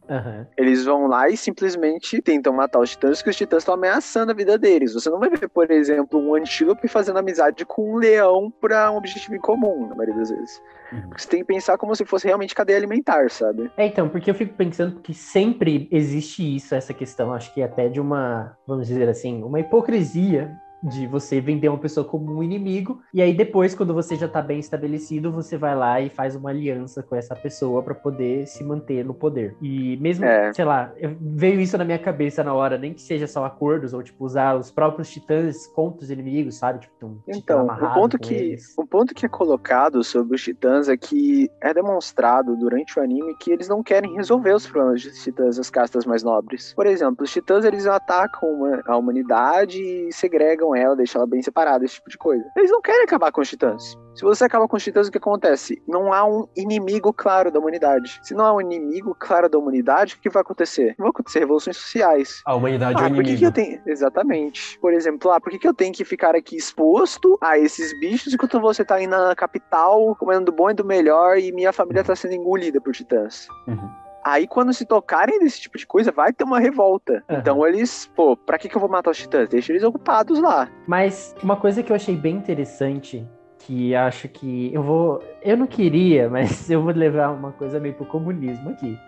Eles 0.55 0.85
vão 0.85 1.07
lá 1.07 1.29
e 1.29 1.35
simplesmente 1.35 2.21
tentam 2.21 2.53
matar 2.53 2.79
os 2.79 2.91
titãs, 2.91 3.21
que 3.21 3.29
os 3.29 3.35
titãs 3.35 3.63
estão 3.63 3.73
ameaçando 3.73 4.31
a 4.31 4.35
vida 4.35 4.57
deles. 4.57 4.93
Você 4.93 5.09
não 5.09 5.19
vai 5.19 5.29
ver, 5.29 5.49
por 5.49 5.71
exemplo, 5.71 6.19
um 6.19 6.35
antílope 6.35 6.87
fazendo 6.87 7.17
amizade 7.17 7.65
com 7.65 7.93
um 7.93 7.97
leão 7.97 8.51
para 8.61 8.91
um 8.91 8.97
objetivo 8.97 9.35
em 9.35 9.39
comum, 9.39 9.87
na 9.87 9.95
maioria 9.95 10.15
das 10.15 10.29
vezes. 10.29 10.61
Uhum. 10.91 11.01
Porque 11.09 11.21
você 11.21 11.29
tem 11.29 11.39
que 11.39 11.47
pensar 11.47 11.77
como 11.77 11.95
se 11.95 12.05
fosse 12.05 12.27
realmente 12.27 12.53
cadeia 12.53 12.77
alimentar, 12.77 13.29
sabe? 13.29 13.71
É, 13.75 13.87
então, 13.87 14.07
porque 14.07 14.29
eu 14.29 14.35
fico 14.35 14.53
pensando 14.53 14.99
que 15.01 15.13
sempre 15.13 15.87
existe 15.91 16.55
isso, 16.55 16.75
essa 16.75 16.93
questão, 16.93 17.33
acho 17.33 17.53
que 17.53 17.61
até 17.61 17.89
de 17.89 17.99
uma, 17.99 18.55
vamos 18.67 18.87
dizer 18.87 19.09
assim, 19.09 19.43
uma 19.43 19.59
hipocrisia 19.59 20.55
de 20.83 21.07
você 21.07 21.41
vender 21.41 21.69
uma 21.69 21.77
pessoa 21.77 22.05
como 22.05 22.31
um 22.37 22.43
inimigo, 22.43 23.01
e 23.13 23.21
aí 23.21 23.33
depois, 23.33 23.73
quando 23.73 23.93
você 23.93 24.15
já 24.15 24.27
tá 24.27 24.41
bem 24.41 24.59
estabelecido, 24.59 25.31
você 25.31 25.57
vai 25.57 25.75
lá 25.75 25.99
e 25.99 26.09
faz 26.09 26.35
uma 26.35 26.49
aliança 26.49 27.01
com 27.01 27.15
essa 27.15 27.35
pessoa 27.35 27.81
para 27.81 27.95
poder 27.95 28.45
se 28.47 28.63
manter 28.63 29.03
no 29.03 29.13
poder. 29.13 29.55
E 29.61 29.97
mesmo, 29.97 30.25
É. 30.25 30.53
sei 30.53 30.65
lá, 30.65 30.93
veio 31.19 31.59
isso 31.59 31.77
na 31.77 31.85
minha 31.85 31.97
cabeça 31.99 32.43
na 32.43 32.53
hora, 32.53 32.77
nem 32.77 32.93
que 32.93 33.01
seja 33.01 33.27
só 33.27 33.43
acordos, 33.45 33.93
ou 33.93 34.03
tipo, 34.03 34.23
usar 34.23 34.55
os 34.55 34.69
próprios 34.71 35.09
titãs 35.09 35.67
contra 35.67 36.03
os 36.03 36.11
inimigos, 36.11 36.55
sabe? 36.57 36.79
Tipo, 36.79 37.05
um 37.07 37.15
titã 37.31 37.37
Então, 37.37 37.65
o 37.67 37.93
ponto, 37.93 38.19
que, 38.19 38.33
eles. 38.33 38.73
o 38.77 38.85
ponto 38.85 39.13
que 39.15 39.25
é 39.25 39.29
colocado 39.29 40.03
sobre 40.03 40.35
os 40.35 40.43
titãs 40.43 40.87
é 40.89 40.95
que 40.97 41.49
é 41.61 41.73
demonstrado 41.73 42.55
durante 42.55 42.99
o 42.99 43.01
anime 43.03 43.35
que 43.39 43.51
eles 43.51 43.67
não 43.67 43.81
querem 43.81 44.13
resolver 44.15 44.53
os 44.53 44.67
problemas 44.67 45.03
dos 45.03 45.23
titãs, 45.23 45.57
as 45.59 45.69
castas 45.69 46.05
mais 46.05 46.23
nobres. 46.23 46.73
Por 46.73 46.85
exemplo, 46.85 47.23
os 47.23 47.31
titãs 47.31 47.65
eles 47.65 47.87
atacam 47.87 48.47
a 48.85 48.95
humanidade 48.97 49.81
e 49.81 50.11
segregam 50.13 50.66
separam 50.67 50.75
ela, 50.75 50.95
deixam 50.95 51.19
ela 51.21 51.27
bem 51.29 51.41
separada, 51.41 51.85
esse 51.85 51.95
tipo 51.95 52.09
de 52.09 52.17
coisa. 52.17 52.43
Eles 52.55 52.71
não 52.71 52.81
querem 52.81 53.03
acabar 53.03 53.31
com 53.31 53.41
os 53.41 53.49
titãs. 53.49 53.97
Se 54.15 54.23
você 54.23 54.45
acaba 54.45 54.67
com 54.67 54.75
os 54.75 54.83
titãs, 54.83 55.07
o 55.07 55.11
que 55.11 55.17
acontece? 55.17 55.81
Não 55.87 56.11
há 56.11 56.25
um 56.25 56.47
inimigo 56.55 57.13
claro 57.13 57.51
da 57.51 57.59
humanidade. 57.59 58.19
Se 58.23 58.33
não 58.33 58.45
há 58.45 58.53
um 58.53 58.61
inimigo 58.61 59.15
claro 59.19 59.47
da 59.47 59.57
humanidade, 59.59 60.15
o 60.15 60.19
que 60.19 60.29
vai 60.29 60.41
acontecer? 60.41 60.95
Vão 60.97 61.09
acontecer 61.09 61.39
revoluções 61.39 61.77
sociais. 61.77 62.41
A 62.45 62.55
humanidade 62.55 62.99
é 62.99 63.05
Ah, 63.05 63.07
o 63.07 63.13
por 63.13 63.23
que, 63.23 63.29
inimigo. 63.31 63.39
que 63.39 63.45
eu 63.45 63.51
tenho. 63.51 63.81
Exatamente. 63.85 64.79
Por 64.79 64.91
exemplo, 64.93 65.31
ah, 65.31 65.39
por 65.39 65.51
que, 65.51 65.59
que 65.59 65.67
eu 65.67 65.73
tenho 65.73 65.93
que 65.93 66.03
ficar 66.03 66.35
aqui 66.35 66.55
exposto 66.57 67.37
a 67.41 67.57
esses 67.59 67.97
bichos 67.99 68.33
enquanto 68.33 68.59
você 68.59 68.83
tá 68.83 68.95
aí 68.95 69.05
na 69.07 69.35
capital 69.35 70.15
comendo 70.15 70.45
do 70.45 70.51
bom 70.51 70.69
e 70.71 70.73
do 70.73 70.83
melhor 70.85 71.37
e 71.37 71.51
minha 71.51 71.71
família 71.71 72.03
tá 72.03 72.15
sendo 72.15 72.33
engolida 72.33 72.81
por 72.81 72.93
titãs? 72.93 73.47
Uhum. 73.67 73.89
Aí, 74.27 74.45
quando 74.45 74.73
se 74.73 74.85
tocarem 74.85 75.39
desse 75.39 75.61
tipo 75.61 75.77
de 75.77 75.87
coisa, 75.87 76.11
vai 76.11 76.33
ter 76.33 76.43
uma 76.43 76.59
revolta. 76.59 77.23
Aham. 77.29 77.39
Então, 77.39 77.65
eles, 77.65 78.11
pô, 78.13 78.35
pra 78.35 78.57
que, 78.57 78.67
que 78.67 78.75
eu 78.75 78.81
vou 78.81 78.89
matar 78.89 79.11
os 79.11 79.17
titãs? 79.17 79.47
Deixa 79.47 79.71
eles 79.71 79.83
ocupados 79.83 80.41
lá. 80.41 80.67
Mas 80.85 81.33
uma 81.41 81.55
coisa 81.55 81.81
que 81.81 81.93
eu 81.93 81.95
achei 81.95 82.13
bem 82.13 82.35
interessante, 82.35 83.25
que 83.59 83.95
acho 83.95 84.27
que 84.27 84.69
eu 84.73 84.83
vou. 84.83 85.23
Eu 85.41 85.55
não 85.55 85.65
queria, 85.65 86.27
mas 86.29 86.69
eu 86.69 86.81
vou 86.81 86.91
levar 86.91 87.29
uma 87.29 87.53
coisa 87.53 87.79
meio 87.79 87.93
pro 87.93 88.05
comunismo 88.05 88.71
aqui. 88.71 88.99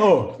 Ô, 0.00 0.34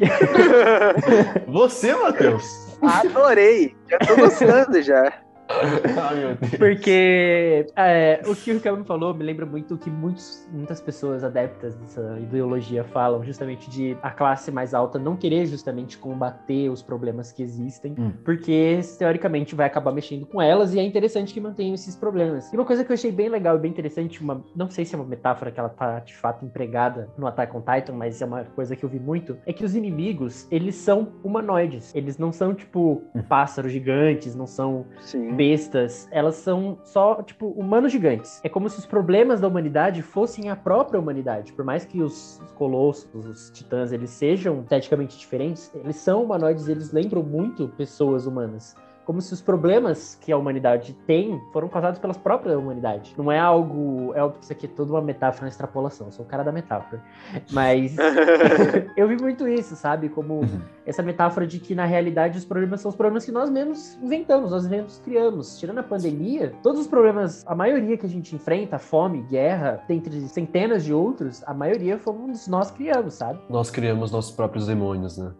você, 1.50 1.92
Matheus? 1.96 2.44
Adorei! 2.80 3.76
Já 3.90 3.98
tô 3.98 4.14
gostando 4.14 4.80
já. 4.82 5.12
Ai. 5.98 6.38
Porque 6.58 7.66
é, 7.76 8.20
o 8.26 8.34
que 8.34 8.50
o 8.50 8.54
Ricardo 8.54 8.84
falou 8.84 9.14
me 9.14 9.24
lembra 9.24 9.46
muito 9.46 9.74
o 9.74 9.78
que 9.78 9.90
muitos, 9.90 10.46
muitas 10.52 10.80
pessoas 10.80 11.24
adeptas 11.24 11.74
dessa 11.76 12.18
ideologia 12.20 12.84
falam, 12.84 13.24
justamente 13.24 13.70
de 13.70 13.96
a 14.02 14.10
classe 14.10 14.50
mais 14.50 14.74
alta 14.74 14.98
não 14.98 15.16
querer 15.16 15.46
justamente 15.46 15.96
combater 15.98 16.68
os 16.68 16.82
problemas 16.82 17.32
que 17.32 17.42
existem, 17.42 17.94
Hum. 17.98 18.12
porque 18.24 18.80
teoricamente 18.98 19.54
vai 19.54 19.66
acabar 19.66 19.92
mexendo 19.92 20.26
com 20.26 20.40
elas 20.40 20.74
e 20.74 20.78
é 20.78 20.82
interessante 20.82 21.32
que 21.32 21.40
mantenham 21.40 21.74
esses 21.74 21.96
problemas. 21.96 22.52
E 22.52 22.56
uma 22.56 22.64
coisa 22.64 22.84
que 22.84 22.92
eu 22.92 22.94
achei 22.94 23.10
bem 23.10 23.28
legal 23.28 23.56
e 23.56 23.58
bem 23.58 23.70
interessante, 23.70 24.20
uma, 24.22 24.44
não 24.54 24.68
sei 24.70 24.84
se 24.84 24.94
é 24.94 24.98
uma 24.98 25.06
metáfora 25.06 25.50
que 25.50 25.58
ela 25.58 25.68
tá 25.68 26.00
de 26.00 26.14
fato 26.14 26.44
empregada 26.44 27.08
no 27.16 27.26
Attack 27.26 27.56
on 27.56 27.62
Titan, 27.62 27.94
mas 27.94 28.20
é 28.20 28.26
uma 28.26 28.44
coisa 28.44 28.76
que 28.76 28.84
eu 28.84 28.88
vi 28.88 29.00
muito, 29.00 29.36
é 29.46 29.52
que 29.52 29.64
os 29.64 29.74
inimigos, 29.74 30.46
eles 30.50 30.74
são 30.74 31.08
humanoides. 31.24 31.94
Eles 31.94 32.18
não 32.18 32.30
são 32.32 32.54
tipo 32.54 33.02
pássaros 33.28 33.72
gigantes, 33.72 34.34
não 34.34 34.46
são 34.46 34.84
Sim. 35.00 35.34
Bestas, 35.38 36.08
elas 36.10 36.34
são 36.34 36.76
só, 36.82 37.22
tipo, 37.22 37.46
humanos 37.50 37.92
gigantes. 37.92 38.40
É 38.42 38.48
como 38.48 38.68
se 38.68 38.76
os 38.80 38.84
problemas 38.84 39.40
da 39.40 39.46
humanidade 39.46 40.02
fossem 40.02 40.50
a 40.50 40.56
própria 40.56 40.98
humanidade. 40.98 41.52
Por 41.52 41.64
mais 41.64 41.84
que 41.84 42.02
os 42.02 42.42
colossos, 42.56 43.24
os 43.24 43.48
titãs, 43.50 43.92
eles 43.92 44.10
sejam 44.10 44.62
esteticamente 44.62 45.16
diferentes, 45.16 45.70
eles 45.76 45.94
são 45.94 46.24
humanoides, 46.24 46.66
eles 46.66 46.90
lembram 46.90 47.22
muito 47.22 47.68
pessoas 47.68 48.26
humanas. 48.26 48.74
Como 49.08 49.22
se 49.22 49.32
os 49.32 49.40
problemas 49.40 50.18
que 50.20 50.30
a 50.30 50.36
humanidade 50.36 50.92
tem 51.06 51.40
foram 51.50 51.66
causados 51.66 51.98
pela 51.98 52.12
própria 52.12 52.58
humanidade. 52.58 53.14
Não 53.16 53.32
é 53.32 53.38
algo. 53.38 54.12
É 54.14 54.22
óbvio 54.22 54.38
que 54.38 54.44
isso 54.44 54.52
aqui 54.52 54.66
é 54.66 54.68
toda 54.68 54.92
uma 54.92 55.00
metáfora, 55.00 55.46
uma 55.46 55.48
extrapolação. 55.48 56.08
Eu 56.08 56.12
sou 56.12 56.26
o 56.26 56.28
cara 56.28 56.42
da 56.42 56.52
metáfora. 56.52 57.02
Mas 57.50 57.96
eu 58.98 59.08
vi 59.08 59.16
muito 59.16 59.48
isso, 59.48 59.74
sabe? 59.76 60.10
Como 60.10 60.42
essa 60.84 61.02
metáfora 61.02 61.46
de 61.46 61.58
que, 61.58 61.74
na 61.74 61.86
realidade, 61.86 62.36
os 62.36 62.44
problemas 62.44 62.82
são 62.82 62.90
os 62.90 62.94
problemas 62.94 63.24
que 63.24 63.32
nós 63.32 63.48
mesmos 63.48 63.94
inventamos, 64.02 64.50
nós 64.50 64.68
mesmos 64.68 65.00
criamos. 65.02 65.58
Tirando 65.58 65.78
a 65.78 65.82
pandemia, 65.82 66.52
todos 66.62 66.82
os 66.82 66.86
problemas, 66.86 67.46
a 67.46 67.54
maioria 67.54 67.96
que 67.96 68.04
a 68.04 68.10
gente 68.10 68.36
enfrenta, 68.36 68.78
fome, 68.78 69.22
guerra, 69.22 69.82
dentre 69.88 70.20
centenas 70.28 70.84
de 70.84 70.92
outros, 70.92 71.42
a 71.46 71.54
maioria 71.54 71.96
fomos 71.96 72.46
nós 72.46 72.70
criamos, 72.70 73.14
sabe? 73.14 73.40
Nós 73.48 73.70
criamos 73.70 74.12
nossos 74.12 74.32
próprios 74.32 74.66
demônios, 74.66 75.16
né? 75.16 75.32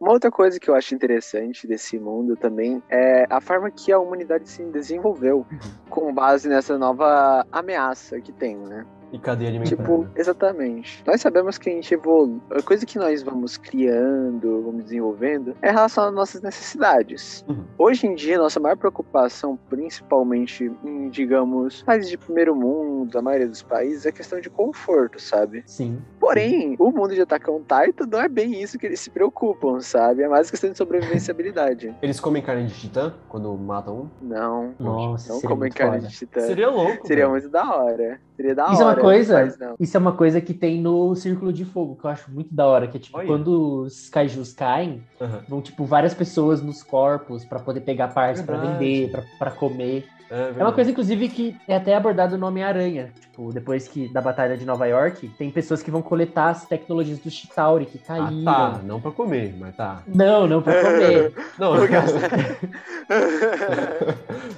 Uma 0.00 0.12
outra 0.12 0.30
coisa 0.30 0.60
que 0.60 0.70
eu 0.70 0.74
acho 0.74 0.94
interessante 0.94 1.66
desse 1.66 1.98
mundo 1.98 2.36
também 2.36 2.80
é 2.88 3.26
a 3.28 3.40
forma 3.40 3.70
que 3.70 3.90
a 3.90 3.98
humanidade 3.98 4.48
se 4.48 4.62
desenvolveu 4.64 5.44
com 5.90 6.12
base 6.14 6.48
nessa 6.48 6.78
nova 6.78 7.44
ameaça 7.50 8.20
que 8.20 8.32
tem, 8.32 8.56
né? 8.56 8.86
E 9.12 9.18
cadeia 9.18 9.50
alimentar. 9.50 9.76
Tipo, 9.76 10.02
né? 10.02 10.10
exatamente. 10.16 11.02
Nós 11.06 11.20
sabemos 11.20 11.58
que 11.58 11.70
a 11.70 11.72
gente 11.72 11.92
evolui. 11.92 12.40
A 12.50 12.62
coisa 12.62 12.84
que 12.84 12.98
nós 12.98 13.22
vamos 13.22 13.56
criando, 13.56 14.62
vamos 14.62 14.84
desenvolvendo, 14.84 15.56
é 15.62 15.70
relacionada 15.70 16.10
às 16.10 16.16
nossas 16.16 16.42
necessidades. 16.42 17.44
Uhum. 17.48 17.64
Hoje 17.78 18.06
em 18.06 18.14
dia, 18.14 18.38
nossa 18.38 18.60
maior 18.60 18.76
preocupação, 18.76 19.58
principalmente 19.68 20.70
em, 20.84 21.08
digamos, 21.08 21.82
países 21.82 22.10
de 22.10 22.18
primeiro 22.18 22.54
mundo, 22.54 23.18
a 23.18 23.22
maioria 23.22 23.48
dos 23.48 23.62
países, 23.62 24.06
é 24.06 24.12
questão 24.12 24.40
de 24.40 24.50
conforto, 24.50 25.20
sabe? 25.20 25.62
Sim. 25.66 26.02
Porém, 26.20 26.76
o 26.78 26.90
mundo 26.90 27.14
de 27.14 27.22
Attack 27.22 27.50
on 27.50 27.60
Titan 27.60 28.06
não 28.06 28.20
é 28.20 28.28
bem 28.28 28.60
isso 28.60 28.78
que 28.78 28.86
eles 28.86 29.00
se 29.00 29.10
preocupam, 29.10 29.80
sabe? 29.80 30.22
É 30.22 30.28
mais 30.28 30.50
questão 30.50 30.70
de 30.70 30.76
sobrevivenciabilidade. 30.76 31.94
Eles 32.02 32.20
comem 32.20 32.42
carne 32.42 32.66
de 32.66 32.74
titã 32.74 33.14
quando 33.28 33.52
matam 33.56 34.02
um? 34.02 34.08
Não, 34.20 34.74
Nossa, 34.78 35.32
não 35.32 35.40
comem 35.40 35.70
carne 35.70 35.96
foda. 35.98 36.08
de 36.08 36.16
titã. 36.16 36.40
Seria 36.40 36.68
louco. 36.68 37.06
Seria 37.06 37.24
velho. 37.24 37.30
muito 37.30 37.48
da 37.48 37.74
hora. 37.74 38.20
Seria 38.38 38.54
da 38.54 38.66
Isso 38.72 38.82
é 38.82 38.84
uma 38.84 38.90
hora. 38.92 39.00
coisa- 39.00 39.34
Mas 39.44 39.58
não. 39.58 39.74
Isso 39.80 39.96
é 39.96 40.00
uma 40.00 40.12
coisa 40.12 40.40
que 40.40 40.54
tem 40.54 40.80
no 40.80 41.12
Círculo 41.16 41.52
de 41.52 41.64
Fogo, 41.64 41.96
que 41.96 42.04
eu 42.06 42.10
acho 42.10 42.30
muito 42.30 42.54
da 42.54 42.66
hora, 42.68 42.86
que 42.86 42.96
é 42.96 43.00
tipo, 43.00 43.18
Olha. 43.18 43.26
quando 43.26 43.80
os 43.82 44.08
kaijus 44.08 44.52
caem, 44.52 45.02
Aham. 45.20 45.40
vão, 45.48 45.60
tipo, 45.60 45.84
várias 45.84 46.14
pessoas 46.14 46.62
nos 46.62 46.80
corpos 46.80 47.44
pra 47.44 47.58
poder 47.58 47.80
pegar 47.80 48.08
partes 48.14 48.40
pra 48.42 48.56
Verdade. 48.56 48.78
vender, 48.78 49.10
pra 49.40 49.50
comer. 49.50 50.04
É, 50.30 50.52
É 50.58 50.62
uma 50.62 50.72
coisa, 50.72 50.90
inclusive, 50.90 51.28
que 51.28 51.56
é 51.66 51.76
até 51.76 51.94
abordado 51.96 52.36
no 52.38 52.46
Homem-Aranha. 52.46 53.10
Tipo, 53.20 53.52
depois 53.52 53.88
que 53.88 54.12
da 54.12 54.20
Batalha 54.20 54.56
de 54.56 54.64
Nova 54.64 54.86
York, 54.86 55.28
tem 55.38 55.50
pessoas 55.50 55.82
que 55.82 55.90
vão 55.90 56.02
coletar 56.02 56.50
as 56.50 56.66
tecnologias 56.66 57.18
do 57.18 57.30
Chitauri 57.30 57.86
que 57.86 57.98
Ah, 58.04 58.06
caíram. 58.06 58.44
tá. 58.44 58.80
Não 58.84 59.00
pra 59.00 59.10
comer, 59.10 59.54
mas 59.58 59.74
tá. 59.76 60.02
Não, 60.06 60.46
não 60.46 60.62
pra 60.62 60.82
comer. 60.82 61.32
Não, 61.58 61.72
causa- 61.88 62.18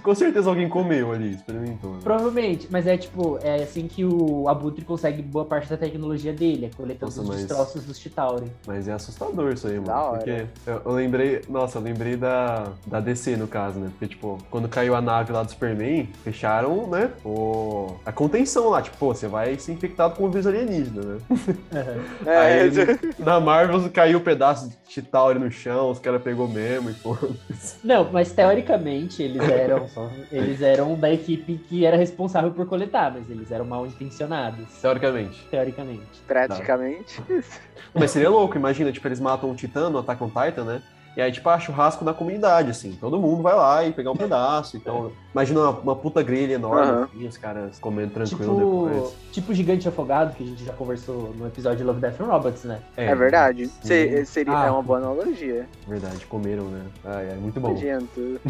com 0.02 0.14
certeza 0.14 0.48
alguém 0.50 0.68
comeu 0.68 1.12
ali, 1.12 1.32
experimentou. 1.34 1.92
né? 1.94 2.00
Provavelmente, 2.02 2.68
mas 2.70 2.86
é 2.86 2.96
tipo, 2.96 3.38
é 3.42 3.62
assim 3.62 3.86
que 3.86 4.04
o 4.04 4.48
Abutre 4.48 4.84
consegue 4.84 5.22
boa 5.22 5.44
parte 5.44 5.68
da 5.68 5.76
tecnologia 5.76 6.32
dele, 6.32 6.66
é 6.66 6.70
coletando 6.76 7.06
Nossa, 7.06 7.22
os 7.22 7.28
mas- 7.28 7.36
destroços 7.38 7.84
do 7.84 7.94
Chitauri. 7.94 8.50
Mas 8.66 8.88
é 8.88 8.92
assustador 8.92 9.52
isso 9.52 9.66
aí, 9.66 9.74
mano. 9.74 9.86
Da 9.86 10.02
hora. 10.02 10.18
Porque 10.18 10.46
eu, 10.66 10.82
eu 10.84 10.92
lembrei. 10.92 11.42
Nossa, 11.48 11.78
eu 11.78 11.82
lembrei 11.82 12.16
da, 12.16 12.68
da 12.86 13.00
DC, 13.00 13.36
no 13.36 13.46
caso, 13.46 13.78
né? 13.78 13.88
Porque, 13.90 14.08
tipo, 14.08 14.38
quando 14.50 14.68
caiu 14.68 14.94
a 14.94 15.00
nave 15.00 15.32
lá 15.32 15.42
do 15.42 15.50
Superman, 15.60 16.08
fecharam, 16.24 16.86
né? 16.88 17.10
O, 17.22 17.96
a 18.06 18.10
contenção 18.10 18.70
lá. 18.70 18.80
Tipo, 18.80 18.96
pô, 18.96 19.14
você 19.14 19.28
vai 19.28 19.58
ser 19.58 19.72
infectado 19.72 20.16
com 20.16 20.24
o 20.24 20.30
vírus 20.30 20.46
alienígena, 20.46 21.02
né? 21.02 21.18
É, 22.26 22.38
Aí, 22.38 22.70
na 23.18 23.38
Marvel, 23.38 23.88
caiu 23.90 24.18
um 24.18 24.22
pedaço 24.22 24.68
de 24.70 24.76
Chitauri 24.88 25.38
no 25.38 25.50
chão, 25.50 25.90
os 25.90 25.98
caras 25.98 26.22
pegou 26.22 26.48
mesmo 26.48 26.90
e 26.90 26.94
pô. 26.94 27.16
Não, 27.84 28.10
mas 28.10 28.32
teoricamente 28.32 29.22
eles 29.22 29.42
eram 29.48 29.86
só, 29.88 30.10
eles 30.32 30.62
eram 30.62 30.94
da 30.98 31.12
equipe 31.12 31.58
que 31.68 31.84
era 31.84 31.96
responsável 31.96 32.50
por 32.50 32.66
coletar, 32.66 33.12
mas 33.12 33.28
eles 33.30 33.50
eram 33.50 33.64
mal 33.64 33.86
intencionados, 33.86 34.66
Teoricamente. 34.80 35.46
teoricamente. 35.50 36.20
praticamente. 36.26 37.20
Mas 37.94 38.10
seria 38.10 38.30
louco, 38.30 38.56
imagina, 38.56 38.90
tipo, 38.92 39.06
eles 39.08 39.20
matam 39.20 39.50
um 39.50 39.54
titã 39.54 39.90
no 39.90 39.98
Attack 39.98 40.22
on 40.22 40.28
Titan, 40.28 40.64
né? 40.64 40.82
E 41.20 41.22
aí, 41.22 41.30
tipo, 41.30 41.46
ah, 41.50 41.58
churrasco 41.60 42.02
na 42.02 42.14
comunidade, 42.14 42.70
assim. 42.70 42.92
Todo 42.98 43.18
mundo 43.20 43.42
vai 43.42 43.54
lá 43.54 43.84
e 43.84 43.92
pegar 43.92 44.10
um 44.10 44.16
pedaço. 44.16 44.78
Então, 44.78 45.12
imagina 45.34 45.60
uma, 45.60 45.70
uma 45.80 45.94
puta 45.94 46.22
grelha 46.22 46.54
enorme, 46.54 46.80
Aham. 46.92 47.02
assim, 47.14 47.26
os 47.28 47.36
caras 47.36 47.78
comendo 47.78 48.10
tranquilo 48.14 48.54
Tipo, 48.56 48.88
depois. 48.88 49.14
tipo 49.30 49.52
gigante 49.52 49.86
afogado 49.86 50.34
que 50.34 50.42
a 50.42 50.46
gente 50.46 50.64
já 50.64 50.72
conversou 50.72 51.34
no 51.36 51.46
episódio 51.46 51.76
de 51.76 51.84
Love, 51.84 52.00
Death 52.00 52.18
and 52.22 52.24
Robots, 52.24 52.64
né? 52.64 52.80
É, 52.96 53.14
verdade. 53.14 53.66
sim, 53.66 53.74
Se- 53.82 54.24
seria, 54.24 54.58
Ah. 54.58 54.66
é 54.68 54.70
uma 54.70 54.82
boa 54.82 54.96
analogia. 54.98 55.68
Verdade, 55.86 56.24
comeram, 56.24 56.64
né? 56.70 56.86
Ai, 57.04 57.28
é 57.32 57.34
muito 57.34 57.60
bom. 57.60 57.68
Nojento. 57.74 58.40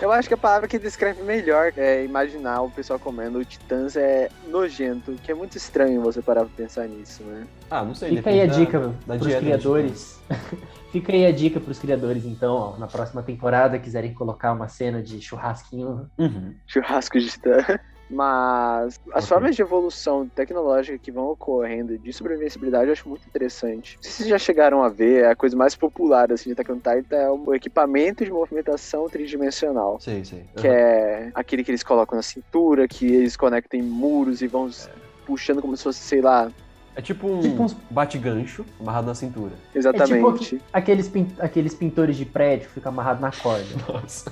Eu 0.00 0.10
acho 0.10 0.28
que 0.28 0.34
a 0.34 0.38
palavra 0.38 0.66
que 0.66 0.78
descreve 0.78 1.22
melhor 1.22 1.74
é 1.76 2.02
imaginar 2.06 2.62
o 2.62 2.70
pessoal 2.70 2.98
comendo 2.98 3.38
o 3.38 3.44
titãs 3.44 3.96
é 3.96 4.30
nojento, 4.48 5.12
que 5.22 5.30
é 5.30 5.34
muito 5.34 5.58
estranho 5.58 6.00
você 6.00 6.22
parar 6.22 6.40
pra 6.46 6.50
pensar 6.56 6.88
nisso, 6.88 7.22
né? 7.24 7.46
Ah, 7.70 7.84
não 7.84 7.94
sei. 7.94 8.16
Fica 8.16 8.30
aí 8.30 8.40
a 8.40 8.46
dica 8.46 8.78
da, 8.78 8.86
da 8.86 8.92
pros 9.16 9.26
dieta 9.26 9.40
do 9.40 9.44
criadores. 9.44 10.18
Fica 10.92 11.10
aí 11.12 11.24
a 11.26 11.32
dica 11.32 11.58
pros 11.58 11.78
criadores, 11.78 12.24
então, 12.26 12.54
ó, 12.54 12.76
na 12.78 12.86
próxima 12.86 13.22
temporada, 13.22 13.78
quiserem 13.78 14.12
colocar 14.12 14.52
uma 14.52 14.68
cena 14.68 15.02
de 15.02 15.20
churrasquinho. 15.22 16.10
titã. 16.18 16.24
Uhum. 16.24 16.54
Churrasco 16.66 17.18
de 17.18 17.28
titã. 17.30 17.56
Mas 18.10 19.00
as 19.14 19.24
Ok. 19.24 19.28
formas 19.28 19.56
de 19.56 19.62
evolução 19.62 20.28
tecnológica 20.28 20.98
que 20.98 21.10
vão 21.10 21.28
ocorrendo 21.28 21.98
de 21.98 22.12
sobrevivenciabilidade 22.12 22.88
eu 22.88 22.92
acho 22.92 23.08
muito 23.08 23.26
interessante. 23.26 23.96
Não 23.96 24.02
sei 24.02 24.10
se 24.10 24.16
vocês 24.18 24.28
já 24.28 24.38
chegaram 24.38 24.82
a 24.82 24.90
ver, 24.90 25.24
a 25.24 25.34
coisa 25.34 25.56
mais 25.56 25.74
popular 25.74 26.30
assim, 26.30 26.50
de 26.50 26.52
Attack 26.52 26.70
on 26.72 26.76
Titan 26.76 27.16
é 27.16 27.30
o 27.30 27.54
equipamento 27.54 28.22
de 28.22 28.30
movimentação 28.30 29.08
tridimensional. 29.08 29.98
Sei, 29.98 30.22
sei. 30.26 30.44
Que 30.54 30.68
é 30.68 31.30
aquele 31.34 31.64
que 31.64 31.70
eles 31.70 31.82
colocam 31.82 32.14
na 32.16 32.22
cintura, 32.22 32.86
que 32.86 33.06
eles 33.06 33.34
conectam 33.34 33.80
em 33.80 33.82
muros 33.82 34.42
e 34.42 34.46
vão 34.46 34.66
s- 34.66 34.90
puxando 35.24 35.62
como 35.62 35.74
se 35.74 35.84
fosse, 35.84 36.00
sei 36.00 36.20
lá, 36.20 36.50
É 36.94 37.00
tipo 37.00 37.26
um 37.26 37.40
Tipo 37.40 37.62
uns- 37.62 37.76
bate-gancho 37.90 38.64
amarrado 38.80 39.06
na 39.06 39.14
cintura. 39.14 39.52
exatamente. 39.74 40.12
É 40.12 40.16
tipo 40.16 40.28
aqu- 40.28 40.60
aqueles, 40.72 41.08
pin- 41.08 41.34
aqueles 41.38 41.74
pintores 41.74 42.16
de 42.16 42.24
prédio 42.26 42.68
que 42.68 42.74
ficam 42.74 42.92
amarrados 42.92 43.20
na 43.22 43.30
corda. 43.32 43.64
Nossa. 43.92 44.30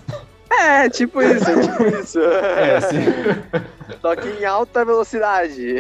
É, 0.53 0.89
tipo 0.91 1.23
isso, 1.23 1.49
é 1.49 1.61
tipo 1.61 1.85
isso. 1.97 2.19
É, 2.21 2.81
se, 2.81 2.97
Só 4.03 4.15
que 4.17 4.29
em 4.29 4.45
alta 4.45 4.85
velocidade. 4.85 5.77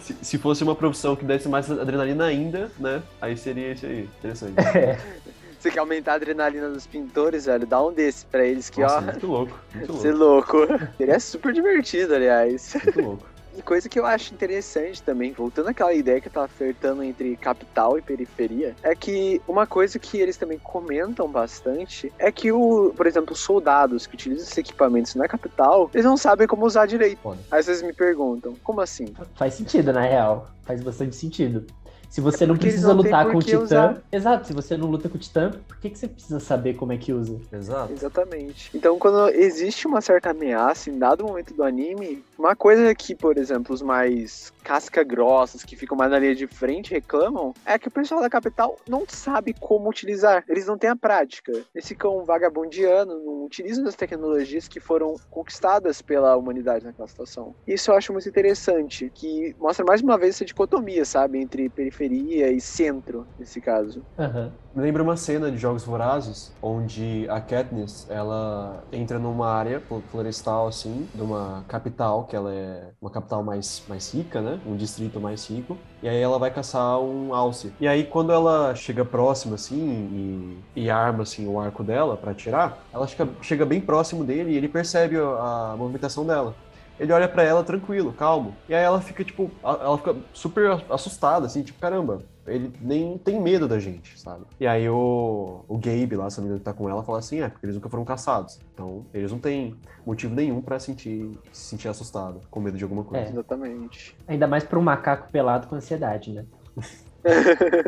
se, 0.00 0.16
se 0.20 0.38
fosse 0.38 0.62
uma 0.62 0.74
profissão 0.74 1.16
que 1.16 1.24
desse 1.24 1.48
mais 1.48 1.70
adrenalina 1.70 2.24
ainda, 2.26 2.70
né? 2.78 3.02
Aí 3.20 3.36
seria 3.36 3.72
esse 3.72 3.86
aí. 3.86 4.08
Interessante. 4.18 4.54
Você 5.58 5.70
quer 5.70 5.80
aumentar 5.80 6.12
a 6.12 6.14
adrenalina 6.14 6.70
dos 6.70 6.86
pintores, 6.86 7.44
velho? 7.44 7.66
Dá 7.66 7.82
um 7.82 7.92
desse 7.92 8.24
pra 8.24 8.42
eles 8.46 8.70
que, 8.70 8.80
Nossa, 8.80 8.96
ó. 8.96 9.00
muito 9.02 9.26
louco. 9.26 9.58
Muito 9.74 9.92
Você 9.92 10.10
louco. 10.10 10.56
louco. 10.56 10.78
Ele 10.98 11.10
é 11.10 11.18
super 11.18 11.52
divertido, 11.52 12.14
aliás. 12.14 12.74
Muito 12.82 13.00
louco. 13.02 13.26
E 13.56 13.62
coisa 13.62 13.88
que 13.88 13.98
eu 13.98 14.06
acho 14.06 14.32
interessante 14.32 15.02
também, 15.02 15.32
voltando 15.32 15.68
àquela 15.68 15.92
ideia 15.92 16.20
que 16.20 16.30
tava 16.30 16.48
flertando 16.48 17.02
entre 17.02 17.36
capital 17.36 17.98
e 17.98 18.02
periferia, 18.02 18.76
é 18.82 18.94
que 18.94 19.40
uma 19.46 19.66
coisa 19.66 19.98
que 19.98 20.18
eles 20.18 20.36
também 20.36 20.58
comentam 20.58 21.28
bastante 21.28 22.12
é 22.18 22.30
que, 22.30 22.52
o, 22.52 22.92
por 22.96 23.06
exemplo, 23.06 23.32
os 23.32 23.40
soldados 23.40 24.06
que 24.06 24.14
utilizam 24.14 24.44
esses 24.44 24.56
equipamentos 24.56 25.14
na 25.14 25.26
capital, 25.26 25.90
eles 25.92 26.04
não 26.06 26.16
sabem 26.16 26.46
como 26.46 26.64
usar 26.64 26.86
direito. 26.86 27.18
Foda. 27.20 27.40
Aí 27.50 27.62
vocês 27.62 27.82
me 27.82 27.92
perguntam, 27.92 28.54
como 28.62 28.80
assim? 28.80 29.14
Faz 29.34 29.54
sentido, 29.54 29.92
na 29.92 30.02
real. 30.02 30.48
Faz 30.62 30.82
bastante 30.82 31.16
sentido. 31.16 31.66
Se 32.10 32.20
você 32.20 32.42
É 32.42 32.46
não 32.46 32.56
precisa 32.56 32.88
não 32.88 32.96
lutar 32.96 33.30
com 33.30 33.38
o 33.38 33.42
Titã. 33.42 33.62
usar. 33.62 34.02
Exato, 34.10 34.48
se 34.48 34.52
você 34.52 34.76
não 34.76 34.88
luta 34.88 35.08
com 35.08 35.16
o 35.16 35.20
Titã, 35.20 35.52
por 35.68 35.76
que, 35.76 35.88
que 35.90 35.96
você 35.96 36.08
precisa 36.08 36.40
saber 36.40 36.74
como 36.74 36.92
é 36.92 36.96
que 36.98 37.12
usa? 37.12 37.36
Exato. 37.52 37.92
Exatamente. 37.92 38.68
Então, 38.74 38.98
quando 38.98 39.28
existe 39.30 39.86
uma 39.86 40.00
certa 40.00 40.30
ameaça 40.30 40.90
em 40.90 40.98
dado 40.98 41.24
momento 41.24 41.54
do 41.54 41.62
anime, 41.62 42.24
uma 42.36 42.56
coisa 42.56 42.92
que, 42.96 43.14
por 43.14 43.38
exemplo, 43.38 43.72
os 43.72 43.80
mais 43.80 44.52
casca 44.62 45.02
grossas, 45.02 45.64
que 45.64 45.76
ficam 45.76 45.96
mais 45.96 46.10
na 46.10 46.18
linha 46.18 46.34
de 46.34 46.46
frente, 46.46 46.92
reclamam, 46.92 47.52
é 47.64 47.78
que 47.78 47.88
o 47.88 47.90
pessoal 47.90 48.20
da 48.20 48.30
capital 48.30 48.76
não 48.88 49.04
sabe 49.08 49.54
como 49.58 49.88
utilizar. 49.88 50.44
Eles 50.48 50.66
não 50.66 50.78
têm 50.78 50.90
a 50.90 50.96
prática. 50.96 51.52
Eles 51.74 51.86
ficam 51.88 52.24
vagabundeando, 52.24 53.18
não 53.24 53.44
utilizam 53.44 53.86
as 53.86 53.94
tecnologias 53.94 54.68
que 54.68 54.80
foram 54.80 55.14
conquistadas 55.30 56.02
pela 56.02 56.36
humanidade 56.36 56.84
naquela 56.84 57.08
situação. 57.08 57.54
Isso 57.66 57.90
eu 57.90 57.96
acho 57.96 58.12
muito 58.12 58.28
interessante, 58.28 59.10
que 59.14 59.54
mostra 59.58 59.84
mais 59.84 60.00
uma 60.02 60.18
vez 60.18 60.36
essa 60.36 60.44
dicotomia, 60.44 61.04
sabe, 61.04 61.38
entre 61.38 61.68
periferia 61.68 62.50
e 62.50 62.60
centro, 62.60 63.26
nesse 63.38 63.60
caso. 63.60 64.02
Aham. 64.18 64.52
Me 64.74 64.82
lembra 64.82 65.02
uma 65.02 65.16
cena 65.16 65.50
de 65.50 65.58
Jogos 65.58 65.84
Vorazes, 65.84 66.52
onde 66.62 67.26
a 67.28 67.40
Katniss, 67.40 68.06
ela 68.08 68.84
entra 68.92 69.18
numa 69.18 69.48
área 69.50 69.80
flo- 69.80 70.02
florestal, 70.10 70.68
assim, 70.68 71.08
de 71.12 71.22
uma 71.22 71.64
capital, 71.66 72.24
que 72.24 72.36
ela 72.36 72.52
é 72.54 72.90
uma 73.02 73.10
capital 73.10 73.42
mais, 73.42 73.82
mais 73.88 74.14
rica, 74.14 74.40
né? 74.40 74.49
Um 74.66 74.76
distrito 74.76 75.20
mais 75.20 75.48
rico. 75.48 75.76
E 76.02 76.08
aí 76.08 76.20
ela 76.20 76.38
vai 76.38 76.50
caçar 76.50 76.98
um 77.00 77.34
alce. 77.34 77.72
E 77.80 77.86
aí 77.86 78.04
quando 78.04 78.32
ela 78.32 78.74
chega 78.74 79.04
próxima, 79.04 79.54
assim, 79.54 80.58
e, 80.74 80.82
e 80.84 80.90
arma, 80.90 81.22
assim, 81.22 81.46
o 81.46 81.60
arco 81.60 81.82
dela 81.82 82.16
pra 82.16 82.32
atirar, 82.32 82.78
ela 82.92 83.06
chega, 83.06 83.28
chega 83.42 83.66
bem 83.66 83.80
próximo 83.80 84.24
dele 84.24 84.52
e 84.52 84.56
ele 84.56 84.68
percebe 84.68 85.16
a, 85.16 85.72
a 85.72 85.76
movimentação 85.76 86.26
dela. 86.26 86.54
Ele 86.98 87.12
olha 87.12 87.26
pra 87.26 87.42
ela 87.42 87.64
tranquilo, 87.64 88.12
calmo. 88.12 88.54
E 88.68 88.74
aí 88.74 88.84
ela 88.84 89.00
fica, 89.00 89.24
tipo, 89.24 89.50
ela 89.62 89.96
fica 89.96 90.14
super 90.34 90.82
assustada, 90.90 91.46
assim, 91.46 91.62
tipo, 91.62 91.80
caramba, 91.80 92.20
ele 92.50 92.72
nem 92.80 93.16
tem 93.18 93.40
medo 93.40 93.66
da 93.68 93.78
gente, 93.78 94.18
sabe? 94.18 94.44
E 94.58 94.66
aí 94.66 94.88
o, 94.88 95.64
o 95.68 95.78
Gabe 95.78 96.16
lá, 96.16 96.28
se 96.28 96.38
não 96.38 96.44
me 96.44 96.48
engano, 96.48 96.60
que 96.60 96.64
tá 96.64 96.72
com 96.72 96.88
ela, 96.88 97.02
fala 97.02 97.18
assim, 97.18 97.40
é, 97.40 97.48
porque 97.48 97.66
eles 97.66 97.76
nunca 97.76 97.88
foram 97.88 98.04
caçados. 98.04 98.60
Então, 98.74 99.06
eles 99.14 99.30
não 99.30 99.38
têm 99.38 99.74
motivo 100.04 100.34
nenhum 100.34 100.60
pra 100.60 100.78
sentir, 100.78 101.30
se 101.52 101.70
sentir 101.70 101.88
assustado, 101.88 102.40
com 102.50 102.60
medo 102.60 102.76
de 102.76 102.84
alguma 102.84 103.04
coisa. 103.04 103.26
É. 103.26 103.30
Exatamente. 103.30 104.16
Ainda 104.26 104.46
mais 104.46 104.64
pra 104.64 104.78
um 104.78 104.82
macaco 104.82 105.30
pelado 105.30 105.66
com 105.66 105.76
ansiedade, 105.76 106.32
né? 106.32 106.44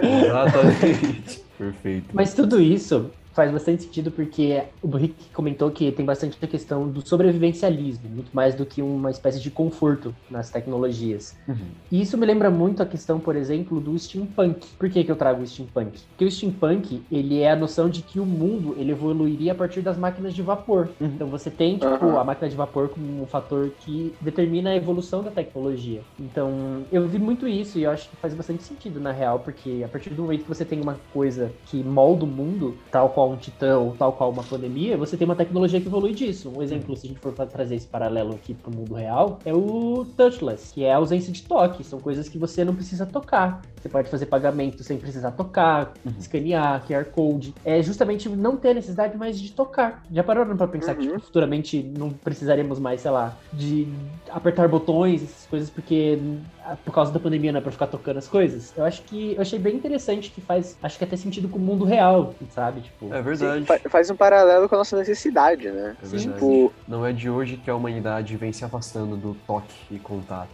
Exatamente. 0.03 1.45
Perfeito. 1.59 2.09
Mas 2.13 2.35
tudo 2.35 2.61
isso 2.61 3.11
faz 3.35 3.51
bastante 3.51 3.85
sentido 3.85 4.11
porque 4.11 4.63
o 4.83 4.89
Rick 4.97 5.31
comentou 5.33 5.71
que 5.71 5.91
tem 5.93 6.05
bastante 6.05 6.39
a 6.41 6.47
questão 6.47 6.91
do 6.91 7.07
sobrevivencialismo, 7.07 8.09
muito 8.09 8.31
mais 8.35 8.55
do 8.55 8.67
que 8.67 8.83
uma 8.83 9.11
espécie 9.11 9.41
de 9.41 9.51
conforto 9.51 10.15
nas 10.31 10.51
tecnologias. 10.51 11.35
Uhum. 11.49 11.73
E 11.91 12.01
isso 12.01 12.17
me 12.19 12.27
lembra 12.27 12.51
muito 12.51 12.83
a 12.83 12.87
questão, 12.87 13.21
por 13.21 13.37
exemplo, 13.37 13.81
do 13.81 13.99
steampunk. 13.99 14.67
Por 14.79 14.91
que, 14.91 15.05
que 15.05 15.11
eu 15.11 15.17
trago 15.17 15.43
o 15.43 15.47
steampunk? 15.47 16.01
Porque 16.11 16.25
o 16.25 16.31
steampunk, 16.31 17.07
ele 17.11 17.41
é 17.41 17.51
a 17.51 17.57
noção 17.57 17.89
de 17.89 18.03
que 18.03 18.21
o 18.21 18.27
mundo 18.27 18.75
ele 18.79 18.93
evoluiria 18.93 19.53
a 19.53 19.55
partir 19.55 19.83
das 19.83 19.99
máquinas 19.99 20.35
de 20.35 20.43
vapor. 20.43 20.95
Uhum. 21.01 21.09
Então 21.09 21.31
você 21.31 21.51
tem, 21.51 21.75
tipo, 21.75 21.87
Aham. 21.87 22.19
a 22.19 22.25
máquina 22.25 22.49
de 22.49 22.57
vapor 22.57 22.91
como 22.91 23.23
um 23.23 23.27
fator 23.27 23.71
que 23.79 24.17
determina 24.21 24.71
a 24.71 24.77
evolução 24.77 25.23
da 25.23 25.31
tecnologia. 25.31 26.05
Então, 26.19 26.87
eu 26.91 27.09
vi 27.09 27.19
muito 27.19 27.47
isso 27.49 27.79
e 27.79 27.85
eu 27.85 27.91
acho 27.91 28.11
que 28.11 28.17
faz 28.17 28.35
bastante 28.35 28.63
sentido, 28.65 29.01
na 29.01 29.13
real, 29.13 29.41
porque 29.41 29.83
a 29.85 29.89
partir 29.89 30.11
do 30.11 30.23
momento 30.23 30.43
que 30.43 30.49
você 30.49 30.65
tem 30.65 30.81
uma 30.81 31.01
coisa 31.11 31.55
que 31.65 31.83
molda 31.85 32.25
o 32.25 32.29
mundo, 32.29 32.79
tal 32.91 33.11
qual 33.11 33.22
um 33.31 33.37
titã 33.37 33.79
ou 33.79 33.97
tal 33.97 34.13
qual 34.15 34.31
uma 34.31 34.43
pandemia, 34.43 34.97
você 34.97 35.17
tem 35.17 35.25
uma 35.25 35.37
tecnologia 35.37 35.81
que 35.81 35.87
evolui 35.87 36.13
disso. 36.15 36.51
Um 36.55 36.63
exemplo, 36.63 36.97
se 36.97 37.07
a 37.07 37.09
gente 37.09 37.21
for 37.21 37.33
trazer 37.33 37.77
esse 37.77 37.87
paralelo 37.89 38.35
aqui 38.35 38.55
pro 38.55 38.71
mundo 38.71 38.95
real, 38.95 39.39
é 39.45 39.53
o 39.55 40.05
touchless, 40.17 40.73
que 40.73 40.85
é 40.85 40.93
a 40.93 40.97
ausência 40.97 41.33
de 41.33 41.43
toque. 41.43 41.85
São 41.85 42.01
coisas 42.01 42.29
que 42.29 42.39
você 42.39 42.65
não 42.65 42.75
precisa 42.75 43.07
tocar. 43.07 43.63
Você 43.81 43.89
pode 43.89 44.09
fazer 44.09 44.27
pagamento 44.27 44.85
sem 44.85 44.97
precisar 44.99 45.33
tocar, 45.33 45.93
Uhum. 46.05 46.13
escanear, 46.19 46.85
QR 46.87 47.05
Code. 47.07 47.53
É 47.65 47.83
justamente 47.83 48.29
não 48.29 48.57
ter 48.57 48.75
necessidade 48.75 49.17
mais 49.17 49.41
de 49.41 49.53
tocar. 49.53 50.05
Já 50.11 50.23
pararam 50.23 50.57
pra 50.57 50.69
pensar 50.69 50.95
que 50.95 51.03
Uhum. 51.03 51.09
tipo, 51.15 51.21
futuramente 51.21 51.83
não 51.83 52.11
precisaremos 52.11 52.79
mais, 52.79 53.01
sei 53.01 53.11
lá, 53.11 53.37
de 53.53 53.89
apertar 54.31 54.69
botões, 54.69 55.23
essas 55.23 55.47
coisas, 55.47 55.69
porque 55.71 56.19
ah, 56.65 56.77
por 56.77 56.93
causa 56.95 57.13
da 57.13 57.19
pandemia 57.19 57.51
não 57.53 57.59
é 57.59 57.63
pra 57.63 57.73
ficar 57.73 57.89
tocando 57.89 58.19
as 58.19 58.29
coisas? 58.29 58.77
Eu 58.77 58.85
acho 58.85 59.03
que 59.05 59.35
eu 59.35 59.41
achei 59.41 59.59
bem 59.59 59.77
interessante 59.77 60.31
que 60.31 60.41
faz, 60.41 60.79
acho 60.83 60.97
que 60.99 61.05
até 61.05 61.17
sentido 61.17 61.49
com 61.49 61.59
o 61.59 61.63
mundo 61.63 61.85
real, 61.85 62.35
sabe? 62.51 62.83
Tipo, 62.83 63.12
É 63.13 63.23
verdade. 63.23 63.61
Sim, 63.61 63.67
fa- 63.67 63.81
faz 63.91 64.11
um 64.11 64.17
paralelo 64.17 64.69
com 64.69 64.75
a 64.75 64.79
nossa 64.79 64.97
necessidade, 64.97 65.71
né? 65.71 65.97
É. 66.03 66.17
Tipo, 66.17 66.73
Não 66.89 67.05
é 67.05 67.13
de 67.13 67.29
hoje 67.29 67.57
que 67.57 67.71
a 67.71 67.75
humanidade 67.75 68.37
vem 68.37 68.53
se 68.53 68.65
afastando 68.65 69.17
do 69.17 69.35
toque 69.47 69.75
e 69.91 69.99
contato. 69.99 70.49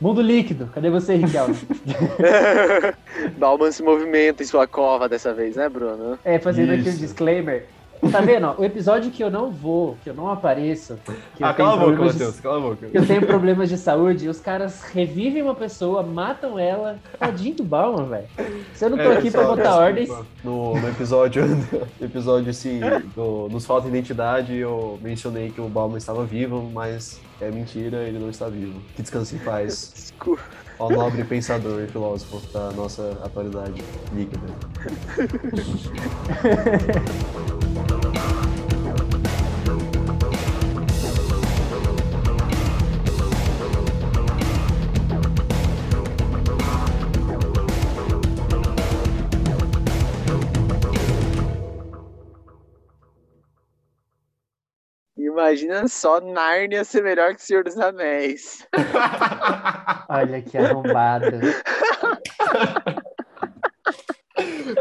mundo 0.00 0.20
líquido. 0.22 0.68
Cadê 0.72 0.90
você, 0.90 1.14
Riquelme? 1.16 1.56
Bauman 3.38 3.70
se 3.72 3.82
movimenta 3.82 4.42
em 4.42 4.46
sua 4.46 4.66
cova 4.66 5.08
dessa 5.08 5.32
vez, 5.34 5.56
né, 5.56 5.68
Bruno? 5.68 6.18
É, 6.24 6.38
fazendo 6.38 6.72
aqui 6.72 6.82
um 6.88 6.92
Isso. 6.92 6.98
disclaimer. 6.98 7.66
Tá 8.12 8.20
vendo? 8.20 8.46
ó, 8.46 8.54
o 8.60 8.64
episódio 8.64 9.10
que 9.10 9.22
eu 9.24 9.30
não 9.30 9.50
vou, 9.50 9.96
que 10.04 10.10
eu 10.10 10.14
não 10.14 10.30
apareço, 10.30 10.98
que 11.36 11.42
eu 11.42 11.46
ah, 11.46 11.54
tenho 11.54 11.68
cala 11.68 11.72
a 11.72 11.76
boca, 11.76 11.86
problemas 11.92 12.12
de- 12.16 12.18
Matheus, 12.24 12.40
cala 12.40 12.56
a 12.56 12.60
boca. 12.60 12.86
que 12.86 12.98
eu 12.98 13.06
tenho 13.06 13.26
problemas 13.26 13.68
de 13.70 13.78
saúde, 13.78 14.28
os 14.28 14.40
caras 14.40 14.82
revivem 14.92 15.42
uma 15.42 15.54
pessoa, 15.54 16.02
matam 16.02 16.58
ela. 16.58 16.98
Tadinho 17.18 17.54
do 17.56 17.64
Bauman, 17.64 18.04
velho. 18.08 18.26
Se 18.74 18.84
eu 18.84 18.90
não 18.90 18.98
tô 18.98 19.04
É, 19.04 19.16
aqui 19.16 19.30
pra 19.30 19.44
botar 19.44 19.62
desculpa. 19.62 19.82
ordens. 19.84 20.10
No, 20.44 20.78
no 20.78 20.88
episódio, 20.88 21.46
no 21.46 21.66
episódio 22.04 22.50
assim, 22.50 22.80
do, 23.14 23.48
nos 23.50 23.64
falta 23.64 23.88
identidade, 23.88 24.54
eu 24.54 24.98
mencionei 25.02 25.50
que 25.50 25.60
o 25.60 25.68
Bauman 25.68 25.96
estava 25.98 26.24
vivo, 26.24 26.70
mas 26.72 27.20
é 27.40 27.50
mentira, 27.50 27.98
ele 28.04 28.18
não 28.18 28.28
está 28.28 28.48
vivo. 28.48 28.80
Que 28.94 29.02
descanse 29.02 29.36
em 29.36 29.38
paz, 29.38 29.92
Desculpa. 29.94 30.42
ao 30.78 30.90
nobre 30.90 31.24
pensador 31.24 31.80
e 31.82 31.86
filósofo 31.86 32.40
da 32.52 32.70
nossa 32.72 33.18
atualidade 33.24 33.82
líquida. 34.12 34.42
Imagina 55.34 55.88
só 55.88 56.20
Nárnia 56.20 56.84
ser 56.84 57.02
melhor 57.02 57.34
que 57.34 57.40
o 57.42 57.44
Senhor 57.44 57.64
dos 57.64 57.76
Anéis. 57.76 58.64
Olha 60.08 60.40
que 60.40 60.56
arrombado. 60.56 61.26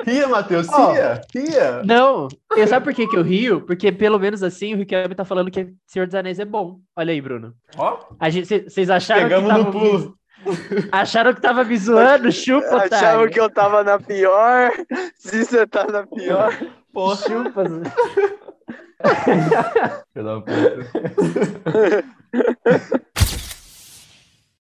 Ria, 0.05 0.27
Matheus, 0.27 0.67
Ó. 0.69 0.91
ria, 0.91 1.21
ria. 1.33 1.83
Não, 1.83 2.27
eu 2.55 2.67
sabe 2.67 2.83
por 2.85 2.93
que, 2.93 3.07
que 3.07 3.15
eu 3.15 3.21
rio? 3.21 3.61
Porque 3.61 3.91
pelo 3.91 4.19
menos 4.19 4.41
assim 4.43 4.73
o 4.73 4.77
Riquelme 4.77 5.13
tá 5.15 5.23
falando 5.25 5.51
que 5.51 5.71
Senhor 5.87 6.05
dos 6.05 6.15
Anéis 6.15 6.39
é 6.39 6.45
bom. 6.45 6.79
Olha 6.95 7.11
aí, 7.11 7.21
Bruno. 7.21 7.53
Ó, 7.77 7.99
Vocês 8.19 8.89
acharam 8.89 9.23
Pegamos 9.23 9.51
que 9.53 9.57
no 9.59 9.71
pulo. 9.71 9.99
me- 9.99 10.13
Acharam 10.91 11.33
que 11.33 11.41
tava 11.41 11.63
me 11.63 11.77
zoando? 11.77 12.31
Chupa, 12.31 12.67
Achavam 12.67 12.85
otário. 12.87 13.31
que 13.31 13.39
eu 13.39 13.49
tava 13.49 13.83
na 13.83 13.97
pior. 13.99 14.71
Se 15.15 15.45
você 15.45 15.65
tá 15.67 15.85
na 15.85 16.05
pior. 16.05 16.51
porra. 16.91 17.15
Chupa. 17.15 17.63
Filho 20.13 20.25
da 20.25 20.41
puta. 20.41 22.03